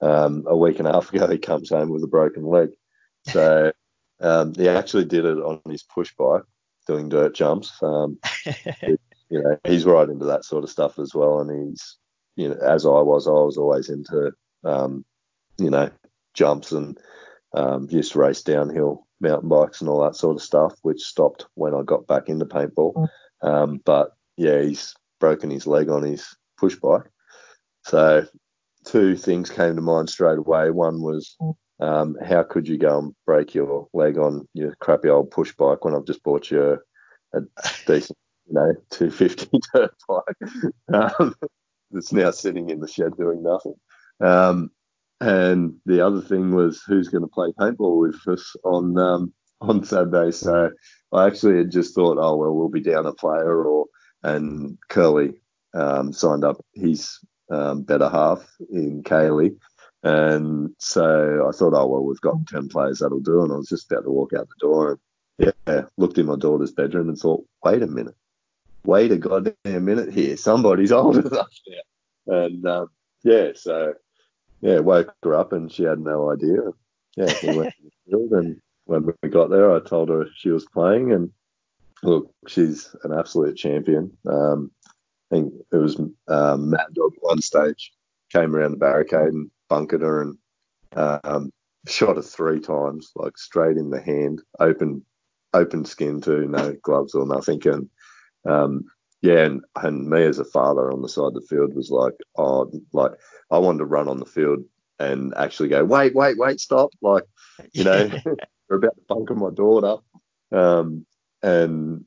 um, 0.01 0.45
a 0.47 0.55
week 0.55 0.79
and 0.79 0.87
a 0.87 0.93
half 0.93 1.13
ago, 1.13 1.27
he 1.27 1.37
comes 1.37 1.69
home 1.69 1.89
with 1.89 2.03
a 2.03 2.07
broken 2.07 2.45
leg. 2.45 2.69
So 3.27 3.71
um, 4.21 4.53
he 4.55 4.67
actually 4.67 5.05
did 5.05 5.25
it 5.25 5.37
on 5.37 5.61
his 5.69 5.83
push 5.83 6.13
bike, 6.17 6.43
doing 6.87 7.09
dirt 7.09 7.35
jumps. 7.35 7.71
Um, 7.81 8.19
you 8.85 8.97
know, 9.43 9.57
he's 9.65 9.85
right 9.85 10.09
into 10.09 10.25
that 10.25 10.45
sort 10.45 10.63
of 10.63 10.69
stuff 10.69 10.99
as 10.99 11.13
well. 11.13 11.39
And 11.41 11.69
he's, 11.69 11.97
you 12.39 12.47
know, 12.47 12.55
as 12.61 12.85
I 12.85 13.01
was, 13.01 13.27
I 13.27 13.31
was 13.31 13.57
always 13.57 13.89
into, 13.89 14.31
um, 14.63 15.03
you 15.57 15.69
know, 15.69 15.91
jumps 16.33 16.71
and 16.71 16.97
um, 17.53 17.89
used 17.91 18.13
to 18.13 18.19
race 18.19 18.41
downhill 18.41 19.05
mountain 19.19 19.49
bikes 19.49 19.81
and 19.81 19.89
all 19.89 20.01
that 20.03 20.15
sort 20.15 20.37
of 20.37 20.41
stuff, 20.41 20.73
which 20.81 21.01
stopped 21.01 21.47
when 21.55 21.75
I 21.75 21.81
got 21.83 22.07
back 22.07 22.29
into 22.29 22.45
paintball. 22.45 23.09
Um, 23.41 23.81
but 23.83 24.11
yeah, 24.37 24.61
he's 24.61 24.95
broken 25.19 25.49
his 25.49 25.67
leg 25.67 25.89
on 25.89 26.03
his 26.03 26.33
push 26.57 26.77
bike. 26.77 27.11
So 27.83 28.25
two 28.85 29.17
things 29.17 29.49
came 29.49 29.75
to 29.75 29.81
mind 29.81 30.09
straight 30.09 30.37
away. 30.37 30.71
One 30.71 31.01
was 31.01 31.35
um, 31.81 32.15
how 32.25 32.43
could 32.43 32.69
you 32.69 32.77
go 32.77 32.99
and 32.99 33.13
break 33.25 33.53
your 33.53 33.89
leg 33.91 34.17
on 34.17 34.47
your 34.53 34.75
crappy 34.79 35.09
old 35.09 35.29
push 35.29 35.53
bike 35.57 35.83
when 35.83 35.93
I've 35.93 36.05
just 36.05 36.23
bought 36.23 36.49
you 36.49 36.79
a, 37.33 37.37
a 37.37 37.41
decent, 37.85 38.17
you 38.47 38.53
know, 38.53 38.73
250 38.91 39.59
dirt 39.73 39.93
bike 40.07 40.53
um, 41.19 41.35
that's 41.91 42.13
now 42.13 42.31
sitting 42.31 42.69
in 42.69 42.79
the 42.79 42.87
shed 42.87 43.15
doing 43.17 43.43
nothing. 43.43 43.75
Um, 44.21 44.71
and 45.21 45.75
the 45.85 46.05
other 46.05 46.21
thing 46.21 46.55
was 46.55 46.81
who's 46.87 47.09
going 47.09 47.23
to 47.23 47.27
play 47.27 47.51
paintball 47.59 47.99
with 47.99 48.27
us 48.27 48.55
on 48.63 48.97
um, 48.97 49.33
on 49.61 49.83
Saturday. 49.83 50.31
So 50.31 50.71
I 51.11 51.27
actually 51.27 51.57
had 51.57 51.71
just 51.71 51.93
thought, 51.95 52.17
oh 52.19 52.37
well, 52.37 52.55
we'll 52.55 52.69
be 52.69 52.81
down 52.81 53.05
a 53.05 53.13
player, 53.13 53.65
or 53.65 53.85
and 54.23 54.77
Curly 54.89 55.33
um, 55.73 56.13
signed 56.13 56.43
up 56.43 56.63
his 56.73 57.19
um, 57.51 57.83
better 57.83 58.09
half 58.09 58.45
in 58.71 59.03
Kaylee. 59.03 59.57
And 60.03 60.73
so 60.79 61.45
I 61.47 61.51
thought, 61.51 61.73
oh 61.73 61.87
well, 61.87 62.05
we've 62.05 62.21
got 62.21 62.47
ten 62.47 62.69
players 62.69 62.99
that'll 62.99 63.19
do, 63.19 63.43
and 63.43 63.51
I 63.51 63.55
was 63.55 63.67
just 63.67 63.91
about 63.91 64.03
to 64.03 64.11
walk 64.11 64.31
out 64.33 64.47
the 64.47 64.55
door, 64.65 64.91
and 65.37 65.53
yeah, 65.67 65.81
looked 65.97 66.17
in 66.17 66.27
my 66.27 66.37
daughter's 66.37 66.71
bedroom 66.71 67.09
and 67.09 67.17
thought, 67.17 67.45
wait 67.63 67.83
a 67.83 67.87
minute, 67.87 68.15
wait 68.83 69.11
a 69.11 69.17
goddamn 69.17 69.85
minute 69.85 70.13
here, 70.13 70.37
somebody's 70.37 70.89
than 70.89 71.27
us 71.37 71.61
now, 71.67 72.35
and 72.35 72.65
um, 72.65 72.87
yeah, 73.23 73.51
so 73.55 73.93
yeah, 74.61 74.79
woke 74.79 75.13
her 75.23 75.35
up 75.35 75.53
and 75.53 75.71
she 75.71 75.83
had 75.83 75.99
no 75.99 76.31
idea. 76.31 76.59
Yeah, 77.15 77.33
we 77.43 77.57
went 77.57 77.73
to 77.75 77.83
the 77.83 77.91
field, 78.09 78.31
and 78.31 78.61
when 78.85 79.05
we 79.21 79.29
got 79.29 79.49
there, 79.49 79.73
I 79.73 79.79
told 79.79 80.09
her 80.09 80.25
she 80.35 80.49
was 80.49 80.65
playing, 80.65 81.11
and 81.11 81.31
look, 82.03 82.31
she's 82.47 82.95
an 83.03 83.13
absolute 83.17 83.55
champion. 83.55 84.11
Um, 84.27 84.71
I 85.31 85.35
think 85.35 85.53
it 85.71 85.77
was 85.77 85.99
um, 86.27 86.71
Mad 86.71 86.87
Dog 86.93 87.13
one 87.19 87.41
stage 87.41 87.91
came 88.31 88.55
around 88.55 88.71
the 88.71 88.77
barricade 88.77 89.33
and 89.33 89.49
bunkered 89.69 90.01
her 90.01 90.21
and 90.21 90.37
um, 91.23 91.51
shot 91.87 92.15
her 92.15 92.21
three 92.21 92.59
times, 92.59 93.11
like 93.15 93.37
straight 93.37 93.77
in 93.77 93.89
the 93.89 94.01
hand, 94.01 94.41
open 94.59 95.03
open 95.53 95.83
skin 95.85 96.21
too, 96.21 96.47
no 96.47 96.75
gloves 96.83 97.15
or 97.15 97.25
nothing. 97.25 97.61
And 97.67 97.89
um, 98.47 98.85
yeah, 99.21 99.45
and, 99.45 99.61
and 99.75 100.09
me 100.09 100.23
as 100.23 100.39
a 100.39 100.45
father 100.45 100.91
on 100.91 101.01
the 101.01 101.09
side 101.09 101.25
of 101.25 101.33
the 101.33 101.41
field 101.41 101.73
was 101.73 101.89
like, 101.89 102.13
oh, 102.37 102.71
like 102.93 103.11
I 103.51 103.57
wanted 103.57 103.79
to 103.79 103.85
run 103.85 104.07
on 104.07 104.19
the 104.19 104.25
field 104.25 104.63
and 104.99 105.33
actually 105.35 105.69
go, 105.69 105.83
wait, 105.83 106.15
wait, 106.15 106.37
wait, 106.37 106.59
stop, 106.59 106.91
like 107.01 107.23
you 107.73 107.83
know, 107.83 108.09
we're 108.69 108.77
about 108.77 108.95
to 108.95 109.01
bunker 109.07 109.35
my 109.35 109.49
daughter. 109.51 109.97
Um, 110.51 111.05
and 111.41 112.05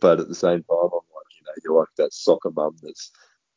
but 0.00 0.20
at 0.20 0.28
the 0.28 0.34
same 0.34 0.62
time, 0.62 0.64
I'm 0.70 0.90
like, 0.92 1.30
you 1.38 1.44
know, 1.46 1.52
you're 1.64 1.78
like 1.78 1.88
that 1.96 2.12
soccer 2.12 2.50
mum 2.50 2.76
that's 2.82 3.10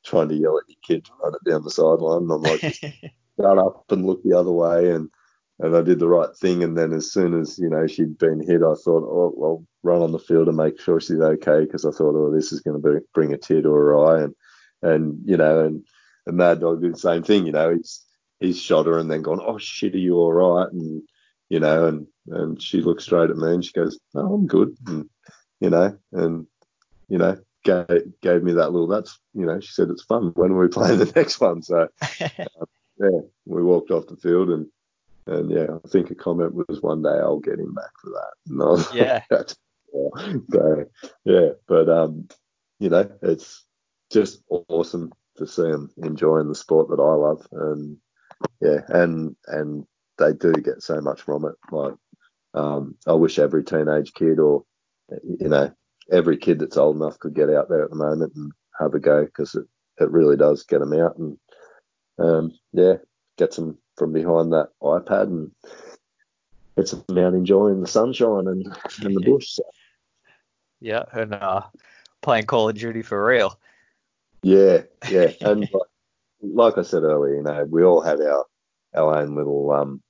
trying 0.05 0.29
to 0.29 0.35
yell 0.35 0.57
at 0.57 0.63
your 0.67 0.77
kid 0.85 1.05
to 1.05 1.11
run 1.21 1.33
it 1.33 1.49
down 1.49 1.63
the 1.63 1.71
sideline. 1.71 2.23
And 2.23 2.31
I'm 2.31 2.41
like, 2.41 2.61
shut 3.39 3.57
up 3.57 3.85
and 3.91 4.05
look 4.05 4.23
the 4.23 4.37
other 4.37 4.51
way. 4.51 4.91
And 4.91 5.09
and 5.59 5.75
I 5.75 5.81
did 5.81 5.99
the 5.99 6.07
right 6.07 6.35
thing. 6.35 6.63
And 6.63 6.77
then 6.77 6.93
as 6.93 7.11
soon 7.11 7.39
as 7.39 7.57
you 7.59 7.69
know 7.69 7.87
she'd 7.87 8.17
been 8.17 8.41
hit, 8.41 8.61
I 8.61 8.73
thought, 8.75 9.03
oh, 9.03 9.33
well, 9.35 9.65
run 9.83 10.01
on 10.01 10.11
the 10.11 10.19
field 10.19 10.47
and 10.47 10.57
make 10.57 10.79
sure 10.79 10.99
she's 10.99 11.19
okay 11.19 11.61
because 11.61 11.85
I 11.85 11.91
thought, 11.91 12.15
oh, 12.15 12.31
this 12.33 12.51
is 12.51 12.61
going 12.61 12.81
to 12.81 13.01
bring 13.13 13.33
a 13.33 13.37
tear 13.37 13.61
to 13.61 13.71
her 13.71 13.97
eye. 13.97 14.23
And 14.23 14.35
and 14.81 15.19
you 15.25 15.37
know, 15.37 15.65
and, 15.65 15.83
and 16.25 16.37
Mad 16.37 16.59
Dog 16.59 16.81
did 16.81 16.93
the 16.93 16.99
same 16.99 17.23
thing. 17.23 17.45
You 17.45 17.51
know, 17.51 17.75
he's 17.75 18.03
he's 18.39 18.59
shot 18.59 18.87
her 18.87 18.97
and 18.97 19.09
then 19.09 19.21
gone, 19.21 19.41
oh 19.41 19.57
shit, 19.57 19.95
are 19.95 19.99
you 19.99 20.15
all 20.15 20.33
right? 20.33 20.71
And 20.71 21.03
you 21.49 21.59
know, 21.59 21.87
and 21.87 22.07
and 22.27 22.61
she 22.61 22.81
looked 22.81 23.03
straight 23.03 23.29
at 23.29 23.37
me 23.37 23.53
and 23.53 23.65
she 23.65 23.73
goes, 23.73 23.99
oh, 24.15 24.33
I'm 24.33 24.47
good. 24.47 24.75
And 24.87 25.09
you 25.59 25.69
know, 25.69 25.97
and 26.11 26.47
you 27.09 27.17
know, 27.17 27.37
gave, 27.63 27.87
gave 28.21 28.43
me 28.43 28.53
that 28.53 28.71
little. 28.71 28.87
That's 28.87 29.19
you 29.33 29.45
know, 29.45 29.59
she 29.59 29.71
said 29.71 29.89
it's 29.89 30.03
fun. 30.03 30.31
When 30.35 30.51
are 30.51 30.59
we 30.59 30.67
playing 30.69 30.99
the 30.99 31.11
next 31.15 31.39
one? 31.39 31.61
So. 31.61 31.87
uh, 32.01 32.17
yeah, 32.99 33.19
we 33.45 33.63
walked 33.63 33.91
off 33.91 34.07
the 34.07 34.17
field 34.17 34.49
and 34.49 34.67
and 35.27 35.51
yeah, 35.51 35.67
I 35.83 35.87
think 35.87 36.11
a 36.11 36.15
comment 36.15 36.53
was 36.53 36.81
one 36.81 37.01
day 37.01 37.09
I'll 37.09 37.39
get 37.39 37.59
him 37.59 37.73
back 37.73 37.91
for 38.01 38.09
that. 38.11 38.33
No, 38.47 38.83
yeah. 38.93 39.23
that's 39.29 39.55
so 40.51 40.85
yeah, 41.23 41.49
but 41.67 41.89
um, 41.89 42.27
you 42.79 42.89
know, 42.89 43.09
it's 43.21 43.65
just 44.11 44.41
awesome 44.49 45.11
to 45.37 45.47
see 45.47 45.63
them 45.63 45.91
enjoying 45.97 46.47
the 46.47 46.55
sport 46.55 46.89
that 46.89 46.99
I 46.99 47.13
love, 47.13 47.47
and 47.51 47.97
yeah, 48.61 48.81
and 48.89 49.35
and 49.47 49.85
they 50.17 50.33
do 50.33 50.51
get 50.53 50.81
so 50.81 50.99
much 51.01 51.21
from 51.21 51.45
it. 51.45 51.55
Like, 51.71 51.93
um, 52.53 52.95
I 53.07 53.13
wish 53.13 53.39
every 53.39 53.63
teenage 53.63 54.13
kid 54.13 54.39
or 54.39 54.63
you 55.23 55.49
know 55.49 55.71
every 56.11 56.37
kid 56.37 56.59
that's 56.59 56.77
old 56.77 56.95
enough 56.95 57.19
could 57.19 57.35
get 57.35 57.49
out 57.49 57.69
there 57.69 57.83
at 57.83 57.89
the 57.89 57.95
moment 57.95 58.33
and 58.35 58.51
have 58.79 58.93
a 58.93 58.99
go 58.99 59.25
because 59.25 59.55
it 59.55 59.65
it 59.99 60.09
really 60.09 60.37
does 60.37 60.63
get 60.63 60.79
them 60.79 60.93
out 60.93 61.17
and 61.17 61.37
um, 62.19 62.51
yeah, 62.73 62.95
get 63.37 63.51
them 63.51 63.77
from 63.95 64.13
behind 64.13 64.51
that 64.53 64.69
iPad 64.81 65.23
and 65.23 65.51
it's 66.77 66.91
them 66.91 67.17
out 67.17 67.33
enjoying 67.33 67.81
the 67.81 67.87
sunshine 67.87 68.47
and, 68.47 68.65
and 69.01 69.15
the 69.15 69.21
bush. 69.21 69.49
So. 69.51 69.63
Yeah, 70.79 71.03
and 71.13 71.33
uh, 71.33 71.61
playing 72.21 72.45
Call 72.45 72.69
of 72.69 72.75
Duty 72.75 73.03
for 73.03 73.23
real. 73.23 73.59
Yeah, 74.41 74.81
yeah, 75.09 75.31
and 75.41 75.61
like, 75.61 75.81
like, 76.41 76.77
I 76.77 76.81
said 76.81 77.03
earlier, 77.03 77.35
you 77.35 77.43
know, 77.43 77.65
we 77.69 77.83
all 77.83 78.01
had 78.01 78.19
our 78.21 78.45
our 78.95 79.17
own 79.17 79.35
little 79.35 79.71
um, 79.71 80.01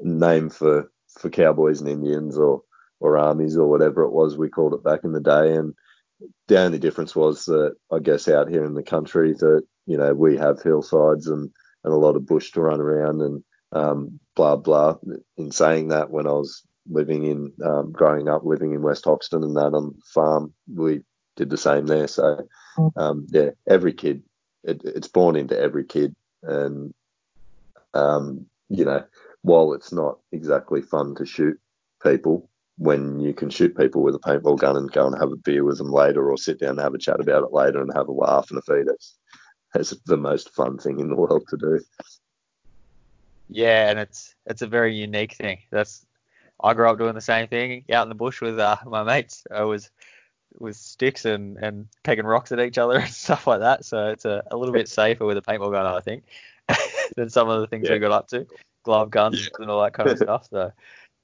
name 0.00 0.50
for 0.50 0.90
for 1.08 1.30
cowboys 1.30 1.80
and 1.80 1.90
Indians 1.90 2.38
or 2.38 2.62
or 3.00 3.18
armies 3.18 3.56
or 3.56 3.68
whatever 3.68 4.02
it 4.02 4.10
was 4.10 4.36
we 4.36 4.48
called 4.48 4.74
it 4.74 4.82
back 4.82 5.00
in 5.04 5.12
the 5.12 5.20
day, 5.20 5.54
and 5.54 5.74
the 6.46 6.58
only 6.58 6.78
difference 6.78 7.14
was 7.14 7.44
that 7.46 7.74
I 7.92 7.98
guess 7.98 8.28
out 8.28 8.48
here 8.48 8.64
in 8.64 8.74
the 8.74 8.82
country 8.82 9.34
that 9.34 9.62
you 9.86 9.96
know 9.96 10.14
we 10.14 10.36
have 10.36 10.62
hillsides 10.62 11.26
and 11.26 11.50
and 11.84 11.92
a 11.92 11.96
lot 11.96 12.16
of 12.16 12.26
bush 12.26 12.50
to 12.52 12.60
run 12.60 12.80
around 12.80 13.20
and 13.20 13.44
um, 13.72 14.18
blah 14.34 14.56
blah. 14.56 14.96
In 15.36 15.50
saying 15.50 15.88
that, 15.88 16.10
when 16.10 16.26
I 16.26 16.32
was 16.32 16.62
living 16.90 17.24
in 17.24 17.52
um, 17.64 17.92
growing 17.92 18.28
up, 18.28 18.44
living 18.44 18.72
in 18.72 18.82
West 18.82 19.04
Hoxton 19.04 19.44
and 19.44 19.56
that 19.56 19.74
on 19.74 19.94
the 19.96 20.02
farm, 20.14 20.52
we 20.74 21.02
did 21.36 21.50
the 21.50 21.56
same 21.56 21.86
there. 21.86 22.08
So 22.08 22.48
um, 22.96 23.26
yeah, 23.30 23.50
every 23.68 23.92
kid, 23.92 24.22
it, 24.64 24.82
it's 24.84 25.08
born 25.08 25.36
into 25.36 25.58
every 25.58 25.84
kid, 25.84 26.14
and 26.42 26.94
um, 27.94 28.46
you 28.68 28.84
know, 28.84 29.04
while 29.42 29.72
it's 29.72 29.92
not 29.92 30.18
exactly 30.32 30.82
fun 30.82 31.14
to 31.16 31.26
shoot 31.26 31.58
people, 32.02 32.48
when 32.76 33.20
you 33.20 33.34
can 33.34 33.50
shoot 33.50 33.76
people 33.76 34.02
with 34.02 34.14
a 34.14 34.18
paintball 34.20 34.58
gun 34.58 34.76
and 34.76 34.92
go 34.92 35.06
and 35.06 35.16
have 35.18 35.32
a 35.32 35.36
beer 35.36 35.64
with 35.64 35.78
them 35.78 35.92
later, 35.92 36.30
or 36.30 36.36
sit 36.36 36.60
down 36.60 36.70
and 36.70 36.80
have 36.80 36.94
a 36.94 36.98
chat 36.98 37.20
about 37.20 37.44
it 37.44 37.52
later 37.52 37.80
and 37.80 37.92
have 37.94 38.08
a 38.08 38.12
laugh 38.12 38.50
and 38.50 38.58
a 38.58 38.62
feed, 38.62 38.86
it's 38.88 39.16
it's 39.74 39.94
the 40.06 40.16
most 40.16 40.54
fun 40.54 40.78
thing 40.78 41.00
in 41.00 41.08
the 41.08 41.16
world 41.16 41.46
to 41.48 41.56
do. 41.56 41.80
Yeah, 43.48 43.90
and 43.90 43.98
it's 43.98 44.34
it's 44.46 44.62
a 44.62 44.66
very 44.66 44.94
unique 44.94 45.34
thing. 45.34 45.58
That's 45.70 46.06
I 46.62 46.74
grew 46.74 46.88
up 46.88 46.98
doing 46.98 47.14
the 47.14 47.20
same 47.20 47.48
thing 47.48 47.84
out 47.92 48.02
in 48.04 48.08
the 48.08 48.14
bush 48.14 48.40
with 48.40 48.58
uh, 48.58 48.76
my 48.86 49.02
mates. 49.02 49.44
I 49.50 49.62
was 49.62 49.90
with 50.58 50.76
sticks 50.76 51.24
and, 51.24 51.56
and 51.58 51.86
pegging 52.02 52.26
rocks 52.26 52.52
at 52.52 52.60
each 52.60 52.78
other 52.78 52.98
and 52.98 53.10
stuff 53.10 53.46
like 53.46 53.60
that. 53.60 53.84
So 53.84 54.08
it's 54.08 54.24
a, 54.24 54.42
a 54.50 54.56
little 54.56 54.72
bit 54.72 54.88
safer 54.88 55.24
with 55.24 55.36
a 55.36 55.42
paintball 55.42 55.72
gun, 55.72 55.86
I 55.86 56.00
think, 56.00 56.24
than 57.16 57.30
some 57.30 57.48
of 57.48 57.60
the 57.60 57.66
things 57.66 57.86
yeah. 57.86 57.94
we 57.94 58.00
got 58.00 58.12
up 58.12 58.28
to, 58.28 58.46
glove 58.82 59.10
guns 59.10 59.40
yeah. 59.40 59.50
and 59.58 59.70
all 59.70 59.82
that 59.82 59.94
kind 59.94 60.10
of 60.10 60.18
stuff. 60.22 60.48
So 60.50 60.72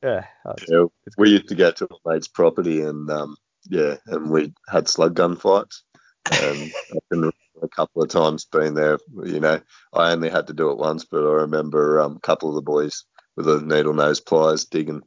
yeah, 0.02 0.26
yeah 0.68 0.84
we 1.16 1.30
used 1.30 1.48
to 1.48 1.54
go 1.54 1.70
to 1.70 1.84
a 1.86 2.10
mate's 2.10 2.28
property 2.28 2.82
and 2.82 3.10
um, 3.10 3.36
yeah, 3.68 3.96
and 4.06 4.30
we 4.30 4.52
had 4.68 4.88
slug 4.88 5.14
gun 5.14 5.36
fights. 5.36 5.82
And 6.30 6.72
I 6.92 6.98
can 7.12 7.30
a 7.62 7.68
couple 7.68 8.02
of 8.02 8.08
times 8.08 8.44
being 8.44 8.74
there. 8.74 8.98
You 9.24 9.40
know, 9.40 9.60
I 9.92 10.12
only 10.12 10.30
had 10.30 10.48
to 10.48 10.52
do 10.52 10.70
it 10.70 10.78
once, 10.78 11.04
but 11.04 11.24
I 11.24 11.32
remember 11.42 12.00
um, 12.00 12.16
a 12.16 12.20
couple 12.20 12.48
of 12.48 12.54
the 12.54 12.62
boys 12.62 13.04
with 13.36 13.46
the 13.46 13.60
needle 13.60 13.94
nose 13.94 14.20
pliers 14.20 14.64
digging 14.64 15.02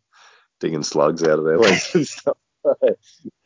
digging 0.59 0.83
slugs 0.83 1.23
out 1.23 1.39
of 1.39 1.45
their 1.45 1.59
legs 1.59 1.93
and 1.93 2.07
stuff. 2.07 2.37
yeah, 2.81 2.89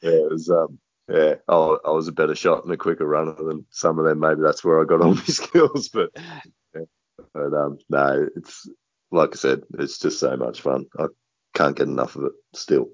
it 0.02 0.32
was 0.32 0.50
um, 0.50 0.80
yeah, 1.10 1.36
I, 1.48 1.78
I, 1.86 1.92
was 1.92 2.08
a 2.08 2.14
better 2.14 2.36
shot 2.36 2.64
and 2.64 2.74
a 2.74 2.78
quicker 2.78 3.06
runner 3.06 3.34
than 3.34 3.66
some 3.70 4.00
of 4.00 4.06
them. 4.06 4.20
Maybe 4.20 4.42
that's 4.42 4.64
where 4.64 4.82
I 4.82 4.86
got 4.86 5.02
all 5.02 5.14
my 5.16 5.24
skills, 5.24 5.90
but 5.90 6.12
yeah. 6.74 6.82
but 7.34 7.54
um, 7.54 7.80
no, 7.90 8.28
it's 8.36 8.68
like 9.12 9.32
I 9.34 9.36
said, 9.36 9.64
it's 9.78 10.00
just 10.00 10.20
so 10.20 10.36
much 10.38 10.62
fun. 10.62 10.86
I 10.98 11.08
can't 11.54 11.76
get 11.76 11.88
enough 11.88 12.16
of 12.16 12.26
it 12.26 12.32
still. 12.54 12.90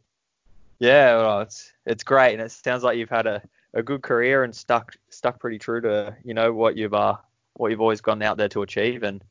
Yeah, 0.80 1.18
well, 1.18 1.42
it's 1.42 1.72
it's 1.86 2.04
great, 2.04 2.34
and 2.34 2.42
it 2.42 2.52
sounds 2.52 2.84
like 2.84 2.98
you've 2.98 3.10
had 3.10 3.28
a 3.28 3.42
a 3.78 3.84
good 3.84 4.02
career 4.02 4.44
and 4.44 4.54
stuck 4.54 4.96
stuck 5.10 5.40
pretty 5.40 5.60
true 5.60 5.80
to 5.80 6.16
you 6.26 6.34
know 6.34 6.52
what 6.52 6.76
you've 6.76 6.96
uh 6.96 7.16
what 7.54 7.72
you've 7.72 7.82
always 7.82 8.02
gone 8.02 8.22
out 8.22 8.38
there 8.38 8.50
to 8.50 8.64
achieve. 8.64 9.04
And 9.04 9.24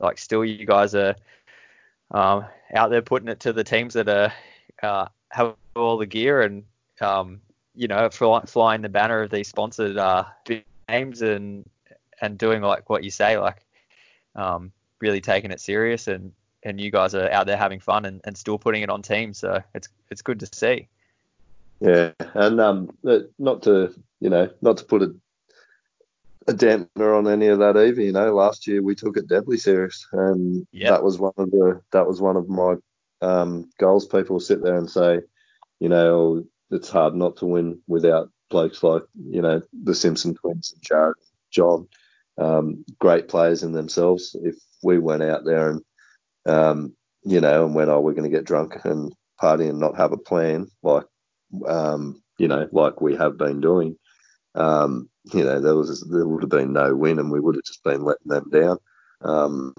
like 0.00 0.18
still 0.18 0.44
you 0.44 0.66
guys 0.66 0.94
are 0.94 1.14
um, 2.10 2.46
out 2.74 2.90
there 2.90 3.02
putting 3.02 3.28
it 3.28 3.40
to 3.40 3.52
the 3.52 3.64
teams 3.64 3.94
that 3.94 4.08
are 4.08 4.32
uh, 4.82 5.06
have 5.30 5.54
all 5.76 5.98
the 5.98 6.06
gear 6.06 6.42
and 6.42 6.64
um, 7.00 7.40
you 7.74 7.88
know 7.88 8.08
fly, 8.10 8.42
flying 8.46 8.82
the 8.82 8.88
banner 8.88 9.22
of 9.22 9.30
these 9.30 9.48
sponsored 9.48 9.96
uh, 9.96 10.24
games 10.88 11.22
and 11.22 11.68
and 12.20 12.38
doing 12.38 12.62
like 12.62 12.88
what 12.88 13.04
you 13.04 13.10
say 13.10 13.38
like 13.38 13.64
um, 14.36 14.72
really 15.00 15.20
taking 15.20 15.50
it 15.50 15.60
serious. 15.60 16.08
And 16.08 16.32
and 16.62 16.80
you 16.80 16.90
guys 16.90 17.14
are 17.14 17.30
out 17.30 17.46
there 17.46 17.56
having 17.56 17.80
fun 17.80 18.04
and, 18.04 18.20
and 18.24 18.38
still 18.38 18.58
putting 18.58 18.82
it 18.82 18.90
on 18.90 19.02
teams. 19.02 19.38
So 19.38 19.62
it's 19.74 19.88
it's 20.10 20.22
good 20.22 20.40
to 20.40 20.48
see. 20.52 20.88
Yeah, 21.82 22.12
and 22.34 22.60
um, 22.60 22.90
not 23.38 23.62
to 23.64 23.92
you 24.20 24.30
know 24.30 24.48
not 24.60 24.76
to 24.78 24.84
put 24.84 25.02
a 25.02 25.14
a 26.48 26.52
dampener 26.52 27.16
on 27.16 27.28
any 27.28 27.48
of 27.48 27.58
that 27.58 27.76
either. 27.76 28.00
You 28.00 28.12
know, 28.12 28.34
last 28.34 28.66
year 28.66 28.82
we 28.82 28.94
took 28.94 29.16
it 29.16 29.28
deadly 29.28 29.56
serious, 29.56 30.06
and 30.12 30.66
yep. 30.72 30.90
that 30.90 31.02
was 31.02 31.18
one 31.18 31.32
of 31.36 31.50
the 31.50 31.80
that 31.90 32.06
was 32.06 32.20
one 32.20 32.36
of 32.36 32.48
my 32.48 32.74
um, 33.20 33.68
goals. 33.78 34.06
People 34.06 34.40
sit 34.40 34.62
there 34.62 34.76
and 34.76 34.90
say, 34.90 35.20
you 35.80 35.88
know, 35.88 36.14
oh, 36.14 36.44
it's 36.70 36.88
hard 36.88 37.14
not 37.14 37.36
to 37.38 37.46
win 37.46 37.80
without 37.88 38.30
blokes 38.48 38.82
like 38.82 39.02
you 39.28 39.42
know 39.42 39.60
the 39.82 39.94
Simpson 39.94 40.34
twins 40.34 40.72
and 40.72 40.82
Jared, 40.82 41.16
John, 41.50 41.88
um, 42.38 42.84
great 43.00 43.28
players 43.28 43.62
in 43.62 43.72
themselves. 43.72 44.36
If 44.42 44.54
we 44.84 44.98
went 44.98 45.22
out 45.22 45.44
there 45.44 45.70
and 45.70 45.82
um, 46.46 46.94
you 47.24 47.40
know 47.40 47.64
and 47.64 47.74
went, 47.74 47.90
oh, 47.90 48.00
we're 48.00 48.14
going 48.14 48.30
to 48.30 48.36
get 48.36 48.46
drunk 48.46 48.84
and 48.84 49.12
party 49.40 49.66
and 49.66 49.80
not 49.80 49.96
have 49.96 50.12
a 50.12 50.16
plan, 50.16 50.68
like 50.84 51.04
um, 51.66 52.22
you 52.38 52.48
know, 52.48 52.68
like 52.72 53.00
we 53.00 53.16
have 53.16 53.38
been 53.38 53.60
doing, 53.60 53.96
um, 54.54 55.08
you 55.32 55.44
know, 55.44 55.60
there 55.60 55.74
was 55.74 56.00
there 56.10 56.26
would 56.26 56.42
have 56.42 56.50
been 56.50 56.72
no 56.72 56.94
win, 56.94 57.18
and 57.18 57.30
we 57.30 57.40
would 57.40 57.56
have 57.56 57.64
just 57.64 57.84
been 57.84 58.02
letting 58.02 58.26
them 58.26 58.50
down. 58.50 58.78
Um, 59.22 59.74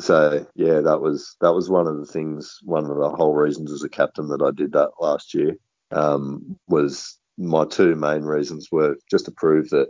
so 0.00 0.46
yeah, 0.54 0.80
that 0.80 1.00
was 1.00 1.36
that 1.40 1.54
was 1.54 1.70
one 1.70 1.86
of 1.86 1.98
the 1.98 2.06
things, 2.06 2.58
one 2.62 2.90
of 2.90 2.96
the 2.96 3.10
whole 3.10 3.34
reasons 3.34 3.72
as 3.72 3.82
a 3.82 3.88
captain 3.88 4.28
that 4.28 4.42
I 4.42 4.50
did 4.50 4.72
that 4.72 4.90
last 5.00 5.34
year. 5.34 5.56
Um, 5.90 6.58
was 6.68 7.18
my 7.36 7.66
two 7.66 7.94
main 7.94 8.22
reasons 8.22 8.68
were 8.72 8.96
just 9.10 9.26
to 9.26 9.30
prove 9.30 9.68
that 9.70 9.88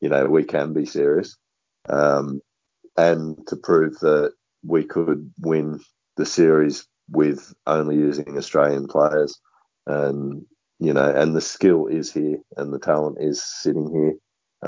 you 0.00 0.08
know 0.08 0.26
we 0.26 0.44
can 0.44 0.72
be 0.72 0.86
serious, 0.86 1.36
um, 1.88 2.40
and 2.96 3.38
to 3.48 3.56
prove 3.56 3.98
that 4.00 4.32
we 4.64 4.84
could 4.84 5.32
win 5.40 5.80
the 6.16 6.26
series 6.26 6.86
with 7.10 7.52
only 7.66 7.96
using 7.96 8.36
Australian 8.36 8.86
players. 8.86 9.38
And 9.86 10.44
you 10.82 10.92
know, 10.92 11.08
and 11.14 11.36
the 11.36 11.40
skill 11.40 11.86
is 11.86 12.12
here 12.12 12.38
and 12.56 12.72
the 12.72 12.78
talent 12.78 13.16
is 13.20 13.40
sitting 13.40 13.88
here. 13.88 14.14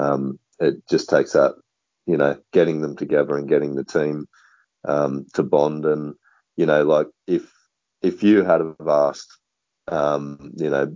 Um, 0.00 0.38
it 0.60 0.76
just 0.88 1.10
takes 1.10 1.32
that, 1.32 1.56
you 2.06 2.16
know, 2.16 2.38
getting 2.52 2.82
them 2.82 2.94
together 2.94 3.36
and 3.36 3.48
getting 3.48 3.74
the 3.74 3.82
team 3.82 4.28
um, 4.86 5.26
to 5.34 5.42
bond. 5.42 5.84
And 5.84 6.14
you 6.56 6.66
know, 6.66 6.84
like 6.84 7.08
if 7.26 7.52
if 8.00 8.22
you 8.22 8.44
had 8.44 8.60
asked, 8.88 9.38
um, 9.88 10.52
you 10.56 10.70
know, 10.70 10.88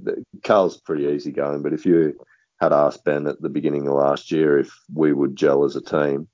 Carl's 0.45 0.81
pretty 0.81 1.07
easy 1.07 1.33
going, 1.33 1.63
but 1.63 1.73
if 1.73 1.85
you 1.85 2.17
had 2.61 2.73
asked 2.73 3.05
Ben 3.05 3.27
at 3.27 3.43
the 3.43 3.49
beginning 3.49 3.89
of 3.89 3.95
last 3.95 4.31
year 4.31 4.61
if 4.61 4.71
we 4.95 5.13
would 5.13 5.35
gel 5.35 5.65
as 5.65 5.75
a 5.75 5.83
team, 5.83 6.29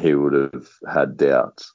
he 0.00 0.14
would 0.14 0.34
have 0.34 0.68
had 0.86 1.16
doubts. 1.16 1.72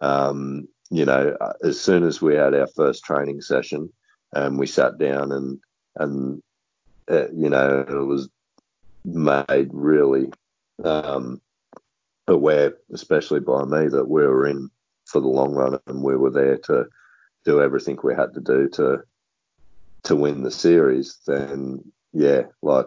Um, 0.00 0.66
you 0.90 1.04
know, 1.04 1.36
as 1.62 1.80
soon 1.80 2.02
as 2.02 2.20
we 2.20 2.34
had 2.34 2.54
our 2.54 2.66
first 2.74 3.04
training 3.04 3.40
session 3.40 3.88
and 4.32 4.58
we 4.58 4.66
sat 4.66 4.98
down 4.98 5.30
and 5.30 5.60
and 5.96 6.42
uh, 7.10 7.28
you 7.30 7.48
know 7.48 7.84
it 7.88 8.06
was 8.06 8.28
made 9.04 9.70
really 9.72 10.30
um, 10.84 11.40
aware, 12.28 12.74
especially 12.92 13.40
by 13.40 13.64
me, 13.64 13.88
that 13.88 14.08
we 14.08 14.22
were 14.22 14.46
in 14.46 14.70
for 15.06 15.20
the 15.20 15.28
long 15.28 15.52
run, 15.52 15.78
and 15.86 16.02
we 16.02 16.16
were 16.16 16.30
there 16.30 16.58
to 16.58 16.86
do 17.44 17.60
everything 17.60 17.98
we 18.02 18.14
had 18.14 18.34
to 18.34 18.40
do 18.40 18.68
to 18.68 19.02
to 20.04 20.16
win 20.16 20.42
the 20.42 20.50
series, 20.50 21.18
then 21.26 21.80
yeah, 22.12 22.42
like 22.60 22.86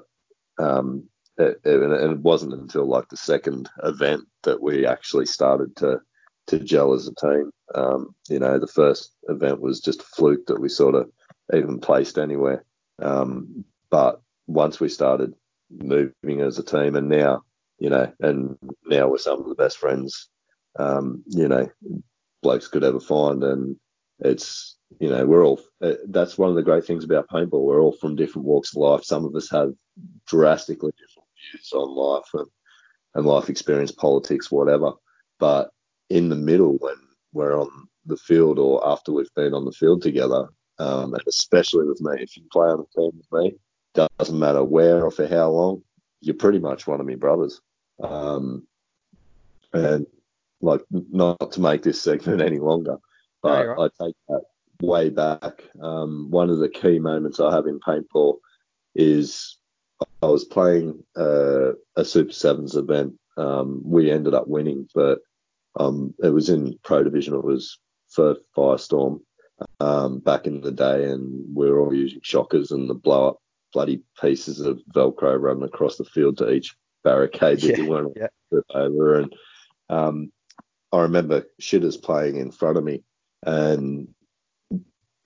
um, 0.59 1.03
it, 1.37 1.59
it, 1.63 1.81
and 1.81 2.11
it 2.11 2.19
wasn't 2.19 2.53
until 2.53 2.85
like 2.85 3.07
the 3.09 3.17
second 3.17 3.69
event 3.83 4.23
that 4.43 4.61
we 4.61 4.85
actually 4.85 5.25
started 5.25 5.75
to 5.77 5.99
to 6.47 6.59
gel 6.59 6.93
as 6.93 7.07
a 7.07 7.15
team. 7.15 7.51
Um, 7.73 8.15
you 8.29 8.39
know, 8.39 8.59
the 8.59 8.67
first 8.67 9.11
event 9.29 9.61
was 9.61 9.79
just 9.79 10.01
a 10.01 10.05
fluke 10.05 10.45
that 10.47 10.61
we 10.61 10.69
sort 10.69 10.95
of 10.95 11.09
even 11.53 11.79
placed 11.79 12.17
anywhere. 12.17 12.63
Um, 13.01 13.65
but 13.89 14.21
once 14.47 14.79
we 14.79 14.89
started 14.89 15.33
moving 15.69 16.41
as 16.41 16.59
a 16.59 16.63
team, 16.63 16.95
and 16.95 17.09
now, 17.09 17.43
you 17.79 17.89
know, 17.89 18.11
and 18.19 18.57
now 18.85 19.07
we're 19.07 19.17
some 19.17 19.41
of 19.41 19.49
the 19.49 19.55
best 19.55 19.77
friends, 19.77 20.29
um, 20.77 21.23
you 21.27 21.47
know, 21.47 21.69
blokes 22.41 22.67
could 22.67 22.83
ever 22.83 22.99
find. 22.99 23.43
And 23.43 23.75
it's, 24.19 24.77
you 24.99 25.09
know, 25.09 25.25
we're 25.25 25.45
all, 25.45 25.61
uh, 25.81 25.93
that's 26.09 26.37
one 26.37 26.49
of 26.49 26.55
the 26.55 26.63
great 26.63 26.85
things 26.85 27.03
about 27.03 27.29
paintball. 27.29 27.63
We're 27.63 27.81
all 27.81 27.97
from 27.99 28.15
different 28.15 28.47
walks 28.47 28.71
of 28.75 28.81
life. 28.81 29.03
Some 29.03 29.25
of 29.25 29.35
us 29.35 29.49
have 29.51 29.73
drastically 30.27 30.91
different 30.91 31.27
views 31.51 31.71
on 31.73 31.95
life 31.95 32.29
and, 32.33 32.47
and 33.15 33.25
life 33.25 33.49
experience, 33.49 33.91
politics, 33.91 34.51
whatever. 34.51 34.93
But 35.39 35.69
in 36.09 36.29
the 36.29 36.35
middle, 36.35 36.77
when 36.79 36.95
we're 37.33 37.59
on 37.59 37.69
the 38.05 38.17
field 38.17 38.59
or 38.59 38.87
after 38.87 39.11
we've 39.11 39.33
been 39.35 39.53
on 39.53 39.65
the 39.65 39.71
field 39.71 40.01
together, 40.01 40.47
um, 40.79 41.13
and 41.13 41.23
especially 41.27 41.87
with 41.87 42.01
me, 42.01 42.21
if 42.21 42.35
you 42.37 42.43
play 42.51 42.67
on 42.67 42.85
the 42.85 43.01
team 43.01 43.11
with 43.17 43.43
me, 43.43 43.55
doesn't 43.93 44.37
matter 44.37 44.63
where 44.63 45.03
or 45.03 45.11
for 45.11 45.27
how 45.27 45.49
long, 45.49 45.81
you're 46.21 46.35
pretty 46.35 46.59
much 46.59 46.87
one 46.87 46.99
of 46.99 47.05
my 47.05 47.15
brothers. 47.15 47.61
Um, 48.03 48.67
and 49.73 50.05
like, 50.61 50.81
not 50.91 51.51
to 51.53 51.61
make 51.61 51.83
this 51.83 52.01
segment 52.01 52.41
any 52.41 52.59
longer, 52.59 52.97
but 53.41 53.67
right. 53.67 53.89
I 53.99 54.03
take 54.03 54.15
that 54.29 54.41
way 54.81 55.09
back. 55.09 55.63
Um, 55.81 56.29
one 56.29 56.49
of 56.49 56.57
the 56.57 56.69
key 56.69 56.99
moments 56.99 57.39
I 57.39 57.53
have 57.53 57.67
in 57.67 57.79
paintball 57.79 58.37
is 58.95 59.57
I 60.21 60.27
was 60.27 60.45
playing 60.45 61.03
uh, 61.15 61.73
a 61.95 62.03
Super 62.03 62.33
Sevens 62.33 62.75
event. 62.75 63.13
Um, 63.37 63.81
we 63.83 64.11
ended 64.11 64.33
up 64.33 64.47
winning, 64.47 64.87
but 64.93 65.19
um, 65.77 66.13
it 66.23 66.29
was 66.29 66.49
in 66.49 66.77
Pro 66.83 67.03
Division. 67.03 67.33
It 67.35 67.43
was 67.43 67.77
for 68.09 68.35
Firestorm 68.55 69.21
um, 69.79 70.19
back 70.19 70.47
in 70.47 70.61
the 70.61 70.71
day, 70.71 71.05
and 71.05 71.55
we 71.55 71.69
were 71.69 71.79
all 71.79 71.93
using 71.93 72.21
shockers 72.23 72.71
and 72.71 72.89
the 72.89 72.93
blow 72.93 73.29
up 73.29 73.37
bloody 73.73 74.01
pieces 74.21 74.61
of 74.61 74.79
Velcro 74.93 75.39
running 75.39 75.63
across 75.63 75.97
the 75.97 76.05
field 76.05 76.37
to 76.37 76.49
each 76.49 76.75
barricade 77.03 77.59
that 77.59 77.71
yeah, 77.71 77.77
you 77.77 77.89
weren't 77.89 78.15
yeah. 78.15 78.59
over. 78.73 79.19
And 79.19 79.33
um, 79.89 80.31
I 80.91 81.01
remember 81.01 81.43
Shitters 81.61 82.01
playing 82.01 82.37
in 82.37 82.51
front 82.51 82.77
of 82.77 82.83
me, 82.83 83.03
and 83.43 84.07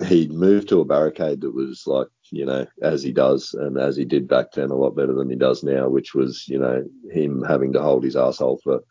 he'd 0.08 0.32
moved 0.32 0.70
to 0.70 0.80
a 0.80 0.86
barricade 0.86 1.42
that 1.42 1.54
was 1.54 1.84
like, 1.86 2.08
you 2.32 2.46
know, 2.46 2.66
as 2.82 3.04
he 3.04 3.12
does 3.12 3.54
and 3.54 3.78
as 3.78 3.96
he 3.96 4.06
did 4.06 4.28
back 4.28 4.52
then, 4.54 4.72
a 4.72 4.76
lot 4.76 4.96
better 4.96 5.14
than 5.14 5.30
he 5.30 5.36
does 5.36 5.64
now, 5.64 5.90
which 5.90 6.14
was, 6.14 6.48
you 6.48 6.58
know, 6.58 6.84
him 7.12 7.44
having 7.48 7.74
to 7.74 7.82
hold 7.82 8.04
his 8.04 8.16
asshole 8.16 8.60
for 8.64 8.82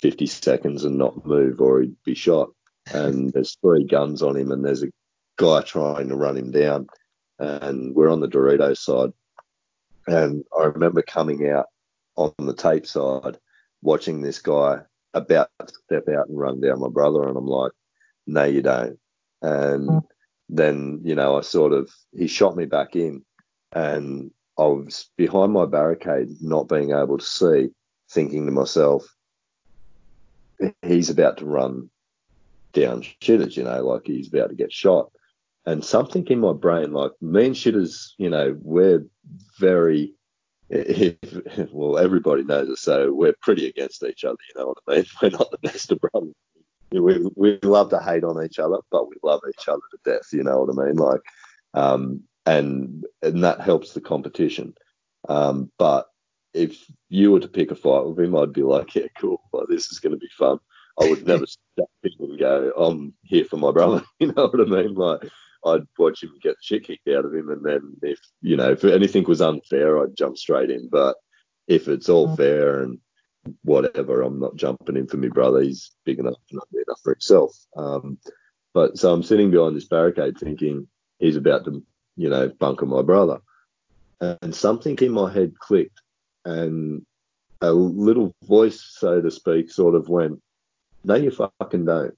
50 0.00 0.26
seconds 0.26 0.84
and 0.84 0.98
not 0.98 1.24
move 1.26 1.60
or 1.60 1.80
he'd 1.80 1.94
be 2.04 2.14
shot. 2.14 2.48
And 2.92 3.32
there's 3.32 3.56
three 3.60 3.84
guns 3.84 4.22
on 4.22 4.36
him 4.36 4.52
and 4.52 4.64
there's 4.64 4.82
a 4.82 4.90
guy 5.36 5.62
trying 5.62 6.08
to 6.08 6.16
run 6.16 6.36
him 6.36 6.50
down. 6.50 6.86
And 7.38 7.94
we're 7.94 8.10
on 8.10 8.20
the 8.20 8.28
Dorito 8.28 8.76
side. 8.76 9.12
And 10.06 10.44
I 10.58 10.64
remember 10.64 11.02
coming 11.02 11.48
out 11.50 11.66
on 12.16 12.32
the 12.38 12.54
tape 12.54 12.86
side, 12.86 13.38
watching 13.82 14.20
this 14.20 14.38
guy 14.38 14.80
about 15.14 15.50
to 15.58 15.72
step 15.84 16.08
out 16.08 16.28
and 16.28 16.38
run 16.38 16.60
down 16.60 16.80
my 16.80 16.88
brother. 16.88 17.28
And 17.28 17.36
I'm 17.36 17.46
like, 17.46 17.72
no, 18.26 18.44
you 18.44 18.62
don't. 18.62 18.98
And 19.42 19.88
mm. 19.88 20.04
then, 20.48 21.00
you 21.02 21.14
know, 21.14 21.36
I 21.36 21.40
sort 21.42 21.72
of, 21.72 21.90
he 22.16 22.26
shot 22.26 22.56
me 22.56 22.66
back 22.66 22.96
in 22.96 23.24
and 23.72 24.30
I 24.58 24.62
was 24.62 25.10
behind 25.16 25.52
my 25.52 25.66
barricade, 25.66 26.28
not 26.40 26.68
being 26.68 26.92
able 26.92 27.18
to 27.18 27.24
see, 27.24 27.68
thinking 28.10 28.46
to 28.46 28.52
myself, 28.52 29.04
he's 30.82 31.10
about 31.10 31.38
to 31.38 31.44
run 31.44 31.90
down 32.76 33.02
shitters, 33.22 33.56
you 33.56 33.64
know, 33.64 33.84
like 33.84 34.02
he's 34.04 34.28
about 34.28 34.50
to 34.50 34.54
get 34.54 34.72
shot. 34.72 35.10
And 35.64 35.84
something 35.84 36.24
in 36.28 36.38
my 36.38 36.52
brain, 36.52 36.92
like 36.92 37.10
me 37.20 37.46
and 37.46 37.54
shitters, 37.54 38.12
you 38.18 38.30
know, 38.30 38.56
we're 38.60 39.04
very, 39.58 40.14
if, 40.68 41.16
well, 41.72 41.98
everybody 41.98 42.44
knows 42.44 42.68
us, 42.68 42.80
so 42.80 43.12
we're 43.12 43.34
pretty 43.42 43.66
against 43.66 44.04
each 44.04 44.24
other, 44.24 44.36
you 44.48 44.60
know 44.60 44.68
what 44.68 44.78
I 44.88 44.96
mean? 44.96 45.04
We're 45.22 45.30
not 45.30 45.50
the 45.50 45.58
best 45.58 45.90
of 45.90 46.00
brothers. 46.00 46.34
We, 46.92 47.28
we 47.34 47.58
love 47.62 47.90
to 47.90 48.00
hate 48.00 48.22
on 48.22 48.44
each 48.44 48.60
other, 48.60 48.78
but 48.92 49.08
we 49.08 49.16
love 49.24 49.40
each 49.48 49.68
other 49.68 49.80
to 49.90 49.98
death, 50.04 50.28
you 50.32 50.44
know 50.44 50.62
what 50.62 50.78
I 50.78 50.86
mean? 50.86 50.96
Like, 50.96 51.20
um, 51.74 52.22
and, 52.44 53.04
and 53.22 53.42
that 53.42 53.60
helps 53.60 53.92
the 53.92 54.00
competition. 54.00 54.74
Um, 55.28 55.72
but 55.78 56.06
if 56.54 56.84
you 57.08 57.32
were 57.32 57.40
to 57.40 57.48
pick 57.48 57.72
a 57.72 57.74
fight 57.74 58.06
with 58.06 58.20
him, 58.20 58.36
I'd 58.36 58.52
be 58.52 58.62
like, 58.62 58.94
yeah, 58.94 59.08
cool, 59.18 59.42
like, 59.52 59.66
this 59.68 59.90
is 59.90 59.98
going 59.98 60.12
to 60.12 60.18
be 60.18 60.30
fun. 60.38 60.58
I 61.00 61.08
would 61.08 61.26
never 61.26 61.46
stop 61.46 61.90
him 62.02 62.12
and 62.20 62.38
go, 62.38 62.72
I'm 62.76 63.14
here 63.22 63.44
for 63.44 63.56
my 63.56 63.72
brother. 63.72 64.02
You 64.18 64.32
know 64.32 64.46
what 64.46 64.60
I 64.60 64.64
mean? 64.64 64.94
Like, 64.94 65.28
I'd 65.64 65.86
watch 65.98 66.22
him 66.22 66.32
get 66.42 66.52
the 66.52 66.62
shit 66.62 66.84
kicked 66.84 67.08
out 67.08 67.24
of 67.24 67.34
him, 67.34 67.50
and 67.50 67.64
then 67.64 67.96
if 68.02 68.18
you 68.40 68.56
know 68.56 68.70
if 68.70 68.84
anything 68.84 69.24
was 69.24 69.40
unfair, 69.40 69.98
I'd 69.98 70.16
jump 70.16 70.38
straight 70.38 70.70
in. 70.70 70.88
But 70.88 71.16
if 71.66 71.88
it's 71.88 72.08
all 72.08 72.34
fair 72.36 72.82
and 72.82 72.98
whatever, 73.62 74.22
I'm 74.22 74.38
not 74.38 74.56
jumping 74.56 74.96
in 74.96 75.06
for 75.06 75.16
my 75.16 75.28
brother. 75.28 75.60
He's 75.60 75.90
big 76.04 76.18
enough 76.18 76.36
and 76.50 76.58
not 76.58 76.68
big 76.72 76.84
enough 76.86 77.00
for 77.02 77.14
himself. 77.14 77.56
Um, 77.76 78.18
but 78.74 78.96
so 78.96 79.12
I'm 79.12 79.22
sitting 79.22 79.50
behind 79.50 79.76
this 79.76 79.88
barricade 79.88 80.38
thinking 80.38 80.86
he's 81.18 81.36
about 81.36 81.64
to, 81.64 81.82
you 82.16 82.28
know, 82.28 82.48
bunker 82.48 82.86
my 82.86 83.02
brother, 83.02 83.40
and 84.20 84.54
something 84.54 84.96
in 84.98 85.12
my 85.12 85.32
head 85.32 85.58
clicked, 85.58 86.00
and 86.44 87.04
a 87.60 87.72
little 87.72 88.34
voice, 88.44 88.86
so 88.98 89.20
to 89.20 89.30
speak, 89.30 89.70
sort 89.70 89.94
of 89.94 90.08
went, 90.08 90.40
"No, 91.06 91.14
you 91.14 91.30
fucking 91.30 91.86
don't." 91.86 92.16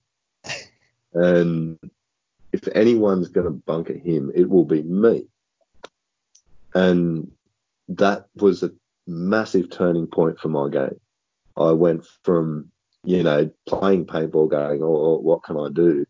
and 1.15 1.79
if 2.53 2.67
anyone's 2.75 3.29
going 3.29 3.47
to 3.47 3.53
bunker 3.53 3.95
him, 3.95 4.33
it 4.35 4.49
will 4.49 4.65
be 4.65 4.83
me. 4.83 5.27
And 6.75 7.31
that 7.89 8.27
was 8.35 8.63
a 8.63 8.73
massive 9.07 9.71
turning 9.71 10.07
point 10.07 10.39
for 10.39 10.49
my 10.49 10.69
game. 10.69 11.01
I 11.57 11.73
went 11.73 12.07
from, 12.23 12.71
you 13.05 13.23
know, 13.23 13.51
playing 13.67 14.07
paintball 14.07 14.51
going, 14.51 14.83
oh, 14.83 14.87
oh 14.87 15.19
what 15.19 15.43
can 15.43 15.59
I 15.59 15.69
do, 15.73 16.07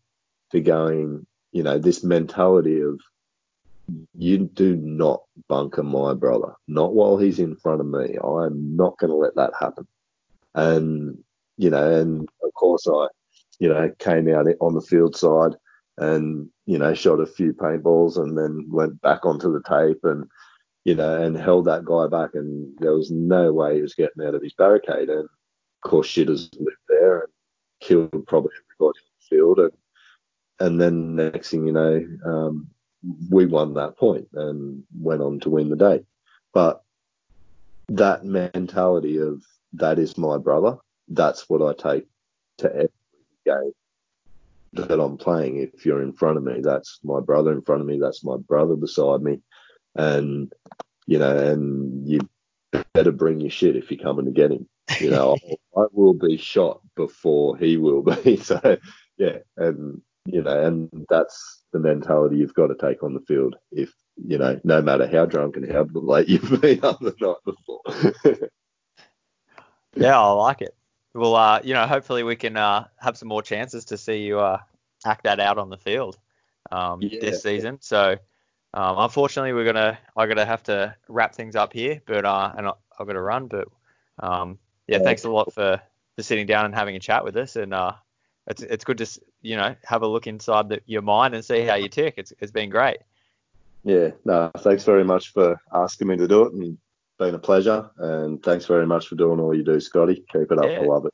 to 0.51 0.61
going, 0.61 1.25
you 1.51 1.63
know, 1.63 1.77
this 1.77 2.03
mentality 2.03 2.81
of 2.81 2.99
you 4.15 4.37
do 4.37 4.75
not 4.75 5.23
bunker 5.47 5.83
my 5.83 6.13
brother, 6.13 6.53
not 6.67 6.93
while 6.93 7.17
he's 7.17 7.39
in 7.39 7.55
front 7.55 7.81
of 7.81 7.87
me. 7.87 8.17
I'm 8.23 8.75
not 8.75 8.97
going 8.99 9.09
to 9.09 9.15
let 9.15 9.35
that 9.35 9.53
happen. 9.59 9.87
And, 10.53 11.23
you 11.59 11.69
know, 11.69 11.93
and 11.93 12.21
of 12.41 12.53
course 12.53 12.87
I, 12.87 13.07
you 13.59 13.67
know, 13.67 13.91
came 13.99 14.33
out 14.33 14.47
on 14.61 14.73
the 14.75 14.81
field 14.81 15.13
side 15.13 15.55
and, 15.97 16.49
you 16.65 16.77
know, 16.77 16.93
shot 16.93 17.19
a 17.19 17.25
few 17.25 17.51
paintballs 17.51 18.15
and 18.15 18.37
then 18.37 18.65
went 18.71 19.01
back 19.01 19.25
onto 19.25 19.51
the 19.51 19.61
tape 19.67 19.99
and, 20.03 20.25
you 20.85 20.95
know, 20.95 21.21
and 21.21 21.37
held 21.37 21.65
that 21.65 21.83
guy 21.83 22.07
back. 22.07 22.29
And 22.33 22.73
there 22.79 22.93
was 22.93 23.11
no 23.11 23.51
way 23.51 23.75
he 23.75 23.81
was 23.81 23.93
getting 23.93 24.25
out 24.25 24.35
of 24.35 24.41
his 24.41 24.53
barricade. 24.53 25.09
And 25.09 25.25
of 25.25 25.89
course, 25.89 26.07
shitters 26.07 26.49
lived 26.57 26.77
there 26.87 27.19
and 27.19 27.33
killed 27.81 28.25
probably 28.25 28.51
everybody 28.55 28.99
on 28.99 29.11
the 29.19 29.27
field. 29.29 29.59
And, 29.59 29.71
and 30.61 30.79
then 30.79 31.17
next 31.17 31.49
thing 31.49 31.67
you 31.67 31.73
know, 31.73 32.05
um, 32.25 32.69
we 33.29 33.45
won 33.45 33.73
that 33.73 33.97
point 33.97 34.29
and 34.33 34.81
went 34.97 35.21
on 35.21 35.41
to 35.41 35.49
win 35.49 35.69
the 35.69 35.75
day. 35.75 36.05
But 36.53 36.83
that 37.89 38.23
mentality 38.23 39.17
of 39.17 39.43
that 39.73 39.99
is 39.99 40.17
my 40.17 40.37
brother, 40.37 40.77
that's 41.09 41.49
what 41.49 41.61
I 41.61 41.73
take 41.73 42.07
to 42.59 42.67
every 42.67 42.89
game 43.45 43.73
that 44.73 44.99
I'm 44.99 45.17
playing. 45.17 45.57
If 45.57 45.85
you're 45.85 46.01
in 46.01 46.13
front 46.13 46.37
of 46.37 46.43
me, 46.43 46.61
that's 46.61 46.99
my 47.03 47.19
brother 47.19 47.51
in 47.51 47.61
front 47.61 47.81
of 47.81 47.87
me, 47.87 47.99
that's 47.99 48.23
my 48.23 48.37
brother 48.37 48.75
beside 48.75 49.21
me. 49.21 49.41
And, 49.95 50.53
you 51.07 51.19
know, 51.19 51.35
and 51.35 52.07
you 52.07 52.29
better 52.93 53.11
bring 53.11 53.41
your 53.41 53.49
shit 53.49 53.75
if 53.75 53.89
you're 53.89 54.03
coming 54.03 54.25
to 54.25 54.31
get 54.31 54.51
him. 54.51 54.67
You 54.99 55.09
know, 55.09 55.37
I 55.77 55.85
will 55.91 56.13
be 56.13 56.37
shot 56.37 56.81
before 56.95 57.57
he 57.57 57.77
will 57.77 58.03
be. 58.03 58.37
So, 58.43 58.77
yeah. 59.17 59.39
And, 59.57 60.01
you 60.25 60.43
know, 60.43 60.65
and 60.65 61.05
that's 61.09 61.63
the 61.73 61.79
mentality 61.79 62.37
you've 62.37 62.53
got 62.53 62.67
to 62.67 62.75
take 62.75 63.03
on 63.03 63.13
the 63.13 63.21
field. 63.21 63.55
If, 63.71 63.91
you 64.15 64.37
know, 64.37 64.59
no 64.63 64.81
matter 64.81 65.07
how 65.07 65.25
drunk 65.25 65.57
and 65.57 65.71
how 65.71 65.87
late 65.93 66.27
you've 66.29 66.61
been 66.61 66.83
up 66.83 66.99
the 66.99 67.15
night 67.19 67.37
before. 67.45 68.49
yeah, 69.95 70.19
I 70.19 70.31
like 70.31 70.61
it. 70.61 70.75
Well, 71.13 71.35
uh, 71.35 71.61
you 71.63 71.73
know, 71.73 71.87
hopefully 71.87 72.23
we 72.23 72.35
can 72.35 72.55
uh, 72.55 72.87
have 72.97 73.17
some 73.17 73.27
more 73.27 73.41
chances 73.41 73.85
to 73.85 73.97
see 73.97 74.25
you 74.25 74.39
uh, 74.39 74.59
act 75.05 75.23
that 75.23 75.39
out 75.39 75.57
on 75.57 75.69
the 75.69 75.77
field 75.77 76.17
um, 76.71 77.01
yeah. 77.01 77.19
this 77.19 77.41
season. 77.41 77.79
So, 77.81 78.17
um, 78.73 78.95
unfortunately, 78.99 79.53
we're 79.53 79.65
gonna 79.65 79.97
I 80.15 80.27
gotta 80.27 80.45
have 80.45 80.63
to 80.63 80.95
wrap 81.07 81.33
things 81.33 81.55
up 81.55 81.73
here, 81.73 82.01
but 82.05 82.25
uh, 82.25 82.53
and 82.55 82.67
I, 82.67 82.73
have 82.97 83.07
got 83.07 83.13
to 83.13 83.21
run. 83.21 83.47
But 83.47 83.67
um, 84.19 84.59
yeah, 84.87 84.97
yeah, 84.97 85.03
thanks 85.03 85.23
a 85.23 85.31
lot 85.31 85.53
for 85.53 85.81
for 86.15 86.23
sitting 86.23 86.45
down 86.45 86.65
and 86.65 86.75
having 86.75 86.95
a 86.95 86.99
chat 86.99 87.23
with 87.23 87.35
us, 87.37 87.55
and 87.55 87.73
uh, 87.73 87.93
it's 88.45 88.61
it's 88.61 88.83
good 88.83 88.99
to 88.99 89.21
you 89.41 89.57
know 89.57 89.75
have 89.83 90.03
a 90.03 90.07
look 90.07 90.27
inside 90.27 90.69
the, 90.69 90.81
your 90.85 91.01
mind 91.01 91.33
and 91.33 91.43
see 91.43 91.61
how 91.61 91.75
you 91.75 91.89
tick. 91.89 92.15
It's 92.17 92.33
it's 92.39 92.51
been 92.51 92.69
great. 92.69 92.97
Yeah, 93.83 94.11
no, 94.25 94.51
thanks 94.59 94.83
very 94.83 95.03
much 95.03 95.33
for 95.33 95.59
asking 95.73 96.07
me 96.07 96.17
to 96.17 96.27
do 96.27 96.43
it 96.43 96.53
and 96.53 96.77
been 97.19 97.35
a 97.35 97.39
pleasure. 97.39 97.91
And 97.97 98.41
thanks 98.41 98.65
very 98.65 98.87
much 98.87 99.07
for 99.07 99.15
doing 99.15 99.39
all 99.39 99.53
you 99.53 99.63
do, 99.63 99.79
Scotty. 99.79 100.23
Keep 100.31 100.51
it 100.51 100.57
up. 100.57 100.65
Yeah. 100.65 100.79
I 100.79 100.85
love 100.85 101.05
it. 101.05 101.13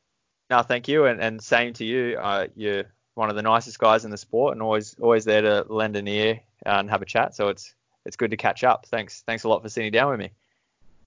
No, 0.49 0.61
thank 0.61 0.87
you, 0.87 1.05
and, 1.05 1.19
and 1.19 1.41
same 1.41 1.73
to 1.73 1.83
you. 1.85 2.17
Uh, 2.17 2.47
you're 2.55 2.85
one 3.15 3.29
of 3.29 3.35
the 3.35 3.41
nicest 3.41 3.79
guys 3.79 4.05
in 4.05 4.11
the 4.11 4.17
sport, 4.17 4.53
and 4.53 4.61
always 4.61 4.95
always 5.01 5.25
there 5.25 5.41
to 5.41 5.65
lend 5.67 5.95
an 5.95 6.07
ear 6.07 6.39
and 6.65 6.89
have 6.89 7.01
a 7.01 7.05
chat. 7.05 7.35
So 7.35 7.49
it's 7.49 7.73
it's 8.05 8.15
good 8.15 8.31
to 8.31 8.37
catch 8.37 8.63
up. 8.63 8.85
Thanks 8.85 9.23
thanks 9.25 9.43
a 9.43 9.49
lot 9.49 9.63
for 9.63 9.69
sitting 9.69 9.91
down 9.91 10.11
with 10.11 10.19
me. 10.19 10.29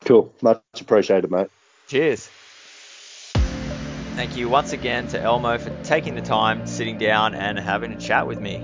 Cool. 0.01 0.35
Much 0.43 0.61
appreciated, 0.81 1.31
mate. 1.31 1.49
Cheers. 1.87 2.29
Thank 4.17 4.37
you 4.37 4.49
once 4.49 4.73
again 4.73 5.07
to 5.09 5.21
Elmo 5.21 5.59
for 5.59 5.71
taking 5.85 6.17
the 6.17 6.23
time, 6.23 6.67
sitting 6.67 6.99
down, 6.99 7.37
and 7.37 7.57
having 7.57 7.93
a 7.93 8.01
chat 8.01 8.27
with 8.27 8.41
me. 8.41 8.57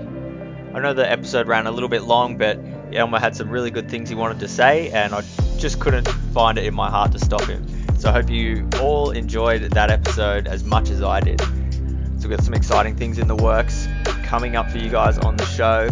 I 0.73 0.81
know 0.81 0.93
the 0.93 1.09
episode 1.09 1.47
ran 1.47 1.67
a 1.67 1.71
little 1.71 1.87
bit 1.87 2.03
long, 2.03 2.37
but 2.37 2.59
Elmo 2.91 3.17
had 3.17 3.37
some 3.37 3.49
really 3.49 3.71
good 3.71 3.89
things 3.89 4.09
he 4.09 4.15
wanted 4.15 4.39
to 4.41 4.49
say, 4.49 4.89
and 4.89 5.15
I 5.15 5.21
just 5.57 5.79
couldn't 5.79 6.07
find 6.33 6.57
it 6.57 6.65
in 6.65 6.73
my 6.73 6.89
heart 6.89 7.11
to 7.13 7.19
stop 7.19 7.43
him. 7.43 7.65
So 7.97 8.09
I 8.09 8.13
hope 8.13 8.29
you 8.29 8.67
all 8.79 9.11
enjoyed 9.11 9.63
that 9.71 9.89
episode 9.89 10.47
as 10.47 10.63
much 10.63 10.89
as 10.89 11.01
I 11.01 11.19
did. 11.19 11.39
So 11.41 12.27
we've 12.27 12.37
got 12.37 12.43
some 12.43 12.53
exciting 12.53 12.95
things 12.95 13.19
in 13.19 13.27
the 13.27 13.35
works 13.35 13.87
coming 14.23 14.55
up 14.55 14.69
for 14.69 14.77
you 14.77 14.89
guys 14.89 15.17
on 15.19 15.37
the 15.37 15.45
show. 15.45 15.89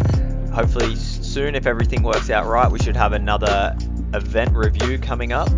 Hopefully 0.53 0.95
soon, 0.95 1.55
if 1.55 1.65
everything 1.65 2.03
works 2.03 2.29
out 2.29 2.45
right, 2.45 2.71
we 2.71 2.79
should 2.79 2.95
have 2.95 3.13
another 3.13 3.75
event 4.13 4.53
review 4.53 4.99
coming 4.99 5.33
up 5.33 5.49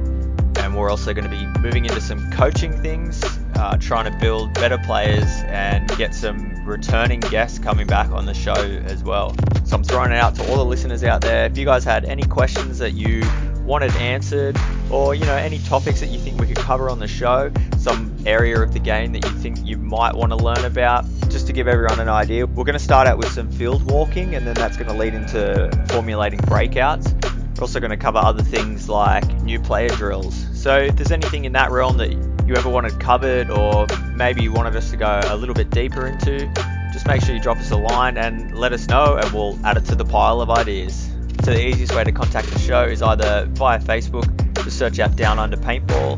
and 0.66 0.76
we're 0.76 0.90
also 0.90 1.14
going 1.14 1.30
to 1.30 1.30
be 1.30 1.46
moving 1.60 1.86
into 1.86 2.02
some 2.02 2.32
coaching 2.32 2.72
things, 2.82 3.22
uh, 3.56 3.78
trying 3.78 4.12
to 4.12 4.18
build 4.20 4.54
better 4.54 4.78
players 4.78 5.28
and 5.48 5.88
get 5.98 6.14
some 6.14 6.66
returning 6.66 7.20
guests 7.20 7.60
coming 7.60 7.88
back 7.88 8.10
on 8.12 8.26
the 8.26 8.34
show 8.34 8.54
as 8.54 9.04
well. 9.04 9.36
So 9.66 9.76
I'm 9.76 9.84
throwing 9.84 10.12
it 10.12 10.18
out 10.18 10.36
to 10.36 10.50
all 10.50 10.58
the 10.58 10.66
listeners 10.66 11.04
out 11.04 11.22
there. 11.22 11.46
If 11.46 11.58
you 11.58 11.66
guys 11.66 11.84
had 11.84 12.06
any 12.06 12.24
questions 12.24 12.78
that 12.80 12.94
you 12.94 13.24
wanted 13.66 13.96
answered, 13.96 14.58
or 14.92 15.16
you 15.16 15.26
know 15.26 15.36
any 15.36 15.60
topics 15.60 16.00
that 16.00 16.08
you 16.08 16.20
think 16.20 16.40
we 16.40 16.48
could 16.48 16.58
cover 16.58 16.90
on 16.90 17.00
the 17.00 17.08
show, 17.08 17.52
some 17.78 18.16
area 18.26 18.62
of 18.62 18.74
the 18.74 18.80
game 18.80 19.12
that 19.14 19.26
you 19.26 19.32
think 19.40 19.58
you 19.66 19.78
might 19.78 20.14
want 20.14 20.32
to 20.32 20.38
learn 20.38 20.64
about, 20.66 21.06
just 21.30 21.48
to 21.48 21.54
give 21.54 21.68
everyone 21.68 22.00
an 22.00 22.10
idea, 22.10 22.46
we're 22.46 22.64
going 22.64 22.78
to 22.78 22.84
start 22.84 23.08
out 23.08 23.18
with 23.18 23.32
some 23.32 23.52
field 23.52 23.84
walking, 23.90 24.36
and 24.36 24.46
then 24.46 24.54
that's 24.54 24.78
going 24.78 24.90
to 24.90 24.96
lead 24.96 25.14
into 25.14 25.70
formulating 25.90 26.40
breakouts. 26.42 27.12
We're 27.58 27.62
also 27.62 27.80
going 27.80 27.92
to 27.92 27.98
cover 27.98 28.20
other 28.20 28.44
things 28.44 28.90
like 28.90 29.26
new 29.42 29.60
player 29.60 29.90
drills. 29.90 30.45
So 30.66 30.80
if 30.80 30.96
there's 30.96 31.12
anything 31.12 31.46
in 31.46 31.52
that 31.52 31.70
realm 31.70 31.98
that 31.98 32.12
you 32.12 32.56
ever 32.56 32.70
wanted 32.70 33.00
covered 33.00 33.52
or 33.52 33.86
maybe 34.16 34.42
you 34.42 34.52
wanted 34.52 34.76
us 34.76 34.90
to 34.90 34.98
go 34.98 35.20
a 35.26 35.38
little 35.38 35.54
bit 35.54 35.70
deeper 35.70 36.08
into, 36.08 36.52
just 36.92 37.06
make 37.06 37.22
sure 37.22 37.36
you 37.36 37.40
drop 37.40 37.58
us 37.58 37.70
a 37.70 37.78
line 37.78 38.18
and 38.18 38.58
let 38.58 38.74
us 38.74 38.88
know 38.88 39.14
and 39.14 39.32
we'll 39.32 39.64
add 39.64 39.78
it 39.78 39.86
to 39.86 39.94
the 39.94 40.04
pile 40.04 40.42
of 40.42 40.50
ideas. 40.50 41.08
So 41.44 41.52
the 41.52 41.68
easiest 41.68 41.94
way 41.94 42.04
to 42.04 42.12
contact 42.12 42.48
the 42.48 42.58
show 42.58 42.84
is 42.84 43.04
either 43.04 43.46
via 43.52 43.78
Facebook, 43.80 44.56
just 44.64 44.80
search 44.80 44.98
out 44.98 45.16
Down 45.16 45.38
Under 45.38 45.56
Paintball. 45.56 46.18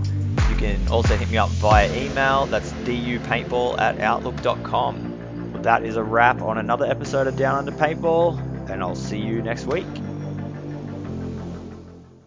You 0.50 0.56
can 0.56 0.88
also 0.88 1.18
hit 1.18 1.30
me 1.30 1.38
up 1.38 1.50
via 1.50 1.94
email, 1.94 2.46
that's 2.46 2.72
dupaintball 2.72 3.78
at 3.80 4.00
outlook.com. 4.00 5.60
That 5.62 5.84
is 5.84 5.98
a 5.98 6.04
wrap 6.04 6.42
on 6.42 6.58
another 6.58 6.86
episode 6.86 7.28
of 7.28 7.36
Down 7.36 7.58
Under 7.58 7.74
Paintball, 7.74 8.70
and 8.70 8.82
I'll 8.82 8.96
see 8.96 9.20
you 9.20 9.42
next 9.42 9.66
week. 9.66 9.86